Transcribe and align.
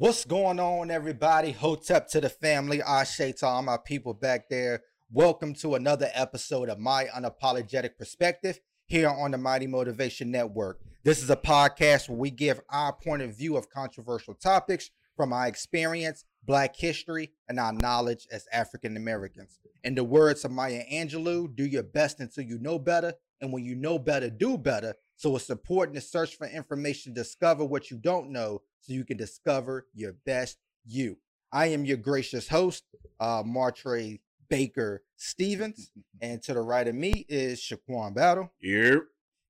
What's 0.00 0.24
going 0.24 0.58
on, 0.58 0.90
everybody? 0.90 1.52
Hotep 1.52 2.08
to 2.12 2.22
the 2.22 2.30
family. 2.30 2.80
Ashe 2.80 3.18
to 3.18 3.46
all 3.46 3.60
my 3.60 3.76
people 3.76 4.14
back 4.14 4.48
there. 4.48 4.80
Welcome 5.12 5.52
to 5.56 5.74
another 5.74 6.08
episode 6.14 6.70
of 6.70 6.78
My 6.78 7.04
Unapologetic 7.14 7.98
Perspective 7.98 8.60
here 8.86 9.10
on 9.10 9.32
the 9.32 9.36
Mighty 9.36 9.66
Motivation 9.66 10.30
Network. 10.30 10.80
This 11.04 11.22
is 11.22 11.28
a 11.28 11.36
podcast 11.36 12.08
where 12.08 12.16
we 12.16 12.30
give 12.30 12.62
our 12.70 12.94
point 12.94 13.20
of 13.20 13.36
view 13.36 13.58
of 13.58 13.68
controversial 13.68 14.32
topics 14.32 14.88
from 15.18 15.34
our 15.34 15.46
experience, 15.46 16.24
Black 16.46 16.76
history, 16.76 17.32
and 17.50 17.60
our 17.60 17.74
knowledge 17.74 18.26
as 18.32 18.46
African 18.54 18.96
Americans. 18.96 19.58
In 19.84 19.94
the 19.96 20.02
words 20.02 20.46
of 20.46 20.50
Maya 20.50 20.82
Angelou, 20.90 21.54
do 21.54 21.66
your 21.66 21.82
best 21.82 22.20
until 22.20 22.44
you 22.44 22.58
know 22.58 22.78
better. 22.78 23.12
And 23.42 23.52
when 23.52 23.66
you 23.66 23.74
know 23.74 23.98
better, 23.98 24.30
do 24.30 24.56
better. 24.56 24.94
So 25.16 25.36
it's 25.36 25.50
important 25.50 25.96
to 25.96 26.00
search 26.00 26.36
for 26.36 26.46
information, 26.46 27.12
discover 27.12 27.66
what 27.66 27.90
you 27.90 27.98
don't 27.98 28.30
know, 28.30 28.62
so 28.80 28.92
you 28.92 29.04
can 29.04 29.16
discover 29.16 29.86
your 29.94 30.14
best 30.24 30.58
you. 30.84 31.18
I 31.52 31.66
am 31.66 31.84
your 31.84 31.96
gracious 31.96 32.48
host, 32.48 32.84
uh, 33.18 33.42
Martre 33.44 34.20
Baker 34.48 35.02
Stevens, 35.16 35.90
and 36.20 36.42
to 36.42 36.54
the 36.54 36.60
right 36.62 36.86
of 36.86 36.94
me 36.94 37.26
is 37.28 37.60
Shaquan 37.60 38.14
Battle, 38.14 38.52
Yep. 38.60 39.02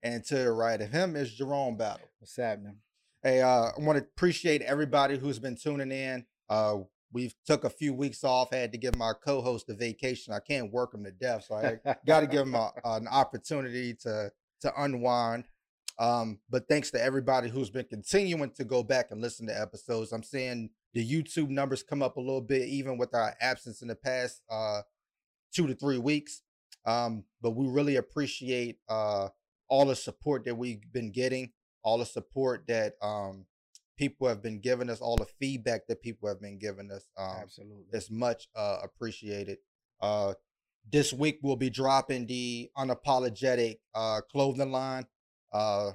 and 0.03 0.25
to 0.25 0.35
the 0.37 0.53
right 0.53 0.81
of 0.81 0.91
him 0.91 1.17
is 1.17 1.33
Jerome 1.33 1.77
Battle. 1.77 2.07
What's 2.19 2.37
happening? 2.37 2.77
Hey, 3.23 3.43
uh, 3.43 3.71
I 3.77 3.81
want 3.81 3.99
to 3.99 4.05
appreciate 4.05 4.63
everybody 4.63 5.19
who's 5.19 5.39
been 5.39 5.57
tuning 5.57 5.93
in. 5.93 6.25
Uh, 6.49 6.79
we've 7.13 7.35
took 7.47 7.65
a 7.65 7.71
few 7.71 7.93
weeks 7.93 8.25
off. 8.25 8.53
Had 8.53 8.73
to 8.73 8.79
give 8.79 8.97
my 8.97 9.13
co-host 9.25 9.69
a 9.69 9.75
vacation. 9.75 10.33
I 10.33 10.39
can't 10.41 10.73
work 10.73 10.95
him 10.95 11.05
to 11.05 11.11
death, 11.11 11.45
so 11.49 11.57
I 11.57 11.97
got 12.07 12.21
to 12.21 12.27
give 12.27 12.47
him 12.47 12.55
a, 12.55 12.71
an 12.85 13.07
opportunity 13.09 13.93
to 14.03 14.33
to 14.63 14.83
unwind. 14.83 15.45
Um, 16.01 16.39
but 16.49 16.67
thanks 16.67 16.91
to 16.93 17.03
everybody 17.03 17.51
who's 17.51 17.69
been 17.69 17.85
continuing 17.85 18.51
to 18.53 18.65
go 18.65 18.83
back 18.83 19.11
and 19.11 19.21
listen 19.21 19.47
to 19.49 19.61
episodes. 19.61 20.13
I'm 20.13 20.23
seeing 20.23 20.71
the 20.95 21.07
YouTube 21.07 21.51
numbers 21.51 21.83
come 21.83 22.03
up 22.03 22.17
a 22.17 22.21
little 22.21 22.41
bit, 22.41 22.69
even 22.69 22.97
with 22.97 23.15
our 23.15 23.37
absence 23.39 23.83
in 23.83 23.89
the 23.89 23.95
past 23.95 24.41
uh, 24.51 24.81
two 25.55 25.67
to 25.67 25.75
three 25.75 25.99
weeks. 25.99 26.41
Um, 26.87 27.25
but 27.43 27.51
we 27.51 27.69
really 27.69 27.97
appreciate 27.97 28.79
uh, 28.89 29.29
all 29.69 29.85
the 29.85 29.95
support 29.95 30.47
that 30.47 30.57
we've 30.57 30.81
been 30.91 31.13
getting, 31.13 31.53
all 31.83 31.99
the 31.99 32.07
support 32.07 32.65
that 32.69 32.95
um, 33.03 33.45
people 33.99 34.27
have 34.27 34.43
been 34.43 34.59
giving 34.59 34.89
us, 34.89 35.03
all 35.03 35.17
the 35.17 35.27
feedback 35.39 35.87
that 35.87 36.01
people 36.01 36.31
have 36.31 36.41
been 36.41 36.59
giving 36.59 36.91
us. 36.91 37.11
Um, 37.19 37.37
Absolutely. 37.43 37.85
it's 37.93 38.11
much 38.11 38.49
uh, 38.57 38.79
appreciated. 38.83 39.59
Uh, 40.01 40.33
this 40.91 41.13
week 41.13 41.41
we'll 41.43 41.57
be 41.57 41.69
dropping 41.69 42.27
the 42.27 42.71
unapologetic 42.79 43.81
uh, 43.95 44.23
clothing 44.33 44.73
line. 44.73 45.05
Uh, 45.53 45.93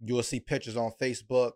you'll 0.00 0.22
see 0.22 0.40
pictures 0.40 0.76
on 0.76 0.92
Facebook. 1.00 1.52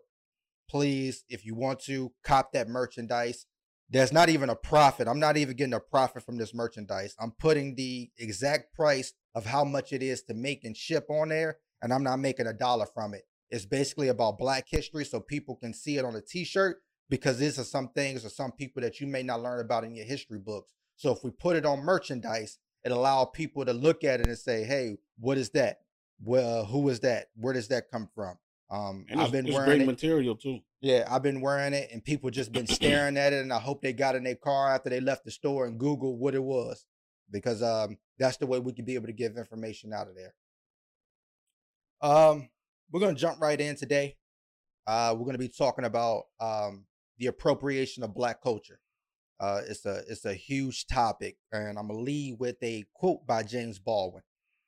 Please, 0.69 1.23
if 1.29 1.45
you 1.45 1.55
want 1.55 1.79
to 1.81 2.11
cop 2.23 2.51
that 2.53 2.67
merchandise, 2.67 3.45
there's 3.89 4.11
not 4.11 4.29
even 4.29 4.49
a 4.49 4.55
profit. 4.55 5.07
I'm 5.07 5.19
not 5.19 5.37
even 5.37 5.55
getting 5.55 5.73
a 5.73 5.79
profit 5.79 6.23
from 6.23 6.37
this 6.37 6.53
merchandise. 6.53 7.15
I'm 7.19 7.31
putting 7.31 7.75
the 7.75 8.09
exact 8.17 8.73
price 8.73 9.13
of 9.33 9.45
how 9.45 9.63
much 9.63 9.93
it 9.93 10.03
is 10.03 10.23
to 10.23 10.33
make 10.33 10.65
and 10.65 10.75
ship 10.75 11.05
on 11.09 11.29
there, 11.29 11.59
and 11.81 11.93
I'm 11.93 12.03
not 12.03 12.19
making 12.19 12.47
a 12.47 12.53
dollar 12.53 12.85
from 12.85 13.13
it. 13.13 13.23
It's 13.49 13.65
basically 13.65 14.09
about 14.09 14.37
Black 14.37 14.65
history, 14.67 15.05
so 15.05 15.21
people 15.21 15.55
can 15.55 15.73
see 15.73 15.97
it 15.97 16.03
on 16.03 16.15
a 16.15 16.21
T-shirt 16.21 16.81
because 17.09 17.39
these 17.39 17.57
are 17.57 17.63
some 17.63 17.89
things 17.95 18.25
or 18.25 18.29
some 18.29 18.51
people 18.51 18.81
that 18.81 18.99
you 18.99 19.07
may 19.07 19.23
not 19.23 19.41
learn 19.41 19.61
about 19.61 19.85
in 19.85 19.95
your 19.95 20.05
history 20.05 20.39
books. 20.39 20.73
So 20.97 21.13
if 21.13 21.23
we 21.23 21.31
put 21.31 21.55
it 21.55 21.65
on 21.65 21.79
merchandise, 21.79 22.59
it 22.83 22.91
allow 22.91 23.23
people 23.23 23.63
to 23.63 23.71
look 23.71 24.03
at 24.03 24.19
it 24.19 24.27
and 24.27 24.37
say, 24.37 24.65
"Hey, 24.65 24.97
what 25.17 25.37
is 25.37 25.51
that? 25.51 25.77
Well, 26.23 26.65
who 26.65 26.87
is 26.89 26.99
that? 27.01 27.27
Where 27.35 27.53
does 27.53 27.67
that 27.69 27.89
come 27.91 28.09
from?" 28.15 28.37
Um, 28.69 29.05
And 29.09 29.21
I've 29.21 29.31
been 29.31 29.47
it's 29.47 29.53
wearing 29.55 29.69
great 29.69 29.81
it. 29.81 29.85
material 29.85 30.35
too. 30.35 30.59
Yeah, 30.81 31.07
I've 31.09 31.23
been 31.23 31.41
wearing 31.41 31.73
it, 31.73 31.89
and 31.91 32.03
people 32.03 32.29
just 32.29 32.51
been 32.51 32.67
staring 32.67 33.17
at 33.17 33.33
it, 33.33 33.41
and 33.41 33.51
I 33.53 33.59
hope 33.59 33.81
they 33.81 33.93
got 33.93 34.15
in 34.15 34.23
their 34.23 34.35
car 34.35 34.69
after 34.73 34.89
they 34.89 34.99
left 34.99 35.25
the 35.25 35.31
store 35.31 35.65
and 35.65 35.79
Google 35.79 36.17
what 36.17 36.35
it 36.35 36.43
was, 36.43 36.85
because 37.31 37.63
um, 37.63 37.97
that's 38.19 38.37
the 38.37 38.45
way 38.45 38.59
we 38.59 38.73
can 38.73 38.85
be 38.85 38.95
able 38.95 39.07
to 39.07 39.13
give 39.13 39.37
information 39.37 39.93
out 39.93 40.07
of 40.07 40.15
there. 40.15 40.33
Um, 42.01 42.49
we're 42.91 42.99
gonna 42.99 43.15
jump 43.15 43.41
right 43.41 43.59
in 43.59 43.75
today. 43.75 44.17
Uh, 44.85 45.15
we're 45.17 45.25
gonna 45.25 45.37
be 45.37 45.49
talking 45.49 45.85
about 45.85 46.25
um 46.39 46.85
the 47.17 47.27
appropriation 47.27 48.03
of 48.03 48.13
Black 48.13 48.41
culture. 48.41 48.79
Uh, 49.39 49.61
it's 49.67 49.85
a 49.85 50.03
it's 50.07 50.25
a 50.25 50.33
huge 50.33 50.87
topic, 50.87 51.37
and 51.51 51.77
I'm 51.79 51.87
gonna 51.87 51.99
lead 51.99 52.37
with 52.39 52.57
a 52.61 52.85
quote 52.93 53.25
by 53.25 53.43
James 53.43 53.79
Baldwin. 53.79 54.23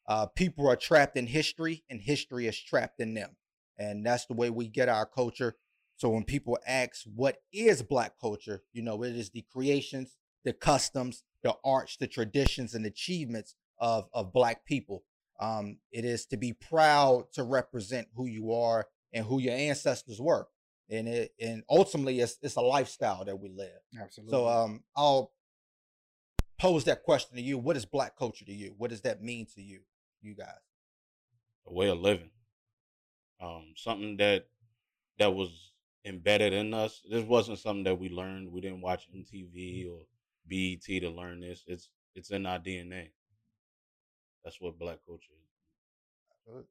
Uh, 0.10 0.26
people 0.26 0.68
are 0.68 0.76
trapped 0.76 1.16
in 1.16 1.28
history, 1.28 1.86
and 1.90 2.02
history 2.02 2.48
is 2.48 2.60
trapped 2.60 3.00
in 3.00 3.14
them 3.14 3.38
and 3.80 4.06
that's 4.06 4.26
the 4.26 4.34
way 4.34 4.50
we 4.50 4.68
get 4.68 4.90
our 4.90 5.06
culture. 5.06 5.56
So 5.96 6.10
when 6.10 6.24
people 6.24 6.60
ask 6.68 7.04
what 7.16 7.38
is 7.52 7.82
black 7.82 8.20
culture, 8.20 8.62
you 8.74 8.82
know, 8.82 9.04
it 9.04 9.16
is 9.16 9.32
the 9.32 9.46
creations, 9.52 10.18
the 10.44 10.54
customs, 10.54 11.24
the 11.44 11.56
arts, 11.64 11.98
the 11.98 12.08
traditions 12.08 12.76
and 12.76 12.86
achievements 12.86 13.56
of 13.80 14.10
of 14.14 14.34
black 14.34 14.66
people. 14.66 15.04
Um, 15.40 15.78
it 15.92 16.04
is 16.04 16.26
to 16.28 16.38
be 16.38 16.52
proud 16.52 17.32
to 17.34 17.44
represent 17.44 18.10
who 18.14 18.28
you 18.28 18.52
are 18.52 18.88
and 19.14 19.26
who 19.26 19.40
your 19.40 19.56
ancestors 19.56 20.20
were. 20.20 20.48
And 20.90 21.08
it 21.08 21.32
and 21.40 21.64
ultimately 21.70 22.20
it's 22.20 22.38
it's 22.42 22.56
a 22.56 22.62
lifestyle 22.62 23.26
that 23.26 23.40
we 23.40 23.50
live. 23.50 23.80
Absolutely. 24.00 24.32
So 24.32 24.48
um 24.48 24.84
I'll 24.96 25.32
pose 26.60 26.84
that 26.86 27.04
question 27.04 27.38
to 27.38 27.42
you. 27.42 27.58
What 27.58 27.78
is 27.78 27.86
black 27.86 28.18
culture 28.18 28.46
to 28.46 28.54
you? 28.54 28.74
What 28.78 28.90
does 28.90 29.02
that 29.02 29.22
mean 29.22 29.48
to 29.56 29.62
you, 29.62 29.82
you 30.22 30.36
guys? 30.36 30.48
A 31.68 31.74
way 31.74 31.90
of 31.90 32.00
living. 32.00 32.32
Um, 33.42 33.74
something 33.76 34.18
that 34.18 34.48
that 35.18 35.34
was 35.34 35.72
embedded 36.06 36.54
in 36.54 36.74
us. 36.74 37.02
This 37.10 37.26
wasn't 37.26 37.60
something 37.60 37.84
that 37.84 38.00
we 38.00 38.10
learned. 38.10 38.52
We 38.52 38.62
didn't 38.62 38.82
watch 38.82 39.08
MTV 39.14 39.88
or 39.90 40.02
BET 40.48 41.02
to 41.02 41.10
learn 41.10 41.42
this. 41.42 41.64
It's 41.68 41.90
it's 42.16 42.32
in 42.32 42.46
our 42.46 42.60
DNA. 42.60 43.12
That's 44.44 44.60
what 44.60 44.80
black 44.80 45.00
culture 45.06 45.34
is. 45.34 46.66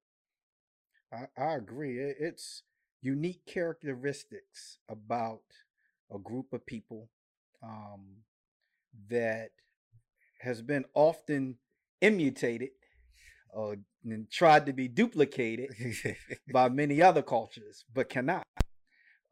I, 1.13 1.27
I 1.37 1.55
agree. 1.55 1.99
It's 1.99 2.63
unique 3.01 3.47
characteristics 3.47 4.79
about 4.89 5.43
a 6.13 6.19
group 6.19 6.53
of 6.53 6.67
people 6.67 7.09
um, 7.63 8.25
that 9.09 9.51
has 10.41 10.63
been 10.63 10.85
often 10.95 11.57
immutated 12.01 12.71
uh, 13.57 13.75
and 14.05 14.31
tried 14.31 14.67
to 14.67 14.73
be 14.73 14.89
duplicated 14.89 15.71
by 16.53 16.69
many 16.69 17.03
other 17.03 17.23
cultures, 17.23 17.85
but 17.93 18.09
cannot. 18.09 18.45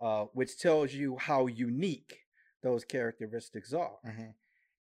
Uh, 0.00 0.24
which 0.34 0.58
tells 0.58 0.92
you 0.92 1.16
how 1.16 1.46
unique 1.46 2.18
those 2.62 2.84
characteristics 2.84 3.72
are. 3.72 3.98
Mhm. 4.04 4.34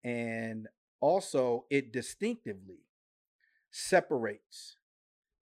and 0.03 0.68
also 1.01 1.66
it 1.69 1.91
distinctively 1.91 2.85
separates 3.72 4.75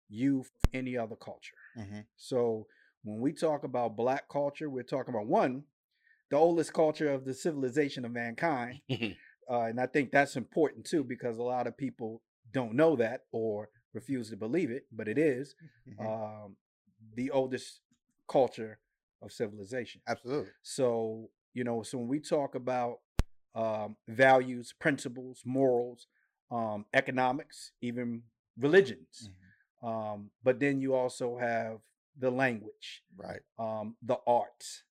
you 0.08 0.42
from 0.42 0.70
any 0.72 0.96
other 0.96 1.16
culture. 1.16 1.56
Mhm. 1.76 2.06
So 2.16 2.66
when 3.02 3.20
we 3.20 3.32
talk 3.32 3.64
about 3.64 3.96
black 3.96 4.28
culture, 4.28 4.68
we're 4.70 4.82
talking 4.82 5.14
about 5.14 5.26
one, 5.26 5.64
the 6.30 6.36
oldest 6.36 6.72
culture 6.72 7.10
of 7.12 7.24
the 7.24 7.34
civilization 7.34 8.04
of 8.04 8.12
mankind, 8.12 8.80
uh, 9.50 9.62
and 9.62 9.80
I 9.80 9.86
think 9.86 10.10
that's 10.10 10.36
important 10.36 10.86
too 10.86 11.04
because 11.04 11.38
a 11.38 11.42
lot 11.42 11.66
of 11.66 11.76
people 11.76 12.22
don't 12.52 12.74
know 12.74 12.96
that 12.96 13.26
or 13.32 13.70
refuse 13.92 14.30
to 14.30 14.36
believe 14.36 14.70
it, 14.70 14.86
but 14.92 15.08
it 15.08 15.18
is 15.18 15.54
Mhm. 15.88 16.04
um, 16.04 16.56
the 17.14 17.30
oldest 17.30 17.80
culture 18.28 18.78
of 19.22 19.32
civilization. 19.32 20.00
Absolutely. 20.06 20.50
So, 20.62 21.30
you 21.54 21.64
know, 21.64 21.82
so 21.82 21.98
when 21.98 22.08
we 22.08 22.20
talk 22.20 22.54
about 22.54 23.00
um, 23.54 23.96
values, 24.06 24.72
principles, 24.78 25.42
morals, 25.44 26.06
um, 26.50 26.86
economics, 26.94 27.72
even 27.80 28.22
religions, 28.58 29.30
Mhm. 29.82 29.88
um, 29.88 30.30
but 30.42 30.58
then 30.60 30.80
you 30.80 30.94
also 30.94 31.36
have 31.38 31.80
the 32.18 32.30
language, 32.30 33.02
Right. 33.16 33.40
um, 33.58 33.96
the 34.02 34.18
arts, 34.26 34.82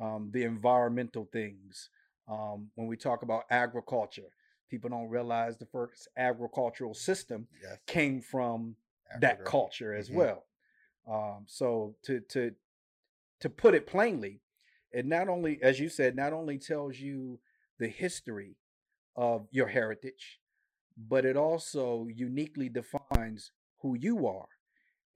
um, 0.00 0.30
the 0.32 0.42
environmental 0.44 1.26
things. 1.32 1.90
Um, 2.28 2.70
when 2.74 2.86
we 2.86 2.96
talk 2.96 3.22
about 3.22 3.44
agriculture, 3.50 4.30
people 4.74 4.90
don't 4.90 5.08
realize 5.08 5.56
the 5.56 5.66
first 5.66 6.08
agricultural 6.16 6.94
system 6.94 7.46
Yes. 7.62 7.78
came 7.86 8.20
from 8.20 8.76
that 9.20 9.44
culture 9.44 9.94
as 9.94 10.10
Mhm. 10.10 10.14
well. 10.14 10.46
Um, 11.06 11.44
so 11.46 11.94
to 12.02 12.20
to 12.20 12.54
to 13.40 13.48
put 13.50 13.74
it 13.74 13.86
plainly, 13.86 14.40
it 14.90 15.06
not 15.06 15.28
only, 15.28 15.62
as 15.62 15.78
you 15.78 15.88
said, 15.88 16.16
not 16.16 16.32
only 16.32 16.58
tells 16.58 16.98
you 16.98 17.38
the 17.78 17.88
history 17.88 18.56
of 19.16 19.46
your 19.52 19.68
heritage, 19.68 20.40
but 20.96 21.24
it 21.24 21.36
also 21.36 22.06
uniquely 22.08 22.68
defines 22.68 23.52
who 23.80 23.94
you 23.94 24.26
are 24.26 24.48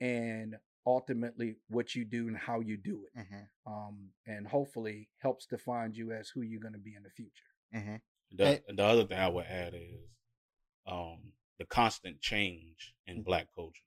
and 0.00 0.56
ultimately 0.86 1.56
what 1.68 1.94
you 1.96 2.04
do 2.04 2.28
and 2.28 2.36
how 2.36 2.60
you 2.60 2.76
do 2.76 3.04
it. 3.06 3.18
Mhm. 3.18 3.48
Um, 3.66 4.12
and 4.26 4.46
hopefully 4.46 5.08
helps 5.18 5.46
define 5.46 5.92
you 5.94 6.12
as 6.12 6.28
who 6.28 6.42
you're 6.42 6.60
going 6.60 6.74
to 6.74 6.78
be 6.90 6.94
in 6.94 7.02
the 7.02 7.10
future. 7.10 7.50
Mhm. 7.74 8.00
The, 8.32 8.62
the 8.68 8.84
other 8.84 9.04
thing 9.04 9.18
I 9.18 9.28
would 9.28 9.46
add 9.46 9.74
is 9.74 10.00
um, 10.86 11.32
the 11.58 11.64
constant 11.64 12.20
change 12.20 12.94
in 13.06 13.18
Mhm. 13.18 13.24
black 13.24 13.48
culture. 13.54 13.82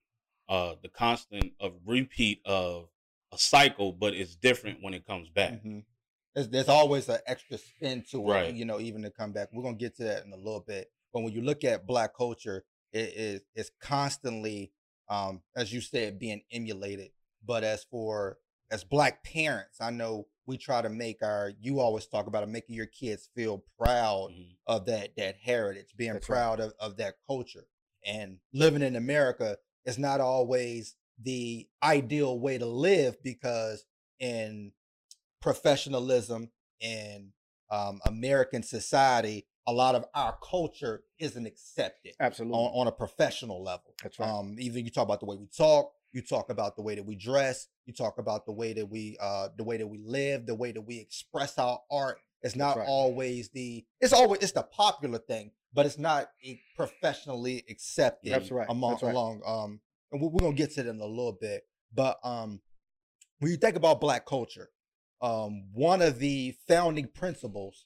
Uh, 0.50 0.76
the 0.82 0.90
constant 0.90 1.54
of 1.60 1.74
repeat 1.86 2.42
of 2.46 2.90
a 3.32 3.38
cycle, 3.38 3.94
but 3.94 4.14
it's 4.14 4.36
different 4.36 4.82
when 4.82 4.94
it 4.94 5.06
comes 5.06 5.30
back. 5.30 5.64
Mhm. 5.64 5.86
There's, 6.34 6.50
there's 6.50 6.70
always 6.70 7.08
an 7.10 7.20
extra 7.26 7.58
spin 7.58 8.04
to 8.12 8.20
it, 8.22 8.32
Right. 8.32 8.54
you 8.54 8.66
know, 8.66 8.80
even 8.80 9.02
to 9.04 9.12
come 9.12 9.32
back. 9.32 9.50
We're 9.52 9.64
gonna 9.64 9.78
get 9.78 9.96
to 9.98 10.04
that 10.06 10.26
in 10.26 10.34
a 10.34 10.38
little 10.38 10.62
bit. 10.62 10.92
But 11.14 11.22
when 11.24 11.34
you 11.34 11.42
look 11.42 11.64
at 11.64 11.86
black 11.86 12.16
culture, 12.16 12.66
it 12.94 13.14
is 13.16 13.42
it's 13.56 13.72
constantly, 13.80 14.72
um, 15.08 15.44
as 15.56 15.72
you 15.74 15.82
said, 15.82 16.20
being 16.20 16.44
emulated. 16.52 17.12
But 17.44 17.64
as 17.64 17.84
for 17.86 18.38
as 18.70 18.84
black 18.84 19.24
parents, 19.24 19.80
I 19.82 19.92
know 19.92 20.28
we 20.46 20.58
try 20.58 20.82
to 20.82 20.90
make 20.90 21.22
our 21.24 21.52
you 21.60 21.80
always 21.80 22.06
talk 22.08 22.28
about 22.28 22.44
it, 22.44 22.50
making 22.50 22.76
your 22.76 22.86
kids 22.88 23.30
feel 23.36 23.64
proud 23.78 24.32
Mhm. 24.32 24.56
of 24.68 24.86
that 24.86 25.16
that 25.18 25.36
heritage, 25.38 25.94
being 25.96 26.14
That's 26.14 26.30
right. 26.30 26.38
proud 26.38 26.60
of, 26.60 26.74
of 26.80 26.98
that 26.98 27.16
culture. 27.28 27.68
And 28.06 28.40
living 28.54 28.82
in 28.82 28.96
America 28.96 29.58
is 29.86 29.98
not 29.98 30.20
always 30.22 30.96
the 31.22 31.68
ideal 31.84 32.40
way 32.40 32.58
to 32.58 32.66
live 32.66 33.22
because 33.24 33.86
in 34.20 34.74
professionalism 35.42 36.52
in 36.80 37.34
um, 37.70 38.00
American 38.06 38.64
society, 38.64 39.46
a 39.68 39.74
lot 39.74 39.96
of 39.96 40.06
our 40.14 40.38
culture 40.44 41.04
isn't 41.20 41.46
accepted 41.46 42.14
Absolutely. 42.20 42.58
on, 42.58 42.72
on 42.82 42.88
a 42.88 42.92
professional 42.92 43.64
level. 43.64 43.96
That's 44.02 44.20
right. 44.20 44.30
Um, 44.30 44.56
even 44.60 44.84
you 44.86 44.92
talk 44.92 45.06
about 45.06 45.20
the 45.20 45.26
way 45.26 45.36
we 45.36 45.48
talk, 45.48 45.94
you 46.14 46.22
talk 46.22 46.50
about 46.50 46.76
the 46.76 46.82
way 46.82 46.96
that 46.96 47.06
we 47.06 47.16
dress, 47.16 47.68
you 47.86 47.94
talk 47.94 48.18
about 48.18 48.46
the 48.46 48.52
way 48.52 48.74
that 48.74 48.86
we 48.90 49.18
uh 49.22 49.50
the 49.58 49.64
way 49.64 49.78
that 49.78 49.88
we 49.88 50.00
live, 50.00 50.46
the 50.46 50.56
way 50.56 50.72
that 50.72 50.82
we 50.82 51.00
express 51.00 51.58
our 51.58 51.80
art. 51.92 52.18
It's 52.44 52.56
not 52.56 52.78
right. 52.78 52.88
always 52.88 53.50
the 53.50 53.86
it's 54.00 54.14
always 54.14 54.42
it's 54.42 54.52
the 54.52 54.64
popular 54.64 55.20
thing, 55.20 55.52
but 55.74 55.86
it's 55.86 56.00
not 56.00 56.30
professionally 56.76 57.64
accepted 57.70 58.34
That's 58.34 58.52
right. 58.52 58.68
among 58.70 58.92
That's 58.92 59.04
right. 59.04 59.12
along 59.12 59.42
um 59.46 59.80
and 60.12 60.22
we- 60.22 60.28
we're 60.28 60.40
gonna 60.40 60.54
get 60.54 60.72
to 60.76 60.84
that 60.84 60.90
in 60.90 61.00
a 61.00 61.06
little 61.06 61.38
bit. 61.40 61.64
But 61.94 62.20
um 62.24 62.62
when 63.40 63.52
you 63.52 63.58
think 63.58 63.76
about 63.76 64.02
black 64.02 64.26
culture, 64.26 64.70
um 65.22 65.72
one 65.74 66.02
of 66.02 66.20
the 66.20 66.56
founding 66.68 67.08
principles 67.08 67.86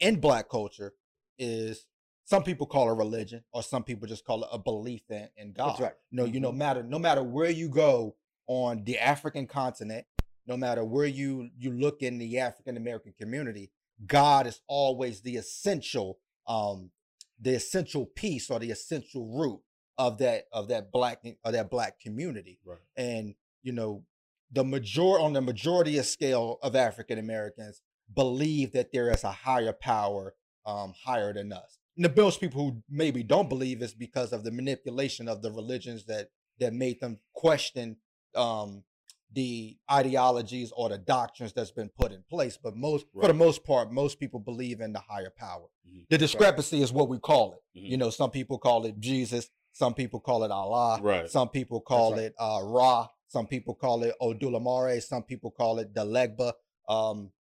in 0.00 0.18
black 0.18 0.48
culture 0.48 0.94
is 1.38 1.86
some 2.30 2.44
people 2.44 2.64
call 2.66 2.88
it 2.90 2.94
religion 2.94 3.42
or 3.52 3.60
some 3.62 3.82
people 3.82 4.06
just 4.06 4.24
call 4.24 4.44
it 4.44 4.48
a 4.52 4.58
belief 4.58 5.02
in, 5.10 5.28
in 5.36 5.52
God. 5.52 5.70
That's 5.70 5.80
right. 5.80 5.92
No, 6.12 6.24
you 6.24 6.38
no 6.38 6.52
Mhm. 6.52 6.56
matter 6.56 6.82
no 6.84 6.98
matter 6.98 7.22
where 7.24 7.50
you 7.50 7.68
go 7.68 8.14
on 8.46 8.84
the 8.84 8.98
African 9.00 9.46
continent, 9.48 10.06
no 10.46 10.56
matter 10.56 10.84
where 10.84 11.06
you 11.06 11.50
you 11.58 11.72
look 11.72 12.02
in 12.02 12.18
the 12.18 12.38
African 12.38 12.76
American 12.76 13.12
community, 13.18 13.72
God 14.06 14.46
is 14.46 14.60
always 14.68 15.22
the 15.22 15.36
essential 15.36 16.18
um 16.46 16.92
the 17.40 17.54
essential 17.54 18.06
piece 18.06 18.48
or 18.50 18.58
the 18.60 18.70
essential 18.70 19.26
root 19.26 19.60
of 19.98 20.18
that 20.18 20.44
of 20.52 20.68
that 20.68 20.92
black 20.92 21.24
of 21.44 21.52
that 21.52 21.68
black 21.70 21.98
community 22.00 22.60
Right. 22.64 22.78
and 22.96 23.34
you 23.62 23.72
know 23.72 24.04
the 24.52 24.64
major 24.64 25.18
on 25.18 25.32
the 25.32 25.40
majority 25.40 25.98
of 25.98 26.06
scale 26.06 26.58
of 26.62 26.74
African 26.76 27.18
Americans 27.18 27.82
believe 28.14 28.72
that 28.72 28.92
there 28.92 29.10
is 29.10 29.24
a 29.24 29.30
higher 29.32 29.72
power 29.72 30.34
um, 30.66 30.92
higher 31.04 31.32
than 31.32 31.52
us. 31.52 31.78
And 31.96 32.04
the 32.04 32.20
most 32.22 32.40
people 32.40 32.62
who 32.64 32.82
maybe 32.88 33.22
don't 33.22 33.48
believe 33.48 33.82
is 33.82 33.94
because 33.94 34.32
of 34.32 34.44
the 34.44 34.50
manipulation 34.50 35.28
of 35.28 35.42
the 35.42 35.50
religions 35.50 36.04
that 36.06 36.30
that 36.58 36.72
made 36.74 37.00
them 37.00 37.18
question 37.34 37.96
um, 38.34 38.84
the 39.32 39.76
ideologies 39.90 40.72
or 40.76 40.88
the 40.88 40.98
doctrines 40.98 41.52
that's 41.52 41.70
been 41.70 41.88
put 41.88 42.12
in 42.12 42.22
place. 42.28 42.58
But 42.62 42.76
most, 42.76 43.06
for 43.12 43.28
the 43.28 43.34
most 43.34 43.64
part, 43.64 43.92
most 43.92 44.18
people 44.18 44.40
believe 44.40 44.80
in 44.80 44.92
the 44.92 44.98
higher 45.00 45.32
power. 45.36 45.66
Mhm. 45.88 46.06
The 46.10 46.18
discrepancy 46.18 46.82
is 46.82 46.92
what 46.92 47.08
we 47.08 47.18
call 47.18 47.54
it. 47.54 47.78
Mhm. 47.78 47.90
You 47.90 47.96
know, 47.96 48.10
some 48.10 48.30
people 48.30 48.58
call 48.58 48.84
it 48.86 48.98
Jesus, 48.98 49.50
some 49.72 49.94
people 49.94 50.20
call 50.20 50.42
it 50.44 50.50
Allah, 50.50 51.00
Right. 51.00 51.30
some 51.30 51.48
people 51.48 51.80
call 51.80 52.12
right. 52.12 52.24
it 52.24 52.34
uh, 52.38 52.60
Ra, 52.64 53.08
some 53.28 53.46
people 53.46 53.74
call 53.74 54.02
it 54.02 54.14
Odulamare, 54.20 55.00
some 55.02 55.22
people 55.22 55.50
call 55.50 55.78
it 55.78 55.94
Delegba. 55.94 56.52
Um, 56.88 57.32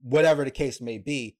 whatever 0.00 0.44
the 0.44 0.50
case 0.50 0.80
may 0.80 0.98
be, 0.98 1.36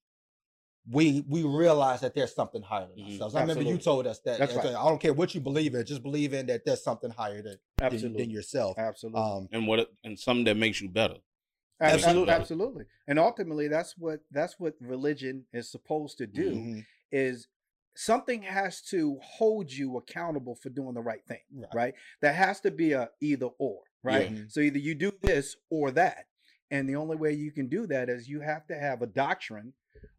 we 0.90 1.24
we 1.28 1.44
realize 1.44 2.00
that 2.00 2.14
there's 2.14 2.34
something 2.34 2.62
higher 2.62 2.88
than 2.88 3.04
Mhm. 3.04 3.12
ourselves. 3.12 3.34
I 3.36 3.40
remember 3.42 3.62
you 3.62 3.78
told 3.78 4.06
us 4.06 4.18
that. 4.20 4.38
That's 4.38 4.54
right. 4.54 4.66
I 4.66 4.88
don't 4.88 5.00
care 5.00 5.12
what 5.12 5.34
you 5.34 5.40
believe 5.40 5.74
in, 5.74 5.84
just 5.86 6.02
believe 6.02 6.34
in 6.34 6.46
that 6.46 6.64
there's 6.64 6.82
something 6.82 7.10
higher 7.10 7.40
than 7.42 7.58
than, 7.78 7.92
Absolutely. 7.92 8.22
than 8.22 8.30
yourself. 8.30 8.78
Absolutely. 8.78 9.20
Um, 9.20 9.48
And 9.52 9.66
what 9.68 9.90
and 10.02 10.18
something 10.18 10.44
that 10.44 10.56
makes 10.56 10.80
you 10.80 10.88
better. 10.88 11.14
Ab- 11.80 11.88
ab- 11.88 11.94
absolutely. 11.94 12.34
Absolutely. 12.34 12.84
And 13.06 13.18
ultimately 13.18 13.68
that's 13.68 13.96
what 13.96 14.20
that's 14.30 14.58
what 14.58 14.74
religion 14.80 15.46
is 15.52 15.70
supposed 15.70 16.18
to 16.18 16.26
do 16.26 16.50
mhm, 16.52 16.86
is 17.12 17.46
something 17.94 18.42
has 18.42 18.80
to 18.82 19.18
hold 19.22 19.70
you 19.70 19.96
accountable 19.98 20.54
for 20.56 20.70
doing 20.70 20.94
the 20.94 21.00
right 21.02 21.24
thing, 21.26 21.42
Right. 21.52 21.74
right? 21.74 21.94
That 22.22 22.34
has 22.34 22.60
to 22.62 22.70
be 22.70 22.92
a 22.92 23.10
either 23.20 23.46
or, 23.58 23.82
right? 24.02 24.30
Yeah. 24.32 24.44
So 24.48 24.60
either 24.60 24.78
you 24.78 24.94
do 24.94 25.12
this 25.22 25.56
or 25.70 25.90
that. 25.92 26.26
And 26.70 26.88
the 26.88 26.96
only 26.96 27.16
way 27.16 27.32
you 27.34 27.52
can 27.52 27.68
do 27.68 27.86
that 27.88 28.08
is 28.08 28.28
you 28.28 28.40
have 28.40 28.66
to 28.68 28.74
have 28.78 29.02
a 29.02 29.06
doctrine 29.06 29.74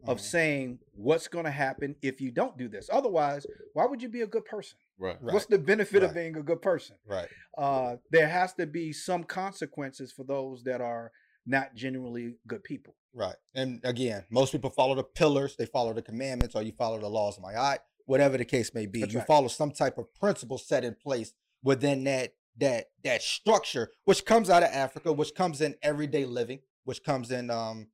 of 0.06 0.18
mhm. 0.18 0.22
saying 0.22 0.80
what's 0.94 1.28
going 1.28 1.46
to 1.46 1.52
happen 1.52 1.96
if 2.02 2.20
you 2.20 2.32
don't 2.32 2.58
do 2.58 2.68
this. 2.68 2.90
Otherwise, 2.92 3.46
why 3.74 3.86
would 3.86 4.02
you 4.02 4.10
be 4.10 4.22
a 4.22 4.28
good 4.28 4.46
person? 4.46 4.78
Right. 5.00 5.18
Right. 5.22 5.34
What's 5.34 5.46
the 5.46 5.58
benefit 5.58 6.04
of 6.04 6.14
being 6.14 6.38
a 6.38 6.44
good 6.44 6.62
person? 6.62 6.96
right. 7.08 7.28
uh, 7.58 7.96
there 8.12 8.28
has 8.28 8.54
to 8.54 8.66
be 8.66 8.94
some 8.94 9.24
consequences 9.24 10.12
for 10.12 10.24
those 10.24 10.64
that 10.64 10.82
are 10.82 11.12
not 11.46 11.76
genuinely 11.76 12.36
good 12.48 12.64
people. 12.64 12.96
Right. 13.14 13.36
And 13.54 13.82
again, 13.84 14.26
most 14.32 14.52
people 14.52 14.70
follow 14.70 14.96
the 14.96 15.04
pillars, 15.04 15.56
they 15.56 15.66
follow 15.66 15.94
the 15.94 16.02
commandments, 16.02 16.56
or 16.56 16.64
you 16.64 16.72
follow 16.72 17.00
the 17.00 17.10
laws 17.10 17.38
of 17.38 17.44
Ma'at, 17.44 17.80
whatever 18.06 18.38
the 18.38 18.46
case 18.46 18.74
may 18.74 18.86
be. 18.86 19.02
That's 19.02 19.14
you 19.14 19.20
right. 19.20 19.28
follow 19.28 19.48
some 19.48 19.72
type 19.72 19.98
of 19.98 20.14
principle 20.16 20.58
set 20.58 20.84
in 20.84 20.96
place 20.96 21.34
within 21.64 22.04
that 22.06 22.34
that 22.60 22.90
that 23.04 23.22
structure, 23.22 23.92
which 24.06 24.26
comes 24.26 24.50
out 24.50 24.64
of 24.64 24.70
Africa, 24.70 25.12
which 25.12 25.34
comes 25.36 25.62
in 25.62 25.76
everyday 25.82 26.26
living, 26.26 26.60
which 26.86 27.04
comes 27.04 27.32
in 27.32 27.50
um 27.50 27.88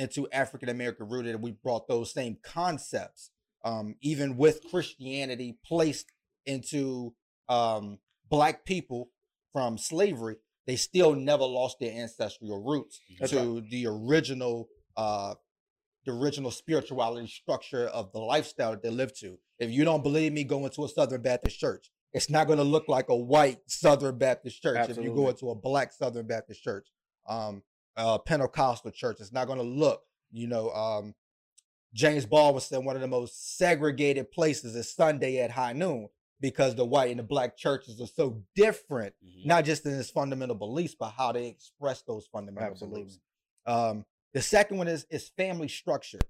into 0.00 0.26
African 0.32 0.70
American 0.70 1.08
rooted, 1.08 1.34
and 1.34 1.44
we 1.44 1.52
brought 1.52 1.86
those 1.86 2.10
same 2.12 2.38
concepts, 2.42 3.30
um, 3.64 3.94
even 4.00 4.38
with 4.38 4.62
Christianity 4.70 5.58
placed 5.64 6.06
into 6.46 7.12
um 7.50 7.98
black 8.30 8.64
people 8.64 9.10
from 9.52 9.76
slavery, 9.76 10.36
they 10.66 10.76
still 10.76 11.14
never 11.14 11.44
lost 11.44 11.76
their 11.80 11.92
ancestral 11.92 12.62
roots 12.64 12.98
That's 13.18 13.32
to 13.32 13.62
the 13.70 13.86
original 13.86 14.68
uh 14.96 15.34
the 16.06 16.12
original 16.12 16.50
spirituality 16.50 17.26
structure 17.26 17.86
of 17.88 18.10
the 18.12 18.20
lifestyle 18.20 18.70
that 18.70 18.82
they 18.82 18.88
live 18.88 19.14
to. 19.18 19.38
If 19.58 19.70
you 19.70 19.84
don't 19.84 20.02
believe 20.02 20.32
me, 20.32 20.44
go 20.44 20.64
into 20.64 20.84
a 20.84 20.88
Southern 20.88 21.20
Baptist 21.20 21.58
church. 21.58 21.90
It's 22.14 22.30
not 22.30 22.46
going 22.46 22.58
to 22.58 22.64
look 22.64 22.88
like 22.88 23.10
a 23.10 23.16
white 23.16 23.58
Southern 23.66 24.16
Baptist 24.16 24.62
church 24.62 24.88
if 24.88 24.96
you 24.96 25.14
go 25.14 25.28
into 25.28 25.50
a 25.50 25.54
black 25.54 25.92
Southern 25.92 26.26
Baptist 26.26 26.62
church. 26.62 26.88
Um 27.28 27.62
uh 28.00 28.18
Pentecostal 28.18 28.90
church. 28.90 29.18
It's 29.20 29.32
not 29.32 29.46
going 29.46 29.58
to 29.58 29.64
look, 29.64 30.02
you 30.30 30.46
know, 30.46 30.70
um 30.72 31.14
James 31.92 32.24
Baldwin 32.24 32.60
said 32.60 32.84
one 32.84 32.94
of 32.96 33.02
the 33.02 33.08
most 33.08 33.58
segregated 33.58 34.30
places 34.30 34.76
is 34.76 34.92
Sunday 34.94 35.38
at 35.40 35.50
high 35.50 35.72
noon 35.72 36.08
because 36.40 36.74
the 36.76 36.84
white 36.84 37.10
and 37.10 37.18
the 37.18 37.24
black 37.24 37.56
churches 37.56 38.00
are 38.00 38.06
so 38.06 38.42
different 38.54 39.14
Mhm. 39.24 39.46
not 39.46 39.64
just 39.64 39.84
in 39.86 39.92
its 39.94 40.10
fundamental 40.10 40.54
beliefs, 40.56 40.94
but 40.98 41.10
how 41.10 41.32
they 41.32 41.48
express 41.48 42.02
those 42.02 42.26
fundamental 42.26 42.70
Absolutely. 42.72 43.00
beliefs. 43.02 43.18
Um, 43.66 44.06
the 44.32 44.40
second 44.42 44.78
one 44.78 44.88
is 44.88 45.04
is 45.10 45.28
family 45.36 45.68
structure. 45.68 46.20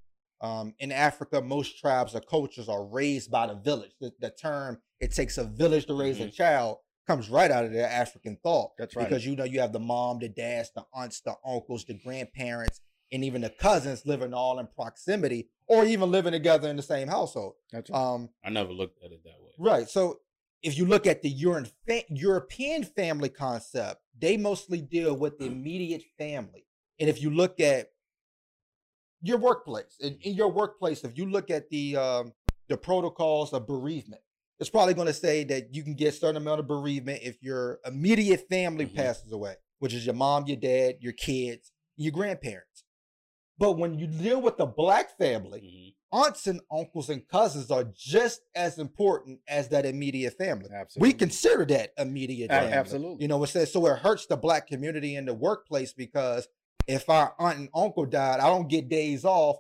Um, 0.40 0.74
in 0.78 0.90
Africa, 0.90 1.42
most 1.42 1.78
tribes 1.78 2.14
or 2.14 2.20
cultures 2.22 2.66
are 2.68 2.82
raised 2.82 3.30
by 3.30 3.46
the 3.46 3.54
village. 3.54 3.92
The, 4.00 4.12
the 4.18 4.30
term 4.30 4.80
"it 4.98 5.12
takes 5.12 5.36
a 5.36 5.44
village 5.44 5.84
to 5.86 5.94
raise 5.94 6.18
a 6.20 6.28
Mhm. 6.28 6.32
child" 6.32 6.78
comes 7.10 7.28
right 7.28 7.50
out 7.50 7.64
of 7.64 7.72
their 7.72 7.88
African 7.88 8.36
thought. 8.40 8.70
That's 8.78 8.94
right. 8.94 9.08
Because 9.08 9.26
you 9.26 9.34
know 9.34 9.44
you 9.44 9.60
have 9.60 9.72
the 9.72 9.80
mom, 9.80 10.20
the 10.20 10.28
dads, 10.28 10.70
the 10.74 10.84
aunts, 10.94 11.20
the 11.20 11.34
uncles, 11.44 11.84
the 11.84 11.94
grandparents, 11.94 12.80
and 13.10 13.24
even 13.24 13.42
the 13.42 13.50
cousins 13.50 14.06
living 14.06 14.32
all 14.32 14.60
in 14.60 14.68
proximity, 14.68 15.48
or 15.66 15.84
even 15.84 16.12
living 16.12 16.32
together 16.32 16.68
in 16.68 16.76
the 16.76 16.82
same 16.82 17.08
household. 17.08 17.54
That's 17.72 17.90
right. 17.90 17.98
Um, 17.98 18.28
I 18.44 18.50
never 18.50 18.72
looked 18.72 19.02
at 19.04 19.10
it 19.10 19.24
that 19.24 19.40
way. 19.40 19.50
Right. 19.58 19.88
So 19.88 20.20
if 20.62 20.78
you 20.78 20.86
look 20.86 21.04
at 21.06 21.22
the 21.22 21.28
European 21.28 22.04
European 22.10 22.84
family 22.84 23.28
concept, 23.28 24.02
they 24.16 24.36
mostly 24.36 24.80
deal 24.80 25.16
with 25.16 25.38
the 25.38 25.46
immediate 25.46 26.04
family. 26.16 26.64
And 27.00 27.08
if 27.08 27.20
you 27.20 27.30
look 27.30 27.58
at 27.58 27.90
your 29.20 29.38
workplace, 29.38 29.96
in, 29.98 30.16
in 30.22 30.34
your 30.34 30.52
workplace, 30.52 31.02
if 31.02 31.18
you 31.18 31.28
look 31.28 31.50
at 31.50 31.70
the 31.70 31.96
um, 31.96 32.32
the 32.68 32.76
protocols 32.76 33.52
of 33.52 33.66
bereavement, 33.66 34.22
it's 34.60 34.70
probably 34.70 34.94
going 34.94 35.06
to 35.06 35.12
say 35.14 35.42
that 35.44 35.74
you 35.74 35.82
can 35.82 35.94
get 35.94 36.08
a 36.08 36.12
certain 36.12 36.36
amount 36.36 36.60
of 36.60 36.68
bereavement 36.68 37.20
if 37.22 37.42
your 37.42 37.80
immediate 37.86 38.46
family 38.48 38.86
Mhm. 38.86 38.94
passes 38.94 39.32
away, 39.32 39.56
which 39.78 39.94
is 39.94 40.04
your 40.04 40.14
mom, 40.14 40.46
your 40.46 40.58
dad, 40.58 40.96
your 41.00 41.14
kids, 41.14 41.72
your 41.96 42.12
grandparents. 42.12 42.84
But 43.58 43.72
when 43.78 43.98
you 43.98 44.06
deal 44.06 44.40
with 44.40 44.56
the 44.58 44.66
black 44.66 45.16
family, 45.18 45.60
Mhm. 46.12 46.18
aunts 46.26 46.46
and 46.46 46.60
uncles 46.70 47.08
and 47.10 47.26
cousins 47.26 47.70
are 47.70 47.84
just 47.84 48.42
as 48.54 48.78
important 48.78 49.40
as 49.48 49.68
that 49.68 49.86
immediate 49.86 50.36
family. 50.36 50.70
Absolutely. 50.72 51.08
We 51.08 51.18
consider 51.18 51.64
that 51.66 51.92
immediate 51.98 52.50
family. 52.50 52.72
absolutely. 52.72 53.22
You 53.22 53.28
know, 53.28 53.42
it 53.44 53.48
says 53.48 53.72
so 53.72 53.86
it 53.86 53.98
hurts 53.98 54.26
the 54.26 54.36
black 54.36 54.66
community 54.66 55.14
in 55.16 55.24
the 55.26 55.34
workplace 55.34 55.92
because 55.92 56.48
if 56.86 57.08
our 57.08 57.34
aunt 57.38 57.58
and 57.58 57.68
uncle 57.74 58.06
died, 58.06 58.40
I 58.40 58.46
don't 58.48 58.68
get 58.68 58.88
days 58.88 59.24
off. 59.24 59.56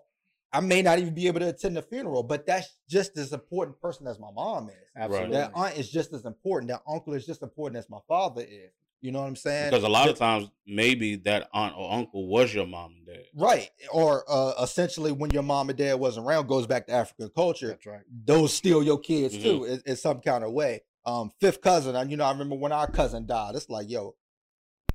I 0.52 0.60
may 0.60 0.82
not 0.82 0.98
even 0.98 1.14
be 1.14 1.26
able 1.28 1.40
to 1.40 1.48
attend 1.48 1.76
the 1.76 1.82
funeral, 1.82 2.22
but 2.22 2.44
that's 2.46 2.76
just 2.88 3.16
as 3.16 3.32
important 3.32 3.80
person 3.80 4.06
as 4.06 4.18
my 4.18 4.30
mom 4.34 4.68
is. 4.68 4.74
Absolutely. 4.96 5.36
That 5.36 5.52
aunt 5.54 5.76
is 5.78 5.88
just 5.90 6.12
as 6.12 6.24
important. 6.24 6.70
That 6.70 6.82
uncle 6.88 7.14
is 7.14 7.24
just 7.24 7.42
important 7.42 7.78
as 7.78 7.88
my 7.88 8.00
father 8.08 8.42
is. 8.42 8.70
You 9.00 9.12
know 9.12 9.20
what 9.20 9.28
I'm 9.28 9.36
saying? 9.36 9.70
Because 9.70 9.84
a 9.84 9.88
lot 9.88 10.08
of 10.10 10.18
times, 10.18 10.50
maybe 10.66 11.16
that 11.16 11.48
aunt 11.54 11.74
or 11.76 11.90
uncle 11.90 12.26
was 12.26 12.52
your 12.52 12.66
mom 12.66 12.96
and 12.98 13.06
dad. 13.06 13.24
right, 13.34 13.70
or 13.92 14.24
uh, 14.28 14.52
essentially 14.62 15.10
when 15.12 15.30
your 15.30 15.42
mom 15.42 15.70
and 15.70 15.78
dad 15.78 15.94
wasn't 15.94 16.26
around, 16.26 16.48
goes 16.48 16.66
back 16.66 16.86
to 16.86 16.92
African 16.92 17.30
culture. 17.30 17.68
That's 17.68 17.86
right. 17.86 18.02
those 18.26 18.52
still 18.52 18.82
your 18.82 18.98
kids 18.98 19.36
Mhm. 19.38 19.42
too 19.42 19.64
in, 19.64 19.82
in 19.86 19.96
some 19.96 20.20
kind 20.20 20.44
of 20.44 20.52
way. 20.52 20.82
Um, 21.06 21.30
fifth 21.40 21.62
cousin, 21.62 21.96
and 21.96 22.10
you 22.10 22.18
know, 22.18 22.24
I 22.24 22.30
remember 22.32 22.56
when 22.56 22.72
our 22.72 22.90
cousin 22.90 23.24
died. 23.24 23.54
It's 23.54 23.70
like, 23.70 23.88
yo, 23.88 24.16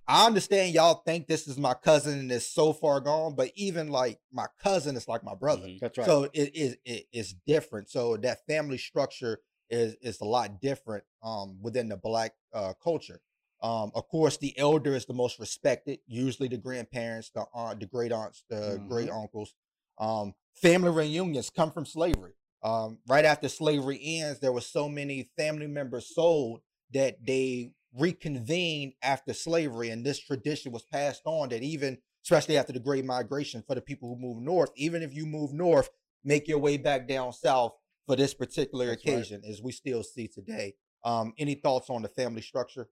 I 0.08 0.28
understand 0.28 0.74
y'all 0.74 1.02
think 1.06 1.28
this 1.28 1.48
is 1.48 1.58
my 1.58 1.74
cousin 1.74 2.20
and 2.20 2.32
it's 2.32 2.46
so 2.46 2.74
far 2.74 3.00
gone, 3.00 3.36
but 3.36 3.52
even 3.56 3.88
like 3.88 4.20
my 4.32 4.46
cousin 4.62 4.96
is 4.96 5.08
like 5.08 5.24
my 5.24 5.34
brother. 5.36 5.68
Mhm. 5.68 5.80
That's 5.80 5.98
right. 5.98 6.06
So 6.06 6.30
it 6.34 6.56
is 6.56 6.78
it, 6.86 7.08
it's 7.12 7.34
different. 7.48 7.90
So 7.90 8.18
that 8.18 8.46
family 8.46 8.78
structure 8.78 9.40
is 9.70 9.96
is 10.02 10.22
a 10.22 10.26
lot 10.26 10.62
different 10.62 11.04
um 11.24 11.58
within 11.62 11.90
the 11.90 11.98
black 11.98 12.36
uh 12.54 12.74
culture. 12.84 13.20
Um, 13.62 13.92
of 13.96 14.08
course, 14.10 14.38
the 14.38 14.56
elder 14.60 14.96
is 14.96 15.06
the 15.06 15.14
most 15.14 15.40
respected. 15.40 16.00
Usually, 16.06 16.50
the 16.50 16.58
grandparents, 16.58 17.32
the 17.32 17.46
aunt, 17.54 17.80
the 17.80 17.88
great 17.88 18.12
aunts, 18.12 18.44
the 18.50 18.80
great 18.88 19.10
uncles. 19.10 19.54
Um, 19.98 20.36
family 20.54 20.92
reunions 20.92 21.50
come 21.50 21.72
from 21.72 21.86
slavery. 21.86 22.34
Um, 22.62 23.00
right 23.08 23.26
after 23.26 23.48
slavery 23.48 24.00
ends, 24.04 24.40
there 24.40 24.52
were 24.52 24.62
so 24.62 24.88
many 24.90 25.30
family 25.38 25.68
members 25.68 26.14
sold 26.14 26.62
that 26.94 27.26
they 27.26 27.72
reconvened 27.98 28.94
after 29.02 29.34
slavery, 29.34 29.90
and 29.90 30.06
this 30.06 30.20
tradition 30.20 30.72
was 30.72 30.84
passed 30.84 31.22
on. 31.26 31.50
That 31.50 31.64
even, 31.64 31.98
especially 32.24 32.58
after 32.58 32.74
the 32.74 32.80
Great 32.80 33.06
Migration, 33.06 33.64
for 33.66 33.76
the 33.76 33.82
people 33.82 34.10
who 34.10 34.22
move 34.22 34.42
north, 34.42 34.72
even 34.76 35.02
if 35.02 35.14
you 35.14 35.26
move 35.26 35.54
north, 35.54 35.90
make 36.24 36.48
your 36.48 36.60
way 36.60 36.78
back 36.78 37.08
down 37.08 37.34
south 37.34 37.74
for 38.06 38.16
this 38.16 38.34
particular 38.34 38.88
That's 38.88 39.06
right. 39.06 39.14
occasion, 39.14 39.42
as 39.48 39.62
we 39.62 39.72
still 39.72 40.04
see 40.04 40.28
today. 40.28 40.76
Um, 41.04 41.34
any 41.38 41.56
thoughts 41.56 41.90
on 41.90 42.02
the 42.02 42.10
family 42.10 42.42
structure? 42.42 42.90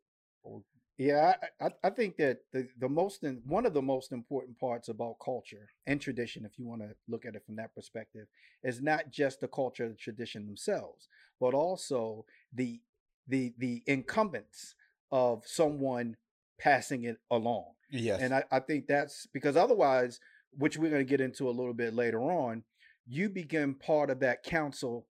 Yeah, 0.98 1.34
I, 1.60 1.70
I, 1.84 1.90
think 1.90 2.18
that 2.18 2.40
the, 2.52 2.68
the 2.80 2.88
most 2.88 3.24
in, 3.24 3.42
one 3.48 3.66
of 3.66 3.74
the 3.74 3.82
most 3.82 4.12
important 4.12 4.60
parts 4.60 4.90
about 4.90 5.16
culture 5.24 5.70
and 5.88 6.00
tradition, 6.00 6.46
if 6.46 6.60
you 6.60 6.68
want 6.68 6.82
to 6.82 6.90
look 7.08 7.26
at 7.26 7.36
it 7.36 7.44
from 7.44 7.56
that 7.56 7.74
perspective, 7.74 8.28
is 8.64 8.80
not 8.80 9.10
just 9.10 9.42
the 9.42 9.48
culture 9.48 9.86
and 9.86 9.98
tradition 9.98 10.46
themselves, 10.46 11.08
but 11.40 11.56
also 11.56 12.26
the 12.54 12.80
the 13.28 13.54
the 13.58 13.82
incumbents 13.88 14.76
of 15.14 15.44
someone 15.46 16.18
passing 16.60 17.04
it 17.04 17.18
along. 17.30 17.66
Yes. 17.92 18.20
And 18.20 18.34
I, 18.34 18.44
I 18.52 18.60
think 18.60 18.88
that's 18.88 19.28
because 19.32 19.56
otherwise, 19.56 20.20
which 20.58 20.76
we're 20.76 20.90
going 20.90 21.06
to 21.06 21.10
get 21.10 21.22
into 21.22 21.48
a 21.48 21.52
little 21.52 21.76
bit 21.76 21.94
later 21.94 22.20
on, 22.20 22.64
you 23.06 23.30
become 23.30 23.76
part 23.76 24.10
of 24.10 24.20
that 24.22 24.42
council, 24.42 25.06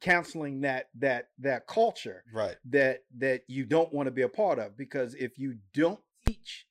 counseling 0.00 0.62
that 0.62 0.88
that 0.98 1.28
that 1.38 1.66
culture 1.66 2.24
right. 2.32 2.56
that 2.64 3.04
that 3.18 3.42
you 3.46 3.66
don't 3.66 3.92
want 3.92 4.06
to 4.06 4.10
be 4.10 4.22
a 4.22 4.28
part 4.28 4.58
of 4.58 4.76
because 4.76 5.14
if 5.14 5.38
you 5.38 5.58
don't 5.74 6.00
teach 6.26 6.66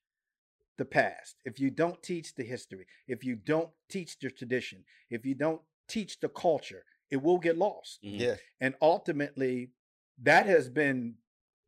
the 0.77 0.83
past 0.83 1.35
if 1.45 1.59
you 1.59 1.69
don't 1.69 2.01
teach 2.03 2.35
the 2.35 2.43
history 2.43 2.85
if 3.07 3.23
you 3.23 3.35
don't 3.35 3.69
teach 3.89 4.19
the 4.19 4.29
tradition 4.29 4.83
if 5.09 5.25
you 5.25 5.33
don't 5.33 5.61
teach 5.87 6.19
the 6.19 6.27
culture 6.27 6.83
it 7.09 7.21
will 7.21 7.37
get 7.37 7.57
lost 7.57 7.99
Mhm. 8.03 8.19
Yeah. 8.19 8.35
and 8.59 8.75
ultimately 8.81 9.69
that 10.21 10.45
has 10.45 10.69
been 10.69 11.15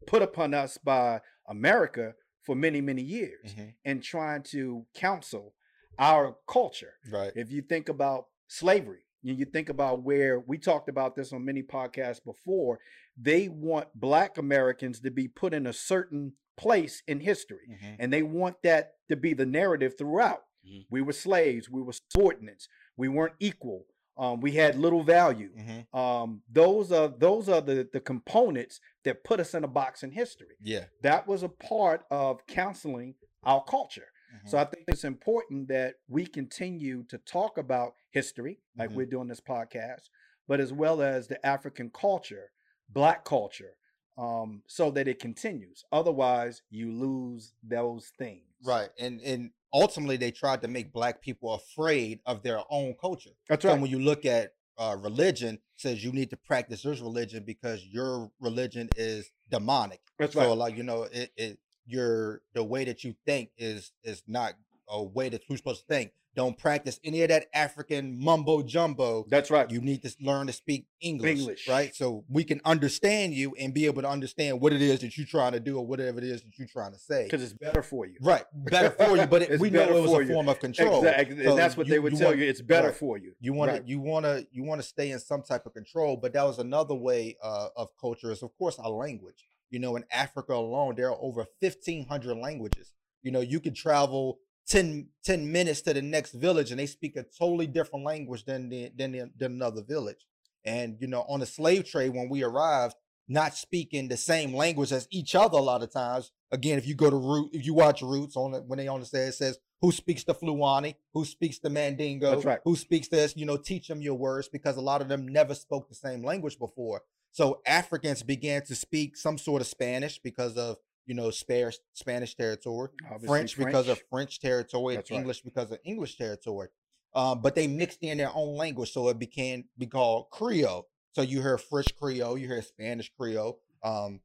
put 0.05 0.21
upon 0.21 0.53
us 0.53 0.77
by 0.77 1.21
america 1.47 2.13
for 2.41 2.55
many 2.55 2.81
many 2.81 3.01
years 3.01 3.53
Mhm. 3.55 3.73
and 3.85 4.03
trying 4.03 4.43
to 4.43 4.85
counsel 4.93 5.55
our 5.99 6.37
culture 6.47 6.95
Right. 7.11 7.31
if 7.35 7.51
you 7.51 7.61
think 7.61 7.89
about 7.89 8.27
slavery, 8.47 9.05
and 9.25 9.39
you 9.39 9.45
think 9.45 9.69
about 9.69 10.03
where 10.03 10.39
we 10.39 10.57
talked 10.57 10.89
about 10.89 11.15
this 11.15 11.31
on 11.31 11.45
many 11.45 11.63
podcasts 11.63 12.21
before, 12.23 12.79
they 13.15 13.47
want 13.47 13.87
black 13.97 14.37
Americans 14.37 14.99
to 14.99 15.09
be 15.11 15.27
put 15.29 15.53
in 15.53 15.65
a 15.65 15.71
certain 15.73 16.33
place 16.57 17.01
in 17.07 17.19
history. 17.21 17.67
Mhm. 17.69 17.95
And 17.99 18.11
they 18.13 18.21
want 18.23 18.61
that 18.63 18.95
to 19.09 19.15
be 19.15 19.33
the 19.33 19.45
narrative 19.45 19.97
throughout. 19.97 20.45
Mhm. 20.67 20.85
We 20.89 21.01
were 21.01 21.13
slaves, 21.13 21.69
we 21.69 21.81
were 21.81 21.93
subordinates, 21.93 22.67
we 22.97 23.07
weren't 23.07 23.35
equal, 23.39 23.87
um, 24.17 24.41
we 24.41 24.51
had 24.51 24.77
little 24.77 25.03
value. 25.03 25.49
Mhm. 25.55 25.93
Um, 25.97 26.43
those 26.51 26.91
are 26.91 27.07
those 27.07 27.49
are 27.49 27.61
the, 27.61 27.87
the 27.91 27.99
components 27.99 28.79
that 29.03 29.23
put 29.23 29.39
us 29.39 29.53
in 29.53 29.63
a 29.63 29.67
box 29.67 30.03
in 30.03 30.11
history. 30.11 30.55
Yeah. 30.61 30.85
That 31.01 31.27
was 31.27 31.43
a 31.43 31.49
part 31.49 32.05
of 32.11 32.45
counseling 32.47 33.15
our 33.43 33.63
culture. 33.63 34.07
So 34.45 34.57
Mhm. 34.57 34.61
I 34.61 34.65
think 34.65 34.85
it's 34.87 35.03
important 35.03 35.67
that 35.67 35.95
we 36.07 36.25
continue 36.25 37.03
to 37.05 37.17
talk 37.19 37.57
about 37.57 37.93
history, 38.11 38.59
like 38.75 38.89
Mhm. 38.89 38.95
we're 38.95 39.05
doing 39.05 39.27
this 39.27 39.41
podcast, 39.41 40.09
but 40.47 40.59
as 40.59 40.73
well 40.73 41.01
as 41.01 41.27
the 41.27 41.43
African 41.45 41.89
culture, 41.91 42.51
Black 42.89 43.25
culture, 43.25 43.77
um, 44.17 44.63
so 44.67 44.91
that 44.91 45.07
it 45.07 45.19
continues. 45.19 45.85
Otherwise, 45.91 46.61
you 46.69 46.91
lose 46.91 47.53
those 47.63 48.09
things. 48.17 48.45
Right. 48.63 48.89
And 48.99 49.21
and 49.21 49.51
ultimately 49.73 50.17
they 50.17 50.31
tried 50.31 50.61
to 50.61 50.67
make 50.67 50.93
black 50.93 51.21
people 51.21 51.53
afraid 51.53 52.19
of 52.25 52.43
their 52.43 52.61
own 52.69 52.95
culture. 52.99 53.31
That's 53.49 53.63
So 53.63 53.69
right. 53.69 53.81
when 53.81 53.89
you 53.89 53.99
look 53.99 54.25
at 54.25 54.53
uh, 54.77 54.97
religion, 54.99 55.59
says 55.75 56.03
you 56.03 56.11
need 56.11 56.29
to 56.29 56.37
practice 56.37 56.83
this 56.83 56.99
religion 56.99 57.43
because 57.45 57.85
your 57.85 58.31
religion 58.39 58.89
is 58.95 59.31
demonic. 59.49 60.01
That's 60.19 60.33
So 60.33 60.49
right. 60.49 60.57
like 60.57 60.77
you 60.77 60.83
know, 60.83 61.03
it, 61.03 61.31
it 61.35 61.59
your 61.85 62.41
the 62.53 62.63
way 62.63 62.85
that 62.85 63.03
you 63.03 63.15
think 63.25 63.49
is 63.57 63.91
is 64.03 64.23
not 64.27 64.53
a 64.87 65.01
way 65.03 65.29
that 65.29 65.41
you're 65.47 65.57
supposed 65.57 65.81
to 65.81 65.87
think. 65.87 66.11
Don't 66.35 66.57
practice 66.57 66.99
any 67.03 67.21
of 67.21 67.29
that 67.29 67.45
African 67.53 68.17
mumbo 68.19 68.63
jumbo. 68.63 69.25
That's 69.29 69.51
right. 69.51 69.69
You 69.69 69.81
need 69.81 70.01
to 70.01 70.11
learn 70.19 70.47
to 70.47 70.53
speak 70.53 70.87
English, 70.99 71.39
English. 71.39 71.67
right? 71.67 71.93
So 71.95 72.23
we 72.27 72.43
can 72.43 72.59
understand 72.65 73.35
you 73.35 73.53
and 73.59 73.71
be 73.71 73.85
able 73.85 74.01
to 74.01 74.09
understand 74.09 74.59
what 74.59 74.73
it 74.73 74.81
is 74.81 75.01
that 75.01 75.15
you're 75.15 75.27
trying 75.27 75.51
to 75.51 75.59
do 75.59 75.77
or 75.77 75.85
whatever 75.85 76.17
it 76.17 76.23
is 76.23 76.41
that 76.41 76.57
you're 76.57 76.67
trying 76.67 76.91
to 76.93 76.97
say. 76.97 77.25
Because 77.25 77.43
it's 77.43 77.53
better 77.53 77.83
for 77.83 78.07
you. 78.07 78.15
Right, 78.19 78.45
better 78.53 78.89
for 78.89 79.15
you, 79.15 79.27
but 79.27 79.43
it, 79.43 79.59
we 79.59 79.69
know 79.69 79.81
it 79.83 80.01
was 80.01 80.11
a 80.11 80.25
you. 80.25 80.33
form 80.33 80.49
of 80.49 80.59
control. 80.59 81.05
Exactly. 81.05 81.43
So 81.43 81.49
and 81.51 81.59
that's 81.59 81.77
what 81.77 81.87
they 81.87 81.99
would 81.99 82.17
tell 82.17 82.29
want- 82.29 82.39
you. 82.39 82.45
It's 82.45 82.61
better 82.61 82.87
right. 82.87 82.97
for 82.97 83.17
you. 83.19 83.33
You 83.39 83.53
want 83.53 83.71
Right. 83.71 83.83
to, 83.85 83.89
you 83.89 83.99
want 83.99 84.25
to, 84.25 84.47
you 84.51 84.63
want 84.63 84.81
to 84.81 84.87
stay 84.87 85.11
in 85.11 85.19
some 85.19 85.43
type 85.43 85.67
of 85.67 85.73
control. 85.73 86.17
But 86.17 86.33
that 86.33 86.43
was 86.43 86.57
another 86.57 86.95
way 86.95 87.37
uh, 87.43 87.67
of 87.77 87.89
culture 88.01 88.31
is, 88.31 88.41
of 88.41 88.57
course, 88.57 88.79
our 88.79 88.89
language. 88.89 89.45
You 89.69 89.79
know, 89.79 89.95
in 89.95 90.03
Africa 90.11 90.53
alone, 90.53 90.95
there 90.95 91.09
are 91.11 91.17
over 91.21 91.45
fifteen 91.59 92.07
hundred 92.07 92.37
languages. 92.37 92.91
You 93.21 93.31
know, 93.31 93.39
you 93.41 93.59
could 93.59 93.75
travel 93.75 94.39
10, 94.67 95.07
10 95.23 95.51
minutes 95.51 95.81
to 95.81 95.93
the 95.93 96.01
next 96.01 96.31
village, 96.31 96.71
and 96.71 96.79
they 96.79 96.85
speak 96.85 97.15
a 97.15 97.23
totally 97.23 97.67
different 97.67 98.05
language 98.05 98.45
than 98.45 98.69
the, 98.69 98.91
than 98.95 99.11
the, 99.11 99.31
than 99.37 99.53
another 99.53 99.81
village. 99.81 100.25
And 100.65 100.97
you 100.99 101.07
know, 101.07 101.25
on 101.27 101.41
the 101.41 101.45
slave 101.45 101.89
trade, 101.89 102.13
when 102.13 102.29
we 102.29 102.43
arrived, 102.43 102.95
not 103.27 103.55
speaking 103.55 104.07
the 104.07 104.17
same 104.17 104.53
language 104.53 104.91
as 104.91 105.07
each 105.09 105.35
other 105.35 105.57
a 105.57 105.61
lot 105.61 105.83
of 105.83 105.91
times. 105.91 106.31
Again, 106.51 106.77
if 106.77 106.85
you 106.85 106.93
go 106.93 107.09
to 107.09 107.15
root, 107.15 107.49
if 107.53 107.65
you 107.65 107.73
watch 107.73 108.01
Roots 108.01 108.35
on 108.35 108.53
it, 108.53 108.63
when 108.65 108.77
they 108.77 108.87
on 108.87 108.99
the 108.99 109.05
set, 109.05 109.29
it 109.29 109.33
says 109.33 109.57
who 109.81 109.91
speaks 109.91 110.23
the 110.23 110.33
Fulani, 110.33 110.95
who 111.13 111.25
speaks 111.25 111.59
the 111.59 111.69
Mandingo, 111.69 112.31
That's 112.31 112.45
right. 112.45 112.59
who 112.63 112.75
speaks 112.75 113.07
this, 113.07 113.35
you 113.35 113.45
know, 113.45 113.57
teach 113.57 113.87
them 113.87 114.01
your 114.01 114.15
words 114.15 114.47
because 114.47 114.77
a 114.77 114.81
lot 114.81 115.01
of 115.01 115.07
them 115.07 115.27
never 115.27 115.55
spoke 115.55 115.89
the 115.89 115.95
same 115.95 116.23
language 116.23 116.59
before. 116.59 117.01
So 117.31 117.61
Africans 117.65 118.23
began 118.23 118.63
to 118.65 118.75
speak 118.75 119.17
some 119.17 119.37
sort 119.37 119.61
of 119.61 119.67
Spanish 119.67 120.19
because 120.19 120.55
of, 120.55 120.77
you 121.05 121.15
know, 121.15 121.29
Spanish 121.29 121.77
Spanish 121.93 122.35
territory, 122.35 122.89
Obviously, 123.05 123.27
French, 123.27 123.57
because 123.57 123.87
of 123.87 124.01
French. 124.09 124.39
Territory, 124.39 124.95
and 124.95 125.03
That's 125.03 125.11
right. 125.11 125.17
English 125.17 125.41
because 125.41 125.71
of 125.71 125.79
English 125.83 126.17
territory. 126.17 126.69
Um, 127.15 127.41
but 127.41 127.55
they 127.55 127.67
mixed 127.67 127.99
in 128.01 128.17
their 128.17 128.31
own 128.33 128.55
language, 128.55 128.91
so 128.91 129.09
it 129.09 129.19
became 129.19 129.65
be 129.77 129.85
called 129.85 130.29
Creole. 130.31 130.87
So 131.11 131.21
you 131.21 131.41
hear 131.41 131.57
French 131.57 131.95
Creole, 131.95 132.37
you 132.37 132.47
hear 132.47 132.61
Spanish 132.61 133.11
Creole. 133.15 133.59
Um, 133.83 134.21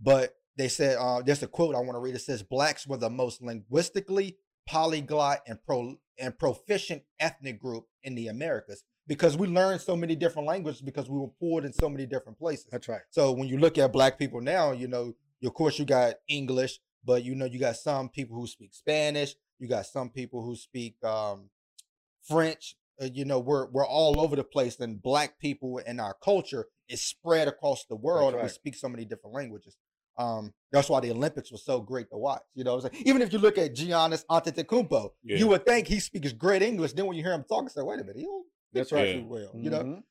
but 0.00 0.34
they 0.56 0.68
said 0.68 0.96
uh, 0.98 1.22
there's 1.22 1.42
a 1.42 1.46
quote 1.46 1.74
I 1.74 1.78
want 1.78 1.92
to 1.92 2.00
read. 2.00 2.14
It 2.14 2.20
says 2.20 2.42
blacks 2.42 2.86
were 2.86 2.96
the 2.96 3.10
most 3.10 3.42
linguistically 3.42 4.38
polyglot 4.66 5.40
and 5.46 5.62
pro 5.64 5.96
and 6.18 6.38
proficient 6.38 7.02
ethnic 7.20 7.60
group 7.60 7.86
in 8.02 8.14
the 8.14 8.28
Americas 8.28 8.84
because 9.06 9.36
we 9.36 9.46
learned 9.46 9.80
so 9.80 9.96
many 9.96 10.14
different 10.14 10.46
languages 10.46 10.80
because 10.80 11.08
we 11.08 11.18
were 11.18 11.30
pulled 11.40 11.64
in 11.64 11.72
so 11.72 11.88
many 11.88 12.06
different 12.06 12.38
places. 12.38 12.66
That's 12.70 12.88
right. 12.88 13.00
So 13.10 13.32
when 13.32 13.48
you 13.48 13.58
look 13.58 13.78
at 13.78 13.92
black 13.92 14.18
people 14.18 14.40
now, 14.40 14.72
you 14.72 14.88
know, 14.88 15.14
of 15.44 15.54
course 15.54 15.78
you 15.78 15.84
got 15.84 16.14
English, 16.28 16.78
but 17.04 17.24
you 17.24 17.34
know 17.34 17.44
you 17.46 17.58
got 17.58 17.76
some 17.76 18.08
people 18.08 18.36
who 18.36 18.46
speak 18.46 18.72
Spanish, 18.74 19.34
you 19.58 19.68
got 19.68 19.86
some 19.86 20.08
people 20.10 20.42
who 20.44 20.54
speak 20.56 21.02
um, 21.04 21.50
French. 22.22 22.76
Uh, 23.00 23.06
you 23.12 23.24
know, 23.24 23.38
we're 23.38 23.66
we're 23.70 23.86
all 23.86 24.20
over 24.20 24.36
the 24.36 24.44
place, 24.44 24.78
and 24.80 25.02
black 25.02 25.38
people 25.38 25.78
in 25.78 25.98
our 25.98 26.14
culture 26.22 26.66
is 26.88 27.00
spread 27.02 27.48
across 27.48 27.84
the 27.86 27.96
world, 27.96 28.34
and 28.34 28.42
we 28.42 28.48
speak 28.48 28.74
so 28.74 28.88
many 28.88 29.04
different 29.04 29.34
languages. 29.34 29.76
Um, 30.18 30.52
that's 30.70 30.90
why 30.90 31.00
the 31.00 31.10
Olympics 31.10 31.50
was 31.50 31.64
so 31.64 31.80
great 31.80 32.10
to 32.10 32.18
watch. 32.18 32.42
You 32.54 32.64
know, 32.64 32.74
what 32.76 32.84
I'm 32.84 32.92
saying? 32.92 33.04
even 33.06 33.22
if 33.22 33.32
you 33.32 33.38
look 33.38 33.56
at 33.56 33.74
Giannis 33.74 34.24
Antetokounmpo, 34.30 35.10
Yeah. 35.24 35.38
you 35.38 35.48
would 35.48 35.64
think 35.64 35.88
he 35.88 36.00
speaks 36.00 36.32
great 36.32 36.60
English. 36.62 36.92
Then 36.92 37.06
when 37.06 37.16
you 37.16 37.22
hear 37.22 37.32
him 37.32 37.44
talk, 37.44 37.68
say, 37.70 37.80
"Wait 37.80 37.98
a 37.98 38.04
minute, 38.04 38.16
he 38.16 38.24
don't 38.24 38.46
That's 38.74 38.92
right. 38.92 39.14
too 39.14 39.24
well." 39.26 39.52
You 39.54 39.70
know, 39.70 39.82
Mhm. 39.82 40.02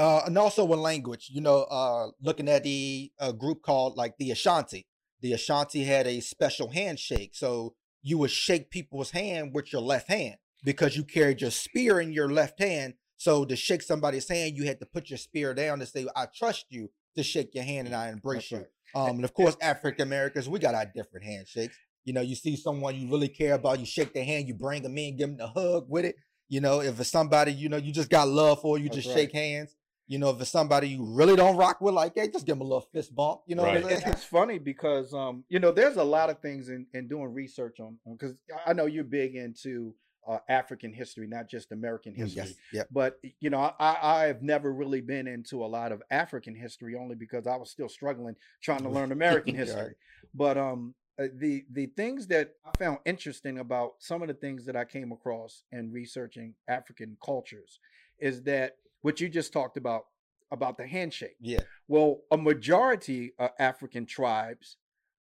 Uh, 0.00 0.22
and 0.24 0.38
also 0.38 0.64
with 0.64 0.78
language, 0.78 1.28
you 1.30 1.42
know, 1.42 1.64
uh, 1.64 2.08
looking 2.22 2.48
at 2.48 2.64
the 2.64 3.12
uh, 3.20 3.32
group 3.32 3.60
called 3.60 3.98
like 3.98 4.16
the 4.18 4.30
Ashanti. 4.30 4.86
The 5.20 5.34
Ashanti 5.34 5.84
had 5.84 6.06
a 6.06 6.20
special 6.20 6.70
handshake, 6.70 7.32
so 7.34 7.74
you 8.02 8.16
would 8.16 8.30
shake 8.30 8.70
people's 8.70 9.10
hand 9.10 9.50
with 9.52 9.74
your 9.74 9.82
left 9.82 10.08
hand 10.08 10.36
because 10.64 10.96
you 10.96 11.04
carried 11.04 11.42
your 11.42 11.50
spear 11.50 12.00
in 12.00 12.14
your 12.14 12.32
left 12.32 12.58
hand. 12.58 12.94
So 13.18 13.44
to 13.44 13.54
shake 13.54 13.82
somebody's 13.82 14.26
hand, 14.26 14.56
you 14.56 14.64
had 14.64 14.80
to 14.80 14.86
put 14.86 15.10
your 15.10 15.18
spear 15.18 15.52
down 15.52 15.80
and 15.80 15.88
say, 15.88 16.06
"I 16.16 16.26
trust 16.34 16.66
you." 16.70 16.90
To 17.16 17.24
shake 17.24 17.56
your 17.56 17.64
hand 17.64 17.88
and 17.88 17.96
I 17.96 18.08
embrace 18.10 18.50
That's 18.50 18.52
you. 18.52 18.58
right. 18.94 19.08
Um, 19.08 19.16
and 19.16 19.24
of 19.24 19.34
course, 19.34 19.56
African 19.60 20.02
Americans, 20.02 20.48
we 20.48 20.60
got 20.60 20.76
our 20.76 20.86
different 20.86 21.26
handshakes. 21.26 21.76
You 22.04 22.12
know, 22.12 22.20
you 22.20 22.36
see 22.36 22.54
someone 22.54 22.94
you 22.94 23.10
really 23.10 23.26
care 23.26 23.54
about, 23.54 23.80
you 23.80 23.84
shake 23.84 24.14
their 24.14 24.24
hand, 24.24 24.46
you 24.46 24.54
bring 24.54 24.82
them 24.82 24.96
in, 24.96 25.16
give 25.16 25.36
them 25.36 25.40
a 25.40 25.48
hug 25.48 25.86
with 25.88 26.04
it. 26.04 26.14
You 26.48 26.60
know, 26.60 26.80
if 26.82 27.00
it's 27.00 27.10
somebody 27.10 27.52
you 27.52 27.68
know 27.68 27.78
you 27.78 27.92
just 27.92 28.10
got 28.10 28.28
love 28.28 28.60
for, 28.60 28.78
you 28.78 28.84
That's 28.84 28.98
just 28.98 29.08
right. 29.08 29.22
shake 29.22 29.32
hands. 29.32 29.76
You 30.10 30.18
know, 30.18 30.30
if 30.30 30.40
it's 30.40 30.50
somebody 30.50 30.88
you 30.88 31.04
really 31.04 31.36
don't 31.36 31.56
rock 31.56 31.80
with, 31.80 31.94
like, 31.94 32.14
hey, 32.16 32.28
just 32.28 32.44
give 32.44 32.56
them 32.56 32.62
a 32.62 32.64
little 32.64 32.80
fist 32.92 33.14
bump. 33.14 33.42
You 33.46 33.54
know 33.54 33.62
what 33.62 33.76
I'm 33.76 33.84
Right. 33.84 33.92
It- 33.92 34.08
it's 34.08 34.24
funny 34.24 34.58
because 34.58 35.14
um, 35.14 35.44
you 35.48 35.60
know, 35.60 35.70
there's 35.70 35.98
a 35.98 36.02
lot 36.02 36.30
of 36.30 36.40
things 36.40 36.68
in, 36.68 36.84
in 36.92 37.06
doing 37.06 37.32
research 37.32 37.78
on 37.78 37.96
because 38.10 38.34
I 38.66 38.72
know 38.72 38.86
you're 38.86 39.04
big 39.04 39.36
into 39.36 39.94
uh, 40.26 40.38
African 40.48 40.92
history, 40.92 41.28
not 41.28 41.48
just 41.48 41.70
American 41.70 42.12
history. 42.12 42.42
Mm, 42.42 42.46
Yes, 42.48 42.54
yep. 42.72 42.88
But 42.90 43.20
you 43.38 43.50
know, 43.50 43.60
I, 43.78 43.98
I 44.02 44.24
have 44.24 44.42
never 44.42 44.72
really 44.72 45.00
been 45.00 45.28
into 45.28 45.64
a 45.64 45.68
lot 45.68 45.92
of 45.92 46.02
African 46.10 46.56
history, 46.56 46.96
only 46.96 47.14
because 47.14 47.46
I 47.46 47.54
was 47.54 47.70
still 47.70 47.88
struggling 47.88 48.34
trying 48.60 48.82
to 48.82 48.88
learn 48.90 49.12
American 49.12 49.54
Right. 49.58 49.60
history. 49.60 49.94
But 50.34 50.58
um, 50.58 50.92
uh, 51.20 51.28
the 51.36 51.64
the 51.70 51.86
things 51.86 52.26
that 52.26 52.54
I 52.66 52.72
found 52.82 52.98
interesting 53.04 53.58
about 53.60 53.92
some 54.00 54.22
of 54.22 54.28
the 54.28 54.34
things 54.34 54.66
that 54.66 54.74
I 54.74 54.84
came 54.86 55.12
across 55.12 55.62
in 55.70 55.92
researching 55.92 56.54
African 56.66 57.16
cultures 57.24 57.78
is 58.18 58.42
that 58.42 58.74
what 59.02 59.20
you 59.20 59.28
just 59.28 59.52
talked 59.52 59.76
about 59.76 60.04
about 60.52 60.76
the 60.76 60.86
handshake. 60.86 61.36
Yeah. 61.40 61.60
Well, 61.86 62.22
a 62.30 62.36
majority 62.36 63.32
of 63.38 63.50
African 63.58 64.04
tribes, 64.04 64.76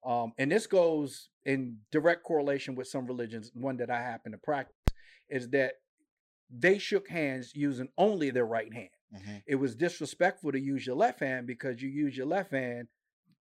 um, 0.04 0.32
and 0.38 0.50
this 0.50 0.66
goes 0.66 1.28
in 1.44 1.78
direct 1.92 2.22
correlation 2.24 2.74
with 2.74 2.88
some 2.88 3.06
religions, 3.06 3.50
one 3.54 3.76
that 3.78 3.90
I 3.90 4.00
happen 4.00 4.32
to 4.32 4.38
practice, 4.38 4.74
is 5.28 5.50
that 5.50 5.74
they 6.50 6.78
shook 6.78 7.08
hands 7.08 7.52
using 7.54 7.88
only 7.98 8.30
their 8.30 8.46
right 8.46 8.72
hand. 8.72 8.88
Mhm. 9.14 9.42
It 9.46 9.56
was 9.56 9.74
disrespectful 9.74 10.52
to 10.52 10.58
use 10.60 10.86
your 10.86 10.96
left 10.96 11.20
hand 11.20 11.46
because 11.46 11.82
you 11.82 11.90
use 11.90 12.16
your 12.16 12.26
left 12.26 12.52
hand, 12.52 12.88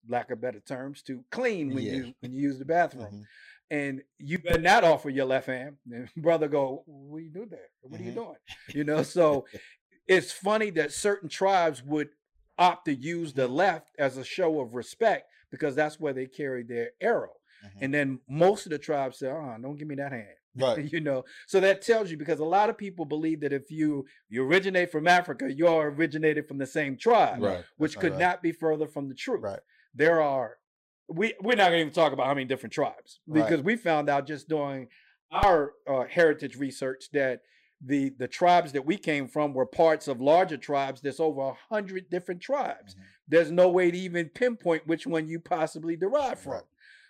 lack 0.08 0.30
of 0.30 0.40
better 0.40 0.60
terms, 0.60 1.02
to 1.02 1.22
clean 1.30 1.74
when 1.74 1.84
Yeah. 1.84 1.92
you 1.96 2.14
when 2.20 2.32
you 2.32 2.40
use 2.42 2.58
the 2.58 2.64
bathroom. 2.64 3.12
Mhm. 3.12 3.26
And 3.70 4.02
you 4.18 4.38
better 4.38 4.60
not 4.60 4.84
offer 4.84 5.10
your 5.10 5.24
left 5.26 5.46
hand. 5.48 5.76
And 5.90 6.08
brother 6.16 6.48
go, 6.48 6.82
what 6.86 7.18
do 7.18 7.24
you 7.24 7.30
do 7.30 7.44
there? 7.46 7.68
What 7.82 8.00
are 8.00 8.04
you 8.04 8.12
Mhm. 8.12 8.14
doing? 8.14 8.38
You 8.68 8.84
know, 8.84 9.02
so 9.02 9.46
it's 10.06 10.32
funny 10.32 10.70
that 10.70 10.92
certain 10.92 11.28
tribes 11.28 11.82
would 11.82 12.08
opt 12.58 12.84
to 12.86 12.94
use 12.94 13.32
the 13.32 13.48
left 13.48 13.90
as 13.98 14.16
a 14.16 14.24
show 14.24 14.60
of 14.60 14.74
respect 14.74 15.28
because 15.50 15.74
that's 15.74 15.98
where 15.98 16.12
they 16.12 16.26
carry 16.26 16.62
their 16.62 16.90
arrow. 17.00 17.32
Mhm. 17.64 17.70
And 17.82 17.94
then 17.94 18.20
most 18.28 18.66
of 18.66 18.70
the 18.70 18.78
tribes 18.78 19.18
say, 19.18 19.28
"Oh, 19.28 19.56
don't 19.60 19.76
give 19.76 19.88
me 19.88 19.94
that 19.96 20.12
hand." 20.12 20.36
Right. 20.56 20.84
you 20.92 21.00
know, 21.00 21.24
so 21.46 21.58
that 21.60 21.82
tells 21.82 22.10
you 22.10 22.16
because 22.16 22.38
a 22.38 22.44
lot 22.44 22.70
of 22.70 22.78
people 22.78 23.04
believe 23.04 23.40
that 23.40 23.52
if 23.52 23.70
you 23.70 24.06
you 24.28 24.44
originate 24.46 24.92
from 24.92 25.06
Africa, 25.08 25.52
you're 25.52 25.90
originated 25.90 26.46
from 26.46 26.58
the 26.58 26.66
same 26.66 26.96
tribe, 26.96 27.42
Right. 27.42 27.64
which 27.76 27.98
could 27.98 28.12
right. 28.12 28.20
not 28.20 28.42
be 28.42 28.52
further 28.52 28.86
from 28.86 29.08
the 29.08 29.14
truth. 29.14 29.42
Right. 29.42 29.60
There 29.94 30.20
are 30.20 30.58
we 31.08 31.34
we're 31.40 31.56
not 31.56 31.68
going 31.70 31.78
to 31.78 31.80
even 31.80 31.92
talk 31.92 32.12
about 32.12 32.26
how 32.26 32.34
many 32.34 32.46
different 32.46 32.72
tribes 32.72 33.20
Right. 33.26 33.42
because 33.42 33.62
we 33.62 33.76
found 33.76 34.08
out 34.08 34.26
just 34.26 34.48
doing 34.48 34.88
our 35.30 35.74
uh, 35.88 36.04
heritage 36.04 36.56
research 36.56 37.10
that 37.12 37.42
the 37.86 38.10
the 38.18 38.28
tribes 38.28 38.72
that 38.72 38.84
we 38.84 38.96
came 38.96 39.28
from 39.28 39.52
were 39.52 39.66
parts 39.66 40.08
of 40.08 40.20
larger 40.20 40.56
tribes. 40.56 41.00
There's 41.00 41.20
over 41.20 41.40
a 41.42 41.54
hundred 41.74 42.08
different 42.10 42.40
tribes. 42.40 42.94
Mhm. 42.94 43.00
There's 43.28 43.50
no 43.50 43.68
way 43.70 43.90
to 43.90 43.98
even 43.98 44.28
pinpoint 44.30 44.86
which 44.86 45.06
one 45.06 45.28
you 45.28 45.38
possibly 45.40 45.96
derive 45.96 46.38
from. 46.38 46.52
Right. 46.54 46.62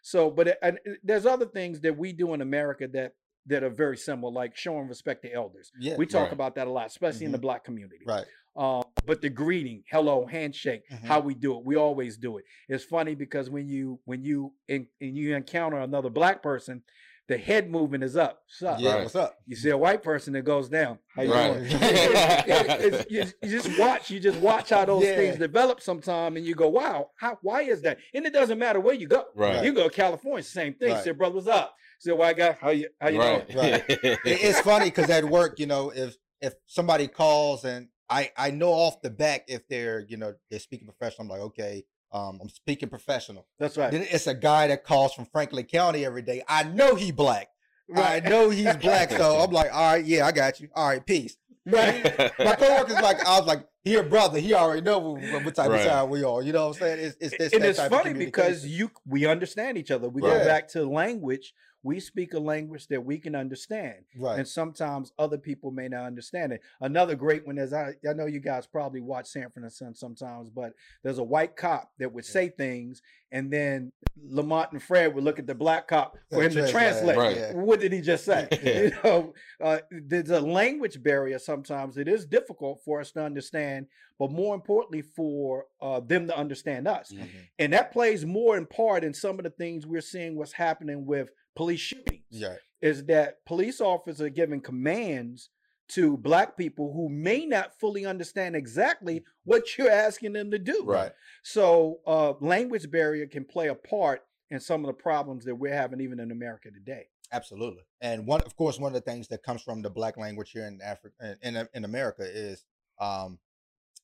So, 0.02 0.30
but 0.30 0.48
it- 0.48 0.58
and 0.62 0.78
there's 1.02 1.26
other 1.26 1.46
things 1.46 1.80
that 1.82 1.96
we 1.96 2.12
do 2.12 2.34
in 2.34 2.40
America 2.40 2.88
that 2.88 3.14
that 3.46 3.62
are 3.62 3.70
very 3.70 3.96
similar, 3.96 4.32
like 4.32 4.56
showing 4.56 4.88
respect 4.88 5.22
to 5.22 5.32
elders. 5.32 5.70
Yeah. 5.78 5.96
We 5.96 6.06
talk 6.06 6.24
Right. 6.24 6.32
about 6.32 6.54
that 6.54 6.66
a 6.66 6.70
lot, 6.70 6.86
especially 6.86 7.26
in 7.26 7.32
the 7.32 7.38
black 7.38 7.62
community. 7.64 8.04
right. 8.06 8.24
Um, 8.56 8.84
but 9.04 9.20
the 9.20 9.28
greeting, 9.28 9.82
hello, 9.90 10.26
handshake, 10.26 10.82
Mhm. 10.88 11.00
how 11.00 11.18
we 11.20 11.34
do 11.34 11.58
it, 11.58 11.64
we 11.64 11.74
always 11.74 12.16
do 12.16 12.38
it. 12.38 12.44
It's 12.68 12.84
funny 12.84 13.14
because 13.16 13.50
when 13.50 13.66
you 13.68 14.00
when 14.04 14.22
you 14.22 14.54
and 14.68 14.86
you 15.00 15.34
encounter 15.34 15.78
another 15.78 16.08
black 16.08 16.40
person, 16.42 16.82
the 17.28 17.38
head 17.38 17.70
movement 17.70 18.04
is 18.04 18.16
up. 18.16 18.42
What's 18.46 18.62
up? 18.74 18.80
Yeah. 18.80 18.92
Right. 18.94 19.02
What's 19.02 19.14
up? 19.16 19.36
You 19.46 19.56
see 19.56 19.70
a 19.70 19.78
white 19.78 20.02
person, 20.02 20.34
it 20.36 20.44
goes 20.44 20.68
down. 20.68 20.98
How 21.14 21.22
you 21.22 21.32
Right. 21.32 21.52
doing? 21.54 21.66
It's- 21.66 23.06
you, 23.10 23.24
you 23.42 23.48
just 23.50 23.78
watch. 23.78 24.10
You 24.10 24.20
just 24.20 24.38
watch 24.40 24.70
how 24.70 24.84
those 24.84 25.04
Yeah. 25.04 25.16
things 25.16 25.36
develop 25.38 25.80
sometime, 25.80 26.36
and 26.36 26.44
you 26.44 26.54
go, 26.54 26.68
"Wow, 26.68 27.10
how? 27.16 27.38
Why 27.42 27.62
is 27.62 27.82
that?" 27.82 27.98
And 28.12 28.26
it 28.26 28.32
doesn't 28.32 28.58
matter 28.58 28.80
where 28.80 28.94
you 28.94 29.06
go. 29.08 29.24
Right. 29.34 29.64
You 29.64 29.72
go 29.72 29.88
to 29.88 29.94
California, 29.94 30.42
same 30.42 30.74
thing. 30.74 30.92
Right. 30.92 31.04
Say, 31.04 31.12
brother, 31.12 31.36
what's 31.36 31.46
up? 31.46 31.74
Say, 31.98 32.12
white 32.12 32.36
guy, 32.36 32.56
how 32.60 32.70
you 32.70 32.88
how 33.00 33.08
you 33.08 33.18
right. 33.20 33.48
doing? 33.48 33.72
Right. 33.72 33.84
It- 33.88 34.18
it's 34.24 34.60
funny 34.60 34.86
because 34.86 35.08
at 35.10 35.24
work, 35.24 35.58
you 35.58 35.66
know, 35.66 35.90
if 35.90 36.16
if 36.40 36.54
somebody 36.66 37.08
calls 37.08 37.64
and 37.64 37.88
I 38.10 38.30
I 38.36 38.50
know 38.50 38.70
off 38.72 39.00
the 39.00 39.10
back 39.10 39.44
if 39.48 39.66
they're 39.68 40.00
you 40.08 40.16
know 40.18 40.34
they're 40.50 40.58
speaking 40.60 40.86
professional, 40.86 41.22
I'm 41.22 41.28
like, 41.28 41.40
okay, 41.40 41.84
um, 42.14 42.38
I'm 42.40 42.48
speaking 42.48 42.88
professional. 42.88 43.46
That's 43.58 43.76
right. 43.76 43.90
Then 43.90 44.06
it's 44.08 44.26
a 44.26 44.34
guy 44.34 44.68
that 44.68 44.84
calls 44.84 45.12
from 45.12 45.26
Franklin 45.26 45.64
County 45.66 46.04
every 46.06 46.22
day. 46.22 46.42
I 46.48 46.62
know 46.62 46.94
he 46.94 47.12
black. 47.12 47.48
I 47.94 48.20
know 48.20 48.48
he's 48.48 48.76
black, 48.76 49.10
so 49.10 49.36
I'm 49.40 49.50
like, 49.50 49.70
all 49.74 49.92
right, 49.92 50.04
yeah, 50.04 50.24
I 50.26 50.32
got 50.32 50.58
you. 50.60 50.68
All 50.74 50.88
right, 50.88 51.04
peace. 51.04 51.36
Right. 51.66 52.02
My 52.38 52.54
coworkers 52.54 53.00
like, 53.00 53.24
I 53.26 53.38
was 53.38 53.46
like, 53.46 53.66
here, 53.82 54.02
brother, 54.02 54.38
he 54.38 54.54
already 54.54 54.80
know 54.80 54.98
what, 54.98 55.42
what 55.44 55.54
type 55.54 55.70
Right. 55.70 55.80
of 55.86 55.90
time 55.92 56.08
we 56.10 56.22
are. 56.24 56.42
You 56.42 56.52
know 56.52 56.68
what 56.68 56.76
I'm 56.76 56.80
saying? 56.82 56.98
It's 57.04 57.16
it's, 57.20 57.36
this, 57.36 57.52
and 57.52 57.62
that 57.62 57.68
it's 57.70 57.78
type 57.78 57.92
of 57.92 58.02
funny 58.02 58.14
because 58.14 58.64
you 58.64 58.90
we 59.06 59.26
understand 59.26 59.76
each 59.76 59.90
other. 59.90 60.08
We 60.08 60.22
Right. 60.22 60.38
go 60.38 60.44
back 60.44 60.68
to 60.68 60.84
language. 60.88 61.52
We 61.84 62.00
speak 62.00 62.32
a 62.34 62.38
language 62.40 62.88
that 62.88 63.04
we 63.04 63.18
can 63.18 63.34
understand, 63.36 64.06
right, 64.18 64.38
and 64.38 64.48
sometimes 64.48 65.12
other 65.18 65.38
people 65.38 65.70
may 65.70 65.86
not 65.86 66.04
understand 66.06 66.52
it. 66.52 66.62
Another 66.80 67.14
great 67.14 67.46
one 67.46 67.58
is 67.58 67.72
I 67.72 67.92
I 68.08 68.14
know 68.14 68.26
you 68.26 68.40
guys 68.40 68.66
probably 68.66 69.00
watch 69.02 69.26
Sanford 69.26 69.62
and 69.62 69.72
Son 69.72 69.94
sometimes, 69.94 70.48
but 70.50 70.72
there's 71.02 71.18
a 71.18 71.22
white 71.22 71.56
cop 71.56 71.90
that 71.98 72.12
would 72.12 72.24
say 72.24 72.48
things, 72.48 73.02
and 73.30 73.52
then 73.52 73.92
Lamont 74.28 74.72
and 74.72 74.82
Fred 74.82 75.14
would 75.14 75.24
look 75.24 75.38
at 75.38 75.46
the 75.46 75.54
black 75.54 75.86
cop 75.88 76.16
for 76.30 76.42
him 76.42 76.52
to 76.52 76.70
translate. 76.70 77.18
Right. 77.18 77.36
Yeah. 77.36 77.52
What 77.52 77.80
did 77.80 77.92
he 77.92 78.00
just 78.00 78.24
say? 78.24 78.48
Yeah. 78.64 78.80
You 78.82 78.92
know, 79.04 79.34
uh, 79.62 79.78
there's 79.90 80.30
a 80.30 80.40
language 80.40 81.02
barrier. 81.02 81.38
Sometimes 81.38 81.98
it 81.98 82.08
is 82.08 82.24
difficult 82.24 82.80
for 82.82 83.00
us 83.00 83.12
to 83.12 83.22
understand, 83.22 83.86
but 84.18 84.30
more 84.30 84.54
importantly, 84.54 85.02
for 85.02 85.66
uh, 85.82 86.00
them 86.00 86.26
to 86.28 86.36
understand 86.36 86.88
us. 86.88 87.12
Mhm. 87.12 87.28
And 87.58 87.72
that 87.74 87.92
plays 87.92 88.24
more 88.24 88.56
in 88.56 88.64
part 88.64 89.04
in 89.04 89.12
some 89.12 89.38
of 89.38 89.44
the 89.44 89.50
things 89.50 89.86
we're 89.86 90.00
seeing 90.00 90.36
what's 90.36 90.52
happening 90.52 91.04
with 91.04 91.28
police 91.56 91.80
shootings. 91.80 92.22
Yeah, 92.30 92.56
Is 92.80 93.04
that 93.06 93.44
police 93.44 93.80
officers 93.80 94.20
are 94.20 94.30
giving 94.30 94.60
commands 94.60 95.50
to 95.86 96.16
black 96.16 96.56
people 96.56 96.92
who 96.94 97.08
may 97.08 97.44
not 97.44 97.78
fully 97.78 98.06
understand 98.06 98.56
exactly 98.56 99.22
what 99.44 99.76
you're 99.76 99.90
asking 99.90 100.32
them 100.32 100.50
to 100.50 100.58
do. 100.58 100.82
Right. 100.84 101.12
So 101.42 102.00
uh, 102.06 102.32
language 102.40 102.90
barrier 102.90 103.26
can 103.26 103.44
play 103.44 103.68
a 103.68 103.74
part 103.74 104.22
in 104.50 104.60
some 104.60 104.80
of 104.80 104.86
the 104.86 104.94
problems 104.94 105.44
that 105.44 105.54
we're 105.54 105.74
having 105.74 106.00
even 106.00 106.20
in 106.20 106.30
America 106.30 106.70
today. 106.70 107.06
absolutely. 107.32 107.82
And 108.00 108.26
one, 108.26 108.40
of 108.42 108.56
course, 108.56 108.78
one 108.78 108.94
of 108.94 109.04
the 109.04 109.10
things 109.10 109.28
that 109.28 109.42
comes 109.42 109.62
from 109.62 109.82
the 109.82 109.90
black 109.90 110.16
language 110.16 110.50
here 110.52 110.66
in 110.66 110.80
Africa, 110.82 111.36
in 111.42 111.68
in 111.74 111.84
America, 111.84 112.22
is 112.22 112.64
um, 113.00 113.38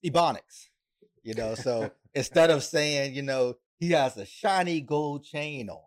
ebonics. 0.05 0.69
You 1.23 1.35
know, 1.35 1.55
so 1.55 1.91
instead 2.15 2.51
of 2.51 2.63
saying, 2.63 3.15
you 3.15 3.23
know, 3.23 3.55
he 3.79 3.91
has 3.93 4.17
a 4.17 4.27
shiny 4.27 4.81
gold 4.81 5.25
chain 5.25 5.69
on. 5.69 5.79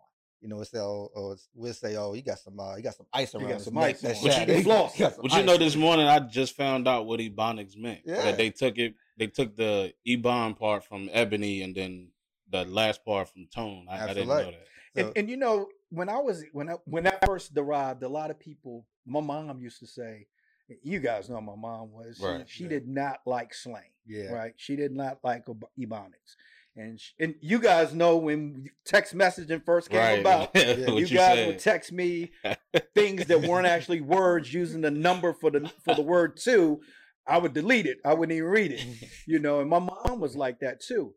You 0.44 0.50
know, 0.50 0.56
we'll 0.56 0.66
say, 0.66 0.78
oh, 0.78 1.10
oh, 1.16 1.36
we'll 1.54 1.72
say, 1.72 1.96
oh, 1.96 2.12
he 2.12 2.20
got 2.20 2.38
some, 2.38 2.60
uh, 2.60 2.76
he 2.76 2.82
got 2.82 2.94
some 2.94 3.06
ice 3.14 3.32
He 3.32 3.38
around 3.38 3.48
got 3.48 3.54
his 3.54 3.64
some 3.64 3.74
neck. 3.74 3.84
ice 3.84 4.00
That's. 4.02 4.22
But 4.22 4.32
shiny. 4.34 4.52
you 4.52 4.58
He 4.58 4.62
floss. 4.64 4.98
got 4.98 5.16
But 5.22 5.32
you 5.32 5.42
know, 5.42 5.56
this 5.56 5.74
morning 5.74 6.06
I 6.06 6.18
just 6.20 6.54
found 6.54 6.86
out 6.86 7.06
what 7.06 7.18
Ebonics 7.18 7.78
meant. 7.78 8.00
Yeah. 8.04 8.22
That 8.24 8.36
they 8.36 8.50
took 8.50 8.76
it, 8.76 8.94
they 9.16 9.26
took 9.28 9.56
the 9.56 9.94
Ebon 10.06 10.52
part 10.52 10.84
from 10.84 11.08
Ebony 11.14 11.62
and 11.62 11.74
then 11.74 12.08
the 12.50 12.66
last 12.66 13.06
part 13.06 13.30
from 13.30 13.46
Tone. 13.46 13.86
I, 13.90 14.04
I 14.04 14.08
didn't 14.08 14.28
know 14.28 14.36
that. 14.36 14.66
And, 14.94 15.06
So- 15.06 15.12
and 15.16 15.30
you 15.30 15.38
know, 15.38 15.68
when 15.88 16.10
I 16.10 16.18
was 16.18 16.44
when 16.52 16.68
I 16.68 16.74
when 16.84 17.06
I 17.06 17.16
first 17.24 17.52
arrived, 17.56 18.02
a 18.02 18.08
lot 18.08 18.30
of 18.30 18.38
people, 18.38 18.84
my 19.06 19.20
mom 19.20 19.60
used 19.62 19.78
to 19.80 19.86
say, 19.86 20.26
you 20.82 21.00
guys 21.00 21.30
know 21.30 21.40
my 21.40 21.56
mom 21.56 21.90
was. 21.90 22.20
Right, 22.20 22.44
she 22.46 22.64
yeah. 22.64 22.68
did 22.68 22.86
not 22.88 23.20
like 23.24 23.54
slang. 23.54 23.92
yeah, 24.06 24.30
Right. 24.30 24.52
She 24.58 24.76
did 24.76 24.92
not 24.92 25.20
like 25.24 25.44
Eb- 25.48 25.64
Ebonics. 25.80 26.36
And 26.76 27.00
sh 27.00 27.12
and 27.20 27.34
you 27.40 27.58
guys 27.60 27.94
know 27.94 28.16
when 28.16 28.66
text 28.84 29.14
messaging 29.14 29.64
first 29.64 29.90
came 29.90 30.00
Right. 30.00 30.20
about, 30.20 30.54
what 30.54 30.78
you, 30.78 30.98
you, 30.98 31.06
guys 31.06 31.38
said. 31.38 31.46
would 31.46 31.58
text 31.60 31.92
me 31.92 32.32
things 32.94 33.26
that 33.26 33.42
weren't 33.42 33.66
actually 33.66 34.00
words 34.00 34.52
using 34.52 34.80
the 34.80 34.90
number 34.90 35.32
for 35.32 35.50
the 35.50 35.70
for 35.84 35.94
the 35.94 36.02
word 36.02 36.36
two. 36.36 36.80
I 37.26 37.38
would 37.38 37.54
delete 37.54 37.86
it. 37.86 37.98
I 38.04 38.12
wouldn't 38.14 38.36
even 38.36 38.48
read 38.48 38.72
it. 38.72 38.82
You 39.26 39.38
know, 39.38 39.60
and 39.60 39.70
my 39.70 39.78
mom 39.78 40.20
was 40.20 40.36
like 40.36 40.60
that 40.60 40.82
too. 40.82 41.14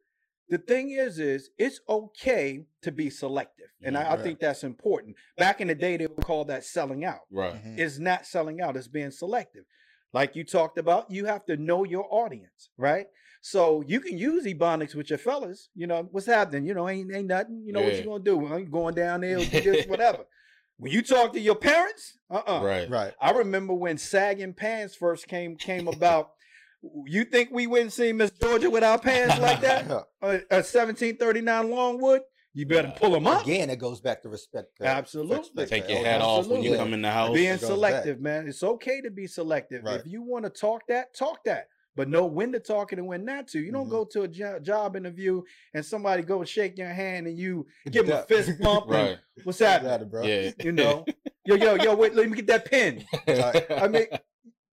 The 0.47 0.57
thing 0.59 0.91
is, 0.91 1.19
is 1.19 1.49
it's 1.57 1.81
okay 1.89 2.63
to 2.83 2.89
be 2.93 3.09
selective. 3.09 3.65
And 3.83 3.97
I, 3.97 4.03
I 4.03 4.09
Right. 4.15 4.23
think 4.23 4.39
that's 4.39 4.63
important. 4.63 5.17
Back 5.37 5.59
in 5.59 5.67
the 5.67 5.75
day, 5.75 5.97
they 5.97 6.07
would 6.07 6.23
call 6.23 6.45
that 6.45 6.63
selling 6.63 7.03
out. 7.03 7.23
right. 7.29 7.55
Mhm. 7.55 7.77
It's 7.77 7.99
not 7.99 8.25
selling 8.25 8.61
out, 8.61 8.77
it's 8.77 8.87
being 8.87 9.11
selective. 9.11 9.65
Like 10.13 10.37
you 10.37 10.45
talked 10.45 10.77
about, 10.77 11.11
you 11.11 11.25
have 11.25 11.43
to 11.47 11.57
know 11.57 11.83
your 11.83 12.07
audience, 12.09 12.69
right? 12.77 13.07
So 13.41 13.83
you 13.87 13.99
can 13.99 14.17
use 14.17 14.45
Ebonics 14.45 14.95
with 14.95 15.09
your 15.09 15.19
fellas. 15.19 15.69
You 15.75 15.87
know, 15.87 16.07
what's 16.11 16.25
happening? 16.27 16.65
You 16.65 16.73
know, 16.73 16.87
ain't 16.89 17.13
ain't 17.15 17.27
nothing. 17.27 17.63
You 17.65 17.73
know 17.73 17.81
what 17.81 17.93
Yeah. 17.93 17.99
you 17.99 18.05
gonna 18.05 18.23
do? 18.23 18.37
Well, 18.37 18.59
you 18.59 18.65
going 18.65 18.95
down 18.95 19.21
there, 19.21 19.37
do 19.39 19.45
this, 19.61 19.85
whatever. 19.87 20.25
When 20.79 20.91
you 20.91 21.01
talk 21.01 21.33
to 21.33 21.39
your 21.39 21.55
parents, 21.55 22.17
uh-uh. 22.29 22.61
Right. 22.63 22.89
Right. 22.89 23.13
I 23.21 23.31
remember 23.31 23.73
when 23.73 23.97
sagging 23.97 24.53
pants 24.53 24.95
first 24.95 25.27
came 25.27 25.55
came 25.55 25.87
about. 25.87 26.31
You 27.07 27.23
think 27.25 27.49
we 27.51 27.65
wouldn't 27.65 27.91
see 27.91 28.13
Miss 28.13 28.29
Georgia 28.31 28.69
without 28.69 29.01
pants 29.01 29.39
like 29.39 29.61
that? 29.61 29.89
A, 30.21 30.27
a 30.51 30.61
1739 30.61 31.71
Longwood? 31.71 32.21
You 32.53 32.65
better 32.65 32.93
pull 32.97 33.11
them 33.11 33.27
up. 33.27 33.43
Again, 33.43 33.69
it 33.69 33.77
goes 33.77 33.99
back 33.99 34.21
to 34.23 34.29
respect. 34.29 34.69
uh, 34.81 34.85
Absolutely. 34.85 35.37
respect 35.39 35.69
Take 35.69 35.89
your 35.89 35.97
elders. 35.97 36.11
hat 36.11 36.21
off 36.21 36.47
when 36.47 36.63
you 36.63 36.75
come 36.75 36.93
in 36.93 37.01
the 37.01 37.11
house. 37.11 37.33
Being 37.33 37.51
goes 37.53 37.61
back. 37.61 37.67
selective, 37.69 38.19
man. 38.21 38.47
It's 38.47 38.63
okay 38.63 39.01
to 39.01 39.09
be 39.11 39.27
selective. 39.27 39.83
Right. 39.83 39.99
If 39.99 40.07
you 40.07 40.21
want 40.21 40.45
to 40.45 40.49
talk 40.51 40.83
that, 40.87 41.15
talk 41.15 41.43
that. 41.45 41.67
But 41.97 42.07
know 42.07 42.25
when 42.27 42.53
to 42.53 42.59
talk 42.59 42.93
it 42.93 42.99
and 42.99 43.07
when 43.07 43.25
not 43.25 43.47
to. 43.49 43.59
You 43.59 43.71
don't 43.73 43.87
Mhm. 43.87 43.91
go 43.91 44.05
to 44.05 44.21
a 44.21 44.27
jo- 44.29 44.59
job 44.59 44.95
interview 44.95 45.41
and 45.73 45.83
somebody 45.85 46.21
go 46.23 46.43
shake 46.45 46.77
your 46.77 46.87
hand 46.87 47.27
and 47.27 47.37
you 47.37 47.65
give 47.91 48.05
them 48.07 48.19
a 48.19 48.23
fist 48.23 48.51
bump. 48.61 48.83
and, 48.85 48.91
right. 48.93 49.17
What's 49.43 49.59
that? 49.59 49.83
it, 49.83 50.09
bro. 50.09 50.23
Yeah. 50.23 50.51
You 50.63 50.71
know, 50.71 51.03
yo, 51.45 51.55
yo, 51.55 51.75
yo. 51.75 51.95
Wait, 51.95 52.13
let 52.15 52.29
me 52.29 52.35
get 52.37 52.47
that 52.47 52.65
pen. 52.69 53.03
Right. 53.27 53.65
I 53.71 53.87
mean, 53.89 54.05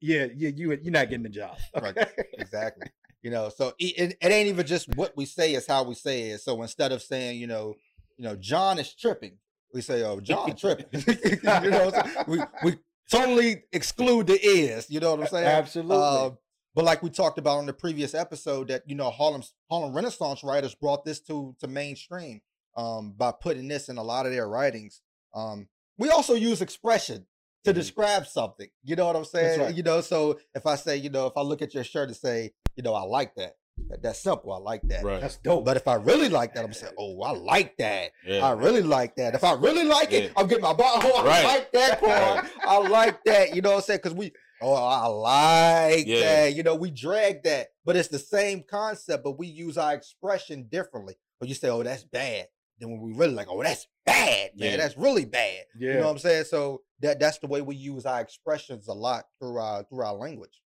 yeah, 0.01 0.27
yeah. 0.37 0.51
You 0.55 0.79
you're 0.83 0.93
not 0.93 1.09
getting 1.09 1.23
the 1.25 1.29
job. 1.31 1.57
Right. 1.83 1.97
exactly. 2.35 2.87
You 3.23 3.31
know, 3.31 3.49
so 3.49 3.73
it, 3.79 3.99
it, 3.99 4.17
it 4.21 4.31
ain't 4.31 4.49
even 4.49 4.67
just 4.67 4.95
what 4.97 5.17
we 5.17 5.25
say; 5.25 5.55
is 5.55 5.67
how 5.67 5.83
we 5.85 5.95
say 5.95 6.31
it. 6.31 6.43
So 6.43 6.61
instead 6.61 6.93
of 6.93 7.01
saying, 7.03 7.41
you 7.41 7.47
know, 7.47 7.75
you 8.19 8.25
know, 8.25 8.37
John 8.37 8.79
is 8.79 8.95
tripping, 8.95 9.39
we 9.73 9.81
say, 9.81 10.03
"Oh, 10.03 10.21
John 10.21 10.55
tripping." 10.57 10.87
you 10.93 11.71
know, 11.71 11.91
so 11.91 12.03
we 12.29 12.39
we 12.63 12.77
totally 13.11 13.65
exclude 13.73 14.27
the 14.27 14.35
is. 14.35 14.91
You 14.91 15.01
know 15.01 15.13
what 15.13 15.21
I'm 15.23 15.27
saying? 15.29 15.47
Absolutely. 15.47 15.97
Uh, 15.97 16.31
but 16.75 16.85
like 16.85 17.03
we 17.03 17.11
talked 17.11 17.39
about 17.39 17.59
on 17.59 17.67
the 17.67 17.73
previous 17.73 18.15
episode, 18.15 18.69
that 18.69 18.83
you 18.87 18.95
know 18.95 19.11
Harlem 19.11 19.43
Harlem 19.71 19.95
Renaissance 19.95 20.43
writers 20.45 20.75
brought 20.75 21.05
this 21.05 21.21
to 21.23 21.55
to 21.61 21.67
mainstream 21.69 22.41
um, 22.77 23.13
by 23.17 23.33
putting 23.33 23.69
this 23.69 23.89
in 23.89 23.99
a 23.99 24.03
lot 24.03 24.27
of 24.27 24.33
their 24.33 24.49
writings. 24.49 25.01
Um, 25.35 25.69
we 25.99 26.11
also 26.11 26.35
use 26.35 26.61
expression 26.61 27.27
to 27.65 27.71
Mhm. 27.73 27.75
describe 27.77 28.27
something. 28.27 28.69
You 28.83 28.97
know 28.97 29.07
what 29.07 29.17
I'm 29.17 29.25
saying? 29.25 29.61
right. 29.61 29.75
You 29.75 29.83
know, 29.83 30.01
so 30.01 30.39
if 30.55 30.67
I 30.67 30.75
say, 30.77 30.97
you 30.97 31.09
know, 31.11 31.27
if 31.27 31.33
I 31.37 31.41
look 31.43 31.63
at 31.63 31.73
your 31.75 31.85
shirt 31.85 32.09
and 32.09 32.17
say, 32.17 32.53
you 32.77 32.83
know, 32.83 32.95
I 32.95 33.03
like 33.05 33.35
that. 33.37 33.57
that 33.89 34.03
that's 34.03 34.21
simple. 34.21 34.53
I 34.53 34.59
like 34.59 34.83
that. 34.89 35.03
Right. 35.03 35.21
That's 35.21 35.37
dope. 35.39 35.65
But 35.65 35.77
if 35.77 35.89
I 35.89 35.95
really 35.95 36.29
like 36.29 36.55
that, 36.55 36.65
I'm 36.65 36.73
saying, 36.73 36.93
oh, 36.99 37.21
I 37.23 37.31
like 37.33 37.77
that. 37.79 38.11
Yeah. 38.27 38.45
I 38.47 38.53
really 38.53 38.83
like 38.83 39.17
that. 39.17 39.35
If 39.35 39.43
I 39.45 39.55
really 39.55 39.85
like 39.85 40.13
it, 40.13 40.25
Yeah. 40.25 40.31
I'm 40.37 40.47
getting 40.47 40.63
my 40.63 40.75
bottom. 40.75 41.11
Oh, 41.13 41.25
I 41.27 41.43
like 41.43 41.73
that 41.73 42.01
part. 42.05 42.47
I 42.67 42.79
like 42.89 43.25
that. 43.25 43.55
You 43.57 43.63
know 43.63 43.71
what 43.71 43.77
I'm 43.77 43.83
saying? 43.83 44.01
Because 44.03 44.15
we, 44.15 44.33
oh, 44.64 44.74
I 44.74 45.07
like 45.07 46.07
Yeah. 46.07 46.20
that. 46.20 46.55
You 46.55 46.62
know, 46.62 46.74
we 46.74 46.90
drag 46.90 47.42
that, 47.44 47.68
but 47.85 47.96
it's 47.96 48.09
the 48.09 48.18
same 48.18 48.62
concept, 48.68 49.22
but 49.24 49.38
we 49.38 49.46
use 49.46 49.77
our 49.77 49.94
expression 49.94 50.68
differently. 50.70 51.14
But 51.38 51.48
you 51.48 51.55
say, 51.55 51.68
oh, 51.68 51.83
that's 51.83 52.05
bad. 52.05 52.48
Then 52.81 52.90
when 52.90 53.00
we 53.00 53.12
really 53.12 53.35
like, 53.35 53.46
oh, 53.48 53.62
that's 53.62 53.87
bad, 54.05 54.50
man. 54.57 54.70
Yeah. 54.72 54.77
That's 54.79 54.96
really 54.96 55.24
bad. 55.24 55.62
yeah. 55.79 55.88
You 55.92 55.94
know 55.98 56.07
what 56.07 56.12
I'm 56.12 56.18
saying? 56.18 56.44
So 56.44 56.83
that 57.00 57.20
that's 57.20 57.38
the 57.38 57.46
way 57.46 57.61
we 57.62 57.77
use 57.77 58.07
our 58.07 58.20
expressions 58.20 58.88
a 58.88 58.92
lot 58.94 59.24
through 59.40 59.59
our 59.59 59.85
through 59.85 60.05
our 60.05 60.14
language. 60.14 60.61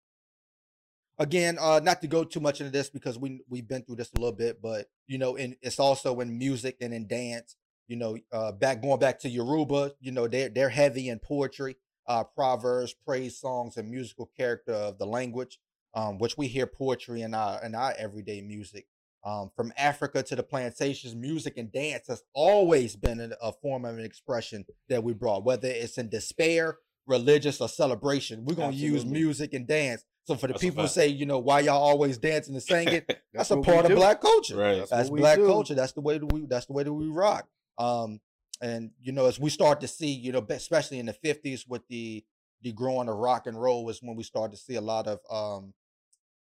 Again, 1.21 1.59
uh, 1.61 1.81
not 1.83 2.01
to 2.03 2.07
go 2.07 2.23
too 2.23 2.39
much 2.39 2.61
into 2.61 2.71
this 2.71 2.89
because 2.91 3.19
we 3.19 3.43
we've 3.49 3.67
been 3.69 3.83
through 3.83 3.97
this 3.97 4.13
a 4.17 4.21
little 4.21 4.37
bit, 4.37 4.63
but 4.63 4.87
you 5.09 5.19
know, 5.19 5.35
in 5.35 5.57
it's 5.63 5.81
also 5.81 6.21
in 6.21 6.39
music 6.39 6.77
and 6.81 6.95
in 6.95 7.09
dance. 7.09 7.57
You 7.89 7.97
know, 7.97 8.17
uh, 8.33 8.53
back 8.53 8.83
going 8.83 9.01
back 9.01 9.19
to 9.21 9.29
Yoruba, 9.29 9.93
you 10.01 10.13
know, 10.13 10.29
they're 10.29 10.49
they're 10.49 10.69
heavy 10.69 11.09
in 11.09 11.19
poetry, 11.19 11.77
uh, 12.09 12.25
proverbs, 12.25 12.95
praise 13.07 13.39
songs, 13.39 13.77
and 13.77 13.91
musical 13.91 14.31
character 14.37 14.73
of 14.73 14.99
the 14.99 15.07
language, 15.07 15.61
um, 15.95 16.19
which 16.19 16.37
we 16.37 16.49
hear 16.49 16.67
poetry 16.67 17.23
in 17.23 17.35
our 17.35 17.63
in 17.65 17.75
our 17.75 17.95
everyday 17.99 18.41
music. 18.41 18.87
Um, 19.25 19.51
from 19.55 19.73
Africa 19.77 20.23
to 20.23 20.37
the 20.37 20.43
plantations, 20.43 21.15
music 21.15 21.59
and 21.59 21.71
dance 21.71 22.07
has 22.07 22.23
always 22.35 22.97
been 22.97 23.21
a, 23.21 23.31
a 23.43 23.53
form 23.53 23.85
of 23.85 23.99
an 23.99 24.05
expression 24.05 24.65
that 24.89 25.05
we 25.05 25.13
brought, 25.13 25.45
whether 25.45 25.69
it's 25.69 25.99
in 25.99 26.09
despair, 26.09 26.79
religious, 27.07 27.61
or 27.61 27.69
celebration. 27.69 28.45
We're 28.45 28.55
gonna 28.55 28.73
use 28.73 29.05
music 29.05 29.53
and 29.53 29.67
dance. 29.67 30.05
So 30.25 30.35
for 30.35 30.47
the 30.47 30.53
That's 30.53 30.63
people 30.63 30.83
who 30.83 30.89
say, 30.89 31.09
you 31.09 31.27
know, 31.27 31.39
why 31.39 31.61
y'all 31.61 31.83
always 31.83 32.19
dancing 32.19 32.55
and 32.55 32.63
singing, 32.63 33.03
that's, 33.33 33.51
a 33.51 33.57
part 33.57 33.87
of 33.87 33.91
do. 33.91 33.97
black 33.97 34.21
culture. 34.21 34.57
Right. 34.57 34.77
That's 34.77 34.91
That's 34.91 35.11
black 35.11 35.39
do. 35.39 35.47
culture. 35.47 35.75
That's 35.75 35.93
the 35.93 36.03
way 36.03 36.19
that 36.19 36.33
we. 36.33 36.47
That's 36.47 36.67
the 36.67 36.75
way 36.75 36.83
that 36.85 36.93
we 36.93 37.09
rock. 37.09 37.49
Um, 37.79 38.21
and 38.61 38.91
you 39.01 39.13
know, 39.13 39.27
as 39.27 39.39
we 39.39 39.51
start 39.51 39.81
to 39.81 39.89
see, 39.89 40.11
you 40.11 40.33
know, 40.33 40.45
especially 40.49 40.99
in 40.99 41.07
the 41.07 41.13
fifties 41.13 41.67
with 41.67 41.87
the 41.89 42.25
the 42.63 42.73
growing 42.73 43.09
of 43.09 43.17
rock 43.17 43.47
and 43.47 43.61
roll, 43.61 43.89
is 43.89 44.03
when 44.03 44.17
we 44.17 44.23
start 44.23 44.51
to 44.53 44.59
see 44.59 44.75
a 44.75 44.81
lot 44.81 45.07
of 45.07 45.21
um 45.31 45.75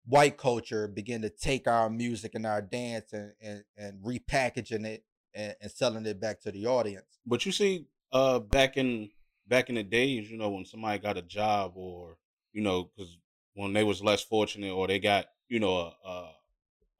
white 0.04 0.36
culture 0.36 0.86
begin 0.86 1.22
to 1.22 1.30
take 1.30 1.66
our 1.66 1.90
music 1.90 2.34
and 2.34 2.46
our 2.46 2.62
dance 2.62 3.12
and 3.12 3.32
and, 3.40 3.64
and 3.76 4.02
repackaging 4.04 4.86
it 4.86 5.04
and, 5.34 5.54
and 5.60 5.70
selling 5.70 6.06
it 6.06 6.20
back 6.20 6.40
to 6.40 6.52
the 6.52 6.66
audience. 6.66 7.18
But 7.26 7.44
you 7.44 7.52
see, 7.52 7.86
uh, 8.12 8.38
back 8.38 8.76
in 8.76 9.10
back 9.48 9.68
in 9.68 9.74
the 9.74 9.82
days, 9.82 10.30
you 10.30 10.38
know, 10.38 10.50
when 10.50 10.64
somebody 10.64 10.98
got 10.98 11.18
a 11.18 11.22
job 11.22 11.72
or 11.74 12.16
you 12.52 12.62
know, 12.62 12.90
because 12.96 13.18
when 13.54 13.72
they 13.72 13.84
was 13.84 14.02
less 14.02 14.22
fortunate 14.22 14.72
or 14.72 14.86
they 14.86 14.98
got 14.98 15.26
you 15.48 15.60
know 15.60 15.92
a, 16.04 16.08
a 16.08 16.32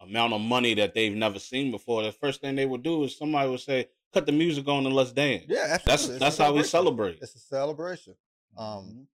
amount 0.00 0.34
of 0.34 0.40
money 0.40 0.74
that 0.74 0.94
they've 0.94 1.14
never 1.14 1.38
seen 1.38 1.70
before, 1.70 2.02
the 2.02 2.12
first 2.12 2.40
thing 2.40 2.54
they 2.54 2.66
would 2.66 2.82
do 2.82 3.04
is 3.04 3.16
somebody 3.16 3.48
would 3.48 3.60
say, 3.60 3.88
"Cut 4.12 4.26
the 4.26 4.32
music 4.32 4.66
on 4.68 4.86
and 4.86 4.94
let's 4.94 5.12
dance." 5.12 5.44
Yeah, 5.48 5.78
that's. 5.84 6.08
It's 6.08 6.18
that's 6.18 6.38
how 6.38 6.52
we 6.52 6.62
celebrate. 6.62 7.18
It's 7.20 7.34
a 7.34 7.38
celebration. 7.38 8.14
Um, 8.56 8.66
Mhm. 8.66 9.06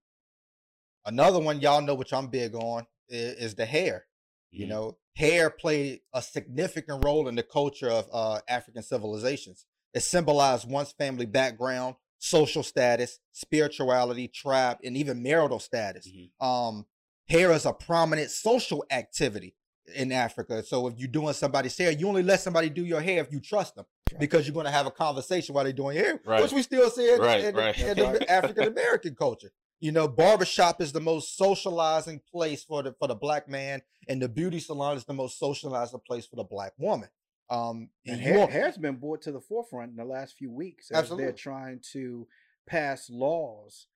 another 1.06 1.38
one 1.40 1.60
y'all 1.60 1.82
know 1.82 1.94
which 1.94 2.12
I'm 2.12 2.28
big 2.28 2.54
on 2.54 2.86
is, 3.08 3.34
is 3.34 3.54
the 3.54 3.66
hair. 3.66 4.06
You 4.50 4.66
Mhm. 4.66 4.68
know, 4.68 4.98
hair 5.16 5.50
played 5.50 6.00
a 6.12 6.22
significant 6.22 7.04
role 7.04 7.28
in 7.28 7.34
the 7.34 7.42
culture 7.42 7.90
of 7.90 8.08
uh, 8.12 8.40
African 8.48 8.82
civilizations. 8.82 9.66
It 9.94 10.00
symbolized 10.00 10.68
one's 10.70 10.92
family 10.92 11.26
background, 11.26 11.96
social 12.18 12.62
status, 12.62 13.18
spirituality, 13.32 14.28
tribe, 14.28 14.78
and 14.84 14.96
even 14.96 15.22
marital 15.22 15.58
status. 15.58 16.06
Mhm. 16.08 16.30
Um, 16.40 16.86
hair 17.28 17.50
is 17.52 17.66
a 17.66 17.72
prominent 17.72 18.30
social 18.30 18.84
activity 18.90 19.54
in 19.94 20.12
Africa. 20.12 20.62
So 20.62 20.86
if 20.86 20.98
you're 20.98 21.08
doing 21.08 21.34
somebody's 21.34 21.76
hair, 21.76 21.90
you 21.90 22.08
only 22.08 22.22
let 22.22 22.40
somebody 22.40 22.70
do 22.70 22.84
your 22.84 23.00
hair 23.00 23.20
if 23.22 23.32
you 23.32 23.40
trust 23.40 23.74
them, 23.74 23.86
Right. 24.12 24.20
because 24.20 24.46
you're 24.46 24.54
going 24.54 24.66
to 24.66 24.72
have 24.72 24.86
a 24.86 24.90
conversation 24.90 25.54
while 25.54 25.64
they're 25.64 25.72
doing 25.72 25.96
your 25.96 26.04
hair, 26.04 26.20
Right. 26.24 26.42
which 26.42 26.52
we 26.52 26.62
still 26.62 26.88
see 26.90 27.12
in, 27.12 27.20
Right, 27.20 27.44
in, 27.44 27.54
right. 27.54 27.78
in 27.78 27.96
the 27.96 28.04
Right. 28.04 28.24
African 28.28 28.64
American 28.64 29.14
culture. 29.14 29.52
You 29.80 29.90
know, 29.92 30.06
barbershop 30.06 30.80
is 30.80 30.92
the 30.92 31.00
most 31.00 31.36
socializing 31.36 32.20
place 32.30 32.62
for 32.62 32.82
the 32.82 32.92
for 32.98 33.08
the 33.08 33.14
black 33.16 33.48
man, 33.48 33.82
and 34.08 34.22
the 34.22 34.28
beauty 34.28 34.60
salon 34.60 34.96
is 34.96 35.04
the 35.04 35.12
most 35.12 35.38
socializing 35.38 36.00
place 36.06 36.24
for 36.26 36.36
the 36.36 36.44
black 36.44 36.72
woman. 36.78 37.08
Um, 37.50 37.90
And 38.06 38.18
you 38.18 38.22
hair, 38.22 38.46
hair's 38.46 38.78
been 38.78 38.96
brought 38.96 39.22
to 39.22 39.32
the 39.32 39.40
forefront 39.40 39.90
in 39.90 39.96
the 39.96 40.04
last 40.04 40.36
few 40.36 40.50
weeks 40.50 40.90
as 40.90 40.98
Absolutely. 40.98 41.24
they're 41.24 41.32
trying 41.34 41.80
to 41.92 42.26
pass 42.66 43.10
laws 43.10 43.88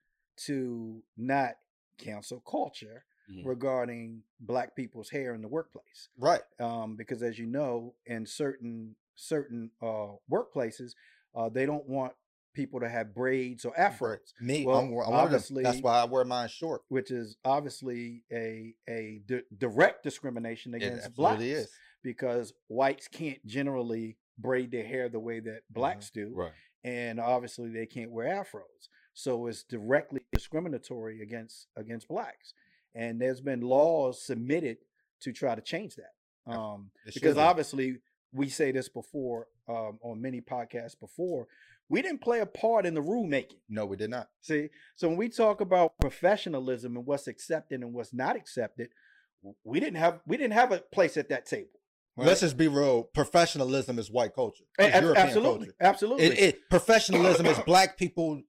to 0.45 1.01
not 1.15 1.55
cancel 1.97 2.41
culture 2.41 3.05
Mhm. 3.31 3.45
regarding 3.45 4.23
black 4.39 4.75
people's 4.75 5.09
hair 5.09 5.33
in 5.33 5.41
the 5.41 5.47
workplace. 5.47 6.09
right, 6.17 6.41
Um, 6.59 6.95
because 6.95 7.23
as 7.23 7.39
you 7.39 7.45
know, 7.47 7.95
in 8.05 8.25
certain 8.25 8.95
certain 9.17 9.71
uh, 9.81 10.13
workplaces, 10.31 10.91
uh, 11.35 11.49
they 11.49 11.65
don't 11.65 11.87
want 11.87 12.13
people 12.53 12.79
to 12.79 12.89
have 12.89 13.13
braids 13.13 13.65
or 13.65 13.73
afros, 13.75 14.17
me, 14.41 14.65
Well, 14.65 14.77
I'm, 14.79 14.85
I'm 15.13 15.31
them. 15.31 15.63
That's 15.63 15.81
why 15.81 15.99
I 15.99 16.05
wear 16.05 16.23
mine 16.25 16.47
short. 16.49 16.81
which 16.87 17.11
is 17.11 17.35
obviously 17.45 18.23
a 18.31 18.73
a 18.89 19.21
di- 19.27 19.41
direct 19.57 20.03
discrimination 20.03 20.73
against 20.73 21.13
blacks. 21.13 21.41
is. 21.43 21.69
because 22.03 22.53
whites 22.67 23.07
can't 23.07 23.45
generally 23.45 24.17
braid 24.39 24.71
their 24.71 24.85
hair 24.85 25.09
the 25.09 25.19
way 25.19 25.39
that 25.39 25.61
blacks 25.69 26.09
do, 26.11 26.31
Right. 26.33 26.51
and 26.83 27.19
obviously 27.19 27.69
they 27.69 27.85
can't 27.85 28.11
wear 28.11 28.27
afros. 28.27 28.87
So 29.13 29.45
it's 29.47 29.63
directly 29.63 30.21
discriminatory 30.31 31.21
against 31.21 31.67
against 31.75 32.07
blacks. 32.07 32.53
And 32.95 33.19
there's 33.21 33.41
been 33.41 33.61
laws 33.61 34.23
submitted 34.25 34.77
to 35.21 35.31
try 35.31 35.53
to 35.53 35.61
change 35.61 35.95
that. 35.95 36.51
Um, 36.51 36.89
because 37.13 37.37
obviously 37.37 37.97
we 38.33 38.49
say 38.49 38.71
this 38.71 38.89
before 38.89 39.47
um, 39.67 39.99
on 40.01 40.21
many 40.21 40.41
podcasts 40.41 40.99
before, 40.99 41.47
we 41.89 42.01
didn't 42.01 42.21
play 42.21 42.39
a 42.39 42.45
part 42.45 42.85
in 42.85 42.93
the 42.93 43.01
rulemaking. 43.01 43.59
no, 43.69 43.85
we 43.85 43.95
did 43.95 44.09
not. 44.09 44.29
See, 44.41 44.69
so 44.95 45.07
when 45.07 45.17
we 45.17 45.29
talk 45.29 45.61
about 45.61 45.93
professionalism 45.99 46.97
and 46.97 47.05
what's 47.05 47.27
accepted 47.27 47.81
and 47.81 47.93
what's 47.93 48.13
not 48.13 48.35
accepted, 48.35 48.89
we 49.63 49.79
didn't 49.79 49.95
have 49.95 50.19
we 50.25 50.37
didn't 50.37 50.53
have 50.53 50.71
a 50.71 50.79
place 50.79 51.15
at 51.17 51.29
that 51.29 51.45
table. 51.45 51.69
Let's 52.19 52.41
just 52.41 52.57
be 52.57 52.67
real. 52.67 53.03
Professionalism 53.03 53.99
is 53.99 54.09
white 54.09 54.33
culture. 54.33 54.63
It's 54.79 54.95
ab- 54.95 55.03
European 55.03 55.27
absolutely, 55.27 55.67
culture. 55.67 55.75
absolutely. 55.81 56.25
It, 56.25 56.39
it 56.39 56.69
professionalism 56.69 57.45
is 57.45 57.59
black 57.65 57.95
people 57.95 58.41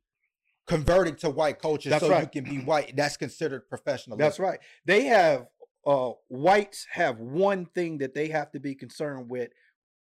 converting 0.66 1.16
to 1.16 1.30
white 1.30 1.58
culture 1.58 1.90
That's 1.90 2.06
so 2.06 2.18
you 2.18 2.26
can 2.26 2.44
be 2.44 2.58
white. 2.58 2.96
That's 2.96 3.16
considered 3.16 3.68
professionalism. 3.68 4.24
That's 4.24 4.38
right. 4.38 4.58
They 4.86 5.04
have 5.04 5.48
uh, 5.86 6.12
whites 6.28 6.86
have 6.92 7.18
one 7.18 7.66
thing 7.66 7.98
that 7.98 8.14
they 8.14 8.28
have 8.28 8.50
to 8.52 8.60
be 8.60 8.74
concerned 8.74 9.30
with 9.30 9.50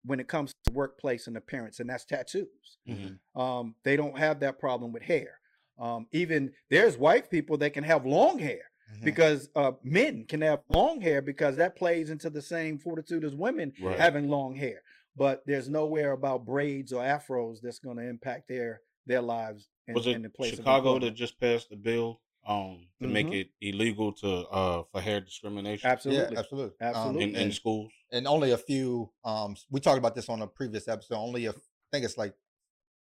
when 0.05 0.19
it 0.19 0.27
comes 0.27 0.53
to 0.65 0.73
workplace 0.73 1.27
and 1.27 1.35
appearance, 1.38 1.79
and 1.79 1.89
that's 1.89 2.05
tattoos. 2.05 2.77
Mhm. 2.88 3.19
Um, 3.35 3.75
they 3.83 3.95
don't 3.95 4.17
have 4.17 4.39
that 4.41 4.59
problem 4.59 4.91
with 4.91 5.03
hair. 5.03 5.39
Um, 5.77 6.07
even 6.12 6.53
there's 6.69 6.97
white 6.97 7.29
people 7.29 7.57
that 7.57 7.73
can 7.73 7.83
have 7.83 8.05
long 8.05 8.39
hair 8.39 8.71
Mhm. 8.93 9.03
because 9.05 9.49
uh, 9.55 9.73
men 9.83 10.25
can 10.25 10.41
have 10.41 10.62
long 10.69 10.99
hair 11.01 11.21
because 11.21 11.55
that 11.57 11.75
plays 11.75 12.09
into 12.09 12.29
the 12.29 12.41
same 12.41 12.77
fortitude 12.77 13.23
as 13.23 13.35
women 13.35 13.73
Right. 13.81 13.97
having 13.99 14.27
long 14.29 14.55
hair. 14.55 14.81
But 15.15 15.43
there's 15.45 15.69
nowhere 15.69 16.12
about 16.13 16.45
braids 16.45 16.93
or 16.93 17.03
afros 17.03 17.59
that's 17.62 17.79
going 17.79 17.97
to 17.97 18.03
impact 18.03 18.47
their 18.47 18.81
their 19.05 19.21
lives. 19.21 19.67
In, 19.88 19.95
Was 19.95 20.05
it 20.05 20.15
in 20.15 20.21
the 20.21 20.29
place 20.29 20.51
of 20.53 20.57
Chicago 20.59 20.99
that 20.99 21.12
just 21.12 21.39
passed 21.39 21.69
the 21.69 21.75
bill 21.75 22.21
um 22.47 22.88
to 23.02 23.08
make 23.08 23.28
Mhm. 23.28 23.41
it 23.41 23.49
illegal 23.62 24.12
to 24.13 24.28
uh 24.47 24.84
for 24.91 25.02
hair 25.02 25.19
discrimination 25.21 25.89
Absolutely. 25.89 26.34
Yeah, 26.34 26.39
absolutely. 26.39 26.75
Absolutely. 26.82 27.23
in, 27.23 27.36
in 27.36 27.52
schools. 27.52 27.91
and 28.12 28.28
only 28.28 28.52
a 28.52 28.58
few 28.58 29.12
um 29.25 29.56
we 29.69 29.80
talked 29.80 29.97
about 29.97 30.15
this 30.15 30.30
on 30.30 30.41
a 30.41 30.47
previous 30.47 30.88
episode 30.88 31.15
only 31.15 31.45
a, 31.45 31.52
i 31.52 31.54
think 31.91 32.06
it's 32.06 32.17
like 32.17 32.34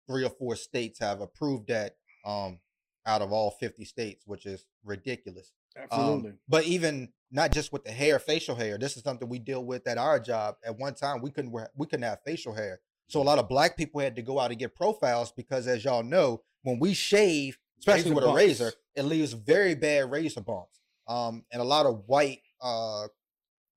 three 0.08 0.26
or 0.26 0.30
four 0.30 0.56
states 0.56 1.00
have 1.00 1.22
approved 1.22 1.68
that 1.70 1.96
um 2.26 2.60
out 3.06 3.22
of 3.22 3.32
all 3.32 3.52
50 3.52 3.84
states 3.86 4.24
which 4.28 4.46
is 4.46 4.66
ridiculous 4.84 5.52
Um, 5.76 5.84
Absolutely. 5.84 6.34
but 6.48 6.66
even 6.66 7.14
not 7.32 7.52
just 7.52 7.72
with 7.72 7.84
the 7.86 7.92
hair 7.92 8.20
facial 8.20 8.56
hair 8.56 8.78
this 8.78 8.98
is 8.98 9.04
something 9.04 9.28
we 9.30 9.40
deal 9.40 9.64
with 9.66 9.88
at 9.88 9.98
our 9.98 10.20
job 10.20 10.56
at 10.66 10.78
one 10.78 10.94
time 10.94 11.22
we 11.22 11.32
couldn't 11.32 11.52
wear 11.52 11.70
we 11.76 11.88
couldn't 11.88 12.04
have 12.04 12.20
facial 12.26 12.54
hair 12.54 12.82
so 13.08 13.22
a 13.22 13.24
lot 13.24 13.40
of 13.40 13.50
black 13.50 13.76
people 13.76 14.00
had 14.02 14.16
to 14.16 14.22
go 14.22 14.40
out 14.40 14.52
and 14.52 14.60
get 14.60 14.76
profiles 14.76 15.32
because 15.32 15.68
as 15.68 15.84
y'all 15.84 16.04
know 16.04 16.44
when 16.64 16.78
we 16.80 16.94
shave 16.94 17.58
especially 17.82 18.12
Razor 18.12 18.16
with 18.16 18.24
a 18.24 18.34
razor 18.34 18.74
it 18.96 19.04
leaves 19.04 19.34
very 19.34 19.76
bad 19.76 20.10
razor 20.10 20.42
bumps 20.42 20.80
um 21.08 21.44
and 21.52 21.62
a 21.62 21.66
lot 21.66 21.86
of 21.86 22.04
white 22.08 22.40
uh 22.62 23.08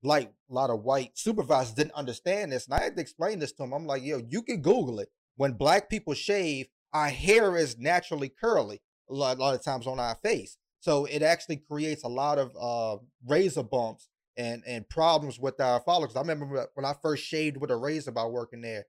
like 0.05 0.31
a 0.49 0.53
lot 0.53 0.69
of 0.69 0.83
white 0.83 1.17
supervisors 1.17 1.73
didn't 1.73 1.93
understand 1.93 2.51
this. 2.51 2.65
And 2.65 2.75
I 2.75 2.83
had 2.83 2.95
to 2.95 3.01
explain 3.01 3.39
this 3.39 3.51
to 3.53 3.63
them. 3.63 3.73
I'm 3.73 3.87
like, 3.87 4.03
yo, 4.03 4.21
you 4.29 4.41
can 4.41 4.61
Google 4.61 4.99
it. 4.99 5.09
When 5.35 5.53
black 5.53 5.89
people 5.89 6.13
shave, 6.13 6.67
our 6.93 7.09
hair 7.09 7.57
is 7.57 7.77
naturally 7.77 8.29
curly 8.29 8.81
a 9.09 9.13
lot, 9.13 9.37
a 9.37 9.39
lot 9.39 9.55
of 9.55 9.63
times 9.63 9.87
on 9.87 9.99
our 9.99 10.15
face. 10.15 10.57
So 10.79 11.05
it 11.05 11.23
actually 11.23 11.57
creates 11.57 12.03
a 12.03 12.07
lot 12.07 12.37
of 12.37 12.51
uh, 12.59 13.01
razor 13.25 13.63
bumps 13.63 14.07
and, 14.37 14.61
and 14.67 14.87
problems 14.87 15.39
with 15.39 15.59
our 15.59 15.79
follicles. 15.81 16.15
I 16.15 16.21
remember 16.21 16.67
when 16.75 16.85
I 16.85 16.93
first 17.01 17.23
shaved 17.23 17.57
with 17.57 17.71
a 17.71 17.75
razor 17.75 18.11
by 18.11 18.25
working 18.25 18.61
there, 18.61 18.85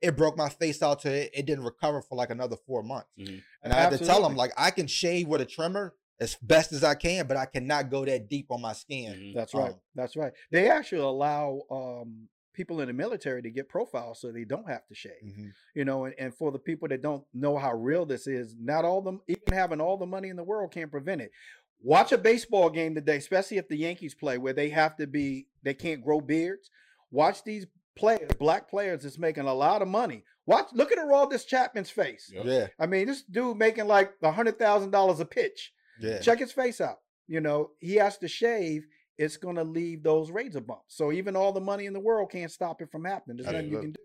it 0.00 0.16
broke 0.16 0.36
my 0.36 0.48
face 0.48 0.82
out 0.82 1.00
to 1.00 1.12
it. 1.12 1.30
It 1.34 1.46
didn't 1.46 1.64
recover 1.64 2.00
for 2.02 2.16
like 2.16 2.30
another 2.30 2.56
four 2.66 2.82
months. 2.82 3.08
Mhm. 3.18 3.42
And 3.62 3.72
I 3.72 3.80
had 3.80 3.90
to 3.90 3.98
tell 3.98 4.22
them, 4.22 4.34
like, 4.36 4.52
I 4.56 4.70
can 4.70 4.86
shave 4.86 5.28
with 5.28 5.40
a 5.40 5.44
trimmer 5.46 5.94
as 6.18 6.36
best 6.42 6.72
as 6.72 6.82
I 6.84 6.94
can, 6.94 7.26
but 7.26 7.36
I 7.36 7.46
cannot 7.46 7.90
go 7.90 8.04
that 8.04 8.28
deep 8.28 8.46
on 8.50 8.60
my 8.60 8.72
skin. 8.72 9.12
Mhm. 9.14 9.34
That's 9.34 9.54
right. 9.54 9.72
Um, 9.72 9.80
That's 9.94 10.16
right. 10.16 10.32
They 10.50 10.70
actually 10.70 11.02
allow 11.02 11.62
um, 11.70 12.28
people 12.52 12.80
in 12.80 12.88
the 12.88 12.92
military 12.92 13.40
to 13.42 13.50
get 13.50 13.68
profiles 13.68 14.20
so 14.20 14.30
they 14.32 14.44
don't 14.44 14.68
have 14.68 14.86
to 14.88 14.94
shave. 14.94 15.22
mhm. 15.24 15.52
You 15.74 15.84
know, 15.84 16.04
and, 16.06 16.14
and 16.18 16.34
for 16.34 16.50
the 16.52 16.58
people 16.58 16.88
that 16.88 17.00
don't 17.02 17.24
know 17.32 17.56
how 17.56 17.72
real 17.74 18.04
this 18.06 18.26
is, 18.26 18.54
not 18.58 18.84
all 18.84 19.00
them 19.02 19.20
even 19.28 19.42
having 19.52 19.80
all 19.80 19.96
the 19.96 20.06
money 20.06 20.28
in 20.28 20.36
the 20.36 20.44
world 20.44 20.72
can't 20.72 20.90
prevent 20.90 21.20
it. 21.22 21.30
Watch 21.82 22.12
a 22.12 22.18
baseball 22.18 22.68
game 22.68 22.94
today, 22.94 23.16
especially 23.16 23.56
if 23.56 23.68
the 23.68 23.76
Yankees 23.76 24.14
play, 24.14 24.36
where 24.36 24.52
they 24.52 24.68
have 24.68 24.96
to 24.96 25.06
be 25.06 25.46
they 25.62 25.72
can't 25.74 26.02
grow 26.04 26.20
beards. 26.20 26.70
Watch 27.10 27.42
these 27.44 27.66
players, 27.96 28.30
black 28.38 28.68
players 28.70 29.04
is 29.04 29.18
making 29.18 29.44
a 29.46 29.54
lot 29.54 29.82
of 29.82 29.88
money. 29.88 30.24
Watch, 30.46 30.68
look 30.72 30.90
at 30.90 30.98
Aroldis 30.98 31.46
Chapman's 31.46 31.90
face. 31.90 32.30
Yep. 32.32 32.44
Yeah, 32.46 32.66
I 32.78 32.86
mean, 32.86 33.06
this 33.06 33.22
dude 33.22 33.56
making 33.56 33.86
like 33.86 34.12
a 34.22 34.32
hundred 34.32 34.58
thousand 34.58 34.90
dollars 34.90 35.20
a 35.20 35.24
pitch. 35.24 35.72
yeah. 36.00 36.18
Check 36.20 36.38
his 36.38 36.52
face 36.52 36.80
out. 36.80 36.98
You 37.28 37.40
know, 37.40 37.70
he 37.78 37.94
has 37.96 38.18
to 38.18 38.28
shave. 38.28 38.86
It's 39.18 39.36
gonna 39.36 39.62
leave 39.64 40.02
those 40.02 40.30
razor 40.30 40.60
bumps. 40.62 40.96
So 40.96 41.12
even 41.12 41.36
all 41.36 41.52
the 41.52 41.60
money 41.60 41.86
in 41.86 41.92
the 41.92 42.00
world 42.00 42.30
can't 42.32 42.50
stop 42.50 42.80
it 42.80 42.90
from 42.90 43.04
happening. 43.04 43.36
There's 43.36 43.52
nothing 43.52 43.68
you 43.70 43.80
can 43.80 43.92
do. 43.92 44.00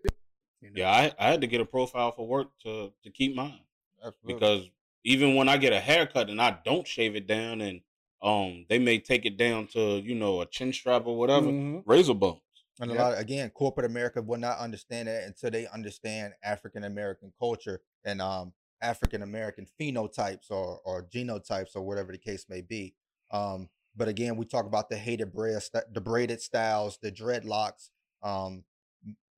you 0.60 0.70
know? 0.70 0.74
Yeah, 0.76 0.90
I, 0.90 1.12
I 1.18 1.30
had 1.30 1.40
to 1.40 1.46
get 1.46 1.60
a 1.60 1.64
profile 1.64 2.12
for 2.12 2.28
work 2.28 2.48
to 2.64 2.92
to 3.02 3.10
keep 3.10 3.34
mine 3.34 3.60
Absolutely. 4.04 4.34
because 4.34 4.70
even 5.04 5.34
when 5.34 5.48
I 5.48 5.56
get 5.56 5.72
a 5.72 5.80
haircut 5.80 6.28
and 6.28 6.40
I 6.40 6.58
don't 6.64 6.86
shave 6.86 7.16
it 7.16 7.26
down 7.26 7.60
and 7.62 7.80
um 8.22 8.66
they 8.68 8.78
may 8.78 8.98
take 8.98 9.24
it 9.26 9.36
down 9.38 9.66
to 9.68 9.80
you 10.00 10.14
know 10.14 10.42
a 10.42 10.46
chin 10.46 10.72
strap 10.72 11.06
or 11.06 11.16
whatever 11.18 11.46
Mhm. 11.46 11.82
razor 11.86 12.14
bumps. 12.14 12.42
And 12.80 12.90
a 12.90 12.94
Yep. 12.94 12.94
lot 12.94 13.18
again, 13.18 13.50
corporate 13.50 13.86
America 13.86 14.20
will 14.22 14.38
not 14.38 14.58
understand 14.58 15.08
that 15.08 15.24
until 15.24 15.50
they 15.50 15.66
understand 15.68 16.34
African 16.44 16.84
American 16.84 17.32
culture 17.38 17.80
and 18.04 18.20
um 18.20 18.52
African 18.82 19.22
American 19.22 19.66
phenotypes 19.80 20.50
or 20.50 20.80
or 20.84 21.04
genotypes 21.04 21.74
or 21.74 21.82
whatever 21.82 22.12
the 22.12 22.18
case 22.18 22.46
may 22.48 22.60
be. 22.60 22.94
Um, 23.30 23.68
but 23.96 24.08
again, 24.08 24.36
we 24.36 24.44
talk 24.44 24.66
about 24.66 24.90
the 24.90 24.96
hated 24.96 25.32
braid, 25.32 25.58
the 25.92 26.00
braided 26.00 26.40
styles, 26.42 26.98
the 27.02 27.10
dreadlocks. 27.10 27.90
Um, 28.22 28.64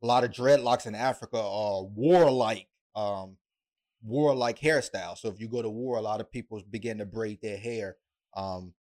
a 0.02 0.06
lot 0.06 0.24
of 0.24 0.30
dreadlocks 0.30 0.86
in 0.86 0.94
Africa 0.94 1.38
are 1.40 1.84
warlike, 1.84 2.68
um, 2.94 3.36
warlike 4.02 4.58
hairstyles. 4.60 5.18
So 5.18 5.28
if 5.28 5.40
you 5.40 5.48
go 5.48 5.62
to 5.62 5.70
war, 5.70 5.96
a 5.98 6.02
lot 6.02 6.20
of 6.20 6.30
people 6.30 6.60
begin 6.70 6.98
to 6.98 7.06
braid 7.06 7.40
their 7.42 7.56
hair. 7.58 7.96
Um, 8.36 8.74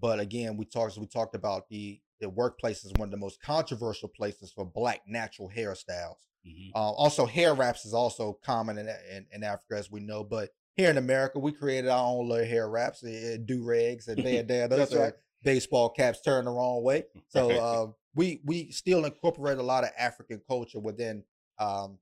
but 0.00 0.20
again, 0.20 0.56
we 0.56 0.64
talked 0.64 0.96
we 0.98 1.06
talked 1.06 1.34
about 1.34 1.68
the 1.68 2.00
the 2.20 2.28
workplace 2.28 2.84
is 2.84 2.92
one 2.94 3.08
of 3.08 3.12
the 3.12 3.16
most 3.16 3.42
controversial 3.42 4.08
places 4.08 4.52
for 4.52 4.64
black 4.64 5.02
natural 5.06 5.48
hairstyles. 5.48 6.16
Mhm. 6.46 6.70
Uh, 6.74 6.92
also, 6.92 7.26
hair 7.26 7.54
wraps 7.54 7.84
is 7.84 7.94
also 7.94 8.38
common 8.44 8.78
in, 8.78 8.88
in 8.88 9.26
in 9.32 9.44
Africa, 9.44 9.76
as 9.76 9.90
we 9.90 10.00
know. 10.00 10.24
But 10.24 10.50
here 10.76 10.90
in 10.90 10.96
America, 10.96 11.38
we 11.38 11.52
created 11.52 11.90
our 11.90 12.06
own 12.06 12.28
little 12.28 12.46
hair 12.46 12.68
wraps, 12.68 13.04
uh, 13.04 13.36
do 13.44 13.64
rags, 13.64 14.08
and 14.08 14.22
bandanas, 14.24 14.94
right. 14.94 15.12
baseball 15.42 15.90
caps 15.90 16.20
turned 16.22 16.46
the 16.46 16.50
wrong 16.50 16.82
way. 16.82 17.04
So 17.28 17.50
uh, 17.50 17.86
we 18.14 18.40
we 18.44 18.70
still 18.70 19.04
incorporate 19.04 19.58
a 19.58 19.62
lot 19.62 19.84
of 19.84 19.90
African 19.98 20.40
culture 20.46 20.80
within 20.80 21.24
um, 21.58 21.98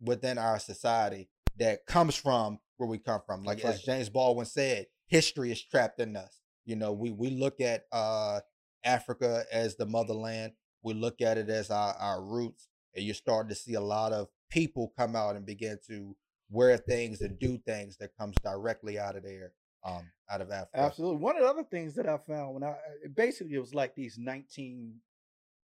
within 0.00 0.38
our 0.38 0.58
society 0.58 1.28
that 1.58 1.86
comes 1.86 2.16
from 2.16 2.58
where 2.76 2.88
we 2.88 2.98
come 2.98 3.20
from. 3.26 3.42
Like 3.42 3.64
as 3.64 3.82
James 3.82 4.08
Baldwin 4.08 4.46
said, 4.46 4.86
history 5.06 5.52
is 5.52 5.62
trapped 5.62 6.00
in 6.00 6.16
us. 6.16 6.40
You 6.64 6.76
know, 6.76 6.92
we 6.92 7.10
we 7.10 7.30
look 7.30 7.60
at 7.60 7.84
uh, 7.92 8.40
Africa 8.84 9.44
as 9.52 9.76
the 9.76 9.86
motherland. 9.86 10.52
We 10.82 10.94
look 10.94 11.20
at 11.20 11.38
it 11.38 11.48
as 11.50 11.70
our, 11.70 11.94
our 11.94 12.22
roots, 12.22 12.68
and 12.94 13.04
you're 13.04 13.14
starting 13.14 13.50
to 13.50 13.54
see 13.54 13.74
a 13.74 13.80
lot 13.80 14.12
of 14.12 14.28
people 14.50 14.92
come 14.96 15.14
out 15.14 15.36
and 15.36 15.44
begin 15.44 15.78
to 15.88 16.16
wear 16.50 16.76
things 16.76 17.20
and 17.20 17.38
do 17.38 17.58
things 17.58 17.96
that 17.98 18.16
comes 18.16 18.34
directly 18.42 18.98
out 18.98 19.16
of 19.16 19.22
there, 19.22 19.52
um, 19.84 20.10
out 20.30 20.40
of 20.40 20.50
Africa. 20.50 20.70
Absolutely. 20.74 21.22
One 21.22 21.36
of 21.36 21.42
the 21.42 21.48
other 21.48 21.64
things 21.64 21.94
that 21.94 22.08
I 22.08 22.18
found 22.18 22.54
when 22.54 22.64
I 22.64 22.76
basically 23.14 23.54
it 23.54 23.60
was 23.60 23.74
like 23.74 23.94
these 23.94 24.18
19 24.18 24.94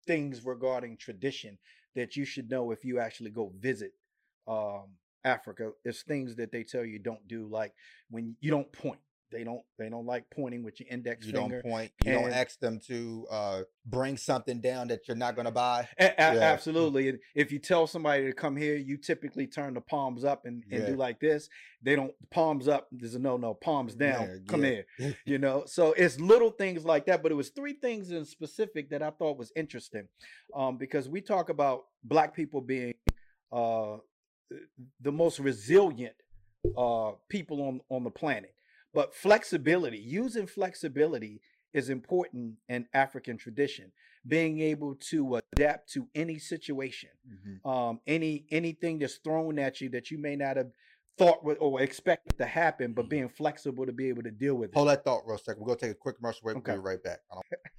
things 0.06 0.44
regarding 0.44 0.96
tradition 0.96 1.58
that 1.94 2.16
you 2.16 2.24
should 2.24 2.50
know 2.50 2.70
if 2.70 2.84
you 2.84 2.98
actually 2.98 3.30
go 3.30 3.52
visit 3.60 3.92
um 4.48 4.88
Africa. 5.24 5.70
It's 5.84 6.02
things 6.02 6.36
that 6.36 6.52
they 6.52 6.62
tell 6.62 6.84
you 6.84 6.98
don't 6.98 7.26
do, 7.26 7.48
like 7.50 7.72
when 8.10 8.36
you 8.40 8.50
don't 8.50 8.70
point. 8.72 9.00
They 9.34 9.42
don't 9.42 9.62
they 9.80 9.88
don't 9.88 10.06
like 10.06 10.24
pointing 10.30 10.62
with 10.62 10.78
your 10.78 10.88
index 10.90 11.26
You 11.26 11.32
finger. 11.32 11.60
don't 11.60 11.70
point. 11.72 11.90
You 12.04 12.12
don't 12.12 12.30
ask 12.32 12.60
them 12.60 12.78
to 12.86 13.26
uh, 13.30 13.60
bring 13.84 14.16
something 14.16 14.60
down 14.60 14.86
that 14.88 15.08
you're 15.08 15.16
not 15.16 15.34
going 15.34 15.46
to 15.46 15.50
buy. 15.50 15.88
A- 15.98 16.04
a- 16.04 16.34
Yeah. 16.36 16.40
Absolutely. 16.52 17.08
And 17.08 17.18
if 17.34 17.50
you 17.50 17.58
tell 17.58 17.88
somebody 17.88 18.26
to 18.26 18.32
come 18.32 18.56
here, 18.56 18.76
you 18.76 18.96
typically 18.96 19.48
turn 19.48 19.74
the 19.74 19.80
palms 19.80 20.24
up 20.24 20.46
and, 20.46 20.62
and 20.70 20.82
Yeah. 20.82 20.86
do 20.90 20.94
like 20.96 21.18
this. 21.18 21.48
They 21.82 21.96
don't 21.96 22.12
palms 22.30 22.68
up. 22.68 22.86
There's 22.92 23.16
a 23.16 23.18
no 23.18 23.36
no 23.36 23.54
palms 23.54 23.94
down. 23.96 24.22
Yeah, 24.28 24.36
come 24.46 24.62
here. 24.62 24.86
You 25.26 25.38
know. 25.38 25.64
So 25.66 25.92
it's 25.94 26.20
little 26.20 26.50
things 26.50 26.84
like 26.84 27.06
that. 27.06 27.22
But 27.22 27.32
it 27.32 27.34
was 27.34 27.48
three 27.50 27.74
things 27.74 28.12
in 28.12 28.24
specific 28.24 28.88
that 28.90 29.02
I 29.02 29.10
thought 29.10 29.36
was 29.36 29.50
interesting, 29.56 30.06
um, 30.54 30.78
because 30.78 31.08
we 31.08 31.20
talk 31.20 31.48
about 31.48 31.82
black 32.04 32.34
people 32.36 32.60
being 32.60 32.94
uh, 33.52 33.96
the 35.00 35.12
most 35.12 35.40
resilient 35.40 36.14
uh, 36.78 37.12
people 37.28 37.60
on 37.62 37.80
on 37.90 38.04
the 38.04 38.10
planet. 38.10 38.54
But 38.94 39.14
flexibility, 39.14 39.98
using 39.98 40.46
flexibility 40.46 41.40
is 41.72 41.90
important 41.90 42.54
in 42.68 42.86
African 42.94 43.36
tradition. 43.36 43.92
Being 44.26 44.60
able 44.60 44.94
to 45.10 45.40
adapt 45.54 45.90
to 45.92 46.08
any 46.14 46.38
situation, 46.38 47.10
Mhm. 47.28 47.66
um, 47.70 48.00
any 48.06 48.46
anything 48.50 48.98
that's 49.00 49.16
thrown 49.16 49.58
at 49.58 49.80
you 49.80 49.88
that 49.90 50.10
you 50.10 50.16
may 50.18 50.36
not 50.36 50.56
have 50.56 50.70
thought 51.18 51.40
or 51.60 51.80
expected 51.82 52.38
to 52.38 52.46
happen, 52.46 52.92
but 52.92 53.08
being 53.08 53.28
flexible 53.28 53.84
to 53.86 53.92
be 53.92 54.08
able 54.08 54.22
to 54.22 54.30
deal 54.30 54.54
with 54.54 54.70
it. 54.70 54.74
Hold 54.74 54.88
that 54.88 55.04
thought 55.04 55.26
real 55.26 55.36
second. 55.38 55.60
We're 55.60 55.66
gonna 55.68 55.78
take 55.80 55.90
a 55.90 55.94
quick 55.94 56.16
commercial 56.16 56.42
break. 56.42 56.56
Okay. 56.56 56.72
We'll 56.72 56.80
be 56.82 56.86
right 56.86 57.02
back. 57.02 57.20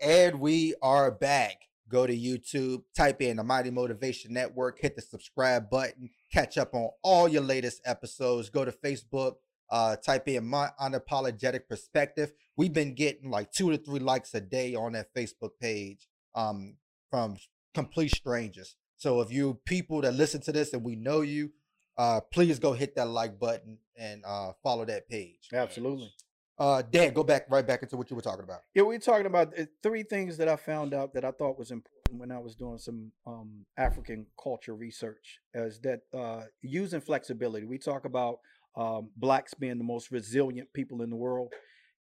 And 0.00 0.40
we 0.40 0.74
are 0.82 1.10
back. 1.12 1.68
Go 1.88 2.06
to 2.06 2.16
YouTube, 2.16 2.82
type 2.96 3.20
in 3.22 3.36
the 3.36 3.44
Mighty 3.44 3.70
Motivation 3.70 4.32
Network, 4.32 4.80
hit 4.80 4.96
the 4.96 5.02
subscribe 5.02 5.70
button, 5.70 6.10
catch 6.32 6.58
up 6.58 6.74
on 6.74 6.90
all 7.02 7.28
your 7.28 7.42
latest 7.42 7.82
episodes. 7.84 8.48
Go 8.50 8.64
to 8.64 8.72
Facebook, 8.72 9.36
uh, 9.72 9.96
type 9.96 10.28
in 10.28 10.46
my 10.46 10.68
unapologetic 10.80 11.66
perspective. 11.66 12.32
We've 12.56 12.72
been 12.72 12.94
getting 12.94 13.30
like 13.30 13.50
two 13.50 13.70
to 13.70 13.78
three 13.78 14.00
likes 14.00 14.34
a 14.34 14.40
day 14.40 14.74
on 14.74 14.92
that 14.92 15.14
Facebook 15.14 15.52
page 15.58 16.06
um, 16.34 16.76
from 17.10 17.36
complete 17.74 18.14
strangers. 18.14 18.76
So 18.98 19.22
if 19.22 19.32
you 19.32 19.58
people 19.64 20.02
that 20.02 20.12
listen 20.12 20.42
to 20.42 20.52
this 20.52 20.74
and 20.74 20.84
we 20.84 20.94
know 20.94 21.22
you, 21.22 21.52
uh, 21.96 22.20
please 22.20 22.58
go 22.58 22.74
hit 22.74 22.94
that 22.96 23.08
like 23.08 23.40
button 23.40 23.78
and 23.96 24.22
uh, 24.26 24.52
follow 24.62 24.84
that 24.84 25.08
page. 25.08 25.48
Absolutely. 25.52 26.12
Uh, 26.58 26.82
Dan, 26.82 27.14
go 27.14 27.24
back 27.24 27.46
right 27.48 27.66
back 27.66 27.82
into 27.82 27.96
what 27.96 28.10
you 28.10 28.14
were 28.14 28.22
talking 28.22 28.44
about. 28.44 28.60
Yeah, 28.74 28.82
we're 28.82 28.98
talking 28.98 29.26
about 29.26 29.58
uh, 29.58 29.64
three 29.82 30.02
things 30.02 30.36
that 30.36 30.48
I 30.48 30.56
found 30.56 30.92
out 30.92 31.14
that 31.14 31.24
I 31.24 31.30
thought 31.30 31.58
was 31.58 31.70
important 31.70 32.20
when 32.20 32.30
I 32.30 32.38
was 32.38 32.54
doing 32.54 32.76
some 32.76 33.10
um, 33.26 33.64
African 33.78 34.26
culture 34.40 34.74
research. 34.74 35.40
Is 35.54 35.80
that 35.80 36.02
uh, 36.14 36.42
using 36.60 37.00
flexibility? 37.00 37.64
We 37.64 37.78
talk 37.78 38.04
about 38.04 38.40
um, 38.76 39.10
blacks 39.16 39.54
being 39.54 39.78
the 39.78 39.84
most 39.84 40.10
resilient 40.10 40.72
people 40.72 41.02
in 41.02 41.10
the 41.10 41.16
world, 41.16 41.52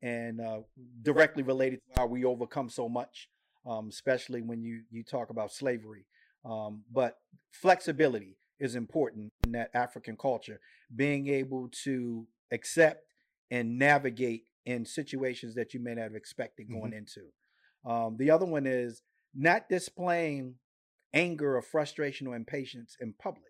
and 0.02 0.40
uh, 0.40 0.60
directly 1.02 1.44
related 1.44 1.80
to 1.88 2.00
how 2.00 2.06
we 2.06 2.24
overcome 2.24 2.70
so 2.70 2.88
much, 2.88 3.30
um, 3.66 3.88
especially 3.90 4.42
when 4.42 4.62
you 4.62 4.84
you 4.92 5.04
talk 5.04 5.30
about 5.30 5.52
slavery. 5.52 6.06
Um, 6.46 6.84
but 6.92 7.18
flexibility 7.52 8.38
is 8.60 8.76
important 8.76 9.34
in 9.46 9.52
that 9.54 9.72
African 9.74 10.16
culture. 10.16 10.60
Being 10.96 11.28
able 11.28 11.70
to 11.84 12.28
accept 12.52 13.04
and 13.52 13.78
navigate 13.78 14.44
in 14.66 14.86
situations 14.86 15.56
that 15.56 15.74
you 15.74 15.80
may 15.80 15.96
not 15.96 16.04
have 16.04 16.16
expected 16.16 16.68
Mm-hmm. 16.68 16.80
going 16.80 16.94
into. 16.94 17.22
Um, 17.86 18.18
the 18.18 18.32
other 18.32 18.46
one 18.46 18.66
is 18.66 19.02
not 19.34 19.70
displaying 19.70 20.56
anger 21.14 21.56
or 21.58 21.62
frustration 21.62 22.28
or 22.28 22.36
impatience 22.36 22.96
in 23.00 23.14
public. 23.14 23.49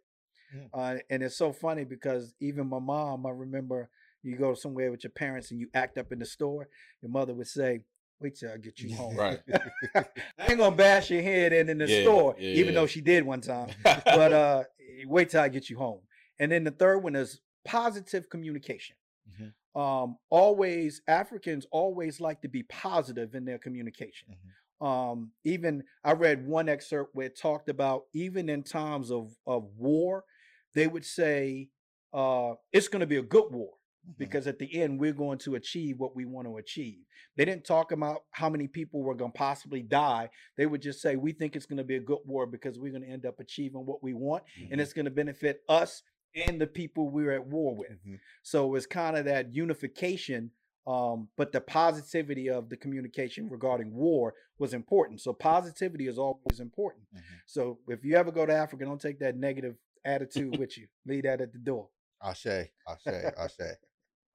Mm. 0.56 0.70
Uh, 0.74 1.00
and 1.10 1.24
it's 1.24 1.38
so 1.38 1.52
funny 1.54 1.84
because 1.84 2.34
even 2.40 2.68
my 2.68 2.80
mom, 2.80 3.26
I 3.26 3.32
remember 3.32 3.90
you 4.24 4.36
go 4.36 4.54
somewhere 4.54 4.92
with 4.92 5.04
your 5.04 5.12
parents 5.12 5.52
and 5.52 5.60
you 5.60 5.68
act 5.74 5.98
up 5.98 6.12
in 6.12 6.20
the 6.20 6.26
store, 6.26 6.68
your 7.02 7.12
mother 7.12 7.34
would 7.34 7.48
say, 7.48 7.82
Wait 8.22 8.36
till 8.36 8.52
I 8.52 8.58
get 8.58 8.82
you 8.82 8.94
home. 8.98 9.16
Right. 9.16 9.40
I 9.96 10.06
ain't 10.50 10.58
gonna 10.58 10.76
bash 10.76 11.10
your 11.10 11.22
head 11.22 11.54
in 11.54 11.70
in 11.70 11.78
the 11.78 11.88
Yeah, 11.88 12.02
store, 12.02 12.36
yeah, 12.38 12.50
even 12.56 12.74
yeah. 12.74 12.82
though 12.82 12.88
she 12.88 13.00
did 13.00 13.24
one 13.24 13.40
time. 13.40 13.70
But 13.84 14.34
uh, 14.34 14.64
wait 15.06 15.30
till 15.30 15.40
I 15.42 15.48
get 15.48 15.70
you 15.70 15.78
home. 15.78 16.02
And 16.38 16.52
then 16.52 16.66
the 16.66 16.72
third 16.72 16.98
one 17.00 17.16
is 17.16 17.40
positive 17.64 18.30
communication. 18.30 18.98
Mhm. 19.30 19.54
Um, 19.80 20.18
always 20.30 21.02
Africans 21.08 21.66
always 21.72 22.20
like 22.20 22.42
to 22.42 22.50
be 22.50 22.64
positive 22.64 23.36
in 23.36 23.46
their 23.46 23.58
communication. 23.60 24.36
Mhm. 24.36 24.86
Um, 24.86 25.32
even 25.46 25.84
I 26.04 26.14
read 26.14 26.46
one 26.46 26.68
excerpt 26.68 27.16
where 27.16 27.28
it 27.28 27.38
talked 27.40 27.70
about 27.70 28.04
even 28.14 28.50
in 28.50 28.64
times 28.64 29.12
of 29.12 29.34
of 29.46 29.64
war, 29.78 30.26
they 30.76 30.88
would 30.88 31.06
say 31.06 31.70
uh, 32.14 32.54
it's 32.72 32.88
going 32.88 33.02
to 33.02 33.08
be 33.08 33.18
a 33.18 33.22
good 33.22 33.52
war 33.52 33.74
Mhm. 34.08 34.18
because 34.18 34.48
at 34.48 34.58
the 34.60 34.82
end 34.82 35.00
we're 35.00 35.14
going 35.14 35.38
to 35.40 35.56
achieve 35.56 36.00
what 36.00 36.16
we 36.16 36.26
want 36.26 36.48
to 36.48 36.58
achieve. 36.58 37.00
They 37.36 37.44
didn't 37.46 37.66
talk 37.66 37.92
about 37.92 38.24
how 38.32 38.50
many 38.50 38.68
people 38.68 39.02
were 39.04 39.14
going 39.16 39.32
to 39.32 39.38
possibly 39.38 39.82
die. 39.84 40.30
They 40.58 40.66
would 40.66 40.82
just 40.82 41.02
say 41.02 41.16
we 41.18 41.34
think 41.34 41.56
it's 41.56 41.66
going 41.66 41.78
to 41.78 41.84
be 41.84 41.98
a 41.98 42.00
good 42.02 42.20
war 42.26 42.46
because 42.48 42.80
we're 42.80 42.92
going 42.92 43.04
to 43.04 43.10
end 43.10 43.26
up 43.26 43.40
achieving 43.40 43.86
what 43.86 44.02
we 44.02 44.14
want 44.14 44.44
and 44.72 44.80
it's 44.82 44.94
going 44.94 45.06
to 45.06 45.12
benefit 45.12 45.62
us 45.68 46.02
and 46.34 46.62
the 46.62 46.68
people 46.68 47.10
we're 47.10 47.32
at 47.34 47.46
war 47.46 47.76
with. 47.76 48.00
Mhm. 48.06 48.20
So 48.42 48.74
it's 48.76 48.86
kind 48.86 49.18
of 49.18 49.26
that 49.26 49.54
unification 49.54 50.52
um, 50.88 51.30
but 51.38 51.52
the 51.52 51.62
positivity 51.62 52.50
of 52.50 52.70
the 52.70 52.78
communication 52.78 53.48
regarding 53.48 53.94
war 53.94 54.34
was 54.58 54.74
important. 54.74 55.22
So 55.22 55.34
positivity 55.34 56.08
is 56.08 56.18
always 56.18 56.60
important. 56.60 57.06
Mhm. 57.14 57.22
So 57.46 57.80
if 57.90 58.04
you 58.04 58.16
ever 58.16 58.32
go 58.32 58.46
to 58.48 58.54
Africa, 58.54 58.86
don't 58.86 59.00
take 59.02 59.20
that 59.20 59.36
negative 59.38 59.76
attitude 60.06 60.58
with 60.58 60.78
you. 60.78 60.88
Leave 61.06 61.24
that 61.24 61.42
at 61.42 61.54
the 61.54 61.60
door. 61.60 61.90
Ashe, 62.24 62.48
Ashe, 62.88 63.08
Ashe. 63.38 63.76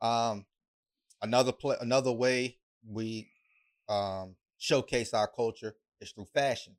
Um, 0.01 0.47
another 1.23 1.53
play, 1.53 1.77
another 1.81 2.13
way 2.13 2.59
we 2.87 3.31
um 3.89 4.37
showcase 4.59 5.13
our 5.15 5.27
culture 5.29 5.75
is 6.01 6.13
through 6.13 6.29
fashion. 6.35 6.77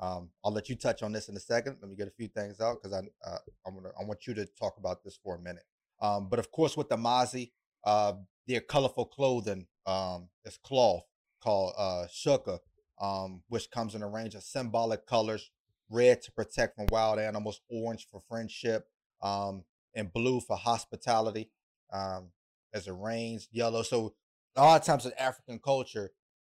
Um, 0.00 0.30
I'll 0.44 0.52
let 0.52 0.68
you 0.68 0.76
touch 0.76 1.02
on 1.02 1.12
this 1.12 1.28
in 1.28 1.36
a 1.36 1.40
second. 1.40 1.76
Let 1.80 1.90
me 1.90 1.96
get 1.96 2.08
a 2.08 2.12
few 2.12 2.28
things 2.28 2.60
out 2.60 2.78
because 2.80 2.92
I 2.96 3.28
uh, 3.28 3.38
I'm 3.66 3.74
gonna 3.74 3.90
I 4.00 4.04
want 4.04 4.26
you 4.26 4.34
to 4.34 4.46
talk 4.46 4.76
about 4.78 5.02
this 5.04 5.18
for 5.22 5.36
a 5.36 5.40
minute. 5.40 5.64
Um, 6.00 6.28
but 6.28 6.38
of 6.38 6.50
course 6.50 6.76
with 6.76 6.88
the 6.88 6.96
Maasai, 6.96 7.50
uh, 7.84 8.14
their 8.46 8.60
colorful 8.60 9.06
clothing 9.06 9.66
um 9.86 10.28
is 10.44 10.58
cloth 10.58 11.04
called 11.42 11.74
uh 11.76 12.06
shuka, 12.08 12.58
um, 13.00 13.42
which 13.48 13.70
comes 13.70 13.94
in 13.94 14.02
a 14.02 14.08
range 14.08 14.34
of 14.34 14.42
symbolic 14.42 15.06
colors: 15.06 15.50
red 15.90 16.22
to 16.22 16.32
protect 16.32 16.76
from 16.76 16.86
wild 16.90 17.18
animals, 17.18 17.60
orange 17.70 18.06
for 18.10 18.22
friendship, 18.28 18.86
um, 19.22 19.64
and 19.94 20.12
blue 20.12 20.40
for 20.40 20.56
hospitality. 20.56 21.50
Um, 21.92 22.30
as 22.72 22.86
it 22.86 22.94
rains, 22.98 23.48
yellow. 23.50 23.82
So 23.82 24.14
a 24.56 24.62
lot 24.62 24.80
of 24.80 24.86
times 24.86 25.06
in 25.06 25.12
African 25.18 25.58
culture, 25.58 26.10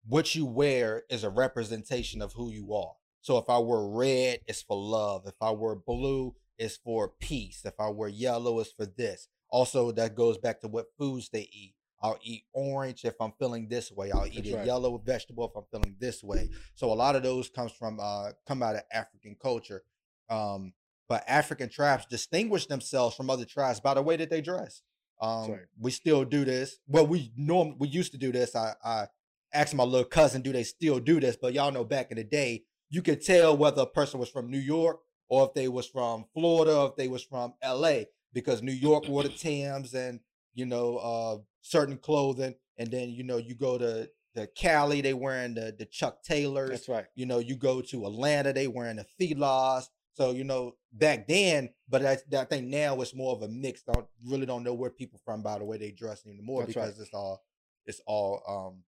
what 0.06 0.34
you 0.34 0.46
wear 0.46 1.02
is 1.10 1.24
a 1.24 1.30
representation 1.30 2.22
of 2.22 2.32
who 2.32 2.50
you 2.50 2.72
are. 2.74 2.94
So 3.20 3.36
if 3.38 3.48
I 3.48 3.58
wear 3.58 3.80
red, 3.80 4.40
it's 4.46 4.62
for 4.62 4.76
love. 4.76 5.24
If 5.26 5.34
I 5.40 5.50
wear 5.50 5.74
blue, 5.74 6.34
it's 6.58 6.76
for 6.76 7.12
peace. 7.20 7.62
If 7.64 7.74
I 7.78 7.88
wear 7.90 8.08
yellow, 8.08 8.60
it's 8.60 8.72
for 8.72 8.86
this. 8.86 9.28
Also, 9.50 9.92
that 9.92 10.14
goes 10.14 10.38
back 10.38 10.60
to 10.60 10.68
what 10.68 10.86
foods 10.98 11.30
they 11.30 11.48
eat. 11.52 11.74
I'll 12.00 12.18
eat 12.22 12.44
orange 12.52 13.04
if 13.04 13.14
I'm 13.20 13.32
feeling 13.38 13.68
this 13.68 13.90
way. 13.90 14.10
I'll 14.12 14.26
eat 14.26 14.36
That's 14.36 14.50
a 14.50 14.56
right. 14.58 14.66
yellow 14.66 14.98
vegetable 14.98 15.44
if 15.46 15.56
I'm 15.56 15.64
feeling 15.70 15.96
this 15.98 16.22
way. 16.22 16.50
So 16.74 16.92
a 16.92 16.94
lot 16.94 17.16
of 17.16 17.22
those 17.22 17.48
comes 17.48 17.72
from 17.72 17.98
uh 18.00 18.30
come 18.46 18.62
out 18.62 18.76
of 18.76 18.82
African 18.92 19.36
culture. 19.40 19.82
Um, 20.30 20.72
but 21.08 21.24
African 21.26 21.68
tribes 21.70 22.06
distinguish 22.08 22.66
themselves 22.66 23.16
from 23.16 23.30
other 23.30 23.44
tribes 23.44 23.80
by 23.80 23.94
the 23.94 24.02
way 24.02 24.16
that 24.16 24.30
they 24.30 24.40
dress. 24.40 24.82
Um, 25.20 25.50
right. 25.50 25.60
we 25.80 25.90
still 25.90 26.24
do 26.24 26.44
this. 26.44 26.78
Well, 26.86 27.06
we 27.06 27.32
norm 27.36 27.76
we 27.78 27.88
used 27.88 28.12
to 28.12 28.18
do 28.18 28.30
this. 28.30 28.54
I 28.54 28.74
I 28.84 29.06
asked 29.52 29.74
my 29.74 29.84
little 29.84 30.04
cousin, 30.04 30.42
do 30.42 30.52
they 30.52 30.62
still 30.62 31.00
do 31.00 31.18
this? 31.18 31.36
But 31.40 31.54
y'all 31.54 31.72
know 31.72 31.84
back 31.84 32.10
in 32.10 32.18
the 32.18 32.24
day, 32.24 32.64
you 32.90 33.02
could 33.02 33.22
tell 33.22 33.56
whether 33.56 33.82
a 33.82 33.86
person 33.86 34.20
was 34.20 34.28
from 34.28 34.50
New 34.50 34.58
York 34.58 35.00
or 35.28 35.46
if 35.46 35.54
they 35.54 35.68
was 35.68 35.86
from 35.86 36.24
Florida, 36.32 36.76
or 36.76 36.88
if 36.88 36.96
they 36.96 37.08
was 37.08 37.22
from 37.22 37.54
LA, 37.64 38.00
because 38.32 38.62
New 38.62 38.72
York 38.72 39.08
wore 39.08 39.22
the 39.22 39.28
Tims 39.28 39.94
and 39.94 40.20
you 40.54 40.66
know 40.66 40.96
uh 40.96 41.36
certain 41.68 41.96
clothing, 41.96 42.54
and 42.76 42.90
then 42.90 43.10
you 43.10 43.22
know 43.22 43.36
you 43.36 43.54
go 43.54 43.78
to 43.78 44.08
the 44.34 44.46
Cali, 44.46 45.00
they 45.00 45.14
wearing 45.14 45.54
the 45.54 45.74
the 45.76 45.84
Chuck 45.84 46.22
Taylors. 46.22 46.70
That's 46.70 46.88
right. 46.88 47.06
You 47.14 47.26
know, 47.26 47.38
you 47.38 47.56
go 47.56 47.80
to 47.80 48.06
Atlanta, 48.06 48.52
they 48.52 48.66
wearing 48.66 48.96
the 48.96 49.06
Filas. 49.20 49.84
So 50.14 50.32
you 50.32 50.44
know, 50.44 50.74
back 50.92 51.28
then, 51.28 51.70
but 51.88 52.04
I, 52.04 52.18
I 52.36 52.44
think 52.44 52.66
now 52.66 53.00
it's 53.00 53.14
more 53.14 53.34
of 53.34 53.42
a 53.42 53.48
mix. 53.48 53.82
Don't 53.82 54.06
really 54.24 54.46
don't 54.46 54.64
know 54.64 54.74
where 54.74 54.90
people 54.90 55.20
from 55.24 55.42
by 55.42 55.58
the 55.58 55.64
way 55.64 55.78
they 55.78 55.92
dress 55.92 56.26
anymore 56.26 56.64
That's 56.64 56.76
right. 56.76 56.86
because 56.86 57.00
it's 57.00 57.14
all 57.14 57.44
it's 57.86 58.00
all 58.06 58.42
um 58.48 58.82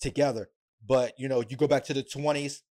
together. 0.00 0.50
But 0.86 1.18
you 1.18 1.28
know, 1.28 1.42
you 1.48 1.56
go 1.56 1.68
back 1.68 1.84
to 1.84 1.94
the 1.94 2.02
twenties 2.02 2.62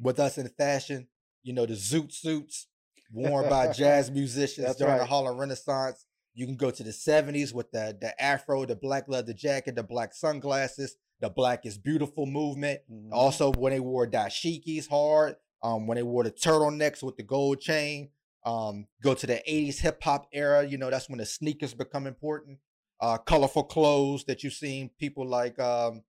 with 0.00 0.20
us 0.20 0.38
in 0.38 0.48
fashion. 0.48 1.08
You 1.42 1.54
know, 1.54 1.66
the 1.66 1.74
zoot 1.74 2.12
suits 2.12 2.66
worn 3.12 3.48
by 3.48 3.72
jazz 3.72 4.10
musicians 4.10 4.66
That's 4.66 4.78
during 4.78 4.94
the 4.94 5.00
right. 5.00 5.08
Harlem 5.08 5.38
Renaissance. 5.38 6.04
You 6.38 6.46
can 6.46 6.54
go 6.54 6.70
to 6.70 6.84
the 6.84 6.92
seventies 6.92 7.52
with 7.52 7.72
the 7.72 7.98
the 8.00 8.14
afro, 8.22 8.64
the 8.64 8.76
black 8.76 9.08
leather 9.08 9.32
jacket, 9.32 9.74
the 9.74 9.82
black 9.82 10.14
sunglasses, 10.14 10.94
the 11.20 11.28
black 11.28 11.66
is 11.66 11.76
beautiful 11.76 12.26
movement. 12.26 12.80
Mhm. 12.88 13.08
Also, 13.10 13.52
when 13.52 13.72
they 13.72 13.80
wore 13.80 14.06
dashikis 14.06 14.88
hard, 14.88 15.34
um, 15.64 15.88
when 15.88 15.96
they 15.96 16.04
wore 16.04 16.22
the 16.22 16.30
turtlenecks 16.30 17.02
with 17.02 17.16
the 17.16 17.24
gold 17.24 17.60
chain, 17.60 18.10
um, 18.44 18.86
go 19.02 19.14
to 19.14 19.26
the 19.26 19.42
80s 19.50 19.80
hip 19.80 20.00
hop 20.00 20.28
era, 20.32 20.64
you 20.64 20.78
know, 20.78 20.90
that's 20.90 21.08
when 21.08 21.18
the 21.18 21.26
sneakers 21.26 21.74
become 21.74 22.06
important. 22.06 22.60
Uh, 23.00 23.18
colorful 23.18 23.64
clothes 23.64 24.24
that 24.26 24.44
you've 24.44 24.52
seen 24.52 24.90
people 24.96 25.26
like 25.26 25.58
um, 25.58 26.04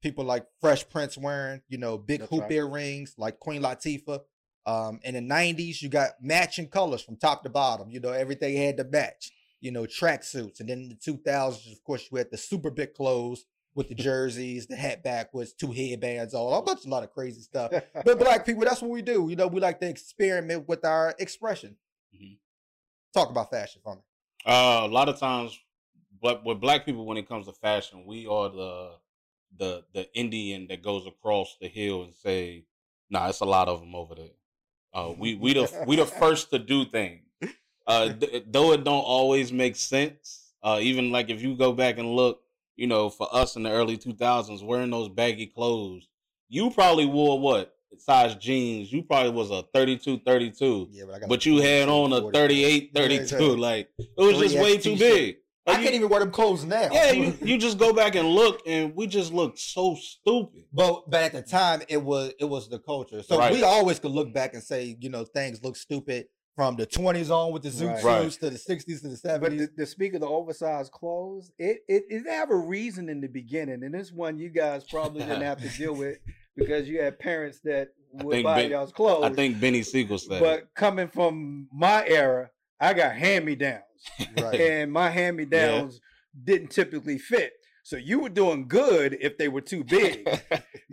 people 0.00 0.24
like 0.24 0.46
Fresh 0.60 0.88
Prince 0.90 1.18
wearing, 1.18 1.60
you 1.68 1.78
know, 1.78 1.98
big 1.98 2.20
That's 2.20 2.30
hoop 2.30 2.42
right. 2.42 2.52
earrings 2.52 3.14
like 3.18 3.40
Queen 3.40 3.62
Latifah. 3.62 4.20
Um, 4.64 5.00
in 5.02 5.14
the 5.14 5.20
90s, 5.20 5.82
you 5.82 5.88
got 5.88 6.10
matching 6.20 6.68
colors 6.68 7.02
from 7.02 7.16
top 7.16 7.42
to 7.42 7.50
bottom, 7.50 7.90
you 7.90 7.98
know, 7.98 8.10
everything 8.10 8.56
had 8.56 8.76
to 8.76 8.84
match, 8.84 9.32
you 9.62 9.70
know, 9.70 9.84
tracksuits. 9.84 10.60
And 10.60 10.68
then 10.68 10.78
in 10.80 10.88
the 10.90 10.96
2000s, 10.96 11.72
of 11.72 11.82
course, 11.84 12.08
you 12.10 12.18
had 12.18 12.30
the 12.30 12.36
super 12.36 12.68
big 12.68 12.92
clothes 12.94 13.46
with 13.74 13.88
the 13.88 13.94
jerseys, 13.94 14.66
the 14.66 14.76
hat 14.76 15.02
backwards, 15.02 15.54
two 15.54 15.72
headbands, 15.72 16.34
all 16.34 16.52
a 16.52 16.60
bunch, 16.60 16.84
a 16.84 16.88
lot 16.88 17.04
of 17.04 17.12
crazy 17.12 17.40
stuff. 17.40 17.72
But 18.04 18.18
black 18.18 18.44
people, 18.44 18.64
that's 18.64 18.82
what 18.82 18.90
we 18.90 19.00
do. 19.00 19.28
You 19.30 19.36
know, 19.36 19.46
we 19.46 19.60
like 19.60 19.80
to 19.80 19.88
experiment 19.88 20.68
with 20.68 20.84
our 20.84 21.14
expression. 21.18 21.76
Mhm. 22.14 22.36
Talk 23.14 23.30
about 23.30 23.50
fashion 23.50 23.80
for 23.82 23.94
me. 23.94 24.02
Uh, 24.44 24.80
a 24.82 24.88
lot 24.88 25.08
of 25.08 25.18
times, 25.18 25.58
but 26.20 26.44
with 26.44 26.60
black 26.60 26.84
people, 26.84 27.06
when 27.06 27.16
it 27.16 27.28
comes 27.28 27.46
to 27.46 27.52
fashion, 27.52 28.04
we 28.04 28.26
are 28.26 28.50
the 28.50 28.96
the 29.56 29.84
the 29.94 30.12
Indian 30.14 30.66
that 30.68 30.82
goes 30.82 31.06
across 31.06 31.56
the 31.60 31.68
hill 31.68 32.02
and 32.02 32.14
say, 32.14 32.64
"Nah, 33.10 33.28
it's 33.28 33.40
a 33.40 33.44
lot 33.44 33.68
of 33.68 33.80
them 33.80 33.94
over 33.94 34.16
there." 34.16 34.36
Uh, 34.92 35.12
we 35.16 35.36
we 35.36 35.54
the 35.54 35.84
we 35.86 35.96
the 35.96 36.06
first 36.22 36.50
to 36.50 36.58
do 36.58 36.84
things. 36.84 37.22
Uh, 37.86 38.12
th- 38.12 38.44
though 38.50 38.72
it 38.72 38.84
don't 38.84 39.02
always 39.04 39.52
make 39.52 39.76
sense. 39.76 40.52
Uh, 40.62 40.78
even 40.80 41.10
like 41.10 41.28
if 41.30 41.42
you 41.42 41.56
go 41.56 41.72
back 41.72 41.98
and 41.98 42.14
look, 42.14 42.40
you 42.76 42.86
know, 42.86 43.10
for 43.10 43.28
us 43.34 43.56
in 43.56 43.62
the 43.64 43.70
early 43.70 43.96
two 43.96 44.12
thousands, 44.12 44.62
wearing 44.62 44.90
those 44.90 45.08
baggy 45.08 45.46
clothes, 45.46 46.08
you 46.48 46.70
probably 46.70 47.06
wore 47.06 47.38
what 47.40 47.74
size 47.98 48.34
jeans? 48.36 48.92
You 48.92 49.02
probably 49.02 49.32
was 49.32 49.50
a 49.50 49.62
32, 49.74 50.20
32. 50.24 50.88
Yeah, 50.90 51.04
but 51.06 51.14
I 51.14 51.18
got 51.20 51.28
But 51.28 51.44
you 51.46 51.58
had 51.60 51.88
on 51.88 52.12
a 52.12 52.20
40. 52.20 52.38
38, 52.38 52.90
32. 52.94 53.20
exactly. 53.22 53.56
Like 53.56 53.88
it 53.98 54.08
was 54.22 54.38
just 54.38 54.56
way 54.58 54.78
too 54.78 54.96
big. 54.96 55.36
I 55.64 55.72
Like, 55.74 55.82
can't 55.82 55.94
even 55.94 56.08
wear 56.08 56.18
them 56.18 56.32
clothes 56.32 56.64
now. 56.64 56.88
yeah, 56.92 57.12
you, 57.12 57.34
you 57.40 57.56
just 57.56 57.78
go 57.78 57.92
back 57.92 58.16
and 58.16 58.26
look, 58.28 58.62
and 58.66 58.96
we 58.96 59.06
just 59.06 59.32
look 59.32 59.56
so 59.56 59.94
stupid. 59.94 60.64
But 60.72 61.08
but 61.08 61.22
at 61.22 61.32
the 61.32 61.42
time 61.42 61.82
it 61.88 62.02
was 62.02 62.32
it 62.40 62.46
was 62.46 62.68
the 62.68 62.78
culture. 62.80 63.22
So 63.22 63.38
Right. 63.38 63.52
we 63.52 63.62
always 63.62 63.98
could 64.00 64.10
look 64.10 64.32
back 64.34 64.54
and 64.54 64.62
say, 64.62 64.96
you 65.00 65.08
know, 65.08 65.24
things 65.24 65.62
look 65.62 65.76
stupid 65.76 66.26
from 66.56 66.76
the 66.76 66.84
twenties 66.86 67.30
on 67.30 67.52
with 67.52 67.62
the 67.62 67.70
zoot 67.70 67.94
Right. 67.94 68.04
Right. 68.04 68.22
suits 68.24 68.36
to 68.38 68.50
the 68.50 68.58
sixties 68.58 69.00
to 69.02 69.08
the 69.08 69.14
But 69.14 69.18
seventies. 69.20 69.68
to, 69.68 69.76
to 69.76 69.86
speak 69.86 70.14
of 70.14 70.20
the 70.20 70.26
oversized 70.28 70.92
clothes, 70.92 71.50
it, 71.58 71.78
it 71.88 72.04
it 72.10 72.26
have 72.28 72.50
a 72.50 72.56
reason 72.56 73.08
in 73.08 73.20
the 73.20 73.28
beginning, 73.28 73.82
and 73.84 73.94
this 73.94 74.12
one 74.12 74.38
you 74.38 74.48
guys 74.50 74.84
probably 74.84 75.20
didn't 75.22 75.42
have 75.42 75.60
to 75.62 75.68
deal 75.70 75.94
with 75.94 76.18
because 76.56 76.88
you 76.88 77.00
had 77.00 77.18
parents 77.18 77.60
that 77.64 77.88
would 78.12 78.42
buy 78.42 78.62
Ben- 78.62 78.70
y'all's 78.70 78.92
clothes. 78.92 79.24
I 79.24 79.30
think 79.32 79.58
Benny 79.60 79.82
Siegel 79.82 80.18
said. 80.18 80.36
it. 80.36 80.40
but 80.42 80.74
coming 80.74 81.08
from 81.08 81.68
my 81.72 82.06
era, 82.06 82.50
I 82.78 82.92
got 82.92 83.14
hand 83.14 83.44
me 83.46 83.54
downs, 83.54 83.82
Right. 84.38 84.60
and 84.60 84.92
my 84.92 85.08
hand 85.08 85.36
me 85.38 85.46
downs 85.46 86.00
didn't 86.44 86.70
typically 86.70 87.16
fit. 87.18 87.52
So 87.84 87.96
you 87.96 88.20
were 88.20 88.28
doing 88.28 88.68
good 88.68 89.16
if 89.20 89.36
they 89.38 89.48
were 89.48 89.60
too 89.60 89.82
big. 89.98 90.28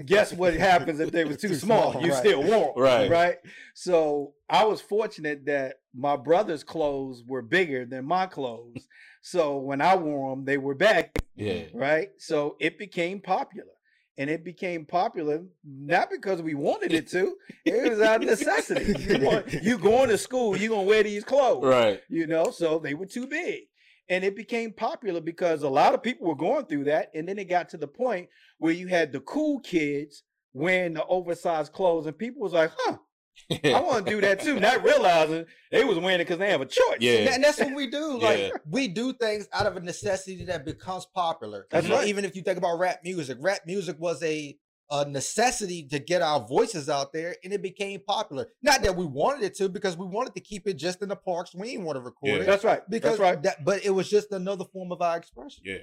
Guess 0.05 0.33
what 0.33 0.53
happens 0.55 0.99
if 0.99 1.11
they 1.11 1.23
were 1.25 1.35
too, 1.35 1.49
Too 1.49 1.55
small? 1.55 1.91
small, 1.91 2.03
You 2.03 2.11
right. 2.11 2.19
still 2.19 2.41
'em, 2.53 2.71
Right. 2.75 3.09
Right. 3.09 3.37
So 3.75 4.33
I 4.49 4.65
was 4.65 4.81
fortunate 4.81 5.45
that 5.45 5.75
my 5.95 6.15
brother's 6.15 6.63
clothes 6.63 7.23
were 7.27 7.41
bigger 7.41 7.85
than 7.85 8.05
my 8.05 8.25
clothes. 8.25 8.87
so 9.21 9.57
when 9.57 9.81
I 9.81 9.95
wore 9.95 10.35
them, 10.35 10.45
they 10.45 10.57
were 10.57 10.75
back. 10.75 11.17
yeah. 11.35 11.63
Right. 11.73 12.09
So 12.17 12.55
it 12.59 12.77
became 12.79 13.19
popular. 13.21 13.67
And 14.17 14.29
it 14.29 14.43
became 14.43 14.85
popular 14.85 15.43
not 15.63 16.09
because 16.11 16.41
we 16.41 16.53
wanted 16.53 16.91
it 16.91 17.07
to. 17.11 17.37
It 17.63 17.89
was 17.89 18.01
out 18.01 18.21
of 18.21 18.27
necessity. 18.27 18.93
You, 19.09 19.25
want, 19.25 19.53
you 19.63 19.77
going 19.77 20.09
to 20.09 20.17
school, 20.17 20.57
you 20.57 20.67
gonna 20.69 20.83
wear 20.83 21.03
these 21.03 21.23
clothes 21.23 21.63
Right. 21.63 22.01
you 22.09 22.27
know 22.27 22.51
so 22.51 22.79
they 22.79 22.95
were 22.95 23.05
too 23.05 23.27
big 23.27 23.68
and 24.09 24.23
it 24.23 24.35
became 24.35 24.71
popular 24.73 25.21
because 25.21 25.63
a 25.63 25.69
lot 25.69 25.93
of 25.93 26.01
people 26.03 26.27
were 26.27 26.35
going 26.35 26.65
through 26.65 26.85
that 26.85 27.09
and 27.13 27.27
then 27.27 27.37
it 27.37 27.45
got 27.49 27.69
to 27.69 27.77
the 27.77 27.87
point 27.87 28.27
where 28.57 28.73
you 28.73 28.87
had 28.87 29.11
the 29.11 29.19
cool 29.21 29.59
kids 29.59 30.23
wearing 30.53 30.93
the 30.93 31.05
oversized 31.05 31.71
clothes 31.73 32.05
and 32.07 32.17
people 32.17 32.41
was 32.41 32.53
like 32.53 32.71
huh 32.77 32.97
i 33.63 33.79
want 33.81 34.05
to 34.05 34.11
do 34.11 34.19
that 34.19 34.41
too 34.41 34.59
not 34.59 34.83
realizing 34.83 35.45
they 35.71 35.83
was 35.83 35.97
wearing 35.97 36.15
it 36.19 36.25
because 36.25 36.39
they 36.39 36.49
have 36.49 36.59
a 36.61 36.65
choice 36.65 36.97
Yeah. 36.99 37.33
And 37.33 37.43
that's 37.43 37.59
what 37.59 37.73
we 37.73 37.87
do. 37.87 38.17
Like 38.21 38.39
Yeah. 38.39 38.49
we 38.69 38.87
do 38.87 39.13
things 39.13 39.47
out 39.53 39.65
of 39.65 39.77
a 39.77 39.79
necessity 39.79 40.43
that 40.45 40.65
becomes 40.65 41.05
popular. 41.15 41.65
That's 41.71 41.87
right. 41.87 42.07
Even 42.07 42.25
if 42.25 42.35
you 42.35 42.41
think 42.41 42.57
about 42.57 42.79
rap 42.79 42.99
music, 43.03 43.37
rap 43.39 43.59
music 43.65 43.95
was 43.99 44.21
a 44.23 44.57
a 44.91 45.05
necessity 45.07 45.83
to 45.83 45.99
get 45.99 46.21
our 46.21 46.39
voices 46.47 46.89
out 46.89 47.13
there, 47.13 47.35
and 47.43 47.53
it 47.53 47.61
became 47.61 47.99
popular. 47.99 48.47
Not 48.63 48.81
that 48.83 48.95
we 48.95 49.05
wanted 49.05 49.43
it 49.43 49.55
to, 49.57 49.69
because 49.69 49.95
we 49.95 50.05
wanted 50.07 50.33
to 50.35 50.39
keep 50.41 50.67
it 50.67 50.75
just 50.77 51.01
in 51.01 51.09
the 51.09 51.15
parks. 51.15 51.53
We 51.53 51.71
didn't 51.71 51.85
want 51.85 51.97
to 51.97 52.01
record 52.01 52.29
Yeah. 52.37 52.41
it 52.43 52.45
that's 52.45 52.63
right 52.63 52.81
because 52.89 53.11
that's 53.11 53.19
right 53.21 53.43
that, 53.43 53.63
but 53.63 53.85
it 53.85 53.91
was 53.91 54.09
just 54.09 54.31
another 54.31 54.65
form 54.65 54.91
of 54.91 55.01
our 55.01 55.17
expression. 55.17 55.63
Yeah. 55.65 55.77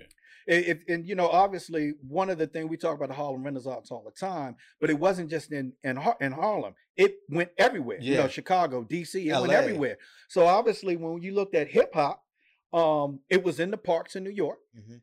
if, 0.48 0.78
and 0.88 1.06
you 1.06 1.14
know 1.16 1.28
obviously 1.28 1.94
one 2.06 2.30
of 2.30 2.38
the 2.38 2.46
things 2.46 2.68
we 2.70 2.76
talk 2.76 2.94
about 2.96 3.08
the 3.08 3.14
harlem 3.14 3.42
renaissance 3.42 3.90
all 3.90 4.04
the 4.04 4.12
time 4.26 4.54
but 4.80 4.88
it 4.90 4.98
wasn't 4.98 5.28
just 5.28 5.50
in 5.50 5.72
in, 5.82 5.96
Har- 5.96 6.16
in 6.20 6.30
harlem 6.30 6.72
it 6.96 7.16
went 7.28 7.50
everywhere 7.58 7.98
you 8.00 8.14
know 8.14 8.20
Yeah. 8.22 8.28
chicago 8.28 8.84
dc 8.84 9.14
it 9.16 9.40
went 9.40 9.52
everywhere 9.52 9.96
so 10.28 10.46
obviously 10.46 10.96
when 10.96 11.20
you 11.20 11.34
looked 11.34 11.56
at 11.56 11.66
hip-hop 11.68 12.22
um 12.72 13.18
it 13.28 13.42
was 13.42 13.58
in 13.58 13.72
the 13.72 13.76
parks 13.76 14.14
in 14.14 14.22
new 14.22 14.30
york 14.30 14.58
Mhm, 14.78 15.00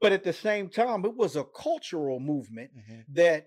but 0.00 0.12
at 0.12 0.24
the 0.24 0.32
same 0.32 0.68
time 0.68 1.04
it 1.04 1.14
was 1.16 1.36
a 1.36 1.44
cultural 1.44 2.18
movement 2.20 2.70
mhm. 2.76 3.04
that 3.08 3.46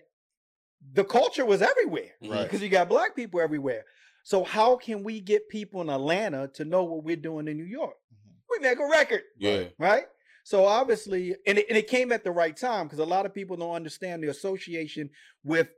the 0.92 1.04
culture 1.04 1.44
was 1.44 1.62
everywhere 1.62 2.12
Right. 2.22 2.42
because 2.44 2.62
you 2.62 2.68
got 2.68 2.88
black 2.88 3.16
people 3.16 3.40
everywhere 3.40 3.84
so 4.22 4.44
how 4.44 4.76
can 4.76 5.02
we 5.02 5.20
get 5.20 5.48
people 5.48 5.80
in 5.80 5.88
atlanta 5.90 6.48
to 6.54 6.64
know 6.64 6.84
what 6.84 7.04
we're 7.04 7.16
doing 7.16 7.48
in 7.48 7.56
new 7.56 7.64
york 7.64 7.96
Mhm. 8.12 8.32
we 8.50 8.58
make 8.60 8.78
a 8.78 8.86
record 8.86 9.22
Yeah. 9.38 9.64
right? 9.78 10.04
So 10.46 10.66
obviously, 10.66 11.34
and 11.46 11.56
it, 11.56 11.64
and 11.70 11.78
it 11.78 11.86
came 11.88 12.12
at 12.12 12.22
the 12.22 12.30
right 12.30 12.54
time 12.54 12.84
because 12.86 12.98
a 12.98 13.04
lot 13.06 13.24
of 13.24 13.32
people 13.32 13.56
don't 13.56 13.74
understand 13.74 14.22
the 14.22 14.28
association 14.28 15.08
with 15.42 15.68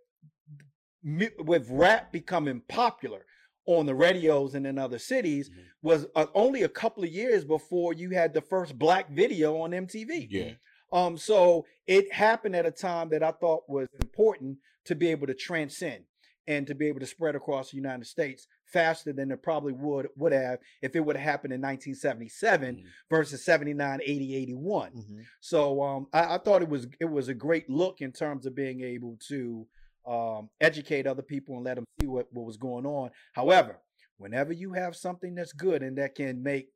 with 1.39 1.69
rap 1.71 2.11
becoming 2.11 2.61
popular 2.69 3.25
on 3.67 3.87
the 3.87 3.95
radios 3.95 4.55
and 4.57 4.67
in 4.67 4.77
other 4.77 4.99
cities 4.99 5.51
Mhm. 5.51 5.65
was 5.83 6.07
uh, 6.17 6.27
only 6.35 6.63
a 6.65 6.69
couple 6.69 7.05
of 7.05 7.11
years 7.11 7.45
before 7.45 7.93
you 7.93 8.11
had 8.11 8.35
the 8.35 8.41
first 8.41 8.77
black 8.77 9.09
video 9.11 9.57
on 9.61 9.71
MTV. 9.73 10.27
Yeah. 10.31 10.55
Um, 10.93 11.17
so 11.19 11.67
it 11.87 12.13
happened 12.13 12.57
at 12.57 12.67
a 12.67 12.71
time 12.71 13.09
that 13.11 13.23
I 13.23 13.33
thought 13.33 13.65
was 13.69 13.89
important 14.01 14.59
to 14.85 14.95
be 14.95 15.09
able 15.09 15.27
to 15.27 15.35
transcend 15.35 16.05
and 16.49 16.67
to 16.69 16.75
be 16.77 16.87
able 16.87 17.01
to 17.01 17.07
spread 17.07 17.35
across 17.35 17.71
the 17.71 17.77
United 17.77 18.07
States 18.07 18.47
faster 18.73 19.13
than 19.13 19.31
it 19.33 19.43
probably 19.43 19.73
would 19.73 20.09
would 20.17 20.33
have 20.33 20.59
if 20.81 20.95
it 20.95 21.01
would 21.01 21.17
have 21.17 21.25
happened 21.25 21.53
in 21.53 21.61
1977 21.61 22.77
Mhm. 22.77 22.85
versus 23.11 23.45
79, 23.45 24.01
80, 24.05 24.37
81. 24.37 24.93
Mhm. 24.93 25.25
So 25.41 25.83
um, 25.83 26.07
I, 26.13 26.37
I 26.37 26.39
thought 26.39 26.63
it 26.63 26.69
was 26.69 26.87
it 27.01 27.05
was 27.07 27.29
a 27.29 27.35
great 27.35 27.69
look 27.69 28.01
in 28.01 28.13
terms 28.13 28.47
of 28.47 28.55
being 28.55 28.81
able 28.83 29.19
to 29.29 29.67
um, 30.07 30.49
educate 30.61 31.05
other 31.09 31.23
people 31.23 31.57
and 31.57 31.65
let 31.65 31.75
them 31.75 31.85
see 32.01 32.07
what, 32.07 32.33
what 32.33 32.47
was 32.47 32.57
going 32.57 32.87
on. 32.87 33.11
However, 33.33 33.81
whenever 34.19 34.53
you 34.53 34.73
have 34.73 34.95
something 34.95 35.35
that's 35.35 35.53
good 35.53 35.83
and 35.83 35.99
that 35.99 36.15
can 36.15 36.45
make 36.45 36.69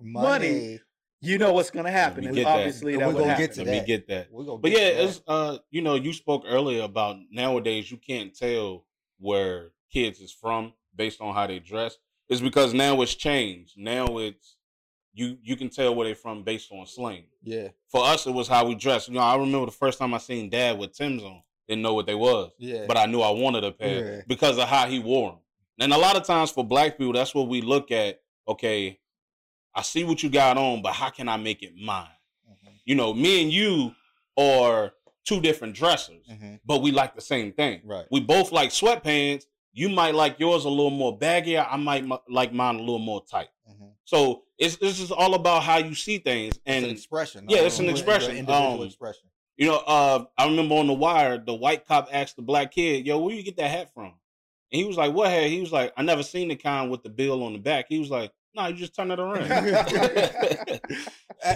Money, 0.00 0.78
you 1.20 1.38
know 1.38 1.52
what's 1.52 1.70
going 1.70 1.84
to 1.84 1.90
happen, 1.90 2.20
me 2.22 2.26
and 2.28 2.36
get 2.36 2.44
that. 2.44 2.56
obviously 2.58 2.92
And 2.94 3.02
that 3.02 3.08
we're 3.08 3.14
gonna 3.14 3.26
happen. 3.28 3.44
get 3.46 3.54
to 3.54 3.64
Let 3.64 3.80
me 3.80 3.86
get 3.86 4.08
that. 4.08 4.28
We're 4.30 4.44
gonna 4.44 4.58
But 4.58 4.70
get 4.70 4.80
yeah, 4.94 5.00
to 5.00 5.04
it's 5.08 5.20
uh, 5.26 5.58
you 5.70 5.82
know, 5.82 5.94
you 5.94 6.12
spoke 6.12 6.44
earlier 6.46 6.82
about 6.82 7.16
nowadays 7.30 7.90
you 7.90 7.96
can't 7.96 8.34
tell 8.36 8.84
where 9.18 9.72
kids 9.92 10.20
is 10.20 10.32
from 10.32 10.72
based 10.94 11.20
on 11.20 11.34
how 11.34 11.46
they 11.46 11.58
dress. 11.58 11.96
It's 12.28 12.40
because 12.40 12.74
now 12.74 13.00
it's 13.02 13.14
changed. 13.14 13.74
Now 13.78 14.18
it's 14.18 14.56
you 15.14 15.38
you 15.42 15.56
can 15.56 15.68
tell 15.70 15.94
where 15.94 16.06
they're 16.06 16.14
from 16.14 16.44
based 16.44 16.70
on 16.70 16.86
slang. 16.86 17.24
yeah, 17.42 17.68
For 17.88 18.04
us, 18.04 18.26
it 18.26 18.32
was 18.32 18.46
how 18.46 18.66
we 18.66 18.74
dressed. 18.76 19.08
You 19.08 19.14
know, 19.14 19.20
I 19.20 19.36
remember 19.36 19.66
the 19.66 19.72
first 19.72 19.98
time 19.98 20.14
I 20.14 20.18
seen 20.18 20.48
Dad 20.50 20.78
with 20.78 20.92
Tim's 20.92 21.22
on. 21.24 21.42
Didn't 21.66 21.82
know 21.82 21.94
what 21.94 22.06
they 22.06 22.14
was, 22.14 22.50
yeah. 22.58 22.84
but 22.86 22.96
I 22.96 23.06
knew 23.06 23.20
I 23.20 23.30
wanted 23.30 23.62
a 23.64 23.72
pair 23.72 24.14
Yeah. 24.16 24.20
because 24.26 24.56
of 24.58 24.68
how 24.68 24.86
he 24.86 24.98
wore 25.00 25.30
them. 25.32 25.38
And 25.80 25.92
a 25.92 25.98
lot 25.98 26.16
of 26.16 26.24
times 26.24 26.50
for 26.50 26.64
black 26.64 26.96
people, 26.96 27.12
that's 27.12 27.34
what 27.34 27.48
we 27.48 27.60
look 27.60 27.90
at. 27.90 28.20
Okay, 28.46 28.98
I 29.78 29.82
see 29.82 30.02
what 30.04 30.22
you 30.24 30.28
got 30.28 30.56
on, 30.58 30.82
but 30.82 30.92
how 30.92 31.08
can 31.10 31.28
I 31.28 31.36
make 31.36 31.62
it 31.62 31.72
mine? 31.76 32.08
Mhm, 32.50 32.72
You 32.84 32.94
know, 32.96 33.14
me 33.14 33.42
and 33.42 33.52
you 33.52 33.94
are 34.36 34.92
two 35.24 35.40
different 35.40 35.74
dressers, 35.74 36.26
mhm. 36.28 36.58
but 36.64 36.78
we 36.82 36.90
like 36.90 37.14
the 37.14 37.20
same 37.20 37.52
thing. 37.52 37.80
Right. 37.84 38.06
We 38.10 38.20
both 38.20 38.50
like 38.50 38.70
sweatpants. 38.70 39.44
You 39.72 39.88
might 39.88 40.14
like 40.16 40.40
yours 40.40 40.64
a 40.64 40.68
little 40.68 40.90
more 40.90 41.16
baggy. 41.16 41.56
I 41.56 41.76
might 41.76 42.02
m- 42.02 42.18
like 42.28 42.52
mine 42.52 42.76
a 42.76 42.80
little 42.80 42.98
more 42.98 43.22
tight. 43.24 43.50
Mhm. 43.70 43.92
So 44.04 44.42
it's 44.58 44.76
this 44.76 44.98
is 44.98 45.12
all 45.12 45.34
about 45.34 45.62
how 45.62 45.76
you 45.78 45.94
see 45.94 46.18
things. 46.18 46.56
It's 46.56 46.62
And 46.66 46.84
an 46.86 46.90
expression. 46.90 47.46
yeah, 47.48 47.58
it's 47.60 47.78
an 47.78 47.88
expression. 47.88 48.36
Individual 48.36 48.80
Um, 48.80 48.86
expression. 48.86 49.28
you 49.56 49.66
know, 49.68 49.76
uh, 49.86 50.24
I 50.36 50.46
remember 50.46 50.74
on 50.74 50.88
the 50.88 50.94
wire, 50.94 51.38
the 51.38 51.54
white 51.54 51.84
cop 51.86 52.08
asked 52.10 52.34
the 52.36 52.42
black 52.42 52.72
kid, 52.72 53.06
"Yo, 53.06 53.18
where 53.18 53.34
you 53.34 53.44
get 53.44 53.56
that 53.58 53.70
hat 53.70 53.94
from?" 53.94 54.14
And 54.72 54.80
he 54.80 54.84
was 54.84 54.96
like, 54.96 55.12
"What 55.14 55.30
hat?" 55.30 55.48
He 55.50 55.60
was 55.60 55.70
like, 55.72 55.92
"I 55.96 56.02
never 56.02 56.22
seen 56.24 56.48
the 56.48 56.56
kind 56.56 56.90
with 56.90 57.02
the 57.04 57.10
bill 57.10 57.44
on 57.44 57.52
the 57.52 57.58
back." 57.60 57.86
He 57.88 57.98
was 58.00 58.10
like, 58.10 58.32
"No, 58.54 58.66
you 58.68 58.74
just 58.76 58.94
turn 58.94 59.10
it 59.10 59.18
around." 59.18 59.50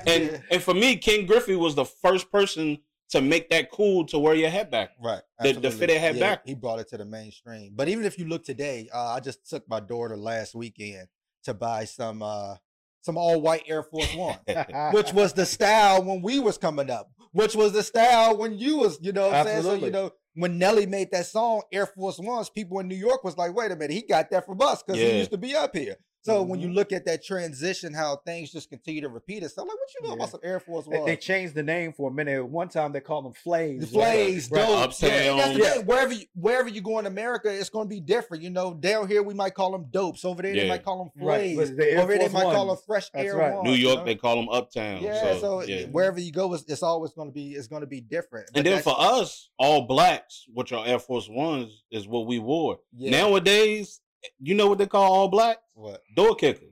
and 0.06 0.42
and 0.50 0.62
for 0.62 0.74
me, 0.74 0.96
Ken 0.96 1.26
Griffey 1.26 1.56
was 1.56 1.74
the 1.74 1.84
first 1.84 2.30
person 2.30 2.78
to 3.10 3.20
make 3.20 3.50
that 3.50 3.70
cool 3.70 4.06
to 4.06 4.18
wear 4.18 4.34
your 4.34 4.48
head 4.50 4.70
back. 4.70 4.90
Right. 5.02 5.20
The- 5.38 5.44
the 5.44 5.48
absolutely. 5.66 5.78
fitted 5.78 5.98
hat 6.00 6.18
back. 6.20 6.46
He 6.46 6.54
brought 6.54 6.78
it 6.80 6.88
to 6.88 6.96
the 6.96 7.04
mainstream. 7.04 7.72
But 7.76 7.88
even 7.88 8.04
if 8.04 8.18
you 8.18 8.26
look 8.26 8.44
today, 8.44 8.88
uh, 8.92 9.08
I 9.14 9.20
just 9.20 9.48
took 9.48 9.68
my 9.68 9.80
daughter 9.80 10.16
last 10.16 10.54
weekend 10.54 11.08
to 11.44 11.52
buy 11.54 11.84
some 11.84 12.22
uh, 12.22 12.54
some 13.02 13.18
all 13.18 13.40
white 13.40 13.64
Air 13.66 13.82
Force 13.82 14.14
One, 14.14 14.38
which 14.92 15.12
was 15.12 15.32
the 15.34 15.44
style 15.44 16.02
when 16.02 16.22
we 16.22 16.38
was 16.38 16.56
coming 16.56 16.88
up, 16.88 17.10
which 17.32 17.54
was 17.54 17.72
the 17.72 17.82
style 17.82 18.36
when 18.36 18.56
you 18.58 18.78
was, 18.78 18.98
you 19.02 19.12
know, 19.12 19.26
what 19.26 19.34
I'm 19.34 19.46
saying? 19.46 19.62
so 19.62 19.70
Absolutely. 19.72 19.86
you 19.88 19.92
know 19.92 20.10
when 20.34 20.56
Nelly 20.58 20.86
made 20.86 21.10
that 21.10 21.26
song 21.26 21.60
Air 21.72 21.84
Force 21.86 22.18
Ones, 22.18 22.48
people 22.48 22.78
in 22.78 22.88
New 22.88 22.94
York 22.96 23.22
was 23.24 23.36
like, 23.36 23.54
wait 23.54 23.70
a 23.70 23.76
minute, 23.76 23.90
he 23.90 24.00
got 24.02 24.30
that 24.30 24.46
from 24.46 24.62
us 24.62 24.82
because 24.82 24.98
Yeah. 25.00 25.10
he 25.10 25.18
used 25.18 25.30
to 25.32 25.36
be 25.38 25.54
up 25.54 25.76
here. 25.76 25.96
So 26.24 26.42
when 26.42 26.60
Mm-hmm. 26.60 26.68
you 26.68 26.74
look 26.74 26.92
at 26.92 27.04
that 27.06 27.24
transition, 27.24 27.92
how 27.92 28.16
things 28.24 28.52
just 28.52 28.70
continue 28.70 29.00
to 29.00 29.08
repeat 29.08 29.42
itself, 29.42 29.66
like 29.68 29.76
what 29.76 29.88
you 29.94 30.02
know 30.02 30.08
Yeah. 30.10 30.14
about 30.14 30.30
some 30.30 30.40
Air 30.44 30.60
Force 30.60 30.86
They, 30.86 30.96
Ones? 30.98 31.06
they 31.06 31.16
changed 31.16 31.54
the 31.54 31.62
name 31.64 31.92
for 31.92 32.10
a 32.10 32.12
minute. 32.12 32.46
One 32.46 32.68
time 32.68 32.92
they 32.92 33.00
called 33.00 33.24
them 33.24 33.32
Flays. 33.32 33.80
The 33.80 33.86
flays, 33.88 34.48
Right. 34.50 34.60
dope. 34.66 34.78
Uptown. 34.78 35.10
Yeah, 35.10 35.34
that's 35.36 35.52
the 35.58 35.64
Yeah. 35.64 35.70
thing. 35.74 35.86
Wherever 35.86 36.12
you, 36.12 36.26
wherever 36.34 36.68
you 36.68 36.80
go 36.80 36.98
in 37.00 37.06
America, 37.06 37.52
it's 37.52 37.70
going 37.70 37.86
to 37.86 37.94
be 37.94 38.00
different. 38.00 38.42
You 38.44 38.50
know, 38.50 38.72
down 38.72 39.08
here 39.08 39.22
we 39.22 39.34
might 39.34 39.54
call 39.54 39.72
them 39.72 39.86
dopes. 39.90 40.24
Over 40.24 40.42
there 40.42 40.54
they 40.54 40.68
might 40.68 40.84
call 40.84 40.98
them 40.98 41.10
flays. 41.18 41.56
but 41.56 41.76
the 41.76 41.96
Over 41.96 42.08
there 42.12 42.18
they 42.18 42.28
Force 42.28 42.32
might 42.32 42.52
call 42.54 42.66
them 42.68 42.76
fresh 42.86 43.10
That's 43.10 43.26
air 43.26 43.36
right. 43.36 43.54
ones. 43.54 43.64
New 43.64 43.72
you 43.74 43.88
York, 43.88 43.98
know? 44.00 44.04
they 44.04 44.14
call 44.14 44.36
them 44.36 44.48
Uptown. 44.48 45.02
Yeah, 45.02 45.20
so, 45.20 45.40
so, 45.40 45.62
yeah. 45.62 45.86
wherever 45.86 46.20
you 46.20 46.30
go, 46.30 46.54
it's, 46.54 46.64
it's 46.68 46.84
always 46.84 47.12
going 47.12 47.28
to 47.28 47.34
be 47.34 47.54
it's 47.54 47.66
going 47.66 47.80
to 47.82 47.86
be 47.88 48.00
different. 48.00 48.46
But 48.52 48.58
And 48.58 48.66
then 48.66 48.82
for 48.82 48.94
us, 48.96 49.50
all 49.58 49.82
blacks, 49.88 50.44
which 50.54 50.72
are 50.72 50.86
Air 50.86 51.00
Force 51.00 51.28
Ones, 51.28 51.82
is 51.90 52.06
what 52.06 52.26
we 52.28 52.38
wore. 52.38 52.78
yeah, 52.96 53.10
Nowadays, 53.10 54.00
you 54.38 54.54
know 54.54 54.66
what 54.66 54.78
they 54.78 54.86
call 54.86 55.12
all 55.12 55.28
black? 55.28 55.58
what? 55.74 56.02
Door 56.14 56.36
kickers. 56.36 56.68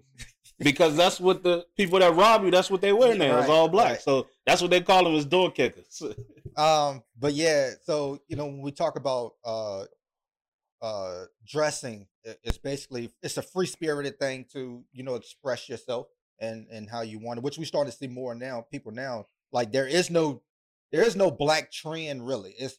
because 0.59 0.97
that's 0.97 1.19
what 1.19 1.43
the 1.43 1.65
people 1.77 1.99
that 1.99 2.15
rob 2.15 2.45
you, 2.45 2.51
that's 2.51 2.71
what 2.71 2.81
they 2.81 2.93
wear 2.93 3.15
now. 3.17 3.35
Right, 3.35 3.41
it's 3.41 3.49
all 3.49 3.69
black. 3.69 3.91
right. 3.93 4.01
So 4.03 4.27
that's 4.47 4.61
what 4.61 4.71
they 4.71 4.81
call 4.81 5.05
them 5.05 5.15
is 5.15 5.25
door 5.25 5.51
kickers. 5.51 6.03
Um, 6.57 7.05
but 7.17 7.33
yeah, 7.35 7.71
so 7.85 8.19
you 8.27 8.35
know 8.35 8.45
when 8.45 8.61
we 8.61 8.73
talk 8.73 8.97
about 8.97 9.35
uh 9.45 9.85
uh 10.83 11.27
dressing, 11.47 12.09
it's 12.43 12.59
basically 12.59 13.13
it's 13.23 13.37
a 13.37 13.43
free 13.43 13.67
spirited 13.67 14.19
thing 14.19 14.47
to 14.53 14.83
you 14.93 15.05
know 15.05 15.15
express 15.15 15.69
yourself 15.69 16.09
and 16.41 16.67
and 16.71 16.91
how 16.91 17.03
you 17.03 17.21
want 17.21 17.39
it, 17.39 17.45
which 17.45 17.57
we 17.57 17.65
start 17.65 17.87
to 17.87 17.93
see 17.93 18.09
more 18.09 18.35
now. 18.35 18.67
People 18.69 18.91
now 18.91 19.27
like 19.53 19.71
there 19.71 19.87
is 19.87 20.11
no 20.11 20.43
there 20.91 21.03
is 21.05 21.15
no 21.15 21.31
black 21.31 21.71
trend 21.71 22.27
really. 22.27 22.55
It's 22.59 22.79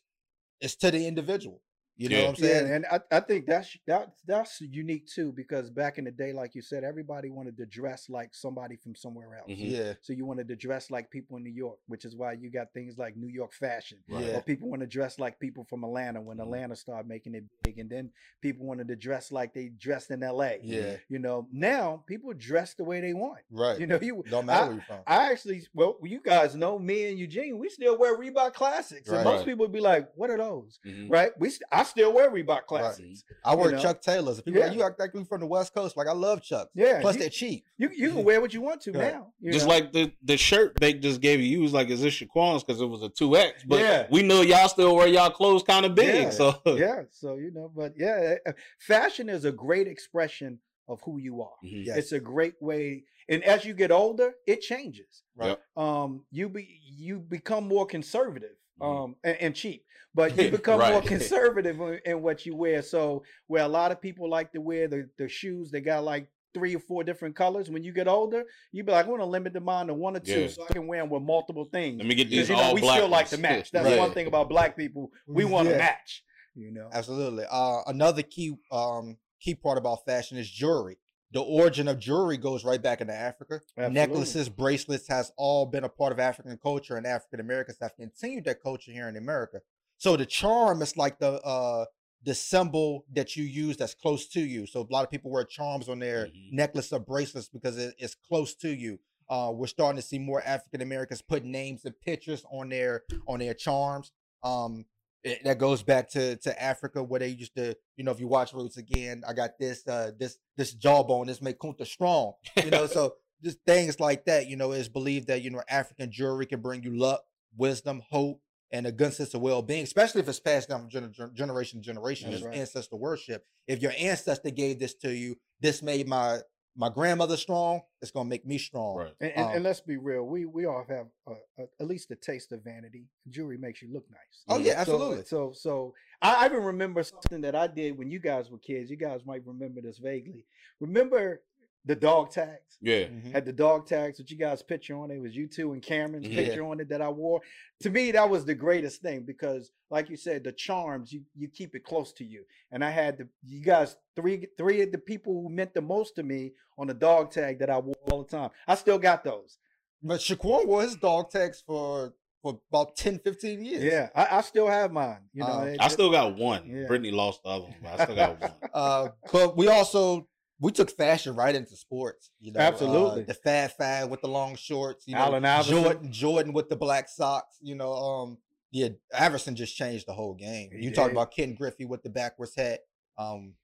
it's 0.60 0.76
to 0.76 0.92
the 0.92 1.08
individual. 1.08 1.62
You 1.98 2.10
know 2.10 2.16
Yeah. 2.18 2.22
what 2.24 2.30
I'm 2.30 2.36
saying? 2.38 2.68
Yeah, 2.68 2.76
and 2.76 2.86
I, 2.92 3.00
I 3.12 3.20
think 3.20 3.46
that's 3.46 3.78
that's 3.86 4.22
that's 4.26 4.62
unique 4.62 5.06
too 5.08 5.32
because 5.32 5.70
back 5.70 5.98
in 5.98 6.06
the 6.06 6.12
day, 6.12 6.34
like 6.34 6.56
you 6.56 6.62
said, 6.62 6.84
everybody 6.84 7.30
wanted 7.30 7.58
to 7.58 7.66
dress 7.66 8.10
like 8.10 8.34
somebody 8.34 8.76
from 8.78 8.96
somewhere 8.96 9.36
else. 9.36 9.50
Mhm. 9.52 9.72
yeah, 9.72 9.94
So 10.02 10.14
you 10.14 10.26
wanted 10.26 10.48
to 10.48 10.56
dress 10.56 10.90
like 10.90 11.12
people 11.12 11.38
in 11.38 11.44
New 11.44 11.52
York, 11.54 11.78
which 11.88 12.06
is 12.06 12.16
why 12.16 12.34
you 12.34 12.50
got 12.50 12.74
things 12.74 12.98
like 12.98 13.16
New 13.18 13.28
York 13.28 13.54
fashion. 13.54 14.00
Right. 14.08 14.26
yeah, 14.26 14.38
Or 14.38 14.42
people 14.42 14.70
want 14.70 14.82
to 14.82 14.88
dress 14.88 15.20
like 15.20 15.38
people 15.40 15.64
from 15.66 15.84
Atlanta 15.84 16.22
when 16.22 16.38
Mhm. 16.38 16.44
Atlanta 16.44 16.76
started 16.76 17.08
making 17.08 17.36
it 17.36 17.44
big, 17.62 17.78
and 17.78 17.90
then 17.90 18.10
people 18.42 18.66
wanted 18.66 18.88
to 18.88 18.96
dress 18.96 19.32
like 19.32 19.54
they 19.54 19.68
dressed 19.68 20.10
in 20.12 20.24
L.A. 20.24 20.60
yeah, 20.64 20.96
You 21.10 21.20
know, 21.20 21.48
now 21.52 22.04
people 22.08 22.34
dress 22.34 22.74
the 22.74 22.84
way 22.84 23.02
they 23.02 23.14
want. 23.14 23.42
right. 23.52 23.80
You 23.80 23.86
know, 23.86 24.00
you 24.02 24.24
Don't 24.30 24.46
matter 24.48 24.66
where 24.68 24.76
you're 24.76 24.84
from. 24.86 25.02
I 25.06 25.32
actually, 25.32 25.68
well, 25.74 25.98
you 26.04 26.22
guys 26.22 26.56
know 26.56 26.80
me 26.80 27.10
and 27.10 27.20
Eugene, 27.20 27.60
we 27.60 27.70
still 27.70 27.98
wear 28.00 28.18
Reebok 28.18 28.54
classics, 28.54 29.08
Right. 29.10 29.18
and 29.18 29.26
most 29.26 29.38
Right. 29.40 29.46
people 29.48 29.66
would 29.66 29.72
be 29.74 29.82
like, 29.82 30.10
"What 30.16 30.30
are 30.30 30.38
those?" 30.38 30.80
Mhm. 30.86 31.12
Right? 31.12 31.32
We, 31.40 31.50
st- 31.50 31.64
I 31.72 31.81
still 31.84 32.14
wear 32.14 32.30
Reebok 32.32 32.66
classics. 32.66 33.24
I 33.46 33.56
wear 33.56 33.70
you 33.72 33.76
know? 33.76 33.82
Chuck 33.82 34.02
Taylors. 34.02 34.38
And 34.38 34.46
People 34.46 34.62
are 34.64 34.68
like, 34.68 34.76
you 34.78 34.84
act 34.84 35.00
like 35.00 35.12
you 35.14 35.24
from 35.26 35.42
the 35.42 35.48
West 35.48 35.74
Coast. 35.74 35.96
Like 35.98 36.08
I 36.08 36.14
love 36.14 36.42
Chucks. 36.42 36.70
Yeah, 36.74 37.00
Plus 37.02 37.16
you- 37.16 37.22
they're 37.22 37.30
cheap. 37.30 37.66
You 37.78 37.90
you 37.96 38.12
can 38.12 38.24
wear 38.24 38.42
what 38.42 38.54
you 38.54 38.62
want 38.62 38.82
to 38.82 38.92
Right. 38.92 39.14
now. 39.14 39.34
Just 39.44 39.66
know? 39.68 39.74
like 39.74 39.92
the 39.94 40.12
the 40.24 40.38
shirt 40.38 40.80
they 40.80 40.94
just 40.94 41.22
gave 41.22 41.40
you, 41.40 41.46
you 41.48 41.62
was 41.62 41.74
like, 41.74 41.90
"Is 41.90 42.02
this 42.02 42.14
Shaquan's?" 42.14 42.64
Because 42.64 42.82
it 42.82 42.86
was 42.86 43.02
a 43.04 43.10
two 43.10 43.36
X. 43.36 43.64
But 43.68 43.80
Yeah. 43.80 44.08
we 44.12 44.22
know 44.24 44.42
y'all 44.42 44.68
still 44.70 44.96
wear 44.96 45.08
y'all 45.08 45.30
clothes 45.32 45.64
kind 45.64 45.86
of 45.86 45.96
big. 45.96 46.24
Yeah. 46.24 46.30
So 46.30 46.62
yeah. 46.66 47.04
So 47.12 47.36
you 47.36 47.52
know, 47.52 47.72
but 47.76 47.94
yeah, 47.98 48.36
uh, 48.46 48.52
fashion 48.80 49.30
is 49.30 49.46
a 49.46 49.52
great 49.52 49.88
expression 49.88 50.60
of 50.88 51.00
who 51.02 51.18
you 51.20 51.42
are. 51.42 51.56
Mhm. 51.64 51.86
Yes. 51.86 51.98
It's 51.98 52.12
a 52.12 52.20
great 52.20 52.56
way, 52.62 53.04
and 53.30 53.44
as 53.44 53.64
you 53.66 53.74
get 53.74 53.92
older, 53.92 54.34
it 54.46 54.62
changes. 54.62 55.24
Right. 55.36 55.50
Yep. 55.50 55.62
Um, 55.78 56.26
you 56.32 56.50
be 56.50 56.80
you 56.84 57.20
become 57.20 57.68
more 57.68 57.86
conservative, 57.86 58.56
Mhm. 58.82 59.04
um, 59.04 59.16
and, 59.24 59.38
and 59.38 59.56
cheap, 59.56 59.86
but 60.14 60.38
you 60.38 60.52
become 60.60 60.80
more 60.80 61.02
conservative 61.16 61.80
in, 61.80 62.00
in 62.06 62.22
what 62.22 62.46
you 62.46 62.56
wear. 62.56 62.82
So 62.82 63.24
where 63.48 63.64
a 63.64 63.68
lot 63.68 63.92
of 63.92 64.02
people 64.02 64.30
like 64.30 64.52
to 64.54 64.62
wear 64.62 64.88
the 64.88 65.10
the 65.18 65.28
shoes, 65.28 65.72
they 65.72 65.82
got 65.82 66.04
like 66.04 66.28
three 66.54 66.76
or 66.76 66.80
four 66.80 67.04
different 67.04 67.36
colors. 67.36 67.70
When 67.70 67.84
you 67.84 67.94
get 67.94 68.08
older, 68.08 68.44
you 68.74 68.84
be 68.84 68.92
like, 68.92 69.06
I 69.06 69.10
want 69.10 69.22
to 69.22 69.26
limit 69.26 69.54
the 69.54 69.62
mine 69.62 69.88
to 69.88 69.94
one 69.94 70.18
or 70.18 70.20
two, 70.20 70.42
Yeah. 70.42 70.48
so 70.48 70.66
I 70.70 70.74
can 70.74 70.86
wear 70.86 71.00
them 71.02 71.10
with 71.10 71.24
multiple 71.24 71.66
things. 71.66 71.98
Let 72.00 72.08
me 72.08 72.16
get 72.16 72.30
these 72.30 72.50
you 72.50 72.56
know 72.56 72.62
all 72.62 72.74
we 72.76 72.82
black 72.82 72.98
still 72.98 73.10
like 73.10 73.30
to 73.30 73.38
match. 73.38 73.72
That's 73.72 73.86
Right. 73.86 73.98
one 73.98 74.12
thing 74.12 74.28
about 74.28 74.50
black 74.50 74.76
people. 74.76 75.12
We 75.28 75.46
want 75.46 75.68
to 75.70 75.74
Yeah. 75.74 75.80
match. 75.80 76.24
You 76.56 76.72
know. 76.72 76.90
Absolutely. 76.92 77.46
Uh, 77.50 77.82
another 77.88 78.22
key 78.24 78.56
um, 78.72 79.18
key 79.40 79.56
part 79.56 79.78
about 79.78 80.04
fashion 80.06 80.38
is 80.38 80.50
jewelry. 80.50 80.98
The 81.34 81.42
origin 81.42 81.88
of 81.88 81.98
jewelry 81.98 82.36
goes 82.36 82.66
right 82.66 82.82
back 82.82 83.00
into 83.00 83.14
Africa. 83.14 83.62
Absolutely. 83.78 83.94
Necklaces, 83.94 84.50
bracelets 84.50 85.08
has 85.08 85.32
all 85.38 85.66
been 85.66 85.86
a 85.86 85.90
part 85.90 86.12
of 86.12 86.20
African 86.20 86.58
culture, 86.62 86.98
and 86.98 87.08
African 87.08 87.40
Americans 87.40 87.78
have 87.82 87.96
continued 87.96 88.44
that 88.44 88.62
culture 88.62 88.92
here 88.92 89.08
in 89.08 89.16
America. 89.16 89.62
So 90.02 90.18
the 90.18 90.26
charm 90.26 90.82
is 90.82 90.98
like 90.98 91.20
the 91.20 91.34
uh, 91.44 91.86
the 92.24 92.34
symbol 92.34 93.06
that 93.14 93.36
you 93.36 93.44
use 93.44 93.78
that's 93.78 93.94
close 93.94 94.28
to 94.30 94.40
you. 94.42 94.66
So 94.66 94.82
a 94.82 94.88
lot 94.92 95.04
of 95.04 95.12
people 95.12 95.30
wear 95.30 95.44
charms 95.44 95.88
on 95.90 96.00
their 96.00 96.26
Mhm. 96.26 96.54
necklace 96.54 96.92
or 96.92 97.00
bracelets 97.00 97.50
because 97.50 97.78
it, 97.78 97.94
it's 98.00 98.16
close 98.16 98.56
to 98.56 98.70
you. 98.70 98.98
Uh, 99.30 99.52
we're 99.54 99.68
starting 99.68 100.02
to 100.02 100.08
see 100.08 100.18
more 100.18 100.42
African 100.42 100.82
Americans 100.82 101.22
put 101.22 101.44
names 101.46 101.86
and 101.86 101.94
pictures 102.02 102.44
on 102.52 102.70
their 102.70 103.04
on 103.28 103.38
their 103.42 103.54
charms. 103.54 104.12
Um, 104.42 104.86
it- 105.24 105.44
that 105.44 105.60
goes 105.60 105.84
back 105.84 106.10
to 106.14 106.36
to 106.38 106.52
Africa 106.60 107.04
where 107.04 107.20
they 107.20 107.28
used 107.28 107.54
to, 107.58 107.78
you 107.96 108.04
know, 108.04 108.10
if 108.10 108.20
you 108.20 108.28
watch 108.28 108.54
Roots 108.54 108.78
again, 108.78 109.22
I 109.28 109.34
got 109.34 109.60
this 109.60 109.88
uh 109.88 110.14
this 110.18 110.40
this 110.58 110.74
jawbone, 110.74 111.28
this 111.28 111.44
make 111.44 111.60
Kunta 111.60 111.86
strong. 111.86 112.34
You 112.58 112.72
know, 112.72 112.88
so 112.88 113.18
just 113.44 113.60
things 113.68 114.00
like 114.00 114.26
that, 114.26 114.48
you 114.48 114.56
know, 114.56 114.72
it's 114.72 114.88
believed 114.90 115.28
that, 115.28 115.44
you 115.44 115.52
know, 115.52 115.62
African 115.70 116.12
jewelry 116.12 116.48
can 116.48 116.60
bring 116.60 116.82
you 116.82 116.98
luck, 116.98 117.22
wisdom, 117.56 118.02
hope, 118.10 118.42
and 118.72 118.88
a 118.88 118.92
good 118.92 119.14
sense 119.14 119.34
of 119.34 119.42
well-being, 119.42 119.84
especially 119.84 120.22
if 120.22 120.28
it's 120.30 120.40
passed 120.40 120.70
down 120.70 120.82
from 120.82 120.90
gener- 120.90 121.14
gener- 121.16 121.34
generation 121.34 121.80
to 121.82 121.86
generation. 121.86 122.30
That's 122.32 122.42
It's 122.42 122.48
right. 122.48 122.58
ancestor 122.58 122.96
worship. 122.96 123.46
If 123.68 123.82
your 123.82 123.94
ancestor 123.98 124.50
gave 124.50 124.80
this 124.80 124.94
to 124.96 125.14
you, 125.14 125.36
this 125.60 125.82
made 125.82 126.08
my 126.08 126.40
my 126.74 126.88
grandmother 126.88 127.36
strong. 127.36 127.82
It's 128.02 128.12
gonna 128.12 128.30
make 128.30 128.46
me 128.46 128.58
strong. 128.58 128.96
Right. 128.96 129.14
And, 129.20 129.32
and, 129.32 129.46
Um, 129.46 129.56
and 129.56 129.64
let's 129.64 129.82
be 129.82 129.98
real, 129.98 130.24
we 130.24 130.46
we 130.46 130.66
all 130.66 130.86
have 130.88 131.08
a, 131.28 131.32
a, 131.62 131.66
at 131.82 131.88
least 131.88 132.12
a 132.12 132.16
taste 132.16 132.54
of 132.54 132.64
vanity. 132.64 133.08
Jewelry 133.30 133.58
makes 133.58 133.82
you 133.82 133.90
look 133.92 134.10
nice. 134.10 134.44
Oh 134.48 134.58
yeah, 134.58 134.76
So- 134.86 134.94
absolutely. 134.94 135.26
So 135.26 135.52
so, 135.52 135.94
I, 136.22 136.44
I 136.44 136.46
even 136.46 136.64
remember 136.64 137.04
something 137.04 137.42
that 137.42 137.56
I 137.56 137.68
did 137.68 137.98
when 137.98 138.10
you 138.10 138.20
guys 138.20 138.50
were 138.50 138.58
kids. 138.58 138.90
You 138.90 138.96
guys 138.96 139.26
might 139.26 139.46
remember 139.46 139.82
this 139.82 139.98
vaguely. 139.98 140.46
Remember 140.80 141.42
the 141.86 141.96
dog 141.96 142.32
tags? 142.32 142.78
Yeah. 142.82 143.06
Mhm. 143.06 143.32
Had 143.32 143.46
the 143.46 143.54
dog 143.54 143.86
tags 143.88 144.18
with 144.18 144.32
you 144.32 144.38
guys' 144.38 144.62
picture 144.64 144.96
on 144.98 145.12
it. 145.12 145.16
It 145.16 145.22
was 145.22 145.36
you 145.36 145.48
two 145.48 145.74
and 145.74 145.82
Cameron's 145.84 146.28
Mhm. 146.28 146.36
picture 146.36 146.66
on 146.66 146.80
it 146.80 146.90
that 146.90 147.02
I 147.02 147.10
wore. 147.10 147.42
To 147.82 147.90
me, 147.90 148.12
that 148.12 148.30
was 148.30 148.46
the 148.46 148.56
greatest 148.56 149.02
thing 149.02 149.22
because, 149.24 149.72
like 149.90 150.10
you 150.10 150.18
said, 150.18 150.44
the 150.44 150.52
charms 150.52 151.12
you 151.14 151.24
you 151.36 151.48
keep 151.48 151.76
it 151.76 151.84
close 151.84 152.12
to 152.14 152.24
you. 152.26 152.44
And 152.72 152.84
I 152.84 152.90
had 152.90 153.18
the 153.18 153.28
you 153.46 153.62
guys 153.64 153.96
three 154.16 154.48
three 154.58 154.82
of 154.82 154.92
the 154.92 154.98
people 154.98 155.42
who 155.42 155.50
meant 155.50 155.74
the 155.74 155.82
most 155.82 156.16
to 156.16 156.24
me 156.24 156.54
on 156.78 156.88
the 156.88 156.94
dog 156.94 157.32
tag 157.32 157.60
that 157.60 157.70
I 157.70 157.78
wore 157.80 157.96
all 158.12 158.24
the 158.24 158.30
time. 158.30 158.50
I 158.68 158.76
still 158.76 158.98
got 159.00 159.24
those. 159.24 159.58
But 160.04 160.20
Shaquan 160.20 160.66
wore 160.66 160.82
his 160.82 160.96
dog 160.96 161.30
tags 161.30 161.62
for 161.62 162.14
for 162.42 162.60
about 162.72 162.96
10, 162.96 163.20
15 163.20 163.64
years. 163.64 163.84
Yeah, 163.84 164.10
I, 164.16 164.38
I 164.40 164.42
still 164.42 164.66
have 164.68 164.92
mine. 164.92 165.20
You 165.32 165.42
know, 165.44 165.48
Um, 165.60 165.68
it- 165.68 165.78
I 165.80 165.90
still 165.90 166.10
got 166.10 166.36
one. 166.36 166.68
Yeah. 166.68 166.88
Brittany 166.88 167.12
lost 167.12 167.44
the 167.44 167.50
other 167.50 167.66
one, 167.66 167.76
but 167.84 168.00
I 168.00 168.04
still 168.06 168.16
got 168.16 168.40
one. 168.42 168.54
Uh, 168.74 169.10
but 169.32 169.56
we 169.56 169.68
also 169.68 170.28
we 170.62 170.72
took 170.72 170.90
fashion 170.92 171.36
right 171.36 171.54
into 171.56 171.76
sports. 171.76 172.30
You 172.40 172.54
know, 172.54 172.60
uh, 172.60 172.64
Absolutely. 172.64 173.24
the 173.24 173.34
fad 173.34 173.74
fad 173.74 174.10
with 174.10 174.22
the 174.22 174.28
long 174.30 174.56
shorts. 174.56 175.06
You 175.08 175.16
know, 175.16 175.22
Allen 175.22 175.44
Iverson. 175.44 175.84
Jordan, 175.84 176.12
Jordan 176.14 176.54
with 176.54 176.70
the 176.70 176.76
black 176.78 177.10
socks. 177.10 177.58
You 177.62 177.76
know, 177.76 177.92
um, 177.94 178.38
yeah, 178.72 178.90
Iverson 179.18 179.56
just 179.56 179.76
changed 179.76 180.08
the 180.08 180.14
whole 180.14 180.36
game. 180.36 180.70
He 180.72 180.86
You 180.86 180.92
talk 180.94 181.12
about 181.12 181.32
Ken 181.36 181.56
Griffey 181.56 181.84
with 181.86 182.04
the 182.04 182.10
backwards 182.10 182.56
hat. 182.56 182.80
Um, 183.18 183.56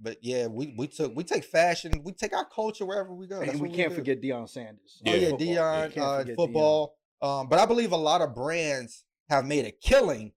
but 0.00 0.18
yeah, 0.22 0.46
we 0.46 0.74
we 0.76 0.86
took 0.86 1.16
we 1.16 1.24
take 1.24 1.44
fashion, 1.44 1.92
we 2.04 2.12
take 2.12 2.34
our 2.36 2.44
culture 2.44 2.84
wherever 2.84 3.14
we 3.14 3.26
go. 3.26 3.40
And 3.40 3.58
we 3.60 3.70
can't 3.70 3.88
do. 3.90 3.94
forget 3.96 4.20
Deion 4.20 4.48
Sanders. 4.48 5.00
Oh 5.06 5.10
Yeah. 5.10 5.16
yeah, 5.16 5.28
Football. 5.30 5.46
Deion, 5.46 5.58
uh, 5.58 6.18
forget 6.18 6.26
Deion. 6.26 6.36
football. 6.36 6.96
Um, 7.22 7.48
but 7.48 7.58
I 7.58 7.64
believe 7.66 7.92
a 7.92 7.96
lot 7.96 8.20
of 8.20 8.34
brands 8.34 9.04
have 9.30 9.46
made 9.46 9.64
a 9.64 9.70
killing 9.70 10.32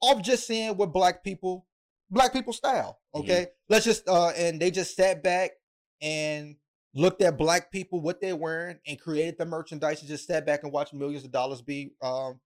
off 0.00 0.22
just 0.22 0.44
seeing 0.46 0.76
what 0.76 0.92
black 0.92 1.22
people, 1.22 1.66
black 2.12 2.32
people 2.32 2.52
style. 2.52 3.00
Mhm. 3.14 3.20
Okay, 3.20 3.46
let's 3.68 3.84
just 3.84 4.08
uh, 4.08 4.28
and 4.30 4.60
they 4.60 4.70
just 4.70 4.94
sat 4.94 5.22
back 5.22 5.52
and 6.00 6.56
looked 6.94 7.22
at 7.22 7.38
black 7.38 7.72
people 7.72 8.00
what 8.00 8.20
they're 8.20 8.36
wearing 8.36 8.78
and 8.86 9.00
created 9.00 9.38
the 9.38 9.46
merchandise 9.46 10.00
and 10.00 10.08
just 10.08 10.26
sat 10.26 10.44
back 10.44 10.62
and 10.62 10.72
watched 10.72 10.92
millions 10.92 11.24
of 11.24 11.32
dollars 11.32 11.62
be 11.62 11.94
um 12.02 12.38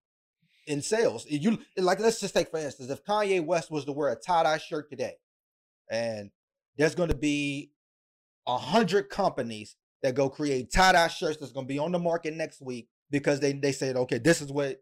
in 0.67 0.81
sales. 0.81 1.25
You 1.29 1.59
like 1.77 1.99
let's 1.99 2.19
just 2.19 2.33
take 2.33 2.49
for 2.49 2.57
instance, 2.59 2.89
if 2.89 3.03
Kanye 3.03 3.45
West 3.45 3.69
was 3.69 3.85
to 3.85 3.91
wear 3.91 4.09
a 4.09 4.15
tie 4.15 4.43
dye 4.43 4.57
shirt 4.57 4.89
today, 4.89 5.17
and 5.91 6.31
there's 6.77 6.95
going 6.95 7.09
to 7.09 7.15
be 7.15 7.71
a 8.47 8.57
hundred 8.57 9.09
companies 9.09 9.75
that 10.03 10.15
go 10.15 10.29
create 10.29 10.71
tie 10.71 10.93
dye 10.93 11.07
shirts 11.07 11.37
that's 11.37 11.51
going 11.51 11.65
to 11.67 11.73
be 11.73 11.79
on 11.79 11.91
the 11.91 11.99
market 11.99 12.33
next 12.33 12.61
week 12.61 12.87
because 13.09 13.39
they 13.39 13.53
they 13.53 13.71
said, 13.71 13.95
okay, 13.97 14.17
this 14.17 14.41
is 14.41 14.51
what 14.51 14.81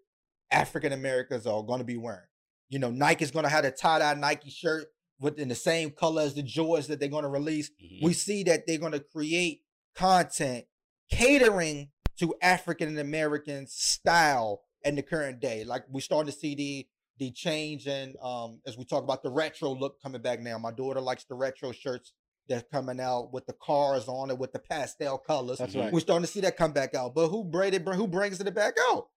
African 0.52 0.92
Americans 0.92 1.48
are 1.48 1.64
going 1.64 1.80
to 1.80 1.86
be 1.86 1.98
wearing. 1.98 2.28
You 2.76 2.80
know, 2.80 2.92
Nike's 2.92 3.32
going 3.32 3.46
to 3.46 3.50
have 3.50 3.64
a 3.64 3.72
tie 3.72 4.00
dye 4.00 4.16
Nike 4.16 4.50
shirt 4.50 4.88
within 5.22 5.48
the 5.48 5.56
same 5.56 5.92
color 5.92 6.24
as 6.24 6.34
the 6.34 6.44
Jordans 6.44 6.88
that 6.88 7.00
they're 7.00 7.08
going 7.08 7.24
to 7.24 7.30
release. 7.30 7.72
Mhm. 7.82 8.04
We 8.04 8.12
see 8.12 8.44
that 8.44 8.68
they're 8.68 8.78
going 8.80 8.92
to 8.92 9.00
create 9.00 9.62
content 9.96 10.66
catering 11.10 11.92
to 12.20 12.36
African 12.42 12.98
American 13.00 13.66
style 13.68 14.62
in 14.84 14.96
the 14.96 15.04
current 15.04 15.40
day. 15.40 15.64
Like 15.64 15.86
we're 15.90 16.02
starting 16.02 16.30
to 16.34 16.38
see 16.38 16.54
the 16.54 16.88
the 17.18 17.32
change 17.32 17.88
in 17.88 18.14
um 18.22 18.60
as 18.68 18.78
we 18.78 18.84
talk 18.84 19.06
about 19.06 19.24
the 19.24 19.30
retro 19.30 19.70
look 19.74 20.02
coming 20.02 20.22
back 20.22 20.42
now. 20.42 20.58
My 20.58 20.72
daughter 20.72 21.00
likes 21.00 21.24
the 21.24 21.36
retro 21.36 21.72
shirts 21.72 22.12
that's 22.50 22.68
coming 22.70 23.00
out 23.00 23.32
with 23.32 23.46
the 23.46 23.54
cars 23.54 24.10
on 24.10 24.30
it 24.32 24.38
with 24.38 24.52
the 24.52 24.60
pastel 24.60 25.18
colors. 25.18 25.60
That's 25.60 25.76
Mhm. 25.76 25.80
right. 25.82 25.94
We're 25.94 26.02
starting 26.02 26.26
to 26.26 26.32
see 26.32 26.42
that 26.42 26.58
come 26.58 26.74
back 26.74 26.94
out. 26.94 27.16
But 27.16 27.30
who 27.30 27.46
braided 27.46 27.88
who 27.88 28.06
brings 28.06 28.42
it 28.42 28.54
back 28.54 28.76
out? 28.90 29.08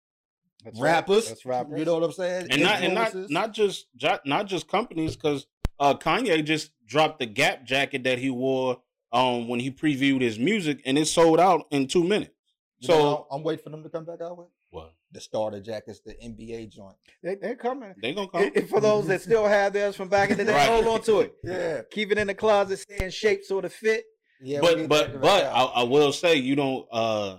That's 0.65 0.79
right. 0.81 0.91
rappers. 0.93 1.29
That's 1.29 1.45
rappers. 1.47 1.79
You 1.79 1.85
know 1.85 1.95
what 1.95 2.03
I'm 2.05 2.13
saying? 2.13 2.49
and 2.51 2.63
not 2.63 2.83
and 2.83 2.95
not 2.95 3.15
not 3.31 3.53
just 3.55 3.87
not 4.25 4.47
just 4.47 4.69
companies 4.69 5.17
because 5.17 5.47
uh 5.81 5.95
Kanye 5.95 6.45
just 6.45 6.73
dropped 6.87 7.19
the 7.21 7.27
Gap 7.27 7.65
jacket 7.65 8.05
that 8.05 8.19
he 8.19 8.31
wore 8.31 8.81
um 9.13 9.49
when 9.49 9.61
he 9.61 9.71
previewed 9.71 10.21
his 10.21 10.39
music 10.39 10.81
and 10.85 10.99
it 10.99 11.07
sold 11.07 11.39
out 11.41 11.67
in 11.71 11.87
two 11.87 12.03
minutes. 12.05 12.33
You 12.81 12.87
So 12.89 12.99
know, 12.99 13.27
I'm 13.31 13.43
waiting 13.43 13.63
for 13.63 13.71
them 13.71 13.83
to 13.83 13.89
come 13.89 14.05
back 14.05 14.21
out 14.21 14.37
with 14.37 14.49
what 14.71 14.93
the 15.13 15.21
starter 15.21 15.61
jackets, 15.61 16.01
the 16.05 16.13
NBA 16.15 16.69
joint. 16.71 16.97
They, 17.23 17.37
they're 17.37 17.55
coming. 17.57 17.95
They're 18.03 18.13
gonna 18.15 18.29
come? 18.29 18.43
And- 18.43 18.57
and 18.57 18.69
for 18.69 18.81
those 18.81 19.07
that 19.07 19.23
still 19.23 19.47
have 19.47 19.73
theirs 19.73 19.97
from 19.97 20.09
back 20.09 20.31
in 20.31 20.37
the 20.39 20.45
day, 20.45 20.53
Right. 20.53 20.69
hold 20.69 20.87
on 20.87 21.03
to 21.03 21.21
it. 21.21 21.35
Yeah, 21.45 21.81
Keep 21.91 22.13
it 22.13 22.19
in 22.19 22.27
the 22.27 22.35
closet, 22.35 22.79
stay 22.81 23.05
in 23.05 23.11
shape, 23.11 23.45
sort 23.45 23.65
of 23.65 23.73
fit. 23.73 24.05
yeah. 24.41 24.61
but 24.61 24.89
but 24.89 25.13
that 25.13 25.21
but 25.23 25.45
I. 25.47 25.63
I 25.65 25.83
will 25.85 26.13
say 26.13 26.35
you 26.35 26.57
don't 26.57 26.87
uh 26.93 27.39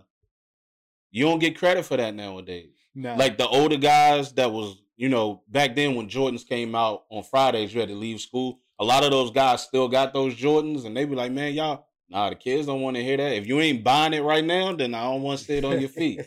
you 1.12 1.26
don't 1.26 1.40
get 1.40 1.58
credit 1.58 1.86
for 1.86 1.98
that 1.98 2.16
nowadays. 2.16 2.74
No. 2.96 3.16
Like 3.16 3.38
the 3.38 3.48
older 3.48 3.78
guys 3.78 4.34
that 4.34 4.52
was 4.52 4.82
you 4.98 5.10
know 5.10 5.44
back 5.48 5.76
then 5.76 5.96
when 5.96 6.10
Jordans 6.10 6.48
came 6.48 6.76
out 6.76 7.06
on 7.10 7.24
Fridays 7.24 7.74
you 7.74 7.80
had 7.80 7.90
to 7.90 7.96
leave 7.96 8.20
school. 8.20 8.60
A 8.80 8.84
lot 8.84 9.04
of 9.04 9.12
those 9.12 9.32
guys 9.32 9.64
still 9.64 9.88
got 9.88 10.14
those 10.14 10.36
Jordans 10.36 10.86
and 10.86 10.96
they 10.96 11.06
be 11.06 11.16
like, 11.16 11.32
man, 11.32 11.54
y'all. 11.54 11.86
Nah, 12.10 12.30
the 12.30 12.36
kids 12.36 12.66
don't 12.66 12.82
want 12.82 12.96
to 12.96 13.04
hear 13.04 13.18
that. 13.18 13.34
If 13.34 13.46
you 13.46 13.60
ain't 13.60 13.84
buying 13.84 14.14
it 14.14 14.24
right 14.24 14.44
now, 14.44 14.74
then 14.74 14.96
I 14.96 15.04
don't 15.04 15.22
want 15.22 15.40
to 15.40 15.46
sit 15.46 15.64
on 15.64 15.80
your 15.80 15.90
feet. 15.90 16.22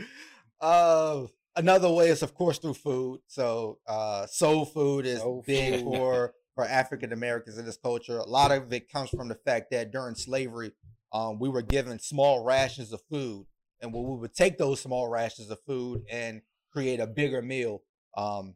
uh, 0.60 1.26
another 1.54 1.90
way 1.90 2.08
is 2.08 2.22
of 2.22 2.34
course 2.34 2.58
through 2.58 2.74
food. 2.74 3.20
So 3.26 3.78
uh, 3.86 4.26
soul 4.26 4.64
food 4.64 5.04
is 5.04 5.18
Soul 5.18 5.44
big 5.46 5.80
food. 5.80 5.84
for 5.84 6.34
for 6.54 6.64
African 6.64 7.12
Americans 7.12 7.58
in 7.58 7.64
this 7.64 7.76
culture. 7.76 8.18
A 8.18 8.28
lot 8.28 8.50
of 8.50 8.72
it 8.72 8.90
comes 8.90 9.10
from 9.10 9.28
the 9.28 9.36
fact 9.36 9.70
that 9.70 9.92
during 9.92 10.14
slavery, 10.14 10.72
um, 11.12 11.38
we 11.38 11.48
were 11.48 11.62
given 11.62 11.98
small 12.00 12.42
rations 12.42 12.92
of 12.92 13.00
food, 13.10 13.46
and 13.80 13.92
when 13.92 14.04
we 14.04 14.16
would 14.16 14.34
take 14.34 14.58
those 14.58 14.80
small 14.80 15.08
rations 15.08 15.50
of 15.50 15.60
food 15.62 16.04
and 16.10 16.42
create 16.72 17.00
a 17.00 17.06
bigger 17.06 17.42
meal. 17.42 17.82
Um, 18.16 18.54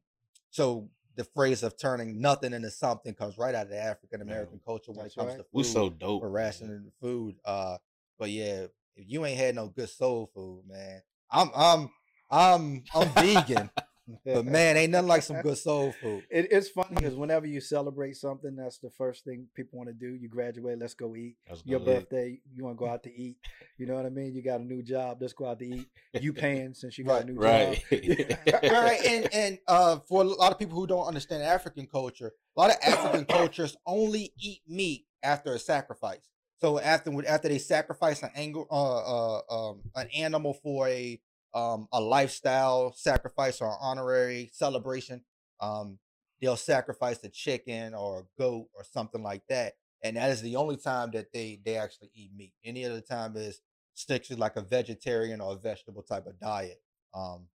so 0.51 0.89
the 1.17 1.25
phrase 1.25 1.63
of 1.63 1.79
turning 1.79 2.21
nothing 2.21 2.53
into 2.53 2.71
something 2.71 3.15
comes 3.15 3.37
right 3.39 3.55
out 3.55 3.65
of 3.65 3.71
the 3.71 3.79
African 3.83 4.23
American 4.23 4.61
culture 4.65 4.93
when 4.93 5.05
That's 5.05 5.15
it 5.15 5.19
comes 5.19 5.29
right. 5.31 5.37
to 5.39 5.43
food 5.45 5.49
We 5.53 5.63
so 5.65 5.91
dope. 5.91 6.23
for 6.23 6.27
man. 6.29 6.33
rationing 6.35 6.93
food. 7.01 7.37
Uh, 7.45 7.77
but 8.19 8.31
yeah, 8.31 8.67
if 8.97 9.05
you 9.09 9.25
ain't 9.25 9.39
had 9.39 9.55
no 9.55 9.69
good 9.69 9.89
soul 9.91 10.31
food, 10.35 10.65
man, 10.69 11.03
I'm 11.31 11.51
I'm 11.55 11.91
I'm 12.31 12.85
I'm 12.95 13.09
vegan, 13.11 13.71
but 14.25 14.45
man, 14.45 14.77
ain't 14.77 14.93
nothing 14.93 15.09
like 15.09 15.23
some 15.23 15.41
good 15.41 15.59
soul 15.59 15.93
food. 15.93 16.25
It, 16.31 16.49
it's 16.51 16.69
funny 16.69 16.97
because 16.97 17.15
whenever 17.15 17.47
you 17.47 17.61
celebrate 17.61 18.17
something, 18.17 18.57
that's 18.57 18.79
the 18.79 18.91
first 18.91 19.25
thing 19.25 19.47
people 19.55 19.79
want 19.79 19.89
to 19.89 19.95
do. 19.95 20.15
You 20.15 20.29
graduate, 20.29 20.79
let's 20.79 20.95
go 20.95 21.15
eat. 21.17 21.37
That's 21.49 21.63
Your 21.63 21.81
the 21.81 21.87
lit. 21.87 22.11
birthday, 22.11 22.41
you 22.55 22.65
want 22.65 22.77
to 22.77 22.79
go 22.79 22.91
out 22.91 23.03
to 23.05 23.15
eat. 23.15 23.37
You 23.79 23.87
know 23.87 23.95
what 23.95 24.07
I 24.07 24.11
mean? 24.11 24.35
You 24.35 24.43
got 24.43 24.61
a 24.61 24.65
new 24.65 24.83
job, 24.83 25.19
let's 25.21 25.33
go 25.33 25.47
out 25.47 25.59
to 25.61 25.67
eat. 25.67 25.89
You 26.21 26.33
paying 26.35 26.75
since 26.75 26.99
you 26.99 27.05
got 27.05 27.15
Right, 27.15 27.23
a 27.23 27.33
new 27.33 27.39
Right. 27.39 27.83
job. 27.91 28.63
right, 28.71 29.01
and 29.07 29.29
and 29.33 29.59
uh, 29.69 29.99
for 30.09 30.23
a 30.23 30.25
lot 30.25 30.53
of 30.53 30.59
people 30.59 30.79
who 30.79 30.87
don't 30.87 31.07
understand 31.07 31.43
African 31.43 31.87
culture, 31.87 32.33
a 32.57 32.61
lot 32.61 32.71
of 32.71 32.77
African 32.83 33.25
cultures 33.31 33.77
only 33.87 34.33
eat 34.39 34.61
meat 34.69 35.07
after 35.23 35.55
a 35.55 35.59
sacrifice. 35.59 36.29
So 36.61 36.79
after 36.79 37.11
after 37.27 37.49
they 37.49 37.59
sacrifice 37.59 38.23
an 38.23 38.31
angle, 38.37 38.67
uh, 38.71 39.39
uh, 39.39 39.71
um, 39.71 39.83
an 39.97 40.09
animal 40.15 40.55
for 40.55 40.89
a 40.89 41.21
um 41.55 41.89
a 41.93 42.01
lifestyle 42.01 42.93
sacrifice 42.97 43.61
or 43.61 43.77
honorary 43.81 44.51
celebration, 44.53 45.23
um, 45.61 45.99
they'll 46.41 46.57
sacrifice 46.57 47.23
a 47.25 47.29
chicken 47.29 47.95
or 47.95 48.21
a 48.21 48.41
goat 48.41 48.69
or 48.75 48.85
something 48.85 49.23
like 49.23 49.43
that, 49.49 49.75
and 50.03 50.17
that 50.17 50.31
is 50.31 50.43
the 50.43 50.57
only 50.57 50.77
time 50.77 51.11
that 51.13 51.33
they 51.33 51.61
they 51.65 51.77
actually 51.77 52.11
eat 52.15 52.31
meat. 52.37 52.55
Any 52.65 52.85
other 52.87 53.01
time 53.01 53.37
is 53.37 53.61
strictly 53.95 54.37
like 54.37 54.57
a 54.57 54.63
vegetarian 54.63 55.41
or 55.41 55.53
a 55.55 55.59
vegetable 55.59 56.03
type 56.03 56.27
of 56.27 56.39
diet. 56.41 56.81
Um, 57.15 57.49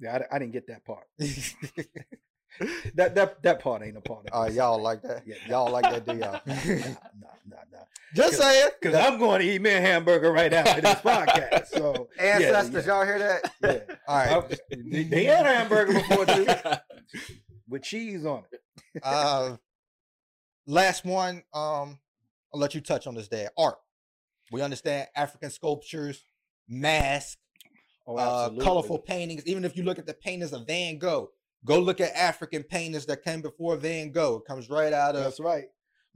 Yeah, 0.00 0.18
I, 0.30 0.36
I 0.36 0.38
didn't 0.38 0.52
get 0.52 0.66
that 0.68 0.84
part. 0.84 1.06
that 2.94 3.14
that 3.14 3.42
that 3.42 3.60
part 3.60 3.82
ain't 3.82 3.96
a 3.96 4.00
part 4.00 4.28
of 4.28 4.48
Uh, 4.48 4.50
y'all 4.50 4.80
like 4.80 5.02
that? 5.02 5.22
Yeah, 5.26 5.36
y'all 5.48 5.70
like 5.70 5.84
that, 5.84 6.04
do 6.06 6.12
y'all? 6.16 6.40
nah, 6.46 6.54
nah, 7.18 7.28
nah, 7.48 7.56
nah. 7.72 7.78
Just 8.14 8.38
saying. 8.38 8.70
Because 8.80 8.96
I'm 8.96 9.18
going 9.18 9.40
to 9.40 9.46
eat 9.46 9.62
me 9.62 9.70
a 9.70 9.80
hamburger 9.80 10.32
right 10.32 10.52
after 10.52 10.80
this 10.80 10.96
podcast. 10.96 11.66
So 11.68 12.08
Ancestors, 12.18 12.86
yeah, 12.86 12.92
y'all 12.96 13.06
hear 13.06 13.18
that? 13.18 13.52
yeah. 13.62 13.94
All 14.08 14.16
right. 14.16 14.44
I- 14.52 14.56
they, 14.90 15.02
they 15.04 15.24
had 15.24 15.46
a 15.46 15.48
hamburger 15.54 15.92
before 15.94 16.26
too, 16.26 16.46
with 17.68 17.82
cheese 17.82 18.24
on 18.26 18.42
it. 18.50 18.60
Uh, 19.02 19.56
last 20.66 21.04
one. 21.04 21.42
Um, 21.54 21.98
I'll 22.52 22.58
let 22.60 22.74
you 22.74 22.80
touch 22.80 23.06
on 23.06 23.14
this. 23.14 23.28
Day 23.28 23.46
art. 23.56 23.76
We 24.50 24.60
understand 24.62 25.06
African 25.14 25.50
sculptures, 25.50 26.24
masks, 26.68 27.36
Oh, 28.06 28.16
uh, 28.16 28.48
colorful 28.60 28.98
paintings. 28.98 29.46
Even 29.46 29.64
if 29.64 29.76
you 29.76 29.84
look 29.84 29.98
at 30.00 30.06
the 30.06 30.14
paintings 30.14 30.52
of 30.52 30.66
Van 30.66 30.98
Gogh, 30.98 31.30
go 31.64 31.78
look 31.78 32.00
at 32.00 32.14
African 32.14 32.62
paintings 32.62 33.06
that 33.06 33.22
came 33.24 33.42
before 33.42 33.76
Van 33.76 34.10
Gogh. 34.12 34.36
It 34.36 34.46
comes 34.48 34.70
right 34.70 34.92
out 34.92 35.16
of 35.16 35.24
That's 35.24 35.40
right. 35.40 35.66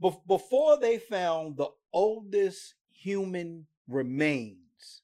Bef- 0.03 0.25
before 0.27 0.77
they 0.79 0.97
found 0.97 1.57
the 1.57 1.69
oldest 1.93 2.75
human 2.91 3.65
remains 3.87 5.01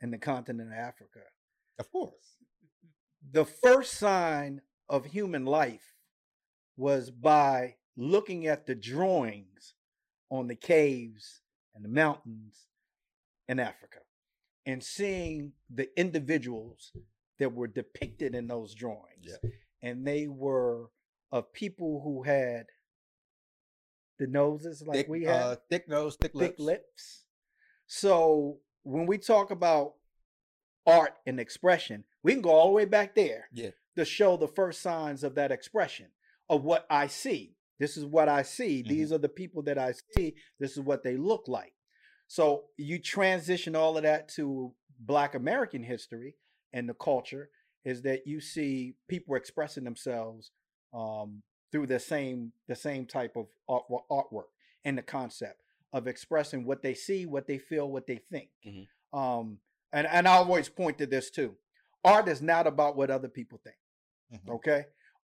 in 0.00 0.10
the 0.10 0.18
continent 0.18 0.72
of 0.72 0.78
Africa, 0.78 1.20
of 1.78 1.90
course. 1.90 2.36
the 3.30 3.44
first 3.44 3.94
sign 3.94 4.60
of 4.88 5.04
human 5.06 5.44
life 5.44 5.94
was 6.76 7.10
by 7.10 7.76
looking 7.96 8.46
at 8.46 8.66
the 8.66 8.74
drawings 8.74 9.74
on 10.30 10.48
the 10.48 10.56
caves 10.56 11.42
and 11.74 11.84
the 11.84 11.88
mountains 11.88 12.66
in 13.48 13.60
Africa 13.60 13.98
and 14.66 14.82
seeing 14.82 15.52
the 15.72 15.88
individuals 15.98 16.92
that 17.42 17.52
were 17.52 17.66
depicted 17.66 18.36
in 18.36 18.46
those 18.46 18.72
drawings. 18.72 19.26
Yeah. 19.42 19.50
And 19.82 20.06
they 20.06 20.28
were 20.28 20.90
of 21.32 21.52
people 21.52 22.00
who 22.04 22.22
had 22.22 22.66
the 24.20 24.28
noses 24.28 24.82
like 24.86 24.96
thick, 24.98 25.08
we 25.08 25.24
have 25.24 25.40
uh, 25.42 25.56
thick 25.68 25.88
nose, 25.88 26.16
thick 26.20 26.34
lips. 26.34 26.50
thick 26.50 26.58
lips. 26.60 27.24
So 27.88 28.58
when 28.84 29.06
we 29.06 29.18
talk 29.18 29.50
about 29.50 29.94
art 30.86 31.14
and 31.26 31.40
expression, 31.40 32.04
we 32.22 32.32
can 32.32 32.42
go 32.42 32.50
all 32.50 32.68
the 32.68 32.74
way 32.74 32.84
back 32.84 33.14
there 33.16 33.48
Yeah. 33.52 33.70
to 33.96 34.04
show 34.04 34.36
the 34.36 34.46
first 34.46 34.80
signs 34.82 35.24
of 35.24 35.34
that 35.34 35.50
expression 35.50 36.06
of 36.48 36.62
what 36.62 36.86
I 36.88 37.08
see. 37.08 37.56
This 37.80 37.96
is 37.96 38.04
what 38.04 38.28
I 38.28 38.42
see. 38.42 38.84
Mhm. 38.84 38.88
These 38.88 39.12
are 39.12 39.18
the 39.18 39.28
people 39.28 39.62
that 39.64 39.78
I 39.78 39.94
see. 40.16 40.36
This 40.60 40.72
is 40.72 40.80
what 40.80 41.02
they 41.02 41.16
look 41.16 41.48
like. 41.48 41.74
So 42.28 42.66
you 42.76 43.00
transition 43.00 43.74
all 43.74 43.96
of 43.96 44.04
that 44.04 44.28
to 44.36 44.74
Black 45.00 45.34
American 45.34 45.82
history 45.82 46.36
and 46.72 46.88
the 46.88 46.94
culture 46.94 47.50
is 47.84 48.02
that 48.02 48.26
you 48.26 48.40
see 48.40 48.94
people 49.08 49.34
expressing 49.34 49.84
themselves 49.84 50.50
um, 50.94 51.42
through 51.70 51.86
the 51.86 51.98
same 51.98 52.52
the 52.68 52.76
same 52.76 53.06
type 53.06 53.36
of 53.36 53.46
art, 53.68 53.84
artwork 54.10 54.50
and 54.84 54.96
the 54.98 55.02
concept 55.02 55.60
of 55.92 56.06
expressing 56.06 56.64
what 56.64 56.82
they 56.82 56.94
see, 56.94 57.26
what 57.26 57.46
they 57.46 57.58
feel, 57.58 57.90
what 57.90 58.06
they 58.06 58.16
think. 58.30 58.48
Mhm. 58.66 58.86
Um, 59.12 59.58
and 59.92 60.06
and 60.06 60.26
I 60.28 60.34
always 60.36 60.68
point 60.68 60.98
to 60.98 61.06
this 61.06 61.30
too. 61.30 61.56
Art 62.04 62.28
is 62.28 62.40
not 62.42 62.66
about 62.66 62.96
what 62.96 63.10
other 63.10 63.28
people 63.28 63.58
think. 63.62 63.76
Mhm, 64.32 64.54
Okay, 64.54 64.86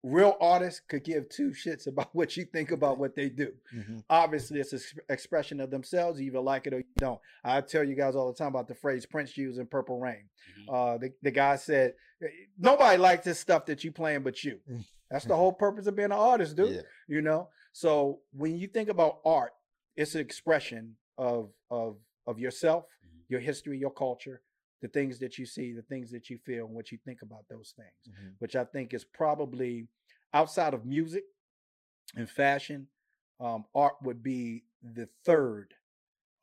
real 0.08 0.36
artists 0.40 0.80
could 0.88 1.02
give 1.04 1.28
two 1.28 1.50
shits 1.50 1.86
about 1.88 2.08
what 2.14 2.36
you 2.36 2.44
think 2.44 2.70
about 2.70 2.96
what 2.98 3.14
they 3.16 3.28
do. 3.28 3.52
mhm. 3.74 4.02
Obviously, 4.08 4.60
it's 4.60 4.72
an 4.72 4.80
expression 5.08 5.60
of 5.60 5.70
themselves. 5.70 6.20
You 6.20 6.26
either 6.28 6.40
like 6.40 6.66
it 6.66 6.74
or 6.74 6.78
you 6.78 6.84
don't. 6.96 7.20
I 7.44 7.60
tell 7.60 7.82
you 7.84 7.94
guys 7.96 8.14
all 8.14 8.30
the 8.32 8.38
time 8.38 8.48
about 8.48 8.68
the 8.68 8.74
phrase 8.74 9.04
Prince 9.04 9.36
used 9.36 9.58
in 9.58 9.66
Purple 9.66 9.98
Rain. 9.98 10.28
Mhm. 10.60 10.72
Uh, 10.94 10.98
the, 10.98 11.12
the 11.22 11.30
guy 11.32 11.56
said, 11.56 11.94
"Eh, 12.22 12.26
Nobody 12.58 12.96
likes 12.98 13.24
this 13.24 13.40
stuff 13.40 13.66
that 13.66 13.82
you 13.84 13.90
playing 13.92 14.22
but 14.22 14.42
you. 14.44 14.60
Mm. 14.70 14.84
That's 15.10 15.24
the 15.24 15.36
whole 15.36 15.52
purpose 15.52 15.86
of 15.86 15.94
being 15.96 16.06
an 16.06 16.12
artist, 16.12 16.56
dude. 16.56 16.74
Yeah. 16.74 16.80
You 17.08 17.22
know? 17.22 17.48
So 17.72 18.20
when 18.32 18.56
you 18.56 18.66
think 18.68 18.88
about 18.88 19.18
art, 19.24 19.52
it's 19.96 20.14
an 20.14 20.20
expression 20.20 20.96
of 21.18 21.50
of 21.70 21.96
of 22.26 22.38
yourself, 22.38 22.84
Mhm. 23.04 23.22
your 23.28 23.40
history, 23.40 23.78
your 23.78 23.92
culture, 23.92 24.40
the 24.82 24.88
things 24.88 25.18
that 25.18 25.38
you 25.38 25.46
see, 25.46 25.72
the 25.72 25.82
things 25.82 26.10
that 26.10 26.28
you 26.30 26.38
feel, 26.38 26.66
and 26.66 26.74
what 26.74 26.92
you 26.92 26.98
think 26.98 27.22
about 27.22 27.48
those 27.48 27.72
things 27.76 28.16
Mhm. 28.16 28.34
which 28.38 28.54
I 28.56 28.64
think 28.64 28.92
is 28.94 29.04
probably 29.04 29.88
outside 30.32 30.74
of 30.74 30.84
music 30.84 31.24
and 32.14 32.28
fashion, 32.28 32.88
um, 33.40 33.66
art 33.74 33.96
would 34.02 34.22
be 34.22 34.64
the 34.82 35.08
third 35.24 35.74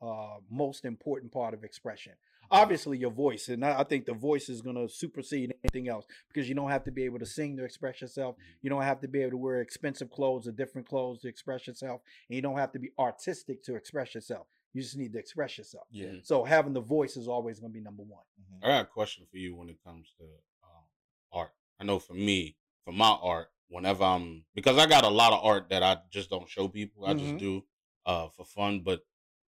uh, 0.01 0.39
most 0.49 0.83
important 0.83 1.31
part 1.31 1.53
of 1.53 1.63
expression. 1.63 2.11
Obviously, 2.51 2.97
your 2.97 3.09
voice, 3.09 3.47
and 3.47 3.63
I 3.65 3.79
I 3.79 3.83
think 3.85 4.05
the 4.05 4.13
voice 4.13 4.49
is 4.49 4.61
going 4.61 4.75
to 4.75 4.89
supersede 4.89 5.55
anything 5.63 5.87
else 5.87 6.05
because 6.27 6.49
you 6.49 6.55
don't 6.55 6.69
have 6.69 6.83
to 6.83 6.91
be 6.91 7.05
able 7.05 7.19
to 7.19 7.25
sing 7.25 7.55
to 7.55 7.63
express 7.63 8.01
yourself. 8.01 8.35
You 8.61 8.69
don't 8.69 8.81
have 8.83 8.99
to 8.99 9.07
be 9.07 9.21
able 9.21 9.31
to 9.31 9.37
wear 9.37 9.61
expensive 9.61 10.11
clothes 10.11 10.45
or 10.45 10.51
different 10.51 10.87
clothes 10.87 11.21
to 11.21 11.29
express 11.29 11.67
yourself, 11.67 12.01
and 12.27 12.35
you 12.35 12.41
don't 12.41 12.57
have 12.57 12.73
to 12.73 12.79
be 12.79 12.91
artistic 12.99 13.63
to 13.63 13.75
express 13.75 14.13
yourself. 14.13 14.47
You 14.73 14.81
just 14.81 14.97
need 14.97 15.13
to 15.13 15.19
express 15.19 15.57
yourself. 15.57 15.87
Yeah. 15.91 16.07
Mhm. 16.07 16.25
So 16.25 16.43
having 16.43 16.73
the 16.73 16.81
voice 16.81 17.15
is 17.15 17.27
always 17.27 17.59
going 17.59 17.71
to 17.71 17.77
be 17.79 17.83
number 17.83 18.03
one. 18.03 18.23
mhm. 18.41 18.63
I 18.63 18.67
got 18.67 18.81
a 18.85 18.87
question 18.87 19.25
for 19.29 19.37
you 19.37 19.55
when 19.55 19.69
it 19.69 19.77
comes 19.83 20.11
to 20.17 20.23
um, 20.63 20.83
art. 21.31 21.53
I 21.79 21.83
know 21.83 21.99
for 21.99 22.13
me, 22.13 22.57
for 22.83 22.91
my 22.91 23.11
art, 23.21 23.51
whenever 23.67 24.03
I'm 24.03 24.45
because 24.55 24.77
I 24.77 24.85
got 24.87 25.03
a 25.03 25.09
lot 25.09 25.31
of 25.33 25.43
art 25.43 25.69
that 25.69 25.83
I 25.83 25.97
just 26.09 26.29
don't 26.29 26.49
show 26.49 26.67
people. 26.67 27.05
I 27.05 27.13
Mhm. 27.13 27.19
just 27.19 27.37
do 27.37 27.65
uh, 28.05 28.29
for 28.29 28.45
fun. 28.45 28.81
But 28.81 29.05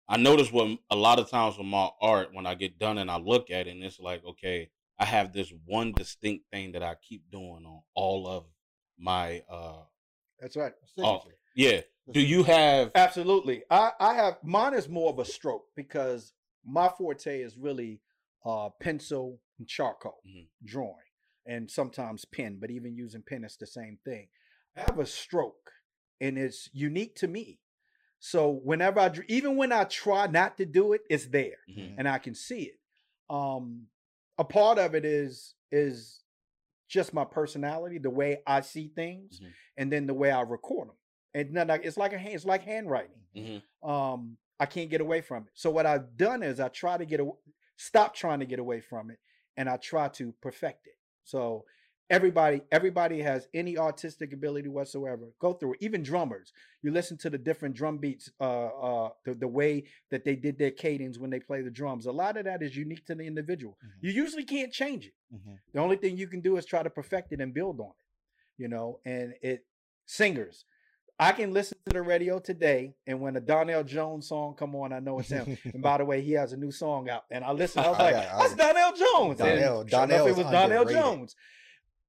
I 0.08 0.18
notice 0.18 0.52
what 0.52 0.80
a 0.90 0.96
lot 0.96 1.20
of 1.20 1.30
times 1.30 1.58
with 1.58 1.68
my 1.68 1.90
art, 2.00 2.34
when 2.34 2.46
I 2.46 2.54
get 2.56 2.78
done 2.80 2.98
and 2.98 3.10
I 3.12 3.18
look 3.18 3.50
at 3.50 3.68
it, 3.68 3.72
and 3.72 3.84
it's 3.84 4.00
like, 4.00 4.24
okay, 4.24 4.70
I 5.00 5.06
have 5.06 5.34
this 5.34 5.52
one 5.66 5.92
distinct 5.94 6.50
thing 6.52 6.72
that 6.74 6.84
I 6.84 6.96
keep 6.96 7.30
doing 7.30 7.66
on 7.66 7.82
all 7.94 8.28
of 8.28 8.46
my 8.98 9.42
uh 9.50 9.84
That's 10.40 10.56
right. 10.56 10.74
Oh, 11.00 11.24
yeah. 11.58 11.82
Do 12.14 12.22
you 12.22 12.44
have 12.44 12.92
Absolutely. 12.96 13.64
I, 13.70 13.92
I 14.00 14.14
have 14.14 14.38
mine 14.44 14.74
is 14.74 14.88
more 14.88 15.10
of 15.10 15.20
a 15.20 15.26
stroke 15.26 15.66
because 15.76 16.32
my 16.66 16.88
forte 16.88 17.42
is 17.42 17.58
really 17.58 18.00
uh 18.46 18.70
pencil 18.80 19.42
and 19.60 19.68
charcoal 19.68 20.22
Mhm. 20.26 20.48
drawing 20.64 21.12
and 21.46 21.70
sometimes 21.70 22.24
pen, 22.26 22.60
but 22.62 22.72
even 22.72 22.96
using 22.96 23.22
pen 23.24 23.44
is 23.44 23.58
the 23.58 23.68
same 23.68 23.98
thing. 24.06 24.30
I 24.78 24.82
have 24.82 25.00
a 25.00 25.06
stroke 25.06 25.72
and 26.22 26.38
it's 26.38 26.70
unique 26.74 27.16
to 27.18 27.28
me. 27.28 27.60
So 28.20 28.50
whenever 28.52 29.00
I 29.02 29.12
even 29.28 29.58
when 29.58 29.72
I 29.74 29.84
try 29.84 30.28
not 30.28 30.58
to 30.58 30.66
do 30.66 30.94
it, 30.94 31.02
it's 31.10 31.28
there 31.28 31.60
Mhm. 31.70 31.96
and 31.98 32.08
I 32.08 32.20
can 32.20 32.36
see 32.36 32.64
it. 32.64 32.80
Um 33.30 33.88
a 34.38 34.46
part 34.46 34.78
of 34.80 34.96
it 34.96 35.04
is 35.04 35.56
is 35.72 36.24
just 36.88 37.14
my 37.14 37.26
personality, 37.26 37.98
the 37.98 38.10
way 38.10 38.42
I 38.48 38.62
see 38.62 38.88
things, 38.88 39.42
Mhm. 39.42 39.54
and 39.76 39.92
then 39.92 40.08
the 40.08 40.14
way 40.14 40.32
I 40.32 40.42
record 40.42 40.88
them. 40.88 40.96
And 41.38 41.70
it's 41.84 41.98
like 41.98 42.14
a 42.14 42.18
hand, 42.18 42.36
it's 42.36 42.46
like 42.46 42.64
handwriting. 42.64 43.22
Mhm. 43.36 43.62
Um, 43.88 44.38
I 44.60 44.66
can't 44.66 44.90
get 44.90 45.02
away 45.02 45.22
from 45.22 45.44
it. 45.44 45.50
So 45.54 45.70
what 45.70 45.86
I've 45.86 46.18
done 46.18 46.42
is 46.42 46.60
I 46.60 46.70
try 46.70 46.98
to 46.98 47.06
get 47.06 47.20
a, 47.20 47.30
stop 47.76 48.16
trying 48.16 48.40
to 48.40 48.46
get 48.46 48.60
away 48.60 48.82
from 48.82 49.12
it, 49.12 49.20
and 49.56 49.70
I 49.70 49.78
try 49.78 50.08
to 50.10 50.32
perfect 50.42 50.88
it. 50.88 50.98
So 51.24 51.66
everybody 52.10 52.62
everybody 52.72 53.22
has 53.22 53.50
any 53.54 53.78
artistic 53.78 54.32
ability 54.32 54.70
whatsoever 54.70 55.26
go 55.40 55.52
through 55.52 55.74
it 55.74 55.80
even 55.82 56.02
drummers 56.02 56.54
you 56.82 56.90
listen 56.90 57.18
to 57.18 57.30
the 57.30 57.38
different 57.38 57.76
drum 57.76 57.98
beats 57.98 58.32
uh 58.40 58.68
uh 58.68 59.10
the, 59.26 59.34
the 59.34 59.48
way 59.48 59.84
that 60.10 60.24
they 60.24 60.34
did 60.34 60.58
their 60.58 60.72
cadence 60.72 61.18
when 61.18 61.30
they 61.30 61.38
play 61.42 61.62
the 61.62 61.70
drums 61.70 62.06
a 62.06 62.12
lot 62.14 62.38
of 62.38 62.46
that 62.46 62.64
is 62.64 62.78
unique 62.78 63.06
to 63.06 63.14
the 63.14 63.26
individual 63.26 63.78
Mhm. 63.86 63.92
you 64.00 64.12
usually 64.12 64.46
can't 64.46 64.72
change 64.72 65.06
it 65.08 65.14
Mhm. 65.34 65.60
the 65.74 65.80
only 65.82 65.98
thing 65.98 66.16
you 66.16 66.30
can 66.30 66.40
do 66.40 66.56
is 66.56 66.66
try 66.66 66.82
to 66.82 66.90
perfect 66.90 67.34
it 67.34 67.42
and 67.42 67.54
build 67.54 67.82
on 67.82 67.90
it 67.90 68.62
you 68.62 68.70
know 68.70 69.02
and 69.04 69.36
it 69.42 69.66
singers 70.06 70.64
i 71.20 71.32
can 71.32 71.54
listen 71.54 71.78
to 71.86 71.94
the 71.94 72.02
radio 72.02 72.40
today 72.40 72.94
and 73.08 73.20
when 73.20 73.36
a 73.36 73.40
donell 73.40 73.84
jones 73.84 74.28
song 74.28 74.54
come 74.56 74.76
on 74.76 74.94
i 74.94 75.00
know 75.00 75.20
it's 75.20 75.30
him. 75.30 75.58
And 75.74 75.82
by 75.90 75.98
the 75.98 76.06
way 76.06 76.22
he 76.22 76.34
has 76.34 76.54
a 76.54 76.58
new 76.58 76.72
song 76.72 77.10
out 77.10 77.24
and 77.32 77.44
i 77.44 77.52
listened 77.52 77.86
i 77.86 77.90
was 77.90 78.00
like 78.00 78.14
that's 78.16 78.56
donell 78.56 78.94
jones. 78.94 79.40
And 79.42 79.60
Donell- 79.60 79.88
sure 79.88 80.00
enough, 80.04 80.10
Donell 80.10 80.28
it 80.28 80.36
was 80.38 80.46
donell 80.52 80.86
jones. 80.86 81.36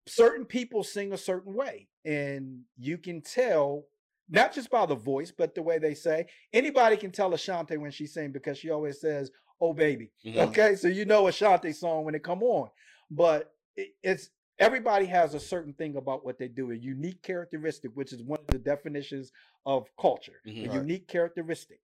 Certain 0.07 0.45
people 0.47 0.83
sing 0.85 1.13
a 1.13 1.19
certain 1.19 1.55
way 1.55 1.89
and 2.05 2.61
you 2.79 2.97
can 2.99 3.21
tell 3.21 3.85
not 4.31 4.55
just 4.55 4.71
by 4.71 4.87
the 4.87 4.95
voice 4.95 5.31
but 5.37 5.55
the 5.55 5.63
way 5.63 5.79
they 5.79 5.95
say. 5.95 6.27
Anybody 6.53 6.97
can 6.97 7.11
tell 7.11 7.33
ashanti 7.35 7.77
when 7.77 7.91
she 7.91 8.07
sing 8.07 8.33
because 8.33 8.59
she 8.59 8.71
always 8.71 9.01
says 9.01 9.31
oh 9.61 9.73
baby. 9.73 10.11
Mhm. 10.25 10.37
okay 10.49 10.77
so 10.77 10.89
you 10.89 11.05
know 11.05 11.29
ashanti 11.29 11.73
song 11.73 12.05
when 12.05 12.15
it 12.15 12.23
come 12.23 12.43
on. 12.43 12.69
But 13.11 13.53
it, 13.77 13.89
it's 14.03 14.31
everybody 14.59 15.07
has 15.07 15.35
a 15.35 15.41
certain 15.41 15.73
thing 15.73 15.97
about 15.97 16.25
what 16.25 16.39
they 16.39 16.49
do 16.49 16.73
a 16.73 16.75
unique 16.75 17.23
characteristic 17.23 17.91
which 17.95 18.13
is 18.13 18.23
one 18.23 18.41
of 18.41 18.47
the 18.49 18.59
definitions 18.59 19.33
of 19.67 19.89
culture 20.01 20.43
Mhm. 20.47 20.65
a 20.65 20.69
Right. 20.69 20.75
unique 20.75 21.09
characteristic 21.09 21.81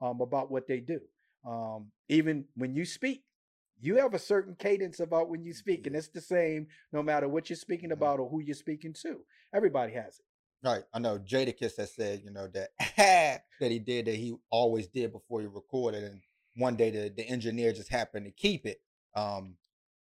um, 0.00 0.20
about 0.20 0.50
what 0.50 0.66
they 0.66 0.80
do 0.80 1.00
um, 1.46 1.90
even 2.08 2.44
when 2.56 2.74
you 2.74 2.84
speak 2.84 3.24
you 3.80 3.96
have 3.96 4.14
a 4.14 4.18
certain 4.18 4.54
cadence 4.54 5.00
about 5.00 5.28
when 5.28 5.42
you 5.44 5.52
speak 5.52 5.86
and 5.86 5.96
it's 5.96 6.08
the 6.08 6.20
same 6.20 6.66
no 6.92 7.02
matter 7.02 7.28
what 7.28 7.50
you're 7.50 7.56
speaking 7.56 7.90
Mhm. 7.90 7.94
about 7.94 8.20
or 8.20 8.28
who 8.28 8.40
you're 8.40 8.54
speaking 8.54 8.92
to 8.92 9.24
everybody 9.54 9.92
has 9.92 10.18
it 10.18 10.24
Right. 10.62 10.82
I 10.94 10.98
know 10.98 11.18
Jadakiss 11.18 11.76
has 11.76 11.94
said, 11.94 12.22
you 12.24 12.30
know, 12.30 12.46
that 12.48 12.70
that 12.96 13.70
he 13.70 13.78
did 13.78 14.06
that 14.06 14.14
he 14.14 14.34
always 14.50 14.86
did 14.86 15.12
before 15.12 15.42
he 15.42 15.46
recorded, 15.46 16.04
and 16.04 16.22
one 16.56 16.74
day 16.74 16.90
the, 16.90 17.10
the 17.14 17.22
engineer 17.28 17.72
just 17.74 17.90
happened 17.90 18.24
to 18.24 18.32
keep 18.32 18.64
it. 18.64 18.80
Um 19.14 19.58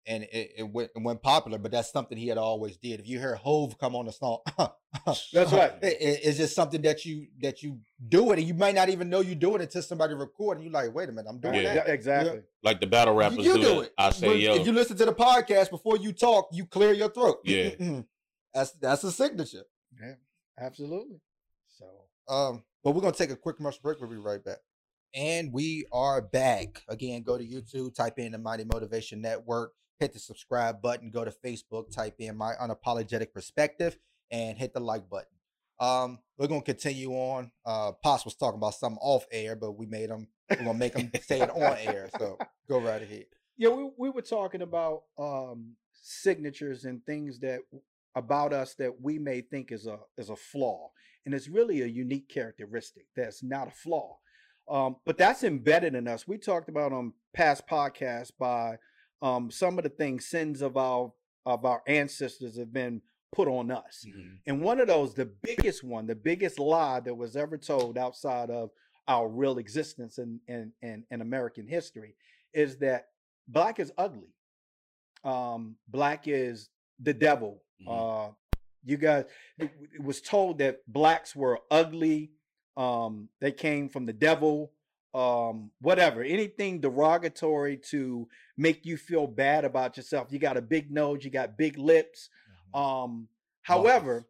and 0.10 0.24
it, 0.24 0.51
it 0.57 0.64
went 0.64 0.89
it 0.95 1.01
went 1.01 1.22
popular, 1.22 1.57
but 1.60 1.72
that's 1.72 1.91
something 1.91 2.18
he 2.18 2.28
had 2.28 2.38
always 2.39 2.76
did. 2.78 2.99
If 2.99 3.07
you 3.07 3.20
hear 3.20 3.36
Hove 3.36 3.78
come 3.78 3.95
on 3.95 4.07
the 4.07 4.12
song, 4.12 4.39
That's 5.05 5.53
right. 5.53 5.72
It, 5.82 5.97
it- 6.01 6.20
it's 6.24 6.38
just 6.38 6.55
something 6.55 6.82
that 6.82 7.05
you 7.05 7.28
that 7.41 7.62
you 7.64 7.80
do 8.07 8.32
it, 8.32 8.39
and 8.39 8.47
you 8.47 8.55
might 8.55 8.74
not 8.76 8.89
even 8.89 9.07
know 9.10 9.22
you're 9.22 9.36
doing 9.36 9.62
it 9.62 9.66
until 9.66 9.84
somebody 9.84 10.16
record, 10.16 10.57
and 10.57 10.64
you're 10.66 10.74
like, 10.74 10.93
wait 10.93 11.07
a 11.10 11.12
minute, 11.12 11.30
I'm 11.30 11.39
doing 11.39 11.53
Yeah. 11.55 11.76
that. 11.76 11.88
Yeah, 11.88 11.93
exactly 11.93 12.41
Like 12.64 12.82
the 12.82 12.88
battle 12.88 13.14
rappers 13.14 13.45
you 13.45 13.53
do, 13.53 13.62
do 13.62 13.80
it. 13.82 13.93
I 13.97 14.10
say, 14.10 14.28
When- 14.30 14.39
yo, 14.39 14.55
If 14.55 14.66
you 14.66 14.74
listen 14.74 14.97
to 14.97 15.05
the 15.05 15.14
podcast 15.14 15.70
before 15.70 15.95
you 15.97 16.12
talk, 16.12 16.49
you 16.51 16.66
clear 16.66 16.91
your 16.91 17.10
throat. 17.10 17.38
Yeah. 17.45 18.01
that's 18.53 18.72
that's 18.72 19.03
a 19.03 19.12
signature. 19.12 19.64
Yeah, 20.01 20.16
absolutely 20.60 21.22
so 21.78 21.86
Um, 22.34 22.64
but 22.84 22.91
we're 22.91 23.01
gonna 23.01 23.14
take 23.14 23.30
a 23.32 23.36
quick 23.36 23.57
commercial 23.57 23.82
break. 23.84 23.99
We'll 24.01 24.10
be 24.10 24.16
right 24.18 24.43
back. 24.43 24.57
And 25.14 25.51
we 25.51 25.86
are 25.91 26.22
back. 26.22 26.84
Again, 26.88 27.24
go 27.24 27.38
to 27.38 27.43
YouTube, 27.43 27.95
type 27.95 28.20
in 28.20 28.32
the 28.32 28.38
Mighty 28.38 28.64
Motivation 28.64 29.22
Network, 29.22 29.74
hit 30.00 30.14
the 30.14 30.20
subscribe 30.20 30.82
button, 30.82 31.12
go 31.12 31.26
to 31.26 31.32
Facebook, 31.32 31.91
type 31.93 32.16
in 32.20 32.36
my 32.38 32.54
unapologetic 32.56 33.34
perspective, 33.34 33.97
and 34.32 34.58
hit 34.58 34.74
the 34.74 34.80
like 34.80 35.10
button. 35.10 35.28
Um, 35.80 36.20
we're 36.38 36.47
gonna 36.47 36.62
continue 36.62 37.12
on. 37.12 37.52
Uh 37.66 37.91
Pops 38.04 38.26
was 38.26 38.36
talking 38.36 38.58
about 38.58 38.76
something 38.76 39.00
off 39.02 39.26
air, 39.32 39.56
but 39.56 39.72
we 39.74 39.86
made 39.86 40.10
him 40.10 40.28
we're 40.50 40.58
gonna 40.58 40.74
make 40.74 40.97
him 40.97 41.12
say 41.22 41.41
it 41.41 41.50
on 41.50 41.78
air. 41.78 42.10
So 42.18 42.38
go 42.68 42.80
right 42.80 43.02
ahead. 43.02 43.26
yeah 43.58 43.70
we, 43.70 43.89
we 43.97 44.10
were 44.10 44.22
talking 44.22 44.62
about 44.62 45.04
um 45.18 45.76
signatures 45.93 46.86
and 46.86 47.06
things 47.06 47.39
that 47.39 47.60
about 48.16 48.52
us 48.54 48.74
that 48.76 49.02
we 49.02 49.20
may 49.20 49.41
think 49.41 49.72
is 49.72 49.86
a 49.88 49.97
is 50.18 50.30
a 50.30 50.36
flaw 50.36 50.89
and 51.26 51.34
it's 51.36 51.47
really 51.47 51.82
a 51.82 51.86
unique 51.86 52.28
characteristic 52.30 53.06
that's 53.16 53.43
not 53.43 53.68
a 53.68 53.72
flaw 53.72 54.18
um 54.70 54.95
but 55.06 55.18
that's 55.18 55.43
embedded 55.43 55.93
in 55.95 56.08
us 56.08 56.28
we 56.28 56.38
talked 56.38 56.70
about 56.70 56.91
on 56.91 57.14
past 57.34 57.68
podcasts 57.68 58.32
by 58.39 58.76
um 59.22 59.52
some 59.52 59.78
of 59.78 59.84
the 59.84 59.90
things 59.90 60.26
sins 60.26 60.62
of 60.62 60.78
our 60.78 61.12
of 61.46 61.66
our 61.66 61.82
ancestors 61.88 62.58
have 62.58 62.72
been 62.74 63.02
put 63.32 63.48
on 63.48 63.70
us 63.72 64.06
Mhm. 64.08 64.40
and 64.48 64.62
one 64.62 64.80
of 64.80 64.88
those, 64.88 65.14
the 65.14 65.26
biggest 65.26 65.84
one, 65.84 66.08
the 66.08 66.16
biggest 66.16 66.58
lie 66.60 67.00
that 67.02 67.14
was 67.16 67.36
ever 67.36 67.58
told 67.58 67.98
outside 67.98 68.50
of 68.50 68.72
our 69.08 69.28
real 69.28 69.58
existence 69.60 70.18
in 70.18 70.40
in, 70.48 70.72
in, 70.82 71.06
in 71.12 71.22
American 71.22 71.68
history 71.68 72.16
is 72.54 72.78
that 72.80 73.10
black 73.48 73.80
is 73.80 73.92
ugly. 73.98 74.34
Um, 75.24 75.76
black 75.88 76.28
is 76.28 76.70
the 77.00 77.14
devil. 77.14 77.64
Mhm. 77.82 77.88
Uh, 78.30 78.34
you 78.84 78.98
guys, 78.98 79.26
it, 79.58 79.72
it 79.94 80.02
was 80.04 80.22
told 80.22 80.58
that 80.60 80.80
blacks 80.88 81.36
were 81.36 81.60
ugly. 81.70 82.32
Um, 82.78 83.30
they 83.42 83.52
came 83.52 83.90
from 83.90 84.06
the 84.06 84.14
devil. 84.14 84.72
Um, 85.14 85.72
whatever, 85.82 86.22
anything 86.22 86.82
derogatory 86.82 87.78
to 87.89 88.28
make 88.57 88.86
you 88.86 88.95
feel 88.95 89.26
bad 89.26 89.66
about 89.66 89.97
yourself. 89.97 90.28
You 90.32 90.38
got 90.38 90.57
a 90.57 90.62
big 90.62 90.91
nose, 90.91 91.26
you 91.26 91.32
got 91.32 91.57
big 91.57 91.80
lips. 91.80 92.30
Um, 92.76 93.28
however, 93.64 94.28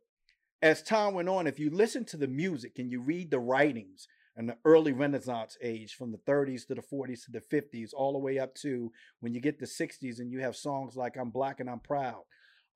as 0.62 0.82
time 0.82 1.14
went 1.14 1.30
on, 1.30 1.48
if 1.48 1.60
you 1.60 1.70
listen 1.70 2.06
to 2.06 2.18
the 2.18 2.28
music 2.28 2.80
and 2.80 2.92
you 2.92 3.02
read 3.02 3.32
the 3.32 3.40
writings 3.40 4.08
in 4.38 4.46
the 4.46 4.58
early 4.64 4.94
Renaissance 4.94 5.58
age, 5.62 5.96
from 5.96 6.12
the 6.12 6.18
30s 6.20 6.68
to 6.68 6.76
the 6.76 6.82
40s 6.82 7.26
to 7.26 7.32
the 7.32 7.42
50s, 7.42 7.90
all 7.94 8.14
the 8.14 8.20
way 8.20 8.40
up 8.40 8.56
to 8.56 8.92
when 9.20 9.34
you 9.34 9.42
get 9.42 9.60
the 9.60 9.66
60s 9.66 10.20
and 10.20 10.32
you 10.32 10.40
have 10.40 10.56
songs 10.56 10.96
like 10.96 11.18
I'm 11.18 11.30
Black 11.30 11.60
and 11.60 11.70
I'm 11.70 11.80
Proud, 11.80 12.24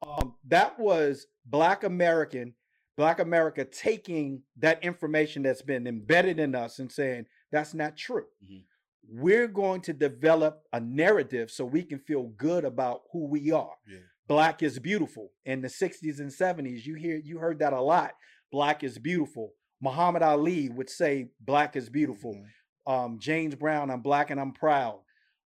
um, 0.05 0.35
that 0.47 0.79
was 0.79 1.27
Black 1.45 1.83
American, 1.83 2.53
Black 2.97 3.19
America 3.19 3.63
taking 3.65 4.41
that 4.57 4.83
information 4.83 5.43
that's 5.43 5.61
been 5.61 5.87
embedded 5.87 6.39
in 6.39 6.55
us 6.55 6.79
and 6.79 6.91
saying, 6.91 7.25
that's 7.53 7.73
not 7.73 7.95
true. 7.95 8.25
Mhm. 8.43 8.63
We're 9.07 9.47
going 9.47 9.81
to 9.81 9.93
develop 9.93 10.63
a 10.73 10.79
narrative 10.79 11.51
so 11.51 11.63
we 11.65 11.83
can 11.83 11.99
feel 11.99 12.23
good 12.47 12.65
about 12.65 13.03
who 13.11 13.25
we 13.27 13.51
are 13.51 13.75
Yeah. 13.87 13.99
black 14.27 14.63
is 14.63 14.79
beautiful 14.79 15.31
in 15.45 15.61
the 15.61 15.69
60s 15.69 16.19
and 16.19 16.31
70s 16.31 16.85
you 16.85 16.95
hear 16.95 17.17
you 17.17 17.37
heard 17.37 17.59
that 17.59 17.73
a 17.73 17.81
lot 17.81 18.15
black 18.51 18.83
is 18.83 18.97
beautiful 18.97 19.53
muhammad 19.81 20.21
ali 20.23 20.69
would 20.69 20.89
say 20.89 21.29
black 21.41 21.75
is 21.75 21.89
beautiful 21.89 22.33
Mhm. 22.33 22.47
um, 22.93 23.19
james 23.19 23.55
brown 23.55 23.91
i'm 23.91 24.01
black 24.01 24.29
and 24.31 24.39
i'm 24.39 24.53
proud 24.53 25.01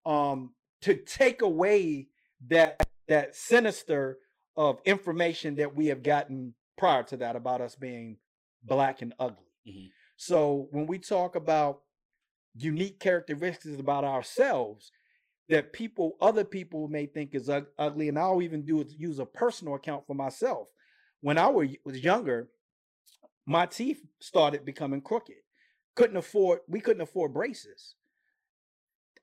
um, 0.06 0.54
to 0.82 0.96
take 0.96 1.42
away 1.42 2.08
that 2.48 2.88
that 3.08 3.36
sinister 3.36 4.20
of 4.56 4.80
information 4.86 5.56
that 5.56 5.76
we 5.76 5.88
have 5.88 6.04
gotten 6.04 6.54
prior 6.78 7.04
to 7.04 7.18
that 7.18 7.36
about 7.36 7.60
us 7.62 7.76
being 7.76 8.18
black 8.64 9.02
and 9.02 9.14
ugly 9.20 9.52
Mhm. 9.68 9.90
so 10.16 10.68
when 10.72 10.86
we 10.86 11.00
talk 11.00 11.36
about 11.36 11.82
unique 12.58 13.00
characteristics 13.00 13.80
about 13.80 14.04
ourselves 14.04 14.92
that 15.50 15.72
people 15.74 16.18
other 16.22 16.44
people 16.44 16.88
may 16.88 17.06
think 17.06 17.34
is 17.34 17.50
ugly 17.78 18.10
and 18.10 18.20
i'll 18.20 18.42
even 18.42 18.64
do 18.64 18.84
use 18.98 19.20
a 19.20 19.26
personal 19.26 19.76
account 19.76 20.06
for 20.06 20.14
myself. 20.16 20.68
When 21.22 21.38
i 21.38 21.48
was 21.48 21.70
younger 21.86 22.50
my 23.46 23.66
teeth 23.66 24.04
started 24.20 24.66
becoming 24.66 25.02
crooked. 25.02 25.38
Couldn't 25.96 26.18
afford 26.18 26.60
we 26.68 26.80
couldn't 26.82 27.02
afford 27.02 27.34
braces. 27.34 27.96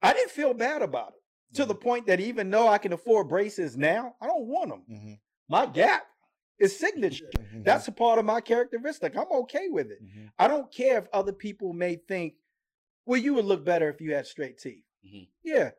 I 0.03 0.12
didn't 0.12 0.30
feel 0.30 0.55
bad 0.55 0.82
about 0.82 1.14
it 1.14 1.22
to 1.55 1.64
the 1.64 1.74
point 1.74 2.07
that 2.07 2.20
even 2.20 2.51
though 2.51 2.66
i 2.66 2.78
can 2.78 2.93
afford 2.93 3.28
braces 3.28 3.76
now 3.76 4.14
i 4.20 4.26
don't 4.26 4.47
want 4.47 4.70
them 4.70 4.82
Mhm. 4.91 5.18
my 5.49 5.66
gap 5.66 6.07
is 6.59 6.76
signature. 6.78 7.30
Mhm. 7.37 7.64
that's 7.64 7.87
a 7.89 7.93
part 7.93 8.18
of 8.18 8.24
my 8.24 8.41
characteristic. 8.41 9.16
I'm 9.16 9.30
okay 9.43 9.68
with 9.68 9.91
it. 9.91 10.03
Mhm. 10.03 10.30
I 10.39 10.47
don't 10.49 10.72
care 10.72 10.99
if 10.99 11.09
other 11.12 11.32
people 11.32 11.72
may 11.72 11.97
think, 11.97 12.35
well, 13.07 13.21
you 13.21 13.35
would 13.35 13.45
look 13.45 13.65
better 13.65 13.89
if 13.89 14.01
you 14.01 14.15
had 14.15 14.27
straight 14.27 14.59
teeth. 14.59 14.85
Mhm. 15.07 15.29
Yeah, 15.43 15.71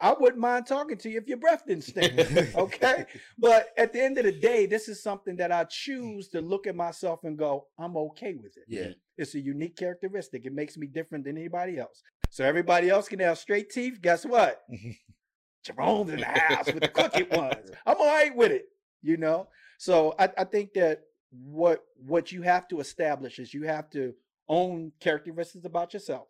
I 0.00 0.12
wouldn't 0.12 0.40
mind 0.40 0.66
talking 0.66 0.98
to 0.98 1.10
you 1.10 1.18
if 1.18 1.28
your 1.28 1.38
breath 1.38 1.64
didn't 1.66 1.84
stink. 1.84 2.12
okay. 2.56 3.06
But 3.38 3.68
at 3.78 3.92
the 3.92 4.02
end 4.02 4.18
of 4.18 4.24
the 4.24 4.32
day, 4.32 4.66
this 4.66 4.88
is 4.88 5.02
something 5.02 5.36
that 5.36 5.50
I 5.52 5.64
choose 5.64 6.28
to 6.28 6.40
look 6.40 6.66
at 6.66 6.76
myself 6.76 7.24
and 7.24 7.38
go, 7.38 7.68
I'm 7.78 7.96
okay 7.96 8.34
with 8.34 8.56
it. 8.56 8.64
Yeah. 8.68 8.88
It's 9.16 9.34
a 9.34 9.40
unique 9.40 9.76
characteristic. 9.76 10.44
It 10.44 10.52
makes 10.52 10.76
me 10.76 10.86
different 10.86 11.24
than 11.24 11.38
anybody 11.38 11.78
else. 11.78 12.02
So 12.30 12.44
everybody 12.44 12.90
else 12.90 13.08
can 13.08 13.20
have 13.20 13.38
straight 13.38 13.70
teeth. 13.70 14.00
Guess 14.02 14.26
what? 14.26 14.62
Jerome's 15.64 16.10
in 16.10 16.20
the 16.20 16.26
house 16.26 16.66
with 16.66 16.80
the 16.80 16.88
crooked 16.88 17.34
ones. 17.34 17.70
I'm 17.86 17.96
all 17.98 18.06
right 18.06 18.34
with 18.34 18.52
it, 18.52 18.66
you 19.02 19.16
know. 19.16 19.48
So 19.78 20.14
I, 20.18 20.28
I 20.36 20.44
think 20.44 20.74
that 20.74 21.02
what 21.30 21.82
what 21.96 22.30
you 22.32 22.42
have 22.42 22.68
to 22.68 22.80
establish 22.80 23.38
is 23.38 23.54
you 23.54 23.62
have 23.62 23.88
to 23.90 24.12
own 24.48 24.92
characteristics 25.00 25.64
about 25.64 25.94
yourself, 25.94 26.28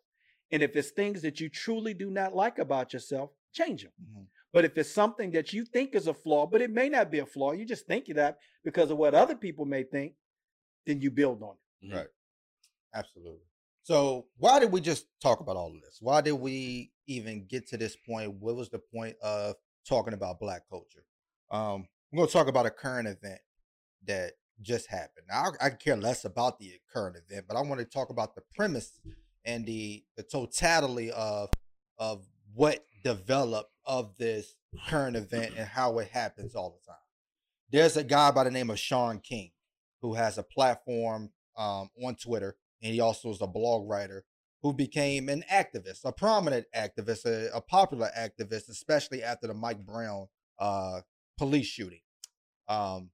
and 0.55 0.63
if 0.63 0.73
it's 0.77 0.91
things 0.91 1.21
that 1.21 1.41
you 1.41 1.49
truly 1.49 1.93
do 1.93 2.09
not 2.09 2.33
like 2.33 2.59
about 2.59 2.93
yourself, 2.93 3.31
change 3.51 3.83
them. 3.83 3.91
Mhm. 4.01 4.27
But 4.53 4.63
if 4.63 4.77
it's 4.77 4.89
something 4.89 5.31
that 5.31 5.51
you 5.51 5.65
think 5.65 5.93
is 5.93 6.07
a 6.07 6.13
flaw, 6.13 6.47
but 6.47 6.61
it 6.61 6.71
may 6.71 6.87
not 6.87 7.11
be 7.11 7.19
a 7.19 7.25
flaw, 7.25 7.51
you 7.51 7.65
just 7.65 7.87
think 7.87 8.07
of 8.07 8.15
that 8.15 8.39
because 8.63 8.89
of 8.89 8.97
what 8.97 9.13
other 9.13 9.35
people 9.35 9.65
may 9.65 9.83
think, 9.83 10.15
then 10.85 11.01
you 11.01 11.11
build 11.11 11.43
on 11.43 11.57
it. 11.57 11.87
Mhm. 11.87 11.93
Right. 11.93 12.07
Absolutely. 12.93 13.45
So 13.83 14.29
why 14.37 14.59
did 14.59 14.71
we 14.71 14.79
just 14.79 15.07
talk 15.19 15.41
about 15.41 15.57
all 15.57 15.75
of 15.75 15.81
this? 15.81 15.97
Why 16.01 16.21
did 16.21 16.31
we 16.31 16.93
even 17.05 17.45
get 17.47 17.67
to 17.67 17.77
this 17.77 17.97
point? 17.97 18.31
What 18.35 18.55
was 18.55 18.69
the 18.69 18.79
point 18.79 19.17
of 19.19 19.57
talking 19.83 20.13
about 20.13 20.39
black 20.39 20.69
culture? 20.69 21.05
Um, 21.51 21.89
we're 22.11 22.19
gonna 22.19 22.31
talk 22.31 22.47
about 22.47 22.65
a 22.65 22.71
current 22.71 23.09
event 23.09 23.41
that 24.05 24.35
just 24.61 24.87
happened. 24.87 25.27
Now, 25.27 25.51
I, 25.59 25.65
I 25.65 25.69
care 25.71 25.97
less 25.97 26.23
about 26.23 26.59
the 26.59 26.79
current 26.87 27.17
event, 27.17 27.45
but 27.45 27.57
I 27.57 27.61
want 27.61 27.79
to 27.81 27.85
talk 27.85 28.09
about 28.09 28.35
the 28.35 28.41
premise 28.55 29.01
and 29.45 29.65
the 29.65 30.03
the 30.17 30.23
totality 30.23 31.11
of 31.11 31.49
of 31.97 32.25
what 32.53 32.85
developed 33.03 33.71
of 33.85 34.17
this 34.17 34.55
current 34.87 35.15
event 35.15 35.53
and 35.57 35.67
how 35.67 35.97
it 35.99 36.07
happens 36.09 36.55
all 36.55 36.71
the 36.71 36.91
time. 36.91 36.99
There's 37.71 37.97
a 37.97 38.03
guy 38.03 38.31
by 38.31 38.43
the 38.43 38.51
name 38.51 38.69
of 38.69 38.79
Shaun 38.79 39.19
King 39.19 39.51
who 40.01 40.13
has 40.15 40.37
a 40.37 40.43
platform 40.43 41.31
um, 41.57 41.89
on 42.03 42.15
Twitter, 42.15 42.55
and 42.81 42.93
he 42.93 42.99
also 42.99 43.29
is 43.29 43.41
a 43.41 43.47
blog 43.47 43.89
writer 43.89 44.25
who 44.61 44.73
became 44.73 45.29
an 45.29 45.43
activist, 45.51 46.05
a 46.05 46.11
prominent 46.11 46.65
activist, 46.75 47.25
a, 47.25 47.55
a 47.55 47.61
popular 47.61 48.09
activist, 48.17 48.69
especially 48.69 49.21
after 49.23 49.47
the 49.47 49.53
Mike 49.53 49.85
Brown 49.85 50.27
uh, 50.59 51.01
police 51.37 51.67
shooting. 51.67 52.01
Um, 52.67 53.11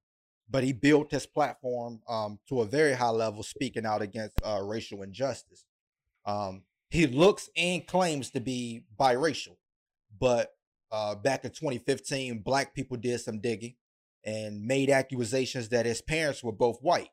but 0.48 0.64
he 0.64 0.72
built 0.72 1.10
his 1.10 1.26
platform 1.26 2.00
um, 2.08 2.38
to 2.48 2.60
a 2.60 2.66
very 2.66 2.94
high 2.94 3.10
level, 3.10 3.42
speaking 3.42 3.86
out 3.86 4.02
against 4.02 4.34
uh, 4.44 4.60
racial 4.62 5.02
injustice. 5.02 5.66
Um, 6.24 6.62
he 6.90 7.06
looks 7.06 7.48
and 7.56 7.86
claims 7.86 8.30
to 8.30 8.40
be 8.40 8.84
biracial, 8.98 9.56
but 10.18 10.52
uh, 10.90 11.14
back 11.14 11.44
in 11.44 11.50
2015, 11.50 12.40
black 12.40 12.74
people 12.74 12.96
did 12.96 13.20
some 13.20 13.40
digging 13.40 13.76
and 14.24 14.62
made 14.64 14.90
accusations 14.90 15.70
that 15.70 15.86
his 15.86 16.02
parents 16.02 16.44
were 16.44 16.52
both 16.52 16.78
white. 16.80 17.10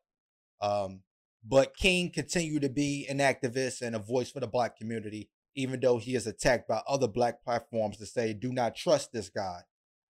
Um, 0.62 1.02
but 1.48 1.76
King 1.76 2.12
continued 2.12 2.64
to 2.64 2.70
be 2.70 3.08
an 3.10 3.20
activist 3.20 3.82
and 3.82 3.96
a 3.96 4.00
voice 4.00 4.30
for 4.30 4.42
the 4.42 4.48
black 4.48 4.78
community, 4.78 5.30
even 5.56 5.80
though 5.80 5.98
he 5.98 6.14
is 6.14 6.28
attacked 6.28 6.68
by 6.68 6.82
other 6.88 7.08
black 7.08 7.42
platforms 7.44 7.98
to 7.98 8.06
say, 8.06 8.34
do 8.34 8.52
not 8.52 8.76
trust 8.76 9.14
this 9.14 9.30
guy 9.30 9.62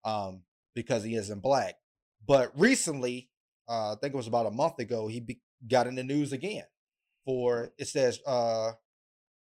um, 0.03 0.41
because 0.73 1.03
he 1.03 1.13
isn't 1.13 1.43
black. 1.43 1.75
But 2.27 2.51
recently, 2.59 3.29
uh, 3.69 3.93
I 3.93 3.95
think 4.01 4.15
it 4.15 4.17
was 4.17 4.27
about 4.27 4.47
a 4.47 4.51
month 4.51 4.79
ago, 4.79 5.07
he 5.07 5.19
be- 5.19 5.41
got 5.67 5.85
in 5.85 5.95
the 5.95 6.03
news 6.03 6.33
again 6.33 6.65
for 7.25 7.71
it 7.77 7.87
says 7.87 8.19
uh, 8.25 8.71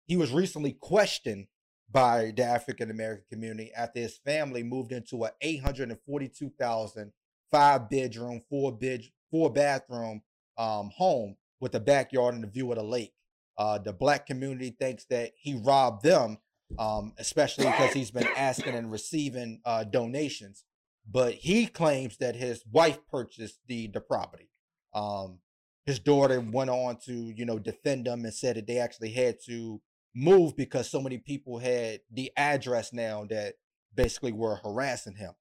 he 0.08 0.18
was 0.18 0.32
recently 0.32 0.74
questioned 0.80 1.48
by 1.92 2.34
the 2.36 2.44
African 2.44 2.90
American 2.90 3.26
community 3.32 3.72
after 3.76 4.00
his 4.00 4.18
family 4.18 4.64
moved 4.64 4.92
into 4.92 5.24
a 5.26 5.32
842,000 5.42 7.12
five 7.54 7.88
bedroom, 7.88 8.42
four 8.50 8.72
bed, 8.72 9.04
four 9.30 9.54
bathroom 9.54 10.22
um, 10.58 10.90
home 10.98 11.38
with 11.62 11.76
a 11.76 11.80
backyard 11.80 12.34
and 12.34 12.44
a 12.44 12.48
view 12.48 12.70
of 12.72 12.78
the 12.78 12.84
lake. 12.84 13.14
Uh, 13.58 13.78
the 13.78 13.94
black 13.94 14.26
community 14.26 14.76
thinks 14.78 15.06
that 15.06 15.32
he 15.38 15.54
robbed 15.54 16.04
them, 16.04 16.40
um, 16.80 17.14
especially 17.20 17.66
because 17.66 17.94
he's 17.94 18.10
been 18.10 18.28
asking 18.36 18.74
and 18.74 18.92
receiving 18.92 19.62
uh, 19.64 19.84
donations. 19.84 20.66
But 21.10 21.36
he 21.36 21.68
claims 21.68 22.18
that 22.18 22.36
his 22.36 22.64
wife 22.72 22.98
purchased 23.08 23.60
the 23.68 23.88
the 23.88 24.02
property. 24.02 24.50
Um, 24.96 25.40
his 25.86 26.00
daughter 26.00 26.40
went 26.40 26.72
on 26.72 26.98
to 27.06 27.14
you 27.14 27.46
know 27.46 27.60
defend 27.60 28.08
them 28.08 28.24
and 28.24 28.34
said 28.34 28.56
that 28.56 28.66
they 28.66 28.80
actually 28.80 29.12
had 29.12 29.36
to 29.46 29.80
move 30.16 30.56
because 30.56 30.90
so 30.90 31.02
many 31.02 31.18
people 31.18 31.60
had 31.60 32.02
the 32.12 32.32
address 32.38 32.94
now 32.94 33.26
that 33.30 33.56
basically 33.96 34.32
were 34.32 34.56
harassing 34.58 35.16
him. 35.16 35.34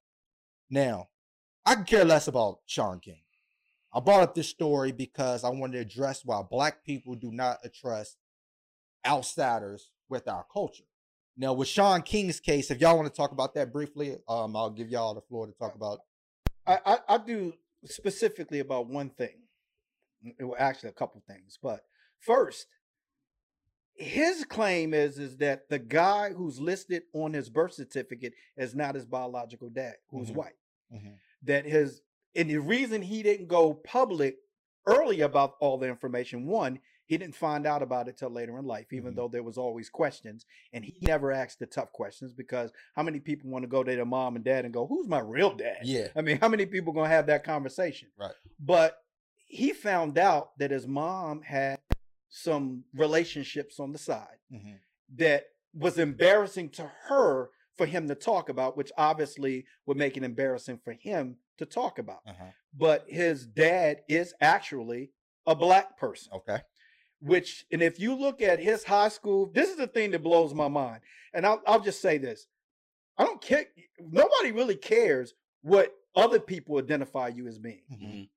Now, 0.71 1.09
I 1.65 1.75
can 1.75 1.85
care 1.85 2.05
less 2.05 2.29
about 2.29 2.61
Shaun 2.67 3.01
King. 3.01 3.23
I 3.95 4.01
brought 4.01 4.23
up 4.23 4.35
this 4.35 4.49
story 4.49 4.91
because 4.91 5.45
I 5.45 5.51
wanted 5.51 5.75
to 5.75 5.81
address 5.81 6.25
why 6.25 6.43
black 6.43 6.85
people 6.85 7.15
do 7.15 7.31
not 7.31 7.59
trust 7.75 8.17
outsiders 9.07 9.91
with 10.09 10.29
our 10.29 10.47
culture. 10.51 10.85
Now, 11.37 11.53
with 11.53 11.69
Shaun 11.69 12.03
King's 12.03 12.41
case, 12.41 12.71
if 12.71 12.81
y'all 12.81 12.97
want 12.97 13.13
to 13.13 13.17
talk 13.17 13.33
about 13.33 13.55
that 13.55 13.73
briefly, 13.73 14.17
um, 14.29 14.57
I'll 14.57 14.71
give 14.71 14.89
y'all 14.89 15.15
the 15.15 15.21
floor 15.23 15.47
to 15.47 15.53
talk 15.53 15.75
about. 15.75 16.01
I, 16.67 16.79
I, 16.85 16.99
I 17.09 17.19
do 17.19 17.55
specifically 17.85 18.61
about 18.61 18.89
one 18.89 19.11
thing. 19.11 19.41
Well, 20.41 20.57
actually, 20.59 20.91
a 20.91 20.93
couple 20.93 21.23
things. 21.27 21.59
But 21.63 21.81
first, 22.21 22.67
his 24.03 24.45
claim 24.45 24.93
is 24.95 25.19
is 25.19 25.37
that 25.39 25.69
the 25.69 25.79
guy 25.79 26.33
who's 26.33 26.61
listed 26.61 27.05
on 27.13 27.33
his 27.33 27.49
birth 27.49 27.75
certificate 27.75 28.35
is 28.57 28.75
not 28.75 28.95
his 28.95 29.07
biological 29.07 29.69
dad, 29.71 29.95
who's 30.09 30.31
Mhm. 30.31 30.35
white. 30.35 30.57
Mhm. 30.93 31.19
That 31.43 31.65
his 31.65 32.03
and 32.35 32.49
the 32.49 32.57
reason 32.59 33.03
he 33.03 33.23
didn't 33.23 33.47
go 33.49 33.75
public 33.75 34.39
early 34.87 35.21
about 35.21 35.57
all 35.61 35.77
the 35.79 35.87
information, 35.87 36.47
one, 36.47 36.81
he 37.05 37.19
didn't 37.19 37.35
find 37.35 37.67
out 37.67 37.83
about 37.83 38.09
it 38.09 38.17
till 38.17 38.31
later 38.31 38.59
in 38.59 38.65
life, 38.65 38.91
even 38.93 39.13
Mhm. 39.13 39.17
though 39.17 39.29
there 39.29 39.43
was 39.43 39.59
always 39.59 39.91
questions, 39.91 40.47
and 40.73 40.83
he 40.85 40.97
never 41.03 41.31
asked 41.31 41.59
the 41.59 41.67
tough 41.67 41.93
questions 41.93 42.33
because 42.33 42.73
how 42.95 43.03
many 43.03 43.21
people 43.21 43.51
want 43.51 43.65
to 43.65 43.69
go 43.69 43.85
to 43.85 43.95
their 43.95 44.05
mom 44.07 44.35
and 44.35 44.45
dad 44.45 44.65
and 44.65 44.73
go, 44.73 44.87
"Who's 44.87 45.07
my 45.09 45.21
real 45.21 45.55
dad?" 45.55 45.81
Yeah, 45.85 46.09
I 46.17 46.23
mean, 46.23 46.39
how 46.39 46.49
many 46.49 46.65
people 46.65 46.93
gonna 46.95 47.09
have 47.09 47.27
that 47.27 47.45
conversation? 47.45 48.11
Right. 48.17 48.35
But 48.59 49.05
he 49.47 49.73
found 49.75 50.17
out 50.17 50.57
that 50.59 50.71
his 50.71 50.87
mom 50.87 51.43
had 51.43 51.79
some 52.35 52.83
relationships 52.95 53.79
on 53.79 53.93
the 53.93 53.99
side 53.99 54.39
Mhm. 54.51 54.79
that 55.17 55.45
was 55.75 55.99
embarrassing 55.99 56.71
to 56.71 56.87
her 57.05 57.51
for 57.77 57.85
him 57.85 58.09
to 58.09 58.15
talk 58.15 58.49
about, 58.49 58.75
which 58.77 58.91
obviously 58.97 59.67
would 59.85 59.99
make 59.99 60.17
it 60.17 60.23
embarrassing 60.23 60.79
for 60.79 60.93
him 60.95 61.37
to 61.59 61.67
talk 61.67 61.99
about. 61.99 62.23
uh-huh. 62.27 62.51
But 62.73 63.05
his 63.09 63.47
dad 63.47 64.03
is 64.09 64.35
actually 64.41 65.13
a 65.47 65.55
black 65.55 65.99
person 65.99 66.33
okay, 66.33 66.63
which 67.21 67.67
and 67.71 67.83
if 67.83 68.01
you 68.01 68.15
look 68.15 68.41
at 68.41 68.59
his 68.59 68.85
high 68.85 69.09
school 69.09 69.47
this 69.53 69.69
is 69.69 69.77
the 69.77 69.87
thing 69.89 70.11
that 70.13 70.23
blows 70.23 70.55
my 70.55 70.69
mind 70.69 71.03
and 71.35 71.45
i'll, 71.45 71.61
I'll 71.67 71.81
just 71.81 72.01
say 72.01 72.17
this 72.17 72.47
i 73.19 73.25
don't 73.25 73.41
care 73.43 73.67
nobody 73.99 74.53
really 74.53 74.77
cares 74.77 75.35
what 75.63 75.93
other 76.15 76.39
people 76.39 76.79
identify 76.79 77.27
you 77.29 77.49
as 77.49 77.59
being 77.59 77.83
Mhm. 77.91 78.01
Mhm. 78.03 78.29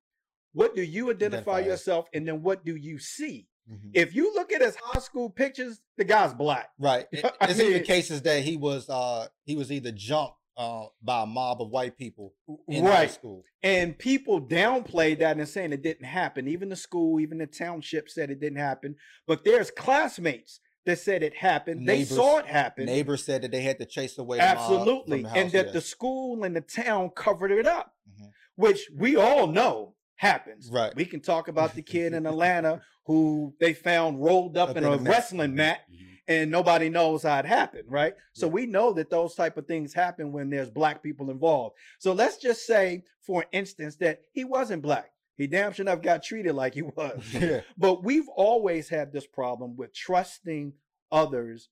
what 0.52 0.74
do 0.74 0.82
you 0.82 1.10
identify, 1.10 1.58
Identify 1.58 1.70
yourself 1.70 2.08
and 2.12 2.26
then 2.26 2.42
what 2.42 2.64
do 2.64 2.74
you 2.74 2.98
see 2.98 3.46
Mhm. 3.70 3.90
if 3.94 4.14
you 4.14 4.32
look 4.34 4.52
at 4.52 4.60
his 4.60 4.76
high 4.76 5.00
school 5.00 5.28
pictures 5.28 5.80
the 5.96 6.04
guy's 6.04 6.32
black 6.32 6.70
right. 6.78 7.06
It- 7.12 7.34
it's 7.40 7.58
even 7.60 7.82
cases 7.82 8.22
that 8.22 8.42
he 8.42 8.56
was 8.56 8.88
uh 8.88 9.26
he 9.44 9.56
was 9.56 9.72
either 9.72 9.90
jumped 9.92 10.34
uh 10.56 10.84
by 11.02 11.22
a 11.22 11.26
mob 11.26 11.60
of 11.60 11.70
white 11.70 11.96
people 11.98 12.32
in 12.68 12.84
high 12.84 12.90
right 12.90 13.10
school. 13.10 13.42
and 13.64 13.98
people 13.98 14.40
downplayed 14.40 15.18
that 15.18 15.36
and 15.36 15.48
saying 15.48 15.72
it 15.72 15.82
didn't 15.82 16.06
happen 16.06 16.46
even 16.48 16.68
the 16.68 16.76
school 16.76 17.18
even 17.18 17.38
the 17.38 17.46
township 17.46 18.08
said 18.08 18.30
it 18.30 18.40
didn't 18.40 18.58
happen 18.58 18.94
but 19.26 19.44
there's 19.44 19.70
classmates 19.72 20.60
that 20.86 21.00
said 21.00 21.24
it 21.24 21.34
happened 21.34 21.88
they 21.88 22.04
saw 22.04 22.38
it 22.38 22.46
happen 22.46 22.86
Neighbors 22.86 23.24
said 23.24 23.42
that 23.42 23.50
they 23.50 23.62
had 23.62 23.78
to 23.80 23.84
chase 23.84 24.16
away 24.18 24.38
the 24.38 24.44
mob 24.44 24.56
from 24.68 24.76
Absolutely. 24.76 25.24
and 25.34 25.50
that 25.50 25.66
yeah. 25.66 25.72
the 25.72 25.80
school 25.80 26.44
and 26.44 26.54
the 26.54 26.60
town 26.60 27.10
covered 27.10 27.50
it 27.50 27.66
up, 27.66 27.92
Mhm. 28.08 28.30
which 28.54 28.88
we 28.94 29.16
all 29.16 29.48
know 29.48 29.95
happens. 30.16 30.70
Right. 30.72 30.94
We 30.94 31.04
can 31.04 31.20
talk 31.20 31.48
about 31.48 31.74
the 31.74 31.82
kid 31.82 32.12
in 32.12 32.26
Atlanta 32.32 32.82
who 33.06 33.54
they 33.60 33.72
found 33.74 34.20
rolled 34.22 34.56
up, 34.56 34.70
Up 34.70 34.76
in 34.76 34.84
in 34.84 34.92
a 34.92 34.96
wrestling 34.96 35.54
mat 35.54 35.80
Mhm. 35.90 36.18
and 36.26 36.50
nobody 36.50 36.88
knows 36.88 37.22
how 37.22 37.38
it 37.38 37.44
happened, 37.46 37.84
right? 37.88 38.14
So 38.32 38.48
we 38.48 38.66
know 38.66 38.92
that 38.94 39.10
those 39.10 39.34
type 39.34 39.56
of 39.56 39.66
things 39.66 39.92
happen 39.94 40.32
when 40.32 40.50
there's 40.50 40.70
black 40.70 41.02
people 41.02 41.30
involved. 41.30 41.76
So 42.00 42.12
let's 42.12 42.36
just 42.38 42.66
say, 42.66 43.04
for 43.20 43.44
instance, 43.52 43.96
that 43.96 44.20
he 44.32 44.44
wasn't 44.44 44.82
black. 44.82 45.10
He 45.36 45.46
damn 45.46 45.72
sure 45.72 45.84
enough 45.84 46.00
got 46.02 46.22
treated 46.24 46.54
like 46.54 46.74
he 46.74 46.82
was. 46.96 47.22
yeah. 47.32 47.60
But 47.76 48.02
we've 48.02 48.28
always 48.34 48.88
had 48.88 49.12
this 49.12 49.26
problem 49.26 49.76
with 49.76 49.94
trusting 49.94 50.72
others, 51.12 51.68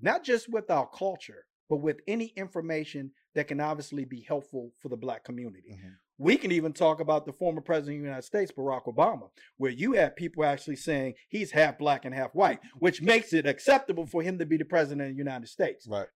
not 0.00 0.24
just 0.24 0.48
with 0.48 0.70
our 0.70 0.88
culture, 0.88 1.44
but 1.68 1.78
with 1.78 1.98
any 2.08 2.32
information 2.36 3.10
that 3.34 3.48
can 3.48 3.60
obviously 3.60 4.04
be 4.04 4.22
helpful 4.22 4.72
for 4.78 4.88
the 4.88 4.96
black 4.96 5.24
community. 5.24 5.76
Mhm. 5.78 5.96
We 6.22 6.36
can 6.36 6.52
even 6.52 6.74
talk 6.74 7.00
about 7.00 7.24
the 7.24 7.32
former 7.32 7.62
president 7.62 7.96
of 7.96 8.02
the 8.02 8.08
United 8.08 8.24
States, 8.26 8.52
Barack 8.52 8.84
Obama, 8.84 9.30
where 9.56 9.70
you 9.70 9.92
had 9.94 10.16
people 10.16 10.44
actually 10.44 10.76
saying 10.76 11.14
he's 11.30 11.50
half 11.50 11.78
black 11.78 12.04
and 12.04 12.14
half 12.14 12.34
white, 12.34 12.60
which 12.78 13.00
makes 13.00 13.32
it 13.32 13.46
acceptable 13.46 14.04
for 14.04 14.22
him 14.22 14.38
to 14.38 14.44
be 14.44 14.58
the 14.58 14.66
president 14.66 15.08
of 15.08 15.14
the 15.14 15.18
United 15.18 15.48
States. 15.48 15.86
Right. 15.88 16.08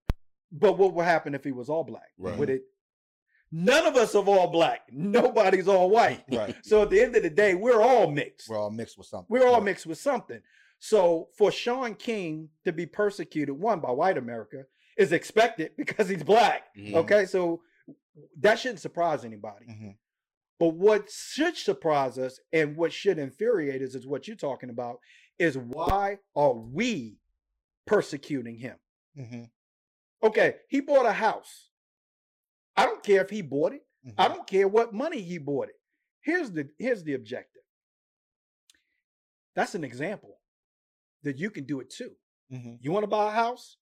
But 0.52 0.78
what 0.78 0.94
would 0.94 1.06
happen 1.06 1.34
if 1.34 1.46
he 1.46 1.54
was 1.54 1.70
all 1.70 1.86
black? 1.86 2.10
Right. 2.18 2.38
Would 2.38 2.50
it? 2.50 2.64
None 3.50 3.86
of 3.86 3.96
us 3.96 4.14
are 4.14 4.26
all 4.26 4.48
black. 4.52 4.82
Nobody's 4.92 5.70
all 5.70 5.90
white. 5.90 6.26
Right. 6.30 6.54
So 6.64 6.82
at 6.82 6.90
the 6.90 7.00
end 7.02 7.16
of 7.16 7.24
the 7.24 7.30
day, 7.30 7.56
we're 7.56 7.82
all 7.82 8.12
mixed. 8.12 8.50
We're 8.50 8.60
all 8.60 8.72
mixed 8.72 8.98
with 8.98 9.08
something. 9.08 9.28
We're 9.30 9.48
all 9.48 9.54
Right. 9.54 9.64
mixed 9.64 9.86
with 9.86 10.00
something. 10.00 10.42
So 10.80 11.30
for 11.38 11.50
Shaun 11.50 11.96
King 11.96 12.50
to 12.66 12.74
be 12.74 12.86
persecuted, 12.86 13.56
one 13.58 13.80
by 13.80 13.92
white 13.92 14.18
America, 14.18 14.64
is 14.98 15.14
expected 15.14 15.72
because 15.78 16.10
he's 16.10 16.24
black. 16.24 16.76
Mhm. 16.76 16.94
Okay, 16.96 17.26
so 17.26 17.62
that 18.40 18.60
shouldn't 18.60 18.80
surprise 18.80 19.26
anybody. 19.26 19.66
Mhm. 19.68 19.98
But 20.60 20.76
what 20.76 21.10
should 21.10 21.58
surprise 21.58 22.18
us 22.18 22.40
and 22.52 22.78
what 22.78 22.94
should 22.94 23.18
infuriate 23.18 23.82
us 23.82 23.96
is 23.96 24.08
what 24.08 24.28
you're 24.28 24.38
talking 24.38 24.70
about 24.70 25.00
is 25.40 25.58
why 25.58 26.20
are 26.36 26.54
we 26.54 27.20
persecuting 27.86 28.58
him? 28.58 28.80
Mhm. 29.18 29.52
Okay, 30.22 30.62
he 30.70 30.80
bought 30.80 31.06
a 31.06 31.14
house. 31.14 31.72
I 32.76 32.86
don't 32.86 33.04
care 33.04 33.22
if 33.24 33.30
he 33.30 33.42
bought 33.42 33.74
it. 33.74 33.88
I 34.18 34.28
Mhm. 34.28 34.36
don't 34.36 34.48
care 34.48 34.68
what 34.68 34.94
money 34.94 35.22
he 35.22 35.38
bought 35.38 35.70
it. 35.70 35.80
Here's 36.22 36.52
the 36.52 36.70
here's 36.78 37.04
the 37.04 37.14
objective. 37.14 37.64
That's 39.56 39.76
an 39.76 39.84
example 39.84 40.42
that 41.24 41.38
you 41.38 41.50
can 41.52 41.66
do 41.66 41.80
it 41.80 41.90
too. 41.90 42.18
Mhm. 42.52 42.78
You 42.82 42.92
want 42.92 43.04
to 43.04 43.08
buy 43.08 43.30
a 43.30 43.36
house 43.36 43.78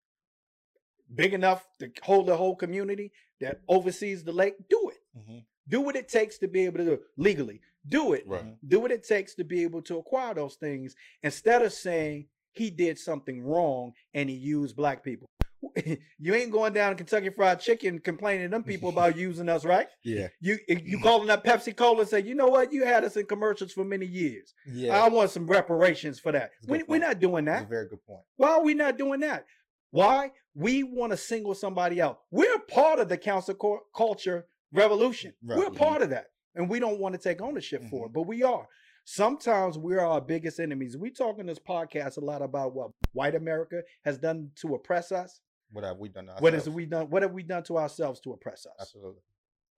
big 1.14 1.34
enough 1.34 1.66
to 1.78 1.90
hold 2.02 2.26
the 2.26 2.36
whole 2.36 2.56
community 2.56 3.12
that 3.40 3.56
mm-hmm. 3.56 3.76
oversees 3.76 4.24
the 4.24 4.32
lake? 4.32 4.54
Do 4.68 4.90
it. 4.90 5.18
Mhm. 5.18 5.44
Do 5.68 5.80
what 5.80 5.96
it 5.96 6.08
takes 6.08 6.38
to 6.38 6.48
be 6.48 6.64
able 6.64 6.78
to 6.78 6.84
do 6.84 6.92
it 6.92 7.02
legally. 7.16 7.60
Do 7.88 8.12
it. 8.12 8.24
Right. 8.26 8.42
Mm-hmm. 8.42 8.68
Do 8.68 8.80
what 8.80 8.90
it 8.90 9.06
takes 9.06 9.34
to 9.36 9.44
be 9.44 9.62
able 9.62 9.82
to 9.82 9.98
acquire 9.98 10.34
those 10.34 10.56
things 10.56 10.94
instead 11.22 11.62
of 11.62 11.72
saying 11.72 12.26
he 12.52 12.70
did 12.70 12.98
something 12.98 13.42
wrong 13.42 13.92
and 14.14 14.28
he 14.28 14.36
used 14.36 14.76
black 14.76 15.04
people. 15.04 15.28
you 16.18 16.34
ain't 16.34 16.50
going 16.50 16.72
down 16.72 16.90
to 16.90 16.96
Kentucky 16.96 17.30
Fried 17.30 17.60
Chicken 17.60 17.98
complaining 17.98 18.44
to 18.44 18.48
them 18.48 18.62
people 18.62 18.88
about 18.88 19.16
using 19.16 19.48
us, 19.48 19.64
right? 19.64 19.88
Yeah. 20.02 20.28
You 20.40 20.58
you 20.68 20.76
mm-hmm. 20.76 21.02
calling 21.02 21.30
up 21.30 21.44
Pepsi 21.44 21.76
Cola 21.76 22.00
and 22.00 22.08
say, 22.08 22.20
you 22.20 22.34
know 22.34 22.48
what, 22.48 22.72
you 22.72 22.84
had 22.84 23.04
us 23.04 23.16
in 23.16 23.26
commercials 23.26 23.72
for 23.72 23.84
many 23.84 24.06
years. 24.06 24.54
Yeah. 24.66 24.98
I 24.98 25.08
want 25.08 25.30
some 25.30 25.46
reparations 25.46 26.18
for 26.18 26.32
that. 26.32 26.50
We 26.66 26.82
we're 26.84 27.00
not 27.00 27.20
doing 27.20 27.44
that. 27.46 27.60
That's 27.60 27.66
a 27.66 27.68
very 27.68 27.88
good 27.88 28.04
point. 28.06 28.22
Why 28.36 28.50
are 28.50 28.62
we 28.62 28.74
not 28.74 28.96
doing 28.96 29.20
that? 29.20 29.46
Why? 29.90 30.32
We 30.54 30.82
want 30.82 31.12
to 31.12 31.16
single 31.16 31.54
somebody 31.54 32.00
out. 32.00 32.20
We're 32.30 32.58
part 32.60 32.98
of 32.98 33.08
the 33.08 33.16
council 33.18 33.54
cul- 33.54 33.86
culture 33.94 34.46
revolution. 34.72 35.34
Right. 35.42 35.58
We're 35.58 35.70
Mhm. 35.70 35.76
part 35.76 36.02
of 36.02 36.10
that. 36.10 36.30
And 36.54 36.68
we 36.68 36.78
don't 36.80 36.98
want 36.98 37.14
to 37.14 37.20
take 37.20 37.40
ownership 37.40 37.82
for 37.90 38.06
it, 38.06 38.12
but 38.12 38.22
we 38.22 38.42
are. 38.42 38.68
Sometimes 39.04 39.78
we're 39.78 40.00
our 40.00 40.20
biggest 40.20 40.60
enemies. 40.60 40.96
We 40.96 41.10
talk 41.10 41.38
in 41.38 41.46
this 41.46 41.58
podcast 41.58 42.16
a 42.16 42.20
lot 42.20 42.42
about 42.42 42.74
what 42.74 42.90
white 43.12 43.34
America 43.34 43.82
has 44.04 44.18
done 44.18 44.50
to 44.56 44.74
oppress 44.74 45.10
us. 45.12 45.40
What 45.72 45.84
have 45.84 45.98
we 45.98 46.08
done? 46.08 46.26
to 46.26 46.34
What 46.40 46.52
has 46.52 46.68
we 46.68 46.86
done? 46.86 47.08
What 47.10 47.22
have 47.22 47.32
we 47.32 47.42
done 47.42 47.62
to 47.64 47.78
ourselves 47.78 48.20
to 48.20 48.32
oppress 48.32 48.66
us? 48.66 48.74
Absolutely. 48.80 49.22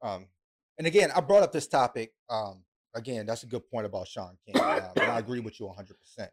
Um, 0.00 0.28
and 0.78 0.86
again, 0.86 1.10
I 1.12 1.20
brought 1.20 1.42
up 1.42 1.52
this 1.52 1.66
topic. 1.68 2.14
Um, 2.28 2.64
again, 2.94 3.26
that's 3.26 3.42
a 3.42 3.46
good 3.46 3.68
point 3.70 3.86
about 3.86 4.08
Shaun 4.08 4.36
King. 4.44 4.54
And 4.60 4.98
I 5.00 5.18
agree 5.18 5.40
with 5.40 5.60
you 5.60 5.66
100%, 5.66 6.30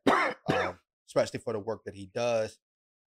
um, 0.54 0.80
especially 1.08 1.40
for 1.42 1.54
the 1.54 1.60
work 1.60 1.84
that 1.86 1.94
he 1.96 2.08
does. 2.08 2.58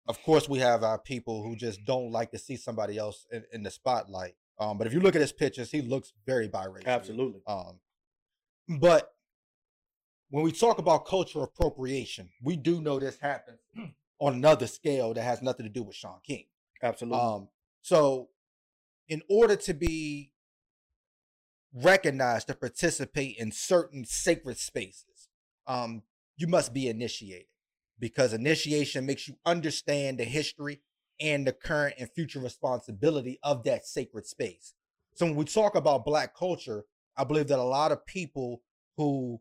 Of 0.08 0.22
course, 0.22 0.48
we 0.48 0.60
have 0.60 0.84
our 0.84 0.98
people 0.98 1.42
who 1.42 1.56
just 1.56 1.84
don't 1.84 2.12
like 2.12 2.30
to 2.30 2.38
see 2.38 2.56
somebody 2.56 2.96
else 2.96 3.26
in, 3.32 3.44
in 3.52 3.62
the 3.62 3.70
spotlight. 3.70 4.34
Um, 4.58 4.78
but 4.78 4.86
if 4.86 4.92
you 4.92 5.00
look 5.00 5.14
at 5.14 5.20
his 5.20 5.32
pictures, 5.32 5.70
he 5.70 5.82
looks 5.82 6.12
very 6.24 6.48
biracial. 6.48 6.86
Absolutely. 6.86 7.42
Um, 7.46 7.80
but 8.80 9.14
when 10.30 10.44
we 10.44 10.52
talk 10.52 10.78
about 10.78 11.06
cultural 11.06 11.44
appropriation, 11.44 12.30
we 12.42 12.56
do 12.56 12.80
know 12.80 12.98
this 12.98 13.18
happens 13.18 13.58
on 14.20 14.34
another 14.34 14.66
scale 14.66 15.12
that 15.14 15.22
has 15.22 15.42
nothing 15.42 15.66
to 15.66 15.72
do 15.72 15.82
with 15.82 15.96
Shaun 15.96 16.18
King. 16.24 16.44
Absolutely. 16.82 17.20
Um, 17.20 17.48
so 17.82 18.28
in 19.08 19.22
order 19.28 19.56
to 19.56 19.74
be 19.74 20.32
recognized 21.74 22.48
to 22.48 22.54
participate 22.54 23.36
in 23.38 23.52
certain 23.52 24.04
sacred 24.04 24.56
spaces, 24.56 25.28
um, 25.66 26.02
you 26.36 26.46
must 26.46 26.72
be 26.72 26.88
initiated 26.88 27.46
because 27.98 28.32
initiation 28.32 29.06
makes 29.06 29.26
you 29.26 29.36
understand 29.44 30.18
the 30.18 30.24
history 30.24 30.80
and 31.20 31.46
the 31.46 31.52
current 31.52 31.94
and 31.98 32.10
future 32.10 32.40
responsibility 32.40 33.38
of 33.42 33.64
that 33.64 33.86
sacred 33.86 34.26
space. 34.26 34.74
So 35.14 35.26
when 35.26 35.34
we 35.34 35.44
talk 35.44 35.74
about 35.74 36.04
black 36.04 36.36
culture, 36.36 36.84
I 37.16 37.24
believe 37.24 37.48
that 37.48 37.58
a 37.58 37.62
lot 37.62 37.92
of 37.92 38.04
people 38.04 38.62
who 38.96 39.40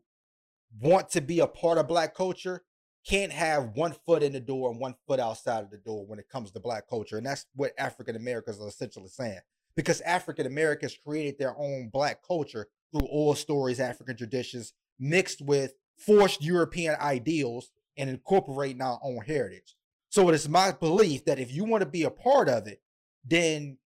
want 0.80 1.10
to 1.10 1.20
be 1.20 1.40
a 1.40 1.46
part 1.46 1.78
of 1.78 1.88
black 1.88 2.14
culture 2.14 2.62
can't 3.06 3.32
have 3.32 3.70
one 3.74 3.94
foot 4.04 4.22
in 4.22 4.32
the 4.32 4.40
door 4.40 4.70
and 4.70 4.80
one 4.80 4.94
foot 5.06 5.20
outside 5.20 5.62
of 5.62 5.70
the 5.70 5.78
door 5.78 6.04
when 6.06 6.18
it 6.18 6.28
comes 6.28 6.50
to 6.50 6.60
black 6.60 6.88
culture. 6.88 7.18
And 7.18 7.26
that's 7.26 7.46
what 7.54 7.72
African 7.78 8.16
Americans 8.16 8.60
are 8.60 8.68
essentially 8.68 9.08
saying. 9.08 9.40
Because 9.76 10.00
African 10.00 10.46
Americans 10.46 10.96
created 11.04 11.38
their 11.38 11.54
own 11.58 11.90
black 11.92 12.26
culture 12.26 12.66
through 12.90 13.06
oral 13.08 13.34
stories, 13.34 13.78
African 13.78 14.16
traditions, 14.16 14.72
mixed 14.98 15.42
with 15.42 15.74
forced 15.98 16.42
European 16.42 16.96
ideals 17.00 17.70
and 17.96 18.10
incorporating 18.10 18.82
our 18.82 18.98
own 19.02 19.24
heritage. 19.24 19.76
So 20.08 20.28
it 20.28 20.34
is 20.34 20.48
my 20.48 20.72
belief 20.72 21.24
that 21.24 21.38
if 21.38 21.52
you 21.52 21.64
want 21.64 21.82
to 21.82 21.88
be 21.88 22.04
a 22.04 22.10
part 22.10 22.48
of 22.48 22.66
it, 22.66 22.80
then 23.24 23.78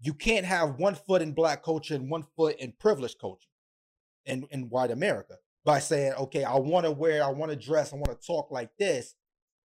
you 0.00 0.12
can't 0.12 0.46
have 0.46 0.78
one 0.78 0.94
foot 0.94 1.22
in 1.22 1.32
black 1.32 1.62
culture 1.62 1.94
and 1.94 2.10
one 2.10 2.24
foot 2.36 2.56
in 2.58 2.72
privileged 2.78 3.18
culture 3.18 3.48
in, 4.26 4.46
in 4.50 4.68
white 4.68 4.90
America 4.90 5.36
by 5.64 5.78
saying, 5.78 6.12
okay, 6.14 6.44
I 6.44 6.56
want 6.56 6.84
to 6.84 6.92
wear, 6.92 7.24
I 7.24 7.30
want 7.30 7.50
to 7.50 7.56
dress, 7.56 7.92
I 7.92 7.96
want 7.96 8.20
to 8.20 8.26
talk 8.26 8.50
like 8.50 8.70
this, 8.78 9.14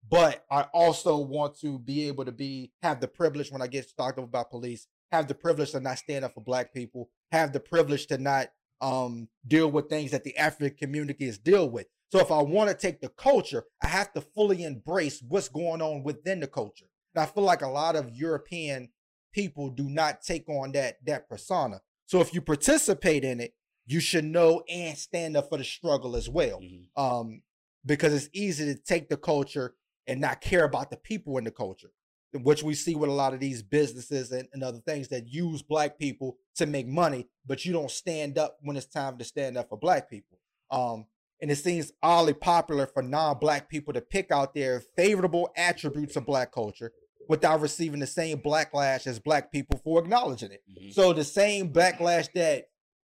but 0.10 0.46
I 0.52 0.64
also 0.74 1.18
want 1.18 1.60
to 1.62 1.80
be 1.80 2.08
able 2.08 2.26
to 2.26 2.32
be 2.32 2.72
have 2.82 3.00
the 3.00 3.08
privilege 3.08 3.52
when 3.52 3.62
I 3.62 3.68
get 3.68 3.92
talked 3.98 4.32
by 4.32 4.44
police, 4.44 4.88
have 5.12 5.28
the 5.28 5.36
privilege 5.36 5.72
to 5.72 5.80
not 5.80 5.98
stand 5.98 6.26
up 6.26 6.34
for 6.34 6.42
black 6.42 6.74
people, 6.74 7.10
have 7.32 7.54
the 7.54 7.60
privilege 7.60 8.08
to 8.08 8.18
not 8.18 8.48
um 8.82 9.30
deal 9.48 9.72
with 9.72 9.90
things 9.90 10.12
that 10.12 10.24
the 10.24 10.38
African 10.38 10.78
community 10.78 11.26
is 11.26 11.38
deal 11.38 11.70
with. 11.70 11.88
So 12.10 12.20
if 12.20 12.32
I 12.32 12.42
want 12.42 12.70
to 12.70 12.76
take 12.76 13.02
the 13.02 13.10
culture, 13.10 13.66
I 13.84 13.88
have 13.88 14.14
to 14.14 14.22
fully 14.22 14.64
embrace 14.64 15.22
what's 15.22 15.50
going 15.50 15.82
on 15.82 16.04
within 16.04 16.40
the 16.40 16.48
culture. 16.48 16.86
And 17.14 17.24
I 17.24 17.26
feel 17.26 17.44
like 17.44 17.62
a 17.62 17.68
lot 17.68 17.96
of 17.96 18.12
European 18.12 18.90
people 19.34 19.70
do 19.70 19.90
not 19.90 20.22
take 20.22 20.48
on 20.48 20.72
that 20.74 20.98
that 21.06 21.28
persona. 21.30 21.82
So 22.06 22.22
if 22.22 22.34
you 22.34 22.42
participate 22.42 23.24
in 23.24 23.40
it, 23.40 23.54
you 23.86 24.00
should 24.00 24.26
know 24.26 24.64
and 24.70 24.98
stand 24.98 25.36
up 25.36 25.50
for 25.50 25.58
the 25.58 25.64
struggle 25.64 26.16
as 26.16 26.30
well. 26.30 26.60
Mhm. 26.62 26.88
Um, 26.96 27.42
because 27.86 28.14
it's 28.14 28.30
easy 28.34 28.66
to 28.74 28.80
take 28.80 29.10
the 29.10 29.18
culture 29.18 29.76
and 30.08 30.22
not 30.22 30.42
care 30.42 30.66
about 30.66 30.90
the 30.90 30.98
people 30.98 31.38
in 31.38 31.44
the 31.44 31.52
culture, 31.52 31.92
which 32.34 32.64
we 32.64 32.74
see 32.74 32.96
with 32.96 33.10
a 33.10 33.14
lot 33.14 33.34
of 33.34 33.40
these 33.40 33.64
businesses 33.64 34.32
and, 34.32 34.48
and 34.54 34.64
other 34.64 34.80
things 34.80 35.08
that 35.10 35.28
use 35.28 35.62
black 35.62 35.98
people 35.98 36.38
to 36.56 36.66
make 36.66 36.88
money, 36.88 37.28
but 37.46 37.66
you 37.66 37.74
don't 37.74 37.92
stand 37.92 38.38
up 38.38 38.58
when 38.62 38.76
it's 38.76 38.86
time 38.86 39.18
to 39.18 39.24
stand 39.24 39.58
up 39.58 39.70
for 39.70 39.78
black 39.78 40.10
people. 40.10 40.38
Um, 40.70 41.06
and 41.42 41.52
it 41.52 41.58
seems 41.58 41.92
oddly 42.02 42.34
popular 42.34 42.88
for 42.88 43.02
non-black 43.04 43.70
people 43.70 43.94
to 43.94 44.02
pick 44.02 44.32
out 44.32 44.54
their 44.54 44.82
favorable 44.96 45.50
attributes 45.56 46.16
of 46.16 46.26
black 46.26 46.52
culture 46.52 46.92
without 47.30 47.62
receiving 47.62 48.00
the 48.00 48.08
same 48.08 48.40
backlash 48.40 49.06
as 49.06 49.20
black 49.20 49.52
people 49.52 49.80
for 49.84 50.00
acknowledging 50.00 50.52
it. 50.52 50.64
Mhm. 50.70 50.94
So 50.94 51.14
the 51.14 51.24
same 51.24 51.72
backlash 51.72 52.32
that 52.34 52.70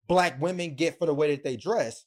black 0.08 0.40
women 0.40 0.74
get 0.74 0.98
for 0.98 1.06
the 1.06 1.14
way 1.14 1.34
that 1.34 1.44
they 1.44 1.56
dress, 1.56 2.04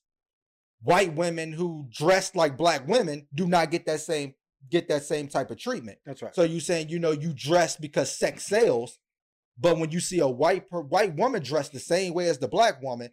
white 0.81 1.13
women 1.15 1.53
who 1.53 1.87
dress 1.89 2.35
like 2.35 2.57
black 2.57 2.87
women 2.87 3.27
do 3.33 3.47
not 3.47 3.71
get 3.71 3.85
that 3.85 4.01
same 4.01 4.33
get 4.69 4.87
that 4.89 5.03
same 5.03 5.27
type 5.27 5.51
of 5.51 5.57
treatment. 5.57 5.99
That's 6.05 6.21
right. 6.21 6.35
So 6.35 6.43
you 6.43 6.59
saying 6.59 6.89
you 6.89 6.99
know 6.99 7.11
you 7.11 7.33
dress 7.33 7.75
because 7.75 8.15
sex 8.15 8.45
sells, 8.45 8.99
but 9.57 9.77
when 9.77 9.91
you 9.91 9.99
see 9.99 10.19
a 10.19 10.27
white 10.27 10.69
per, 10.69 10.81
white 10.81 11.15
woman 11.15 11.43
dressed 11.43 11.73
the 11.73 11.79
same 11.79 12.13
way 12.13 12.27
as 12.27 12.39
the 12.39 12.47
black 12.47 12.81
woman, 12.81 13.11